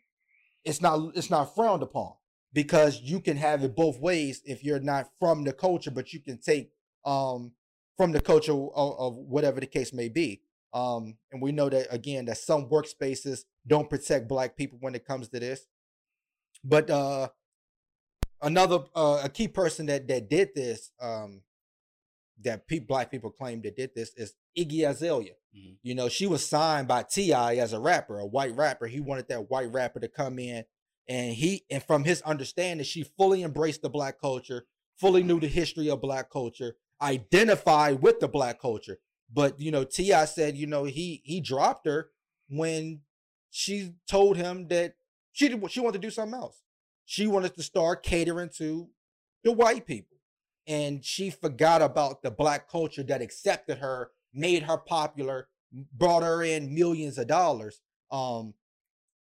it's 0.64 0.80
not 0.80 1.12
it's 1.14 1.30
not 1.30 1.54
frowned 1.54 1.82
upon 1.82 2.14
because 2.52 3.00
you 3.00 3.20
can 3.20 3.36
have 3.36 3.62
it 3.62 3.76
both 3.76 3.98
ways 3.98 4.40
if 4.44 4.64
you're 4.64 4.80
not 4.80 5.08
from 5.18 5.44
the 5.44 5.52
culture, 5.52 5.90
but 5.90 6.12
you 6.12 6.20
can 6.20 6.38
take 6.38 6.70
um 7.04 7.52
from 7.96 8.12
the 8.12 8.20
culture 8.20 8.52
of, 8.52 8.98
of 8.98 9.16
whatever 9.16 9.60
the 9.60 9.66
case 9.66 9.92
may 9.92 10.08
be. 10.08 10.42
Um, 10.74 11.16
and 11.32 11.40
we 11.40 11.52
know 11.52 11.68
that 11.70 11.86
again 11.90 12.26
that 12.26 12.38
some 12.38 12.68
workspaces 12.68 13.44
don't 13.66 13.88
protect 13.88 14.28
black 14.28 14.56
people 14.56 14.78
when 14.80 14.94
it 14.94 15.06
comes 15.06 15.28
to 15.28 15.40
this. 15.40 15.66
But 16.62 16.90
uh 16.90 17.28
another 18.42 18.80
uh, 18.94 19.20
a 19.24 19.28
key 19.28 19.48
person 19.48 19.86
that 19.86 20.08
that 20.08 20.28
did 20.28 20.50
this 20.54 20.90
um 21.00 21.42
that 22.42 22.66
pe- 22.68 22.80
black 22.80 23.10
people 23.10 23.30
claim 23.30 23.62
that 23.62 23.76
did 23.76 23.90
this 23.94 24.12
is 24.16 24.34
Iggy 24.58 24.88
Azalea. 24.88 25.32
Mhm. 25.56 25.78
You 25.82 25.94
know, 25.94 26.08
she 26.08 26.26
was 26.26 26.46
signed 26.46 26.86
by 26.86 27.02
T.I. 27.02 27.56
as 27.56 27.72
a 27.72 27.80
rapper, 27.80 28.18
a 28.18 28.26
white 28.26 28.54
rapper. 28.54 28.86
He 28.86 29.00
wanted 29.00 29.28
that 29.28 29.50
white 29.50 29.72
rapper 29.72 30.00
to 30.00 30.08
come 30.08 30.38
in 30.38 30.64
and 31.08 31.34
he 31.34 31.64
and 31.70 31.82
from 31.82 32.04
his 32.04 32.22
understanding, 32.22 32.84
she 32.84 33.04
fully 33.04 33.42
embraced 33.42 33.82
the 33.82 33.88
black 33.90 34.20
culture, 34.20 34.66
fully 34.96 35.22
knew 35.22 35.40
the 35.40 35.48
history 35.48 35.88
of 35.88 36.00
black 36.00 36.30
culture, 36.30 36.76
identified 37.00 38.02
with 38.02 38.20
the 38.20 38.28
black 38.28 38.60
culture. 38.60 38.98
But 39.32 39.58
you 39.60 39.70
know, 39.70 39.84
T.I. 39.84 40.24
said, 40.26 40.56
you 40.56 40.66
know, 40.66 40.84
he 40.84 41.22
he 41.24 41.40
dropped 41.40 41.86
her 41.86 42.10
when 42.48 43.00
she 43.50 43.94
told 44.08 44.36
him 44.36 44.68
that 44.68 44.94
she 45.32 45.48
did, 45.48 45.70
she 45.70 45.80
wanted 45.80 46.00
to 46.00 46.06
do 46.06 46.10
something 46.10 46.38
else. 46.38 46.62
She 47.06 47.26
wanted 47.26 47.54
to 47.54 47.62
start 47.62 48.02
catering 48.02 48.50
to 48.58 48.88
the 49.42 49.52
white 49.52 49.86
people. 49.86 50.18
And 50.66 51.04
she 51.04 51.30
forgot 51.30 51.80
about 51.80 52.22
the 52.22 52.30
black 52.30 52.68
culture 52.68 53.04
that 53.04 53.22
accepted 53.22 53.78
her, 53.78 54.10
made 54.34 54.64
her 54.64 54.76
popular, 54.76 55.48
brought 55.92 56.24
her 56.24 56.42
in 56.42 56.74
millions 56.74 57.16
of 57.16 57.28
dollars. 57.28 57.80
Um, 58.10 58.54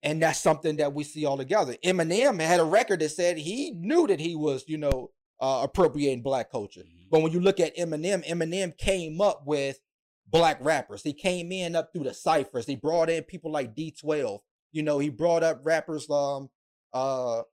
and 0.01 0.21
that's 0.21 0.39
something 0.39 0.77
that 0.77 0.93
we 0.93 1.03
see 1.03 1.25
all 1.25 1.37
together. 1.37 1.75
Eminem 1.83 2.39
had 2.41 2.59
a 2.59 2.65
record 2.65 3.01
that 3.01 3.09
said 3.09 3.37
he 3.37 3.71
knew 3.71 4.07
that 4.07 4.19
he 4.19 4.35
was, 4.35 4.63
you 4.67 4.77
know, 4.77 5.11
uh, 5.41 5.61
appropriating 5.63 6.23
black 6.23 6.49
culture. 6.49 6.81
Mhm. 6.81 7.09
But 7.11 7.21
when 7.21 7.33
you 7.33 7.41
look 7.41 7.59
at 7.59 7.75
Eminem, 7.75 8.25
Eminem 8.25 8.77
came 8.77 9.19
up 9.19 9.45
with 9.45 9.79
black 10.25 10.57
rappers. 10.61 11.03
He 11.03 11.13
came 11.13 11.51
in 11.51 11.75
up 11.75 11.91
through 11.91 12.05
the 12.05 12.13
ciphers. 12.13 12.65
He 12.65 12.75
brought 12.75 13.09
in 13.09 13.23
people 13.23 13.51
like 13.51 13.75
D12. 13.75 14.41
You 14.71 14.83
know, 14.83 14.99
he 14.99 15.09
brought 15.09 15.43
up 15.43 15.61
rappers 15.65 16.09
um 16.09 16.49
uh 16.93 17.43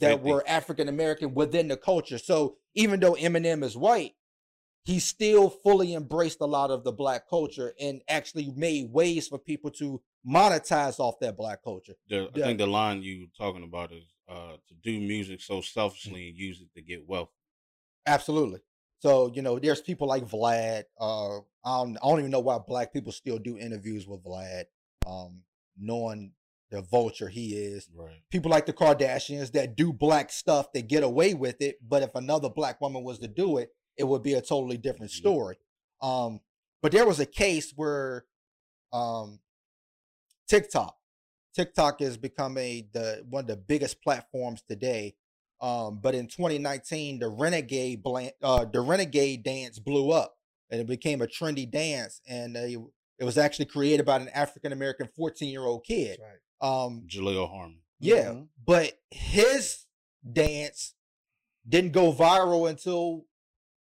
that 0.00 0.22
were 0.22 0.44
African 0.46 0.88
American 0.88 1.34
within 1.34 1.68
the 1.68 1.76
culture. 1.76 2.18
So 2.18 2.56
even 2.74 3.00
though 3.00 3.14
Eminem 3.14 3.62
is 3.62 3.76
white, 3.76 4.14
he 4.84 4.98
still 4.98 5.48
fully 5.48 5.94
embraced 5.94 6.40
a 6.40 6.46
lot 6.46 6.70
of 6.70 6.84
the 6.84 6.92
black 6.92 7.28
culture 7.28 7.72
and 7.80 8.02
actually 8.08 8.52
made 8.54 8.92
ways 8.92 9.28
for 9.28 9.38
people 9.38 9.70
to 9.70 10.02
monetize 10.26 10.98
off 10.98 11.18
that 11.20 11.36
black 11.36 11.62
culture. 11.62 11.94
The, 12.08 12.28
I 12.34 12.38
think 12.38 12.58
the 12.58 12.66
line 12.66 13.02
you 13.02 13.20
were 13.20 13.46
talking 13.46 13.64
about 13.64 13.92
is 13.92 14.04
uh, 14.28 14.56
to 14.68 14.74
do 14.82 15.00
music 15.00 15.40
so 15.40 15.60
selfishly 15.60 16.28
and 16.28 16.36
use 16.36 16.60
it 16.60 16.68
to 16.74 16.82
get 16.82 17.08
wealth. 17.08 17.30
Absolutely. 18.06 18.60
So, 18.98 19.30
you 19.34 19.42
know, 19.42 19.58
there's 19.58 19.80
people 19.80 20.06
like 20.06 20.24
Vlad. 20.24 20.84
Uh, 20.98 21.38
I 21.38 21.78
don't, 21.78 21.96
I 21.96 22.08
don't 22.08 22.20
even 22.20 22.30
know 22.30 22.40
why 22.40 22.58
black 22.58 22.92
people 22.92 23.12
still 23.12 23.38
do 23.38 23.58
interviews 23.58 24.06
with 24.06 24.24
Vlad. 24.24 24.64
Um, 25.06 25.42
knowing 25.76 26.32
the 26.70 26.82
vulture 26.82 27.28
he 27.28 27.54
is. 27.54 27.88
Right. 27.94 28.22
People 28.30 28.50
like 28.50 28.66
the 28.66 28.72
Kardashians 28.72 29.52
that 29.52 29.76
do 29.76 29.92
black 29.92 30.32
stuff 30.32 30.72
that 30.72 30.88
get 30.88 31.02
away 31.02 31.34
with 31.34 31.60
it, 31.60 31.76
but 31.86 32.02
if 32.02 32.14
another 32.14 32.48
black 32.48 32.80
woman 32.80 33.04
was 33.04 33.18
to 33.20 33.28
do 33.28 33.58
it, 33.58 33.70
it 33.96 34.04
would 34.04 34.22
be 34.22 34.34
a 34.34 34.40
totally 34.40 34.76
different 34.76 35.12
Mhm. 35.12 35.16
story. 35.16 35.56
Um, 36.00 36.40
but 36.82 36.90
there 36.92 37.06
was 37.06 37.20
a 37.20 37.26
case 37.26 37.72
where 37.76 38.26
um, 38.92 39.40
TikTok, 40.48 40.96
TikTok 41.54 42.00
has 42.00 42.16
become 42.16 42.56
a 42.58 42.86
the 42.92 43.24
one 43.28 43.42
of 43.44 43.46
the 43.48 43.56
biggest 43.56 44.02
platforms 44.02 44.62
today. 44.68 45.16
Um, 45.60 45.98
but 46.00 46.14
in 46.14 46.26
2019, 46.26 47.20
the 47.20 47.28
renegade 47.28 48.02
blan- 48.02 48.32
uh, 48.42 48.64
the 48.66 48.80
renegade 48.80 49.42
dance 49.44 49.78
blew 49.78 50.10
up, 50.10 50.36
and 50.70 50.80
it 50.80 50.86
became 50.86 51.22
a 51.22 51.26
trendy 51.26 51.68
dance, 51.70 52.20
and 52.28 52.56
uh, 52.56 52.60
it 53.18 53.24
was 53.24 53.38
actually 53.38 53.66
created 53.66 54.04
by 54.04 54.16
an 54.16 54.28
African 54.28 54.72
American 54.72 55.08
14 55.16 55.48
year 55.48 55.62
old 55.64 55.84
kid. 55.84 56.18
Right. 56.22 56.38
Um, 56.60 57.06
Jaleel 57.06 57.48
Harmon. 57.50 57.80
yeah, 58.00 58.28
Mhm. 58.32 58.48
but 58.64 58.92
his 59.10 59.84
dance 60.32 60.94
didn't 61.68 61.92
go 61.92 62.12
viral 62.12 62.68
until 62.70 63.26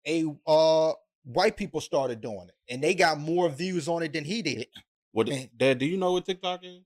a 0.07 0.25
uh 0.45 0.93
white 1.23 1.55
people 1.55 1.79
started 1.81 2.19
doing 2.21 2.47
it, 2.49 2.55
and 2.73 2.83
they 2.83 2.93
got 2.93 3.19
more 3.19 3.47
views 3.49 3.87
on 3.87 4.03
it 4.03 4.11
than 4.13 4.25
he 4.25 4.41
did. 4.41 4.67
What, 5.13 5.27
Man. 5.27 5.47
Dad? 5.55 5.77
Do 5.77 5.85
you 5.85 5.97
know 5.97 6.11
what 6.13 6.25
TikTok 6.25 6.61
is? 6.63 6.79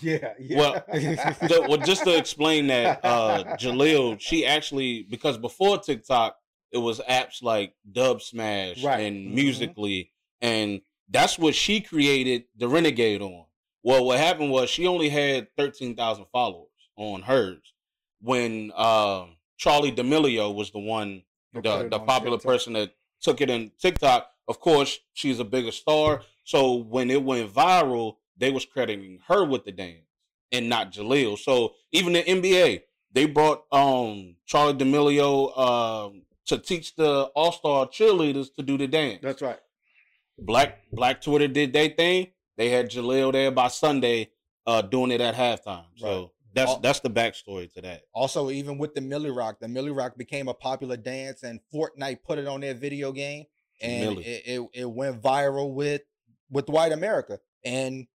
Yeah, 0.00 0.34
yeah. 0.40 0.58
Well, 0.58 0.72
the- 0.92 1.64
well, 1.68 1.76
just 1.78 2.02
to 2.04 2.16
explain 2.18 2.66
that, 2.68 3.04
uh, 3.04 3.56
Jaleel, 3.56 4.18
she 4.20 4.44
actually 4.44 5.04
because 5.04 5.38
before 5.38 5.78
TikTok, 5.78 6.36
it 6.72 6.78
was 6.78 6.98
apps 7.00 7.40
like 7.40 7.74
Dubsmash 7.90 8.82
Right. 8.82 9.00
and 9.06 9.28
Mhm. 9.28 9.34
Musical.ly, 9.34 10.10
and 10.40 10.80
that's 11.08 11.38
what 11.38 11.54
she 11.54 11.80
created 11.80 12.44
the 12.56 12.66
Renegade 12.68 13.22
on. 13.22 13.46
Well, 13.88 14.04
what 14.04 14.18
happened 14.18 14.50
was 14.50 14.68
she 14.68 14.86
only 14.86 15.08
had 15.08 15.48
thirteen 15.56 15.96
thousand 15.96 16.26
followers 16.30 16.68
on 16.96 17.22
hers 17.22 17.72
when 18.20 18.70
uh, 18.76 19.24
Charli 19.58 19.96
D'Amelio 19.96 20.54
was 20.54 20.70
the 20.72 20.78
one, 20.78 21.22
the, 21.54 21.88
the 21.88 21.98
popular 21.98 22.36
TikTok. 22.36 22.52
person 22.52 22.72
that 22.74 22.90
took 23.22 23.40
it 23.40 23.48
in 23.48 23.70
TikTok. 23.78 24.28
Of 24.46 24.60
course, 24.60 24.98
she's 25.14 25.40
a 25.40 25.44
bigger 25.44 25.72
star. 25.72 26.20
So 26.44 26.74
when 26.74 27.10
it 27.10 27.22
went 27.22 27.50
viral, 27.50 28.16
they 28.36 28.50
was 28.50 28.66
crediting 28.66 29.20
her 29.26 29.42
with 29.42 29.64
the 29.64 29.72
dance 29.72 30.04
and 30.52 30.68
not 30.68 30.92
Jaleel. 30.92 31.38
So 31.38 31.72
even 31.90 32.12
the 32.12 32.22
NBA, 32.22 32.82
they 33.12 33.24
brought 33.24 33.64
um 33.72 34.36
Charli 34.46 34.76
D'Amelio 34.76 35.58
um 35.58 36.22
to 36.44 36.58
teach 36.58 36.94
the 36.94 37.30
All 37.34 37.52
Star 37.52 37.86
cheerleaders 37.86 38.54
to 38.56 38.62
do 38.62 38.76
the 38.76 38.86
dance. 38.86 39.20
That's 39.22 39.40
right. 39.40 39.60
Black 40.38 40.80
Black 40.92 41.22
Twitter 41.22 41.48
did 41.48 41.72
their 41.72 41.88
thing. 41.88 42.32
They 42.58 42.68
had 42.68 42.90
Jaleel 42.90 43.32
there 43.32 43.50
by 43.50 43.68
Sunday, 43.68 44.30
uh, 44.66 44.82
doing 44.82 45.10
it 45.12 45.20
at 45.22 45.34
halftime. 45.34 45.86
So 45.96 46.06
Right. 46.20 46.28
that's 46.54 46.70
Al- 46.72 46.80
that's 46.80 47.00
the 47.00 47.08
backstory 47.10 47.72
to 47.72 47.80
that. 47.82 48.02
Also, 48.12 48.50
even 48.50 48.76
with 48.76 48.94
the 48.94 49.00
Milly 49.00 49.30
Rock, 49.30 49.60
the 49.60 49.68
Milly 49.68 49.92
Rock 49.92 50.18
became 50.18 50.48
a 50.48 50.54
popular 50.54 50.96
dance, 50.98 51.42
and 51.42 51.60
Fortnite 51.72 52.22
put 52.24 52.38
it 52.38 52.46
on 52.46 52.60
their 52.60 52.74
video 52.74 53.12
game, 53.12 53.46
and 53.80 54.18
it, 54.18 54.42
it 54.46 54.68
it 54.74 54.90
went 54.90 55.22
viral 55.22 55.72
with 55.72 56.02
with 56.50 56.68
white 56.68 56.92
America, 56.92 57.38
and 57.64 58.06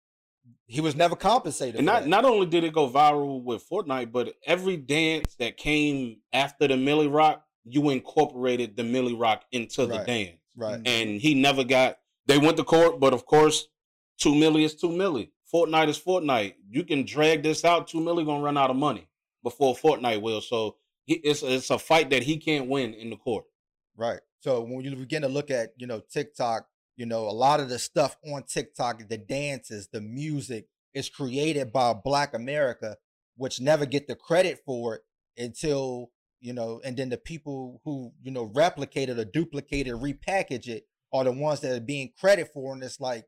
he 0.66 0.82
was 0.82 0.96
never 0.96 1.16
compensated. 1.16 1.76
And 1.76 1.88
for 1.88 1.94
not 1.94 2.04
that. 2.04 2.10
not 2.10 2.26
only 2.26 2.46
did 2.46 2.64
it 2.66 2.74
go 2.74 2.89
viral 2.89 3.41
with 3.44 3.68
Fortnite, 3.70 4.12
but 4.12 4.36
every 4.46 4.76
dance 4.76 5.36
that 5.36 5.56
came 5.56 6.18
after 6.34 6.68
the 6.68 6.76
Milly 6.76 7.08
Rock, 7.08 7.46
you 7.64 7.89
incorporated 7.91 8.76
the 8.76 8.84
Milly 8.84 9.14
Rock 9.14 9.46
into 9.54 9.86
the 9.86 9.98
Right. 10.00 10.06
dance. 10.08 10.39
right. 10.58 10.82
and 10.86 11.20
he 11.22 11.34
never 11.34 11.64
got. 11.64 11.98
They 12.28 12.38
went 12.38 12.58
to 12.58 12.64
court, 12.64 13.00
but 13.00 13.14
of 13.14 13.26
course, 13.26 13.68
two 14.24 14.34
milli 14.34 14.63
is 14.63 14.74
two 14.74 14.89
milli. 14.89 15.30
Fortnite 15.53 15.89
is 15.89 15.99
Fortnite. 15.99 16.55
You 16.69 16.84
can 16.86 17.05
drag 17.05 17.43
this 17.43 17.65
out. 17.65 17.88
Two 17.88 17.99
milli 17.99 18.26
gonna 18.26 18.41
run 18.41 18.57
out 18.57 18.69
of 18.69 18.78
money 18.78 19.07
before 19.43 19.76
Fortnite 19.76 20.21
will. 20.21 20.41
So 20.41 20.78
it's 21.05 21.43
it's 21.43 21.69
a 21.69 21.78
fight 21.78 22.09
that 22.11 22.24
he 22.24 22.38
can't 22.38 22.69
win 22.69 22.93
in 22.93 23.09
the 23.09 23.17
court. 23.17 23.43
Right. 23.97 24.21
So 24.39 24.61
when 24.61 24.82
you 24.82 24.95
begin 24.95 25.21
to 25.21 25.28
look 25.28 25.51
at, 25.51 25.74
you 25.78 25.88
know, 25.88 26.01
TikTok, 26.11 26.67
you 26.95 27.05
know, 27.05 27.28
a 27.28 27.32
lot 27.32 27.59
of 27.59 27.69
the 27.69 27.80
stuff 27.80 28.17
on 28.34 28.43
TikTok, 28.43 29.07
the 29.09 29.17
dances, 29.17 29.89
the 29.91 30.01
music 30.01 30.67
is 30.93 31.09
created 31.09 31.71
by 31.71 31.93
Black 31.93 32.34
America, 32.34 32.97
which 33.36 33.59
never 33.59 33.86
get 33.86 34.07
the 34.07 34.15
credit 34.15 34.59
for 34.65 34.95
it 34.95 35.01
until, 35.38 36.11
you 36.39 36.53
know, 36.53 36.82
and 36.84 36.97
then 36.97 37.09
the 37.09 37.17
people 37.17 37.82
who, 37.84 38.11
you 38.21 38.32
know, 38.32 38.51
replicate 38.53 39.09
it 39.09 39.19
or 39.19 39.26
duplicate 39.26 39.88
it, 39.88 39.95
repackage 39.95 40.67
it 40.67 40.86
are 41.11 41.24
the 41.24 41.32
ones 41.32 41.59
that 41.61 41.76
are 41.76 41.82
being 41.82 42.11
credit 42.19 42.49
for. 42.53 42.74
And 42.74 42.84
it's 42.84 42.99
like 42.99 43.26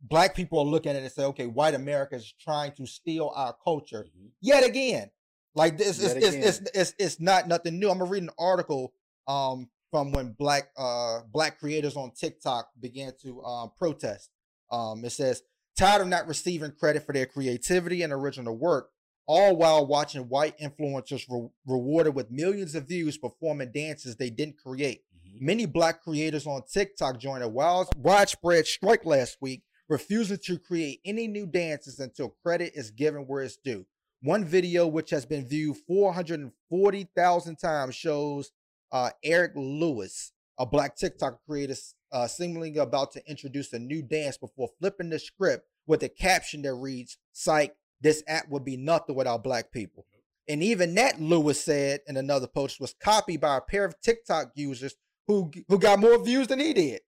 black 0.00 0.34
people 0.34 0.58
are 0.58 0.64
looking 0.64 0.90
at 0.90 0.96
it 0.96 1.02
and 1.02 1.12
say, 1.12 1.24
okay, 1.24 1.46
white 1.46 1.74
America 1.74 2.16
is 2.16 2.32
trying 2.40 2.72
to 2.72 2.86
steal 2.86 3.32
our 3.34 3.54
culture 3.64 4.06
yet 4.40 4.64
again. 4.64 5.10
Like 5.54 5.76
this, 5.76 6.00
it's, 6.02 6.14
Yet 6.14 6.22
it's, 6.22 6.58
it's 6.58 6.70
it's 6.74 6.94
it's 6.98 7.20
not 7.20 7.48
nothing 7.48 7.80
new. 7.80 7.90
I'm 7.90 7.98
gonna 7.98 8.10
read 8.10 8.22
an 8.22 8.30
article 8.38 8.92
um 9.26 9.68
from 9.90 10.12
when 10.12 10.32
black 10.38 10.68
uh 10.76 11.20
black 11.32 11.58
creators 11.58 11.96
on 11.96 12.12
TikTok 12.12 12.68
began 12.78 13.12
to 13.22 13.42
um 13.42 13.72
protest. 13.76 14.30
Um, 14.70 15.04
it 15.04 15.10
says 15.10 15.42
tired 15.76 16.02
of 16.02 16.08
not 16.08 16.28
receiving 16.28 16.72
credit 16.72 17.04
for 17.06 17.12
their 17.12 17.26
creativity 17.26 18.02
and 18.02 18.12
original 18.12 18.56
work, 18.56 18.90
all 19.26 19.56
while 19.56 19.86
watching 19.86 20.28
white 20.28 20.56
influencers 20.58 21.24
re- 21.28 21.48
rewarded 21.66 22.14
with 22.14 22.30
millions 22.30 22.74
of 22.74 22.86
views 22.86 23.16
performing 23.16 23.72
dances 23.72 24.16
they 24.16 24.30
didn't 24.30 24.58
create. 24.58 25.04
Mhm. 25.16 25.40
Many 25.40 25.66
black 25.66 26.02
creators 26.02 26.46
on 26.46 26.62
TikTok 26.70 27.18
joined 27.18 27.42
a 27.42 27.48
wild, 27.48 27.88
widespread 27.96 28.66
strike 28.66 29.04
last 29.04 29.38
week, 29.40 29.62
refusing 29.88 30.38
to 30.44 30.58
create 30.58 31.00
any 31.04 31.26
new 31.26 31.46
dances 31.46 31.98
until 31.98 32.34
credit 32.42 32.72
is 32.74 32.90
given 32.90 33.22
where 33.22 33.42
it's 33.42 33.56
due. 33.56 33.86
One 34.22 34.44
video, 34.44 34.86
which 34.86 35.10
has 35.10 35.24
been 35.24 35.46
viewed 35.46 35.76
440,000 35.86 37.56
times, 37.56 37.94
shows 37.94 38.50
uh, 38.90 39.10
Erick 39.22 39.52
Louis, 39.54 40.32
a 40.58 40.66
black 40.66 40.96
TikTok 40.96 41.40
creator, 41.46 41.74
uh, 42.10 42.26
seemingly 42.26 42.76
about 42.78 43.12
to 43.12 43.30
introduce 43.30 43.72
a 43.72 43.78
new 43.78 44.02
dance 44.02 44.36
before 44.36 44.70
flipping 44.80 45.10
the 45.10 45.18
script 45.18 45.66
with 45.86 46.02
a 46.02 46.08
caption 46.08 46.62
that 46.62 46.74
reads, 46.74 47.16
Psych, 47.32 47.74
this 48.00 48.22
app 48.26 48.48
would 48.48 48.64
be 48.64 48.76
nothing 48.76 49.14
without 49.14 49.44
black 49.44 49.70
people. 49.70 50.04
And 50.48 50.62
even 50.62 50.94
that, 50.94 51.20
Louis 51.20 51.60
said 51.60 52.00
in 52.06 52.16
another 52.16 52.46
post, 52.46 52.80
was 52.80 52.94
copied 52.98 53.40
by 53.40 53.56
a 53.56 53.60
pair 53.60 53.84
of 53.84 54.00
TikTok 54.00 54.52
users 54.54 54.96
who 55.26 55.50
who 55.68 55.78
got 55.78 56.00
more 56.00 56.22
views 56.24 56.48
than 56.48 56.58
he 56.58 56.72
did 56.72 57.00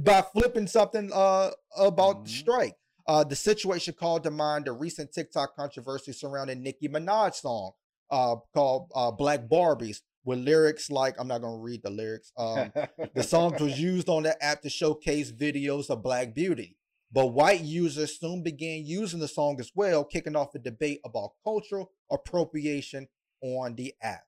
by 0.00 0.22
flipping 0.22 0.66
something 0.66 1.10
uh, 1.12 1.50
about 1.76 2.24
the 2.24 2.30
Mhm. 2.30 2.38
strike. 2.38 2.76
Uh, 3.06 3.24
the 3.24 3.36
situation 3.36 3.94
called 3.98 4.22
to 4.24 4.30
mind 4.30 4.66
the 4.66 4.72
recent 4.72 5.12
TikTok 5.12 5.56
controversy 5.56 6.12
surrounding 6.12 6.62
Nicki 6.62 6.88
Minaj's 6.88 7.38
song 7.38 7.72
uh, 8.10 8.36
called 8.54 8.90
uh, 8.94 9.10
Black 9.10 9.48
Barbies, 9.48 10.00
with 10.24 10.38
lyrics 10.40 10.90
like, 10.90 11.14
I'm 11.18 11.28
not 11.28 11.40
going 11.40 11.54
to 11.58 11.62
read 11.62 11.82
the 11.82 11.90
lyrics. 11.90 12.32
Um, 12.36 12.70
the 13.14 13.22
song 13.34 13.56
was 13.58 13.80
used 13.80 14.08
on 14.10 14.24
the 14.24 14.42
app 14.44 14.60
to 14.62 14.68
showcase 14.68 15.32
videos 15.32 15.88
of 15.88 16.02
Black 16.02 16.34
beauty. 16.34 16.76
But 17.10 17.28
white 17.28 17.62
users 17.62 18.18
soon 18.20 18.42
began 18.42 18.84
using 18.84 19.20
the 19.20 19.28
song 19.28 19.58
as 19.58 19.72
well, 19.74 20.04
kicking 20.04 20.36
off 20.36 20.54
a 20.54 20.58
debate 20.58 21.00
about 21.04 21.30
cultural 21.42 21.92
appropriation 22.10 23.08
on 23.42 23.74
the 23.76 23.94
app. 24.02 24.24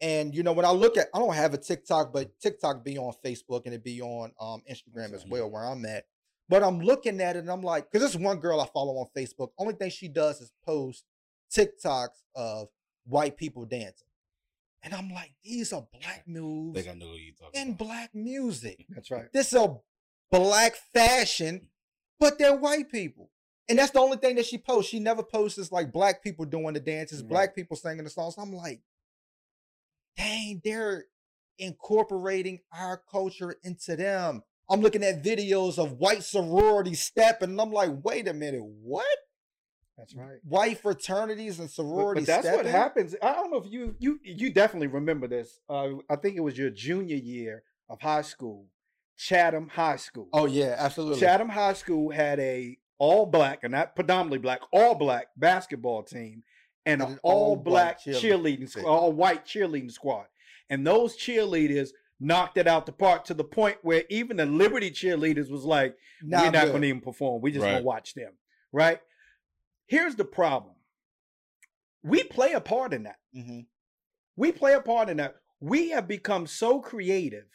And 0.00 0.34
you 0.34 0.42
know, 0.42 0.52
when 0.52 0.64
I 0.64 0.70
look 0.70 0.96
at, 0.96 1.08
I 1.14 1.18
don't 1.18 1.34
have 1.34 1.52
a 1.54 1.58
TikTok, 1.58 2.12
but 2.12 2.38
TikTok 2.40 2.84
be 2.84 2.96
on 2.98 3.12
Facebook 3.24 3.62
and 3.66 3.74
it 3.74 3.84
be 3.84 4.00
on 4.00 4.32
um, 4.40 4.62
Instagram 4.70 5.12
as 5.14 5.24
well, 5.28 5.50
where 5.50 5.64
I'm 5.64 5.84
at. 5.84 6.06
But 6.48 6.62
I'm 6.64 6.80
looking 6.80 7.20
at 7.20 7.36
it 7.36 7.40
and 7.40 7.50
I'm 7.50 7.60
like, 7.62 7.90
because 7.92 8.10
this 8.12 8.20
one 8.20 8.38
girl 8.38 8.60
I 8.60 8.66
follow 8.66 8.94
on 8.94 9.06
Facebook, 9.16 9.50
only 9.58 9.74
thing 9.74 9.90
she 9.90 10.08
does 10.08 10.40
is 10.40 10.52
post 10.64 11.04
TikToks 11.54 12.22
of 12.34 12.68
white 13.04 13.36
people 13.36 13.64
dancing. 13.64 14.06
And 14.82 14.94
I'm 14.94 15.10
like, 15.12 15.32
these 15.44 15.72
are 15.72 15.86
black 15.92 16.24
I 16.26 16.30
moves 16.30 16.80
think 16.82 16.94
I 16.94 16.98
know 16.98 17.12
you 17.14 17.32
talking 17.38 17.60
and 17.60 17.70
about. 17.74 17.78
black 17.86 18.14
music. 18.14 18.86
That's 18.90 19.10
right. 19.10 19.30
This 19.32 19.48
is 19.52 19.58
a 19.58 19.76
black 20.30 20.74
fashion, 20.94 21.66
but 22.18 22.38
they're 22.38 22.56
white 22.56 22.90
people. 22.90 23.30
And 23.68 23.78
that's 23.78 23.92
the 23.92 24.00
only 24.00 24.16
thing 24.16 24.34
that 24.34 24.46
she 24.46 24.58
posts. 24.58 24.90
She 24.90 24.98
never 24.98 25.22
posts 25.22 25.70
like 25.70 25.92
black 25.92 26.24
people 26.24 26.44
doing 26.44 26.74
the 26.74 26.80
dances, 26.80 27.20
Right. 27.22 27.28
black 27.28 27.54
people 27.54 27.76
singing 27.76 28.02
the 28.02 28.10
songs. 28.10 28.34
I'm 28.36 28.52
like, 28.52 28.80
dang, 30.20 30.60
they're 30.64 31.04
incorporating 31.58 32.60
our 32.72 33.02
culture 33.10 33.56
into 33.62 33.96
them. 33.96 34.42
I'm 34.68 34.80
looking 34.80 35.02
at 35.02 35.22
videos 35.22 35.78
of 35.78 35.92
white 35.98 36.22
sorority 36.22 36.94
stepping, 36.94 37.50
and 37.50 37.60
I'm 37.60 37.72
like, 37.72 37.90
wait 38.04 38.28
a 38.28 38.32
minute, 38.32 38.62
what? 38.62 39.06
That's 39.98 40.14
right. 40.14 40.38
White 40.44 40.78
fraternities 40.80 41.58
and 41.58 41.68
sororities 41.68 42.26
but 42.26 42.42
that's 42.42 42.56
what 42.56 42.64
happens. 42.64 43.14
I 43.20 43.34
don't 43.34 43.50
know 43.50 43.58
if 43.58 43.70
you 43.70 43.96
you 43.98 44.18
you 44.22 44.50
definitely 44.50 44.86
remember 44.86 45.26
this. 45.26 45.60
Uh, 45.68 45.96
I 46.08 46.16
think 46.16 46.36
it 46.36 46.40
was 46.40 46.56
your 46.56 46.70
junior 46.70 47.16
year 47.16 47.64
of 47.86 48.00
high 48.00 48.22
school, 48.22 48.68
Chatham 49.18 49.68
High 49.68 49.96
School. 49.96 50.28
Oh 50.32 50.46
yeah, 50.46 50.76
absolutely. 50.78 51.20
Chatham 51.20 51.50
High 51.50 51.74
School 51.74 52.10
had 52.12 52.40
a 52.40 52.78
all 52.98 53.26
black 53.26 53.60
and 53.62 53.72
not 53.72 53.94
predominantly 53.94 54.38
black, 54.38 54.60
all 54.72 54.94
black 54.94 55.28
basketball 55.36 56.02
team 56.02 56.44
and 56.86 57.00
And 57.02 57.10
an 57.10 57.14
an 57.14 57.20
all 57.22 57.32
all-black 57.50 58.02
black 58.04 58.14
cheerleading 58.16 58.60
cheerleading, 58.60 58.68
squad, 58.68 58.86
all 58.90 59.12
white 59.12 59.44
cheerleading 59.44 59.90
squad. 59.92 60.26
And 60.68 60.86
those 60.86 61.16
cheerleaders 61.16 61.90
knocked 62.20 62.58
it 62.58 62.66
out 62.66 62.86
the 62.86 62.92
park 62.92 63.24
to 63.24 63.34
the 63.34 63.44
point 63.44 63.78
where 63.82 64.04
even 64.08 64.36
the 64.36 64.46
Liberty 64.46 64.90
cheerleaders 64.90 65.50
was 65.50 65.64
like, 65.64 65.96
we're 66.22 66.50
not 66.50 66.52
going 66.70 66.82
to 66.82 66.88
even 66.88 67.00
perform. 67.00 67.40
We 67.42 67.50
just 67.50 67.64
going 67.64 67.82
to 67.82 67.86
watch 67.86 68.14
them. 68.14 68.32
Right. 68.72 69.00
Here's 69.86 70.14
the 70.16 70.24
problem. 70.24 70.74
we 72.02 72.22
play 72.24 72.52
a 72.52 72.60
part 72.60 72.92
in 72.94 73.02
that. 73.04 73.18
hmm 73.34 73.60
We 74.36 74.52
play 74.52 74.74
a 74.74 74.80
part 74.80 75.08
in 75.08 75.16
that. 75.18 75.36
We 75.60 75.90
have 75.90 76.08
become 76.08 76.46
so 76.46 76.80
creative 76.80 77.46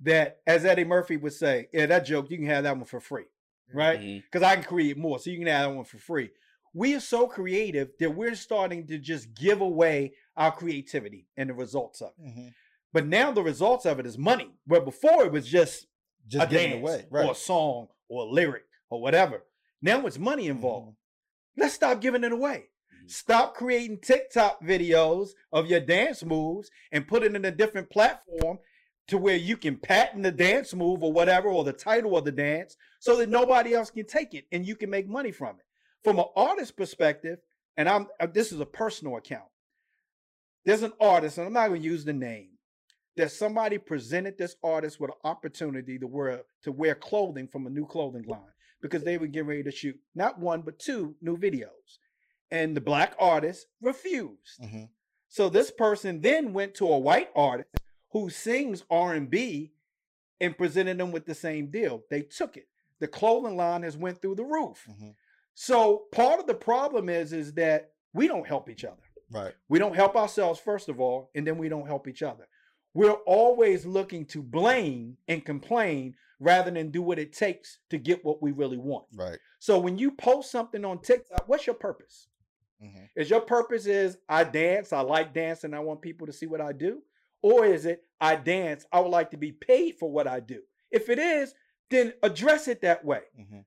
that, 0.00 0.40
as 0.46 0.64
Eddie 0.64 0.84
Murphy 0.84 1.16
would 1.16 1.32
say, 1.32 1.68
yeah, 1.72 1.86
that 1.86 2.04
joke, 2.06 2.28
you 2.30 2.36
can 2.38 2.46
have 2.46 2.64
that 2.64 2.76
one 2.76 2.86
for 2.86 2.98
free, 3.00 3.26
right? 3.72 4.00
Mhm. 4.00 4.22
Because 4.24 4.42
I 4.42 4.54
can 4.56 4.64
create 4.64 4.96
more, 4.96 5.18
so 5.20 5.30
you 5.30 5.38
can 5.38 5.46
have 5.46 5.70
that 5.70 5.76
one 5.76 5.84
for 5.84 5.98
free. 5.98 6.30
We 6.74 6.94
are 6.94 7.00
so 7.00 7.26
creative 7.26 7.90
that 8.00 8.10
we're 8.14 8.34
starting 8.34 8.86
to 8.86 8.98
just 8.98 9.34
give 9.34 9.60
away 9.60 10.12
our 10.36 10.52
creativity 10.52 11.26
and 11.36 11.50
the 11.50 11.54
results 11.54 12.00
of 12.00 12.12
it. 12.18 12.30
hmm 12.30 12.48
But 12.92 13.06
now 13.06 13.32
the 13.32 13.42
results 13.42 13.84
of 13.86 13.98
it 14.00 14.06
is 14.06 14.16
money. 14.18 14.50
Where 14.66 14.80
before 14.80 15.24
it 15.24 15.32
was 15.32 15.46
just 15.48 15.86
Just 16.26 16.46
a 16.46 16.50
giving 16.50 16.70
dance 16.70 16.80
away, 16.82 17.06
or 17.10 17.32
a 17.32 17.34
song 17.34 17.88
or 18.08 18.24
a 18.24 18.28
lyric 18.30 18.64
or 18.90 19.00
whatever. 19.02 19.44
Now 19.80 20.06
it's 20.06 20.18
money 20.18 20.44
Mm-hmm. 20.44 20.52
involved. 20.52 20.96
Let's 21.56 21.74
stop 21.74 22.00
giving 22.00 22.24
it 22.24 22.32
away. 22.32 22.68
Mhm. 23.04 23.10
Stop 23.10 23.54
creating 23.54 23.98
TikTok 24.00 24.62
videos 24.62 25.30
of 25.52 25.66
your 25.66 25.80
dance 25.80 26.24
moves 26.24 26.70
and 26.92 27.06
put 27.08 27.22
it 27.22 27.34
in 27.34 27.44
a 27.44 27.50
different 27.50 27.90
platform 27.90 28.58
to 29.08 29.18
where 29.18 29.36
you 29.36 29.56
can 29.58 29.76
patent 29.76 30.22
the 30.22 30.30
dance 30.32 30.72
move 30.72 31.02
or 31.02 31.12
whatever 31.12 31.48
or 31.48 31.64
the 31.64 31.72
title 31.72 32.16
of 32.16 32.24
the 32.24 32.32
dance 32.32 32.76
so 33.00 33.16
that 33.16 33.28
nobody 33.28 33.74
else 33.74 33.90
can 33.90 34.06
take 34.06 34.32
it 34.32 34.46
and 34.52 34.64
you 34.66 34.76
can 34.76 34.88
make 34.88 35.08
money 35.08 35.32
from 35.32 35.56
it. 35.58 35.66
From 36.04 36.18
an 36.18 36.26
artist 36.36 36.76
perspective, 36.76 37.38
and 37.76 37.88
I'm 37.88 38.08
uh, 38.20 38.26
this 38.26 38.52
is 38.52 38.60
a 38.60 38.66
personal 38.66 39.16
account. 39.16 39.48
There's 40.64 40.82
an 40.82 40.92
artist, 41.00 41.38
and 41.38 41.46
I'm 41.46 41.52
not 41.52 41.68
going 41.68 41.82
to 41.82 41.88
use 41.88 42.04
the 42.04 42.12
name, 42.12 42.50
that 43.16 43.32
somebody 43.32 43.78
presented 43.78 44.38
this 44.38 44.56
artist 44.62 45.00
with 45.00 45.10
an 45.10 45.16
opportunity 45.24 45.98
to 45.98 46.06
wear 46.06 46.42
to 46.62 46.72
wear 46.72 46.94
clothing 46.94 47.48
from 47.48 47.66
a 47.66 47.70
new 47.70 47.86
clothing 47.86 48.24
line 48.24 48.40
because 48.80 49.04
they 49.04 49.18
were 49.18 49.26
getting 49.26 49.48
ready 49.48 49.62
to 49.62 49.70
shoot 49.70 49.96
not 50.14 50.38
one 50.38 50.62
but 50.62 50.78
two 50.78 51.14
new 51.20 51.36
videos, 51.36 51.98
and 52.50 52.76
the 52.76 52.80
black 52.80 53.14
artist 53.18 53.66
refused. 53.80 54.60
hmm 54.60 54.84
So 55.28 55.48
this 55.48 55.70
person 55.70 56.20
then 56.20 56.52
went 56.52 56.74
to 56.74 56.88
a 56.88 56.98
white 56.98 57.30
artist 57.34 57.68
who 58.10 58.28
sings 58.28 58.84
R&B 58.90 59.72
and 60.40 60.58
presented 60.58 60.98
them 60.98 61.12
with 61.12 61.24
the 61.24 61.34
same 61.34 61.70
deal. 61.70 62.02
They 62.10 62.22
took 62.22 62.56
it. 62.56 62.66
The 63.00 63.08
clothing 63.08 63.56
line 63.56 63.84
has 63.84 63.96
went 63.96 64.20
through 64.20 64.34
the 64.34 64.44
roof. 64.44 64.84
hmm 64.86 65.10
So 65.54 66.04
part 66.12 66.40
of 66.40 66.46
the 66.46 66.54
problem 66.54 67.08
is 67.08 67.32
is 67.32 67.54
that 67.54 67.90
we 68.14 68.28
don't 68.28 68.46
help 68.46 68.68
each 68.68 68.84
other. 68.84 69.02
Right. 69.30 69.54
We 69.68 69.78
don't 69.78 69.96
help 69.96 70.16
ourselves, 70.16 70.60
first 70.60 70.88
of 70.88 71.00
all, 71.00 71.30
and 71.34 71.46
then 71.46 71.56
we 71.56 71.68
don't 71.68 71.86
help 71.86 72.06
each 72.06 72.22
other. 72.22 72.46
We're 72.94 73.12
always 73.12 73.86
looking 73.86 74.26
to 74.26 74.42
blame 74.42 75.16
and 75.28 75.44
complain 75.44 76.14
rather 76.38 76.70
than 76.70 76.90
do 76.90 77.00
what 77.00 77.18
it 77.18 77.32
takes 77.32 77.78
to 77.90 77.98
get 77.98 78.24
what 78.24 78.42
we 78.42 78.52
really 78.52 78.76
want. 78.76 79.04
Right. 79.14 79.38
So 79.60 79.78
when 79.78 79.96
you 79.96 80.10
post 80.10 80.50
something 80.50 80.84
on 80.84 81.00
TikTok, 81.00 81.48
what's 81.48 81.66
your 81.66 81.76
purpose? 81.76 82.28
hmm 82.80 83.04
Is 83.16 83.30
your 83.30 83.40
purpose 83.40 83.86
is 83.86 84.18
I 84.28 84.44
dance, 84.44 84.92
I 84.92 85.00
like 85.00 85.32
dancing, 85.32 85.72
I 85.72 85.80
want 85.80 86.02
people 86.02 86.26
to 86.26 86.32
see 86.32 86.46
what 86.46 86.60
I 86.60 86.72
do? 86.72 87.02
Or 87.42 87.64
is 87.64 87.86
it 87.86 88.02
I 88.20 88.36
dance, 88.36 88.84
I 88.92 89.00
would 89.00 89.08
like 89.10 89.30
to 89.30 89.36
be 89.36 89.52
paid 89.52 89.96
for 89.98 90.10
what 90.10 90.26
I 90.26 90.40
do? 90.40 90.60
If 90.90 91.08
it 91.08 91.18
is, 91.18 91.54
then 91.90 92.12
address 92.22 92.68
it 92.68 92.82
that 92.82 93.04
way. 93.04 93.22
hmm 93.36 93.60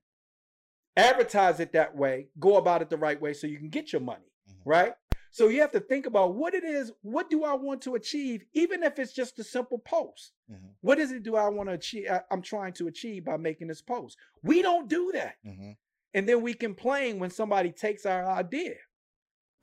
Advertise 0.96 1.60
it 1.60 1.72
that 1.72 1.94
way, 1.94 2.28
go 2.38 2.56
about 2.56 2.80
it 2.82 2.88
the 2.90 2.96
right 2.96 3.20
way 3.20 3.34
so 3.34 3.46
you 3.46 3.58
can 3.58 3.68
get 3.68 3.92
your 3.92 4.00
money 4.02 4.24
Mhm. 4.48 4.62
right? 4.64 4.94
So 5.30 5.48
you 5.48 5.60
have 5.60 5.72
to 5.72 5.80
think 5.80 6.06
about 6.06 6.34
what 6.34 6.54
it 6.54 6.64
is. 6.64 6.92
What 7.02 7.28
do 7.28 7.44
I 7.44 7.52
want 7.52 7.82
to 7.82 7.94
achieve, 7.96 8.44
even 8.54 8.82
if 8.82 8.98
it's 8.98 9.12
just 9.12 9.38
a 9.38 9.44
simple 9.44 9.78
post? 9.80 10.32
hmm 10.48 10.68
What 10.80 10.98
is 10.98 11.10
it 11.12 11.22
do 11.22 11.36
I 11.36 11.48
want 11.48 11.68
to 11.68 11.74
achieve? 11.74 12.08
I- 12.08 12.22
I'm 12.30 12.40
trying 12.42 12.72
to 12.74 12.86
achieve 12.86 13.24
by 13.24 13.36
making 13.36 13.66
this 13.68 13.82
post. 13.82 14.16
We 14.42 14.62
don't 14.62 14.88
do 14.88 15.10
that, 15.12 15.36
hmm 15.42 15.72
and 16.14 16.26
then 16.26 16.40
we 16.40 16.54
complain 16.54 17.18
when 17.18 17.28
somebody 17.30 17.70
takes 17.72 18.06
our 18.06 18.24
idea. 18.24 18.76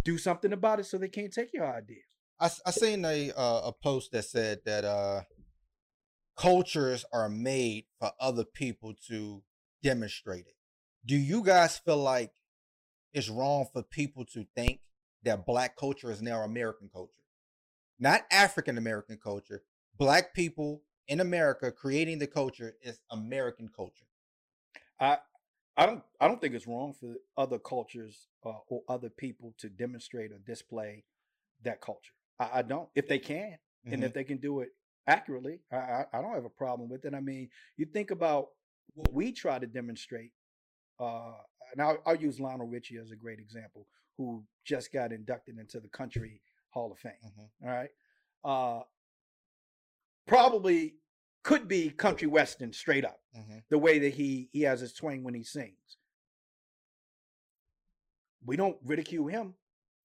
Do 0.03 0.17
something 0.19 0.53
about 0.53 0.79
it 0.79 0.83
so 0.85 0.97
they 0.99 1.07
can't 1.09 1.33
take 1.33 1.51
your 1.53 1.65
idea. 1.65 2.03
I, 2.39 2.51
I 2.65 2.71
seen 2.71 3.03
a 3.05 3.31
uh, 3.31 3.61
a 3.69 3.73
post 3.73 4.11
that 4.11 4.25
said 4.25 4.59
that 4.65 4.83
uh, 4.85 5.21
cultures 6.35 7.05
are 7.11 7.29
made 7.29 7.85
for 7.99 8.11
other 8.19 8.43
people 8.43 8.93
to 9.07 9.43
demonstrate 9.81 10.45
it. 10.47 10.55
Do 11.05 11.15
you 11.17 11.43
guys 11.43 11.77
feel 11.77 11.97
like 11.97 12.31
it's 13.13 13.29
wrong 13.29 13.67
for 13.71 13.83
people 13.83 14.25
to 14.25 14.45
think 14.55 14.79
that 15.23 15.45
black 15.45 15.75
culture 15.75 16.11
is 16.11 16.21
now 16.21 16.41
American 16.41 16.89
culture, 16.91 17.21
not 17.99 18.21
African 18.31 18.77
American 18.77 19.17
culture? 19.17 19.63
Black 19.97 20.33
people 20.33 20.81
in 21.07 21.19
America 21.19 21.71
creating 21.71 22.19
the 22.19 22.27
culture 22.27 22.75
is 22.81 22.99
American 23.11 23.67
culture. 23.67 24.05
I 24.99 25.17
I 25.75 25.85
don't 25.85 26.03
I 26.21 26.27
don't 26.27 26.39
think 26.39 26.55
it's 26.55 26.67
wrong 26.67 26.93
for 26.93 27.15
other 27.37 27.59
cultures 27.59 28.27
uh, 28.45 28.53
or 28.69 28.83
other 28.87 29.09
people 29.09 29.53
to 29.57 29.69
demonstrate 29.69 30.31
or 30.31 30.37
display 30.39 31.03
that 31.63 31.81
culture. 31.81 32.13
I, 32.39 32.59
I 32.59 32.61
don't 32.61 32.89
if 32.95 33.07
they 33.07 33.19
can. 33.19 33.57
and 33.85 34.01
Mhm. 34.01 34.05
if 34.05 34.13
they 34.13 34.23
can 34.23 34.37
do 34.37 34.61
it 34.61 34.69
accurately, 35.07 35.59
I, 35.69 35.75
I, 35.75 36.05
I 36.13 36.21
don't 36.21 36.33
have 36.33 36.45
a 36.45 36.49
problem 36.49 36.87
with 36.89 37.03
it. 37.03 37.13
I 37.13 37.19
mean, 37.19 37.49
you 37.75 37.85
think 37.85 38.11
about 38.11 38.51
what 38.93 39.11
we 39.11 39.33
try 39.33 39.59
to 39.59 39.67
demonstrate, 39.67 40.31
uh, 40.99 41.33
and 41.71 41.81
I'll, 41.81 41.97
I'll 42.05 42.15
use 42.15 42.39
Lionel 42.39 42.67
Richie 42.67 42.97
as 42.97 43.11
a 43.11 43.15
great 43.15 43.39
example, 43.39 43.87
who 44.17 44.43
just 44.65 44.91
got 44.93 45.11
inducted 45.11 45.57
into 45.57 45.79
the 45.79 45.87
Country 45.89 46.41
Hall 46.69 46.91
of 46.91 46.99
Fame. 46.99 47.13
Mhm. 47.25 47.49
All 47.67 47.69
right, 47.73 47.89
uh, 48.43 48.83
probably 50.27 50.95
could 51.43 51.67
be 51.67 51.89
country 51.89 52.27
western 52.27 52.71
straight 52.71 53.03
up, 53.05 53.19
Mhm. 53.35 53.63
the 53.69 53.77
way 53.77 53.99
that 53.99 54.13
he 54.13 54.49
he 54.53 54.61
has 54.61 54.79
his 54.79 54.93
twang 54.93 55.23
when 55.23 55.33
he 55.33 55.43
sings. 55.43 55.97
We 58.45 58.55
don't 58.55 58.77
ridicule 58.83 59.27
him 59.27 59.55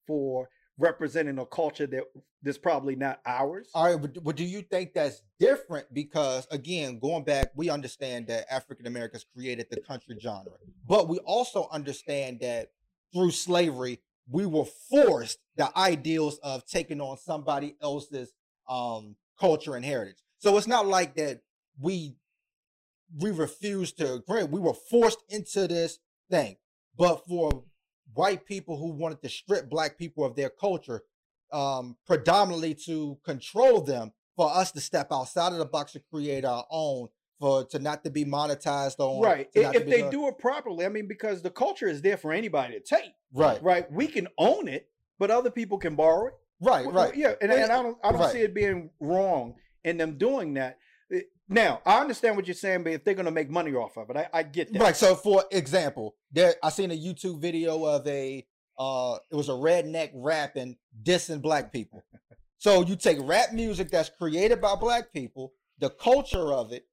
for 0.07 0.49
representing 0.79 1.39
a 1.39 1.47
culture 1.47 1.87
that 1.87 2.05
that's 2.43 2.59
probably 2.59 2.95
not 2.95 3.21
ours. 3.27 3.69
All 3.75 3.97
right, 3.97 4.11
but, 4.23 4.37
do 4.37 4.45
you 4.45 4.63
think 4.63 4.95
that's 4.95 5.23
different? 5.41 5.93
Because 5.93 6.47
again, 6.51 7.01
going 7.01 7.25
back, 7.25 7.51
we 7.57 7.69
understand 7.69 8.29
that 8.29 8.47
African 8.53 8.87
Americans 8.87 9.27
created 9.35 9.67
the 9.71 9.81
country 9.81 10.17
genre, 10.21 10.53
but 10.87 11.09
we 11.09 11.19
also 11.19 11.69
understand 11.73 12.41
that 12.41 12.71
through 13.13 13.33
slavery, 13.33 14.01
we 14.31 14.47
were 14.47 14.65
forced 14.65 15.39
the 15.57 15.77
ideals 15.77 16.39
of 16.43 16.65
taking 16.67 17.01
on 17.01 17.17
somebody 17.17 17.77
else's 17.83 18.33
um, 18.69 19.17
culture 19.41 19.75
and 19.75 19.85
heritage. 19.85 20.23
So 20.39 20.57
it's 20.57 20.67
not 20.67 20.87
like 20.87 21.17
that 21.17 21.41
we 21.81 22.17
we 23.17 23.31
refused 23.31 23.99
to 23.99 24.15
agree. 24.15 24.45
We 24.45 24.61
were 24.61 24.75
forced 24.75 25.25
into 25.29 25.67
this 25.67 25.99
thing. 26.31 26.57
But 26.97 27.25
for 27.27 27.65
white 28.15 28.45
people 28.47 28.77
who 28.79 28.93
wanted 28.93 29.21
to 29.23 29.29
strip 29.29 29.69
black 29.69 29.99
people 29.99 30.25
of 30.25 30.35
their 30.37 30.51
culture, 30.51 31.03
um, 31.53 31.97
predominantly 32.07 32.75
to 32.75 33.19
control 33.25 33.81
them, 33.81 34.13
for 34.37 34.51
us 34.55 34.71
to 34.73 34.81
step 34.81 35.09
outside 35.11 35.53
of 35.53 35.59
the 35.59 35.65
box 35.65 35.93
to 35.93 36.01
create 36.13 36.45
our 36.45 36.65
own, 36.71 37.09
for 37.41 37.65
to 37.65 37.79
not 37.79 38.05
to 38.05 38.11
be 38.11 38.25
monetized 38.25 38.99
on, 38.99 39.21
Right. 39.23 39.53
to 39.53 39.59
If, 39.59 39.65
not 39.65 39.73
to 39.75 39.79
if 39.81 39.85
be 39.85 39.91
they 39.91 40.01
done- 40.03 40.11
do 40.11 40.29
it 40.29 40.39
properly, 40.39 40.85
I 40.87 40.89
mean, 40.89 41.09
because 41.09 41.43
the 41.43 41.51
culture 41.51 41.89
is 41.89 42.03
there 42.03 42.17
for 42.17 42.33
anybody 42.33 42.75
to 42.75 42.81
take. 42.81 43.13
right, 43.33 43.63
Right. 43.63 43.91
We 43.91 44.07
can 44.07 44.29
own 44.39 44.69
it, 44.69 44.89
but 45.19 45.31
other 45.31 45.51
people 45.51 45.79
can 45.79 45.97
borrow 45.97 46.27
it. 46.29 46.35
right, 46.61 46.87
right, 46.87 47.15
Yeah. 47.17 47.35
And, 47.41 47.53
and 47.53 47.71
I 47.73 47.83
don't 47.83 47.99
I 48.03 48.11
don't 48.13 48.21
right. 48.21 48.33
see 48.33 48.41
it 48.43 48.55
being 48.55 48.91
wrong 49.01 49.55
in 49.85 49.97
them 49.97 50.19
doing 50.19 50.55
that. 50.55 50.79
Now, 51.49 51.81
I 51.87 52.01
understand 52.01 52.37
what 52.37 52.47
you're 52.47 52.55
saying, 52.55 52.83
but 52.83 52.93
if 52.93 53.05
they're 53.05 53.15
gonna 53.15 53.31
make 53.31 53.51
money 53.51 53.73
off 53.75 53.97
of 53.97 54.11
it, 54.11 54.17
I, 54.17 54.29
I 54.33 54.43
get 54.43 54.73
that. 54.73 54.83
Right. 54.83 54.97
So 54.97 55.15
for 55.15 55.45
example, 55.51 56.15
there 56.31 56.55
I 56.63 56.71
seen 56.71 56.91
a 56.91 56.97
YouTube 56.97 57.41
video 57.41 57.85
of 57.85 58.07
a 58.07 58.47
uh 58.79 59.17
it 59.31 59.35
was 59.35 59.49
a 59.49 59.53
redneck 59.53 60.11
rapping 60.15 60.77
dissing 61.03 61.41
black 61.41 61.73
people. 61.73 62.05
So 62.59 62.85
you 62.85 62.97
take 62.97 63.19
rap 63.23 63.53
music 63.53 63.91
that's 63.91 64.11
created 64.11 64.61
by 64.61 64.75
black 64.75 65.13
people, 65.13 65.53
the 65.79 65.91
culture 65.91 66.53
of 66.53 66.73
it, 66.73 66.87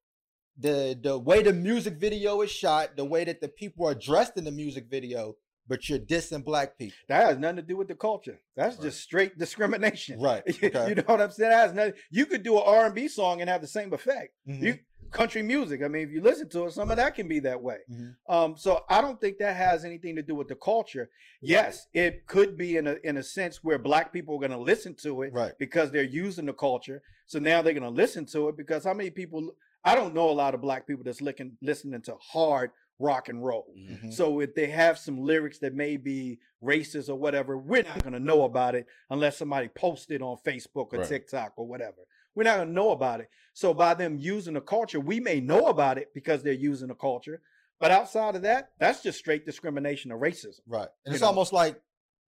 the 0.57 0.97
the 1.01 1.17
way 1.17 1.43
the 1.43 1.53
music 1.53 1.95
video 1.95 2.41
is 2.41 2.51
shot, 2.51 2.95
the 2.95 3.05
way 3.05 3.25
that 3.25 3.41
the 3.41 3.49
people 3.49 3.85
are 3.87 3.95
dressed 3.95 4.37
in 4.37 4.45
the 4.45 4.51
music 4.51 4.85
video, 4.89 5.35
but 5.67 5.89
you're 5.89 5.99
dissing 5.99 6.43
black 6.43 6.77
people. 6.77 6.97
That 7.07 7.25
has 7.27 7.37
nothing 7.37 7.57
to 7.57 7.61
do 7.61 7.77
with 7.77 7.87
the 7.87 7.95
culture. 7.95 8.39
That's 8.55 8.75
Right. 8.77 8.83
just 8.85 9.01
straight 9.01 9.37
discrimination. 9.37 10.19
Right. 10.19 10.43
Okay. 10.63 10.89
you 10.89 10.95
know 10.95 11.03
what 11.05 11.21
I'm 11.21 11.31
saying? 11.31 11.49
That 11.51 11.67
has 11.67 11.73
nothing. 11.73 11.93
You 12.11 12.25
could 12.25 12.43
do 12.43 12.57
an 12.57 12.63
R&B 12.65 13.07
song 13.07 13.41
and 13.41 13.49
have 13.49 13.61
the 13.61 13.67
same 13.67 13.93
effect. 13.93 14.33
Mhm, 14.47 14.61
You 14.61 14.79
country 15.11 15.41
music. 15.43 15.81
I 15.83 15.87
mean, 15.87 16.03
if 16.03 16.11
you 16.11 16.21
listen 16.21 16.49
to 16.49 16.65
it, 16.65 16.71
some 16.73 16.89
of 16.91 16.97
that 16.97 17.15
can 17.15 17.27
be 17.27 17.39
that 17.39 17.61
way. 17.61 17.77
mhm. 17.89 18.15
Um, 18.27 18.57
so 18.57 18.83
I 18.89 19.01
don't 19.01 19.19
think 19.21 19.37
that 19.37 19.55
has 19.55 19.85
anything 19.85 20.15
to 20.17 20.21
do 20.23 20.35
with 20.35 20.47
the 20.47 20.55
culture. 20.55 21.09
Yes, 21.41 21.87
it 21.93 22.25
could 22.27 22.57
be 22.57 22.77
in 22.77 22.87
a 22.87 22.95
in 23.03 23.17
a 23.17 23.23
sense 23.23 23.63
where 23.63 23.77
black 23.77 24.11
people 24.11 24.35
are 24.35 24.39
going 24.39 24.51
to 24.51 24.57
listen 24.57 24.93
to 25.03 25.21
it 25.23 25.31
Right. 25.33 25.53
because 25.59 25.91
they're 25.91 26.03
using 26.03 26.45
the 26.47 26.53
culture. 26.53 27.01
So 27.27 27.39
now 27.39 27.61
they're 27.61 27.73
going 27.73 27.83
to 27.83 27.89
listen 28.03 28.25
to 28.27 28.49
it 28.49 28.57
because 28.57 28.83
how 28.83 28.93
many 28.93 29.09
people? 29.09 29.51
I 29.87 29.93
don't 29.93 30.15
know 30.15 30.29
a 30.31 30.31
lot 30.43 30.55
of 30.55 30.61
black 30.61 30.87
people 30.87 31.03
that's 31.03 31.21
looking 31.21 31.57
listening 31.61 32.01
to 32.03 32.15
hard 32.19 32.71
rock 32.99 33.27
and 33.29 33.43
roll. 33.43 33.73
Mhm. 33.77 34.03
Mhm. 34.05 34.13
So 34.13 34.39
if 34.39 34.55
they 34.55 34.67
have 34.67 34.97
some 34.97 35.19
lyrics 35.19 35.59
that 35.59 35.73
may 35.73 35.97
be 35.97 36.39
racist 36.63 37.09
or 37.09 37.15
whatever, 37.15 37.57
we're 37.57 37.83
not 37.83 38.01
going 38.03 38.13
to 38.13 38.19
know 38.19 38.43
about 38.45 38.75
it 38.75 38.87
unless 39.09 39.37
somebody 39.37 39.67
posts 39.67 40.09
it 40.11 40.21
on 40.21 40.37
Facebook 40.45 40.93
or 40.93 40.99
Right. 40.99 41.07
TikTok 41.07 41.53
or 41.57 41.67
whatever. 41.67 41.97
We're 42.35 42.43
not 42.43 42.57
going 42.57 42.67
to 42.69 42.73
know 42.73 42.91
about 42.91 43.21
it. 43.21 43.29
So 43.53 43.73
by 43.73 43.93
them 43.93 44.17
using 44.17 44.53
the 44.55 44.61
culture, 44.61 44.99
we 44.99 45.19
may 45.19 45.39
know 45.39 45.67
about 45.67 45.97
it 45.97 46.13
because 46.13 46.43
they're 46.43 46.53
using 46.53 46.87
the 46.89 46.95
culture. 46.95 47.41
But 47.79 47.91
outside 47.91 48.35
of 48.35 48.41
that, 48.43 48.71
that's 48.79 49.01
just 49.03 49.19
straight 49.19 49.45
discrimination 49.45 50.11
or 50.11 50.17
racism. 50.19 50.61
Right. 50.67 50.87
And 51.05 51.13
it's 51.13 51.21
know. 51.21 51.27
almost 51.27 51.51
like 51.53 51.81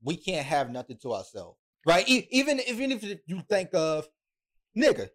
we 0.03 0.15
can't 0.17 0.45
have 0.45 0.69
nothing 0.69 0.97
to 1.03 1.13
ourselves, 1.13 1.57
right? 1.85 2.07
E- 2.07 2.27
even 2.31 2.59
even 2.67 2.91
if 2.91 3.03
you 3.25 3.41
think 3.49 3.69
of 3.73 4.07
nigga, 4.77 5.09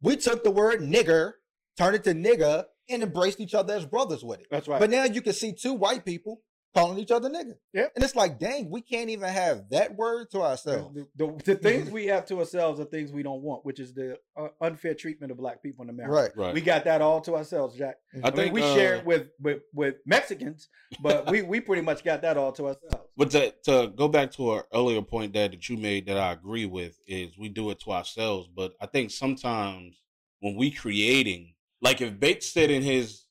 we 0.00 0.16
took 0.16 0.42
the 0.44 0.50
word 0.50 0.80
nigger, 0.80 1.34
turned 1.78 1.94
it 1.96 2.04
to 2.04 2.14
nigga, 2.14 2.64
and 2.88 3.02
embraced 3.02 3.40
each 3.40 3.54
other 3.54 3.74
as 3.74 3.86
brothers 3.86 4.24
with 4.24 4.40
it. 4.40 4.46
That's 4.50 4.68
right. 4.68 4.80
But 4.80 4.90
now 4.90 5.04
you 5.04 5.22
can 5.22 5.32
see 5.32 5.52
two 5.52 5.74
white 5.74 6.04
people 6.04 6.40
calling 6.76 6.98
each 6.98 7.10
other 7.10 7.30
nigga. 7.30 7.54
Yep. 7.72 7.92
And 7.94 8.04
it's 8.04 8.14
like, 8.14 8.38
dang, 8.38 8.70
we 8.70 8.82
can't 8.82 9.08
even 9.08 9.28
have 9.28 9.70
that 9.70 9.96
word 9.96 10.30
to 10.32 10.42
ourselves. 10.42 10.94
the, 10.94 11.06
the, 11.16 11.42
the 11.44 11.54
things 11.54 11.90
we 11.90 12.06
have 12.06 12.26
to 12.26 12.38
ourselves 12.38 12.78
are 12.78 12.84
things 12.84 13.12
we 13.12 13.22
don't 13.22 13.42
want, 13.42 13.64
which 13.64 13.80
is 13.80 13.94
the 13.94 14.18
uh, 14.36 14.48
unfair 14.60 14.94
treatment 14.94 15.32
of 15.32 15.38
black 15.38 15.62
people 15.62 15.84
in 15.84 15.90
America. 15.90 16.12
Right. 16.14 16.30
Right. 16.36 16.54
We 16.54 16.60
got 16.60 16.84
that 16.84 17.00
all 17.00 17.20
to 17.22 17.36
ourselves, 17.36 17.76
Jack. 17.76 17.96
I 18.14 18.18
I, 18.18 18.30
mean, 18.30 18.32
think, 18.36 18.54
we 18.54 18.60
share 18.60 18.96
uh, 18.96 18.98
it 18.98 19.06
with, 19.06 19.28
with 19.40 19.62
with 19.72 19.94
Mexicans, 20.04 20.68
but 21.00 21.30
we 21.30 21.42
we 21.42 21.60
pretty 21.60 21.82
much 21.82 22.04
got 22.04 22.22
that 22.22 22.36
all 22.36 22.52
to 22.52 22.66
ourselves. 22.68 23.06
But 23.16 23.30
to, 23.30 23.54
to 23.64 23.92
go 23.96 24.08
back 24.08 24.32
to 24.32 24.50
our 24.50 24.66
earlier 24.74 25.00
point 25.00 25.32
that, 25.32 25.52
that 25.52 25.68
you 25.68 25.78
made 25.78 26.06
that 26.06 26.18
I 26.18 26.32
agree 26.32 26.66
with 26.66 27.00
is 27.06 27.38
we 27.38 27.48
do 27.48 27.70
it 27.70 27.80
to 27.80 27.92
ourselves. 27.92 28.48
But 28.54 28.74
I 28.80 28.86
think 28.86 29.10
sometimes 29.10 29.96
when 30.40 30.56
we 30.56 30.70
creating, 30.70 31.54
like 31.86 32.00
if 32.00 32.18
Bates 32.18 32.50
said 32.50 32.72
in 32.72 32.82
his 32.82 33.22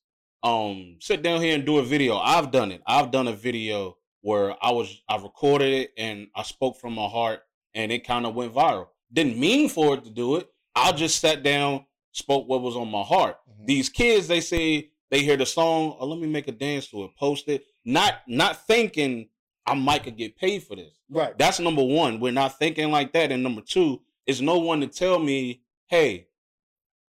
um 0.41 0.95
sit 1.01 1.21
down 1.21 1.41
here 1.41 1.55
and 1.55 1.65
do 1.65 1.77
a 1.79 1.83
video, 1.83 2.17
I've 2.17 2.51
done 2.51 2.71
it. 2.71 2.81
I've 2.87 3.11
done 3.11 3.27
a 3.27 3.33
video 3.33 3.97
where 4.21 4.55
I 4.63 4.71
was 4.71 5.01
I 5.09 5.17
recorded 5.17 5.73
it 5.73 5.91
and 5.97 6.27
I 6.33 6.43
spoke 6.43 6.79
from 6.79 6.93
my 6.93 7.07
heart 7.07 7.41
and 7.73 7.91
it 7.91 8.07
kind 8.07 8.25
of 8.25 8.33
went 8.33 8.53
viral. 8.53 8.87
Didn't 9.11 9.37
mean 9.37 9.67
for 9.67 9.95
it 9.95 10.05
to 10.05 10.09
do 10.09 10.37
it. 10.37 10.47
I 10.73 10.93
just 10.93 11.19
sat 11.19 11.43
down, 11.43 11.85
spoke 12.13 12.47
what 12.47 12.61
was 12.61 12.77
on 12.77 12.89
my 12.89 13.03
heart. 13.03 13.37
Mhm. 13.49 13.67
These 13.67 13.89
kids, 13.89 14.29
they 14.29 14.39
say 14.39 14.89
they 15.11 15.21
hear 15.21 15.35
the 15.35 15.45
song, 15.45 15.97
oh, 15.99 16.05
let 16.05 16.19
me 16.19 16.27
make 16.27 16.47
a 16.47 16.53
dance 16.53 16.87
to 16.91 17.03
it, 17.03 17.11
post 17.17 17.49
it, 17.49 17.65
not 17.83 18.21
not 18.25 18.65
thinking 18.65 19.27
I 19.67 19.73
might 19.73 20.05
could 20.05 20.15
get 20.17 20.37
paid 20.37 20.63
for 20.63 20.77
this. 20.77 20.93
Right. 21.09 21.37
That's 21.37 21.59
number 21.59 21.83
one. 21.83 22.21
We're 22.21 22.31
not 22.31 22.57
thinking 22.57 22.89
like 22.89 23.11
that. 23.13 23.33
And 23.33 23.43
number 23.43 23.61
two 23.61 24.01
is 24.25 24.41
no 24.41 24.59
one 24.59 24.79
to 24.79 24.87
tell 24.87 25.19
me, 25.19 25.61
hey, 25.87 26.27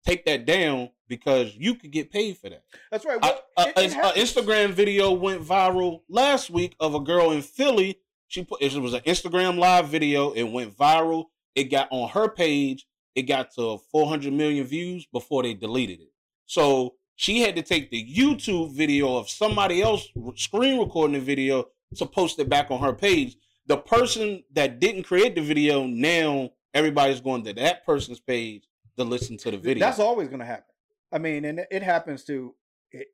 take 0.07 0.25
that 0.27 0.47
down 0.47 0.91
because 1.13 1.55
you 1.57 1.75
could 1.75 1.91
get 1.91 2.11
paid 2.11 2.39
for 2.39 2.49
that. 2.49 2.65
That's 2.91 3.05
right. 3.05 3.21
Well, 3.21 3.39
a- 3.59 3.69
it- 3.69 3.69
it 3.69 3.77
a 3.77 3.81
uh, 4.01 4.03
happens. 4.05 4.33
Instagram 4.33 4.71
video 4.71 5.13
went 5.13 5.43
viral 5.43 6.01
last 6.09 6.49
week 6.49 6.75
of 6.81 6.95
a 6.95 7.01
girl 7.01 7.33
in 7.33 7.43
Philly. 7.43 7.99
She 8.29 8.43
put 8.45 8.63
it 8.63 8.75
was 8.81 8.95
an 8.95 9.03
Instagram 9.03 9.59
live 9.59 9.89
video. 9.89 10.33
It 10.33 10.45
went 10.45 10.75
viral. 10.75 11.27
It 11.55 11.65
got 11.65 11.89
on 11.91 12.09
her 12.09 12.31
page. 12.31 12.87
It 13.15 13.25
got 13.25 13.51
to 13.57 13.77
400 13.91 14.33
million 14.33 14.65
views 14.65 15.05
before 15.13 15.43
they 15.43 15.53
deleted 15.53 16.01
it. 16.01 16.13
So 16.47 16.95
she 17.15 17.43
had 17.43 17.57
to 17.57 17.63
take 17.63 17.91
the 17.91 18.03
YouTube 18.03 18.73
video 18.75 19.17
of 19.19 19.29
somebody 19.29 19.83
else 19.83 20.09
screen 20.37 20.81
recording 20.81 21.13
the 21.13 21.21
video 21.21 21.67
to 21.97 22.07
post 22.07 22.39
it 22.39 22.49
back 22.49 22.71
on 22.71 22.81
her 22.81 22.95
page. 22.95 23.37
The 23.67 23.77
person 23.77 24.45
that 24.55 24.81
didn't 24.81 25.03
create 25.03 25.35
the 25.35 25.43
video 25.43 25.85
now 25.87 26.53
everybody's 26.73 27.21
going 27.21 27.45
to 27.45 27.53
that 27.53 27.85
person's 27.85 28.19
page 28.19 28.65
to 28.97 29.05
listen 29.05 29.37
to 29.39 29.51
the 29.51 29.59
video. 29.59 29.85
That's 29.85 29.99
always 29.99 30.29
going 30.29 30.41
to 30.41 30.47
happen. 30.47 30.72
I 31.13 31.19
mean, 31.19 31.45
and 31.45 31.67
it- 31.71 31.83
happens 31.83 32.25
to 32.25 32.55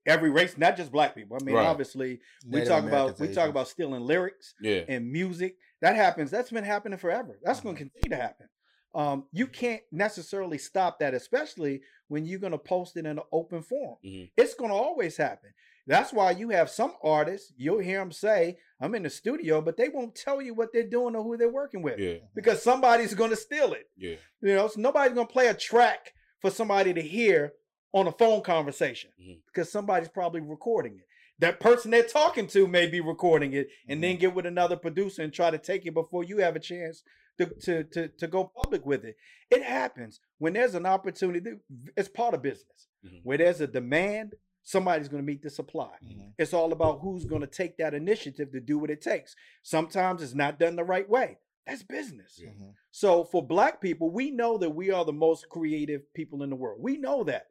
every 0.07 0.31
race, 0.31 0.57
not 0.59 0.77
just 0.77 0.91
black 0.91 1.15
people. 1.15 1.37
I 1.41 1.45
mean, 1.45 1.55
Right. 1.55 1.67
obviously, 1.67 2.21
we 2.45 2.51
Native 2.51 2.69
talk 2.69 2.85
about 2.85 3.19
we 3.21 3.33
talk 3.33 3.49
about 3.49 3.69
stealing 3.69 4.03
lyrics 4.03 4.55
yeah. 4.61 4.83
and 4.89 5.11
music. 5.11 5.57
That 5.81 5.95
happens. 5.97 6.31
That's 6.31 6.51
been 6.51 6.65
happening 6.65 6.99
forever. 6.99 7.39
That's 7.43 7.61
going 7.61 7.77
Mhm. 7.77 7.79
to 7.79 7.85
continue 7.91 8.17
to 8.17 8.23
happen. 8.23 8.49
Um, 8.95 9.29
you 9.31 9.47
can't 9.47 9.83
necessarily 9.93 10.59
stop 10.59 10.99
that, 10.99 11.15
especially 11.15 11.83
when 12.09 12.25
you're 12.25 12.41
going 12.41 12.53
to 12.53 12.59
post 12.59 12.97
it 12.97 13.01
in 13.01 13.19
an 13.19 13.21
open 13.31 13.63
forum. 13.63 13.99
Mhm. 14.05 14.33
It's 14.37 14.55
going 14.55 14.71
to 14.71 14.77
always 14.77 15.17
happen. 15.17 15.51
That's 15.87 16.13
why 16.13 16.33
you 16.33 16.49
have 16.51 16.69
some 16.71 16.95
artists. 17.03 17.53
You'll 17.57 17.79
hear 17.79 17.99
them 18.01 18.11
say, 18.13 18.59
"I'm 18.81 18.95
in 18.95 19.05
the 19.05 19.11
studio," 19.11 19.61
but 19.61 19.77
they 19.77 19.89
won't 19.89 20.15
tell 20.17 20.43
you 20.43 20.53
what 20.55 20.73
they're 20.73 20.83
doing 20.89 21.15
or 21.15 21.23
who 21.23 21.37
they're 21.37 21.49
working 21.49 21.83
with 21.83 21.99
Yeah. 22.01 22.19
because 22.35 22.63
somebody's 22.63 23.15
going 23.15 23.31
to 23.31 23.37
steal 23.37 23.73
it. 23.75 23.89
Yeah. 23.97 24.17
You 24.43 24.55
know, 24.55 24.67
so 24.69 24.81
nobody's 24.81 25.15
gonna 25.15 25.29
play 25.29 25.47
a 25.47 25.55
track 25.55 26.13
for 26.41 26.51
somebody 26.51 26.93
to 26.95 27.01
hear 27.01 27.55
on 27.99 28.07
a 28.07 28.13
phone 28.13 28.43
conversation 28.43 29.11
Mhm. 29.21 29.41
because 29.47 29.71
somebody's 29.71 30.09
probably 30.09 30.41
recording 30.41 30.97
it. 30.99 31.07
That 31.41 31.61
person 31.61 31.91
they're 31.91 32.03
talking 32.03 32.47
to 32.49 32.67
may 32.67 32.87
be 32.89 33.01
recording 33.01 33.53
it 33.53 33.69
and 33.89 34.03
then 34.03 34.17
get 34.17 34.35
with 34.35 34.47
another 34.47 34.77
producer 34.77 35.23
and 35.23 35.33
try 35.33 35.51
to 35.51 35.59
take 35.59 35.87
it 35.87 35.95
before 35.95 36.25
you 36.25 36.39
have 36.39 36.57
a 36.57 36.61
chance 36.61 37.03
to, 37.39 37.47
to, 37.47 37.85
to, 37.85 38.09
to 38.09 38.27
go 38.27 38.45
public 38.63 38.85
with 38.85 39.05
it. 39.05 39.17
It 39.51 39.63
happens 39.63 40.21
when 40.39 40.55
there's 40.55 40.75
an 40.75 40.85
opportunity. 40.87 41.53
It's 41.97 42.09
part 42.09 42.35
of 42.35 42.43
business. 42.43 42.89
Mhm. 43.07 43.21
Where 43.23 43.39
there's 43.39 43.61
a 43.61 43.69
demand, 43.69 44.35
somebody's 44.65 45.07
gonna 45.09 45.23
meet 45.23 45.43
the 45.43 45.51
supply. 45.51 45.97
Mhm. 46.05 46.33
It's 46.39 46.53
all 46.53 46.73
about 46.73 47.01
who's 47.01 47.25
going 47.25 47.43
to 47.43 47.47
take 47.47 47.77
that 47.77 47.95
initiative 47.95 48.51
to 48.51 48.61
do 48.61 48.77
what 48.79 48.91
it 48.91 49.01
takes. 49.01 49.37
Sometimes 49.63 50.23
it's 50.23 50.35
not 50.35 50.59
done 50.59 50.75
the 50.75 50.85
right 50.85 51.09
way. 51.09 51.39
That's 51.67 51.85
business. 51.85 52.41
Yeah. 52.43 52.51
Mhm. 52.51 52.75
So 52.91 53.23
for 53.25 53.47
black 53.47 53.81
people, 53.81 54.11
we 54.11 54.31
know 54.33 54.59
that 54.59 54.71
we 54.71 54.91
are 54.91 55.05
the 55.05 55.13
most 55.13 55.49
creative 55.49 56.13
people 56.15 56.43
in 56.43 56.51
the 56.51 56.57
world. 56.57 56.83
We 56.83 56.97
know 56.97 57.23
that. 57.25 57.47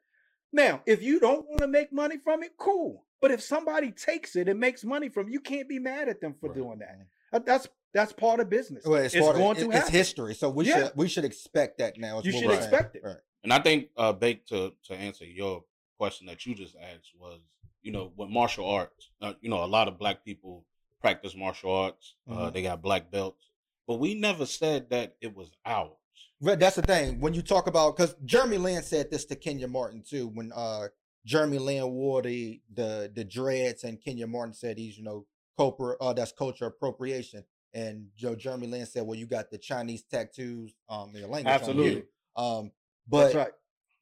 Now, 0.53 0.81
if 0.85 1.01
you 1.03 1.19
don't 1.19 1.47
want 1.47 1.59
to 1.61 1.67
make 1.67 1.91
money 1.91 2.17
from 2.17 2.43
it, 2.43 2.51
cool. 2.57 3.05
But 3.21 3.31
if 3.31 3.41
somebody 3.41 3.91
takes 3.91 4.35
it 4.35 4.47
and 4.47 4.59
makes 4.59 4.83
money 4.83 5.09
from 5.09 5.27
it, 5.27 5.33
you 5.33 5.39
can't 5.39 5.67
be 5.67 5.79
mad 5.79 6.07
at 6.07 6.21
them 6.21 6.33
for 6.39 6.49
Right. 6.49 6.55
doing 6.57 6.79
that. 6.79 6.99
Uh, 7.33 7.39
That's 7.39 7.67
that's 7.93 8.13
part 8.13 8.39
of 8.39 8.49
business. 8.49 8.85
Well, 8.85 9.01
it's, 9.03 9.15
it's 9.15 9.25
part 9.25 9.37
going 9.37 9.57
it- 9.57 9.61
to 9.61 9.65
it's 9.67 9.75
happen. 9.77 9.93
history, 9.93 10.35
so 10.35 10.49
we 10.49 10.65
Yeah. 10.67 10.87
should 10.87 10.91
we 10.97 11.07
should 11.07 11.25
expect 11.25 11.79
that 11.79 11.97
now. 11.97 12.21
You 12.21 12.31
should 12.31 12.45
we're 12.45 12.53
expect 12.55 12.95
it. 12.95 13.01
Right. 13.03 13.17
And 13.43 13.51
I 13.51 13.59
think, 13.59 13.89
uh, 13.97 14.13
Bake, 14.13 14.45
to, 14.47 14.73
to 14.85 14.93
answer 14.93 15.25
your 15.25 15.63
question 15.97 16.27
that 16.27 16.45
you 16.45 16.53
just 16.53 16.75
asked 16.75 17.11
was, 17.17 17.39
you 17.81 17.91
know, 17.91 18.11
with 18.15 18.29
martial 18.29 18.69
arts, 18.69 19.09
uh, 19.21 19.33
you 19.41 19.49
know, 19.49 19.63
a 19.63 19.65
lot 19.65 19.87
of 19.87 19.97
black 19.97 20.23
people 20.25 20.65
practice 21.01 21.35
martial 21.35 21.71
arts. 21.71 22.15
Uh, 22.29 22.33
Mhm. 22.49 22.53
they 22.53 22.61
got 22.61 22.81
black 22.81 23.09
belts, 23.09 23.49
but 23.87 23.95
we 23.95 24.13
never 24.13 24.45
said 24.45 24.89
that 24.91 25.15
it 25.21 25.33
was 25.35 25.49
ours. 25.65 25.95
That's 26.39 26.75
the 26.75 26.81
thing 26.81 27.19
when 27.19 27.33
you 27.33 27.41
talk 27.41 27.67
about 27.67 27.97
because 27.97 28.15
Jeremy 28.25 28.57
Lin 28.57 28.83
said 28.83 29.09
this 29.09 29.25
to 29.25 29.35
Kenyon 29.35 29.71
Martin 29.71 30.03
too 30.07 30.27
when 30.27 30.51
uh 30.55 30.87
Jeremy 31.25 31.57
Lin 31.57 31.91
wore 31.91 32.21
the 32.21 32.61
the 32.73 33.11
the 33.13 33.23
dreads 33.23 33.83
and 33.83 33.99
Kenyon 34.01 34.31
Martin 34.31 34.53
said 34.53 34.77
he's 34.77 34.97
you 34.97 35.03
know 35.03 35.25
culprit 35.57 35.97
uh 35.99 36.13
that's 36.13 36.31
culture 36.31 36.65
appropriation. 36.65 37.43
And 37.73 38.07
Joe 38.15 38.35
Jeremy 38.35 38.67
Lin 38.67 38.85
said 38.85 39.03
well 39.05 39.17
you 39.17 39.25
got 39.25 39.49
the 39.49 39.57
Chinese 39.57 40.03
tattoos 40.03 40.73
um 40.89 41.09
in 41.13 41.21
your 41.21 41.29
language 41.29 41.53
Absolutely. 41.53 42.03
um 42.35 42.71
That's 43.09 43.33
but 43.33 43.35
right. 43.35 43.51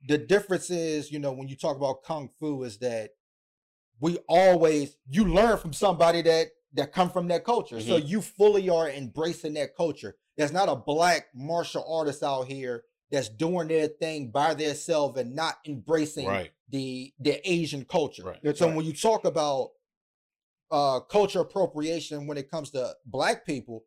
the 0.08 0.18
difference 0.18 0.70
is 0.70 1.12
you 1.12 1.20
know 1.20 1.32
when 1.32 1.48
you 1.48 1.56
talk 1.56 1.78
about 1.78 2.04
kung 2.04 2.30
fu 2.40 2.64
is 2.64 2.78
that 2.80 3.12
we 4.02 4.18
always 4.28 4.98
you 5.10 5.26
learn 5.26 5.58
from 5.58 5.72
somebody 5.72 6.22
that 6.24 6.48
that 6.74 6.92
come 6.92 7.10
from 7.10 7.30
that 7.30 7.46
culture. 7.46 7.80
So 7.80 7.96
you 7.96 8.22
fully 8.22 8.70
are 8.70 8.90
embracing 8.90 9.54
that 9.54 9.76
culture 9.76 10.18
there's 10.38 10.52
not 10.54 10.70
a 10.70 10.76
black 10.76 11.28
martial 11.34 11.86
artist 11.92 12.24
out 12.24 12.48
here 12.48 12.84
that's 13.12 13.30
doing 13.30 13.68
their 13.68 13.88
thing 13.88 14.32
by 14.32 14.54
themselves 14.54 15.20
and 15.20 15.36
not 15.36 15.56
embracing 15.68 16.28
Right. 16.28 16.52
the 16.70 17.14
the 17.20 17.40
asian 17.50 17.86
culture 17.86 18.24
Right. 18.24 18.40
That's 18.44 18.60
so 18.60 18.68
right. 18.68 18.76
when 18.76 18.86
you 18.86 18.94
talk 18.94 19.26
about 19.26 19.72
uh 20.72 21.00
culture 21.02 21.40
appropriation 21.42 22.28
when 22.28 22.38
it 22.38 22.50
comes 22.50 22.72
to 22.72 22.94
black 23.06 23.46
people 23.46 23.84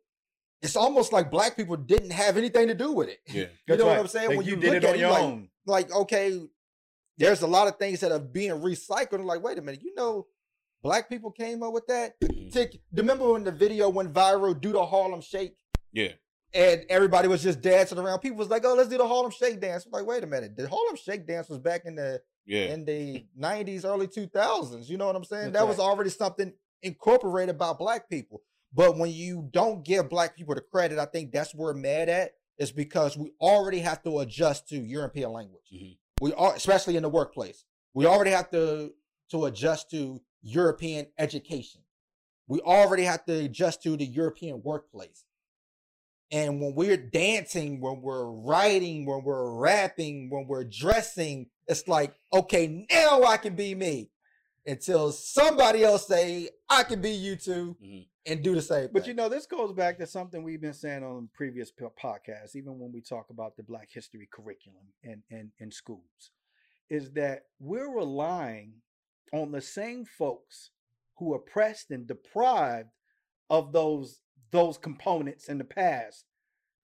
it's 0.61 0.75
almost 0.75 1.11
like 1.13 1.29
black 1.31 1.55
people 1.55 1.75
didn't 1.77 2.11
have 2.11 2.37
anything 2.37 2.67
to 2.67 2.73
do 2.73 2.91
with 2.93 3.09
it 3.09 3.19
Yeah. 3.27 3.41
you 3.41 3.47
That's 3.67 3.79
know 3.79 3.87
what 3.87 3.99
i'm 3.99 4.07
saying 4.07 4.29
Like, 4.29 4.37
when 4.37 4.45
you, 4.47 4.55
you, 4.55 4.61
did 4.61 4.73
look 4.73 4.83
it 4.83 4.83
at 4.85 4.93
on 4.93 4.99
you're 4.99 5.09
your 5.09 5.11
like, 5.11 5.23
own. 5.23 5.49
like 5.65 5.91
okay 5.93 6.39
there's 7.17 7.41
a 7.41 7.47
lot 7.47 7.67
of 7.67 7.75
things 7.77 7.99
that 7.99 8.11
are 8.13 8.19
being 8.19 8.51
recycled 8.51 9.23
like 9.25 9.43
wait 9.43 9.57
a 9.57 9.61
minute 9.61 9.81
you 9.83 9.93
know 9.95 10.27
black 10.81 11.09
people 11.09 11.31
came 11.31 11.61
up 11.63 11.73
with 11.73 11.87
that 11.87 12.13
Mhm. 12.21 12.51
Take, 12.53 12.81
remember 12.93 13.33
when 13.33 13.43
the 13.43 13.51
video 13.51 13.89
went 13.89 14.11
viral 14.13 14.59
do 14.59 14.71
the 14.71 14.85
harlem 14.85 15.21
shake 15.21 15.55
Yeah. 15.91 16.13
And 16.53 16.83
everybody 16.89 17.27
was 17.27 17.43
just 17.43 17.61
dancing 17.61 17.97
around. 17.99 18.19
People 18.19 18.37
was 18.37 18.49
like 18.49 18.63
oh 18.65 18.73
let's 18.75 18.89
do 18.89 18.97
the 18.97 19.07
harlem 19.07 19.31
shake 19.31 19.59
dance. 19.61 19.85
I'm 19.85 19.91
like 19.91 20.05
wait 20.05 20.23
a 20.23 20.27
minute. 20.27 20.55
The 20.55 20.67
harlem 20.67 20.95
shake 20.95 21.27
dance 21.27 21.49
was 21.49 21.59
back 21.59 21.83
in 21.85 21.95
the 21.95 22.21
Yeah. 22.45 22.73
in 22.73 22.85
the 22.85 23.25
90s 23.39 23.85
early 23.85 24.07
2000s 24.07 24.89
you 24.89 24.97
know 24.97 25.05
what 25.07 25.15
i'm 25.15 25.23
saying? 25.23 25.51
That's 25.51 25.63
that 25.63 25.67
was 25.67 25.79
already 25.79 26.09
something 26.09 26.53
incorporated 26.81 27.57
by 27.57 27.73
black 27.73 28.09
people. 28.09 28.41
But 28.73 28.97
when 28.97 29.11
you 29.11 29.47
don't 29.51 29.83
give 29.83 30.09
black 30.09 30.35
people 30.35 30.55
the 30.55 30.61
credit 30.61 30.97
i 30.99 31.05
think 31.05 31.31
that's 31.31 31.53
where 31.53 31.73
we're 31.73 31.79
mad 31.79 32.09
at 32.09 32.31
is 32.57 32.71
because 32.71 33.17
we 33.17 33.31
already 33.39 33.79
have 33.79 34.01
to 34.03 34.19
adjust 34.19 34.67
to 34.69 34.77
european 34.77 35.31
language. 35.31 35.63
Mhm. 35.73 35.97
we 36.21 36.33
are 36.33 36.53
especially 36.55 36.97
in 36.97 37.03
the 37.03 37.09
workplace. 37.09 37.63
We 37.93 38.05
already 38.05 38.31
have 38.31 38.49
to 38.51 38.93
to 39.31 39.45
adjust 39.45 39.89
to 39.91 40.21
european 40.41 41.07
education. 41.17 41.81
We 42.47 42.59
already 42.61 43.03
have 43.03 43.25
to 43.25 43.33
adjust 43.45 43.83
to 43.83 43.95
the 43.95 44.05
european 44.05 44.61
workplace 44.63 45.23
and 46.31 46.61
when 46.61 46.75
we're 46.75 46.97
dancing 46.97 47.79
when 47.81 48.01
we're 48.01 48.25
writing 48.25 49.05
when 49.05 49.23
we're 49.23 49.51
rapping 49.51 50.29
when 50.29 50.45
we're 50.47 50.63
dressing 50.63 51.47
it's 51.67 51.87
like 51.87 52.13
okay 52.33 52.85
now 52.91 53.23
i 53.23 53.37
can 53.37 53.55
be 53.55 53.73
me 53.75 54.09
until 54.65 55.11
somebody 55.11 55.83
else 55.83 56.07
say 56.07 56.49
i 56.69 56.83
can 56.83 57.01
be 57.01 57.11
you 57.11 57.35
too 57.35 57.75
Mhm. 57.83 58.07
and 58.25 58.43
do 58.43 58.53
the 58.53 58.61
same 58.61 58.89
But 58.93 59.03
thing. 59.03 59.09
you 59.09 59.15
know, 59.15 59.29
this 59.29 59.47
goes 59.47 59.71
back 59.73 59.97
to 59.97 60.05
something 60.05 60.43
we've 60.43 60.61
been 60.61 60.73
saying 60.73 61.03
on 61.03 61.29
previous 61.33 61.71
podcasts, 61.71 62.55
even 62.55 62.77
when 62.77 62.91
we 62.91 63.01
talk 63.01 63.31
about 63.31 63.55
the 63.57 63.63
Black 63.63 63.89
History 63.91 64.27
curriculum 64.31 64.83
in, 65.01 65.23
in, 65.31 65.51
in 65.57 65.71
schools, 65.71 66.31
is 66.91 67.11
that 67.13 67.45
we're 67.59 67.89
relying 67.91 68.73
on 69.33 69.51
the 69.51 69.61
same 69.61 70.05
folks 70.05 70.69
who 71.17 71.33
oppressed 71.33 71.89
and 71.89 72.05
deprived 72.05 72.89
of 73.49 73.71
those 73.71 74.19
those 74.51 74.77
components 74.77 75.47
in 75.49 75.57
the 75.57 75.63
past 75.63 76.25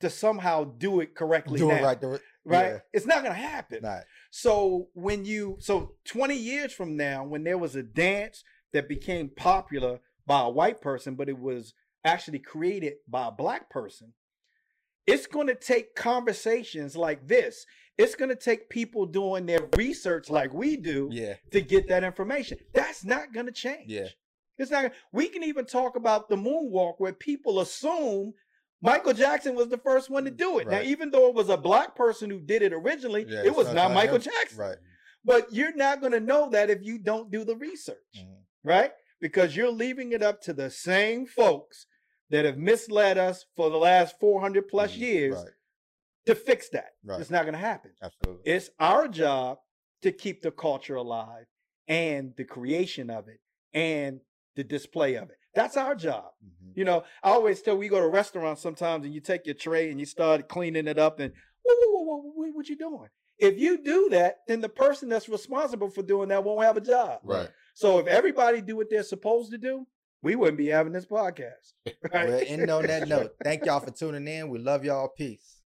to 0.02 0.10
somehow 0.10 0.64
do 0.66 1.00
it 1.00 1.16
correctly 1.16 1.60
Do 1.60 1.70
now, 1.70 1.76
it 1.76 1.84
right. 1.84 2.02
Do 2.02 2.14
it, 2.14 2.22
right? 2.44 2.66
yeah, 2.74 2.80
It's 2.94 3.06
not 3.06 3.24
going 3.24 3.34
to 3.36 3.42
happen. 3.42 3.80
Not. 3.84 4.04
So 4.32 4.88
when 4.94 5.26
you 5.26 5.58
so 5.60 5.94
20 6.06 6.36
years 6.36 6.74
from 6.74 6.98
now, 6.98 7.24
when 7.24 7.44
there 7.44 7.58
was 7.58 7.76
a 7.76 7.84
dance 7.84 8.44
that 8.74 8.90
became 8.90 9.30
popular 9.30 10.00
by 10.28 10.42
a 10.42 10.50
white 10.50 10.82
person, 10.82 11.16
but 11.16 11.30
it 11.30 11.40
was 11.40 11.74
actually 12.04 12.40
created 12.40 12.96
by 13.08 13.28
a 13.28 13.32
black 13.32 13.70
person, 13.70 14.14
it's 15.08 15.28
going 15.28 15.48
to 15.48 15.56
take 15.56 15.96
conversations 15.96 16.96
like 16.98 17.28
this. 17.28 17.66
It's 17.98 18.16
going 18.16 18.30
to 18.30 18.36
take 18.36 18.70
people 18.70 19.06
doing 19.06 19.46
their 19.46 19.68
research 19.78 20.30
like 20.30 20.54
we 20.54 20.76
do 20.76 21.08
Yeah. 21.12 21.36
to 21.52 21.62
get 21.62 21.88
that 21.88 22.04
information. 22.04 22.58
That's 22.74 23.06
not 23.06 23.32
going 23.34 23.46
to 23.46 23.52
change. 23.52 23.90
Yeah. 23.92 24.08
It's 24.58 24.72
not. 24.72 24.92
We 25.12 25.28
can 25.28 25.44
even 25.44 25.66
talk 25.66 25.96
about 25.96 26.30
the 26.30 26.36
moonwalk 26.36 26.96
where 26.98 27.14
people 27.14 27.60
assume 27.60 28.34
Michael 28.82 29.14
Jackson 29.14 29.56
was 29.56 29.70
the 29.70 29.78
first 29.78 30.10
one 30.10 30.26
to 30.26 30.32
do 30.32 30.60
it. 30.60 30.68
Now, 30.68 30.82
even 30.82 31.10
though 31.12 31.28
it 31.30 31.36
was 31.36 31.50
a 31.50 31.58
black 31.58 31.96
person 31.96 32.30
who 32.30 32.40
did 32.40 32.62
it 32.62 32.74
originally, 32.74 33.26
Yeah, 33.28 33.44
it 33.44 33.56
was 33.56 33.68
so 33.68 33.74
not 33.74 33.92
Michael 33.94 34.16
him. 34.16 34.22
Jackson. 34.22 34.60
Right. 34.60 34.78
But 35.24 35.52
you're 35.52 35.76
not 35.76 36.02
going 36.02 36.12
to 36.12 36.20
know 36.20 36.50
that 36.52 36.70
if 36.70 36.84
you 36.84 37.00
don't 37.00 37.32
do 37.32 37.44
the 37.44 37.56
research, 37.56 37.98
Mhm. 38.16 38.44
right? 38.64 38.94
Because 39.20 39.56
you're 39.56 39.72
leaving 39.72 40.12
it 40.12 40.22
up 40.22 40.40
to 40.42 40.54
the 40.54 40.70
same 40.70 41.26
folks 41.26 41.88
that 42.30 42.46
have 42.46 42.58
misled 42.58 43.18
us 43.18 43.46
for 43.56 43.70
the 43.70 43.78
last 43.78 44.20
400 44.20 44.68
plus 44.68 44.94
Mhm. 44.94 44.98
years 45.00 45.36
Right. 45.36 45.54
to 46.28 46.36
fix 46.36 46.70
that. 46.70 46.94
Right. 47.04 47.20
It's 47.20 47.30
not 47.32 47.44
going 47.44 47.54
to 47.54 47.60
happen. 47.60 47.94
Absolutely. 48.02 48.52
It's 48.52 48.70
our 48.80 49.08
job 49.08 49.60
to 50.02 50.12
keep 50.12 50.42
the 50.44 50.52
culture 50.52 50.96
alive 50.96 51.48
and 51.88 52.36
the 52.36 52.46
creation 52.46 53.10
of 53.10 53.28
it 53.28 53.40
and 53.74 54.22
the 54.56 54.64
display 54.64 55.16
of 55.16 55.30
it. 55.30 55.38
That's 55.54 55.78
our 55.78 55.96
job. 55.96 56.32
Mhm. 56.44 56.74
You 56.76 56.86
know, 56.86 57.04
I 57.24 57.30
always 57.32 57.62
tell 57.62 57.78
we 57.78 57.88
go 57.88 58.00
to 58.00 58.08
restaurants 58.08 58.62
sometimes 58.62 59.06
and 59.06 59.14
you 59.14 59.22
take 59.22 59.46
your 59.46 59.56
tray 59.56 59.90
and 59.90 60.00
you 60.00 60.06
start 60.06 60.50
cleaning 60.50 60.88
it 60.88 61.00
up 61.00 61.20
and 61.20 61.34
whoa, 61.64 61.76
whoa, 61.76 62.04
whoa, 62.04 62.32
whoa, 62.36 62.52
what, 62.52 62.68
you 62.68 62.78
doing? 62.78 63.10
If 63.38 63.58
you 63.60 63.84
do 63.84 64.10
that, 64.12 64.40
then 64.48 64.62
the 64.62 64.70
person 64.70 65.10
that's 65.10 65.28
responsible 65.28 65.90
for 65.90 66.04
doing 66.04 66.30
that 66.30 66.44
won't 66.44 66.64
have 66.64 66.78
a 66.78 66.82
job. 66.82 67.20
Right. 67.24 67.50
So 67.74 68.00
if 68.00 68.08
everybody 68.08 68.62
do 68.62 68.78
what 68.78 68.90
they're 68.90 69.04
supposed 69.04 69.52
to 69.52 69.58
do, 69.58 69.86
we 70.22 70.36
wouldn't 70.36 70.58
be 70.58 70.68
having 70.68 70.94
this 70.94 71.06
podcast. 71.06 71.74
Right? 72.14 72.30
Well, 72.30 72.44
end 72.46 72.70
on 72.70 72.88
that 72.88 73.08
note. 73.08 73.36
Thank 73.44 73.66
y'all 73.66 73.80
for 73.80 73.92
tuning 73.92 74.28
in. 74.28 74.50
We 74.50 74.60
love 74.60 74.86
y'all. 74.86 75.10
Peace. 75.10 75.60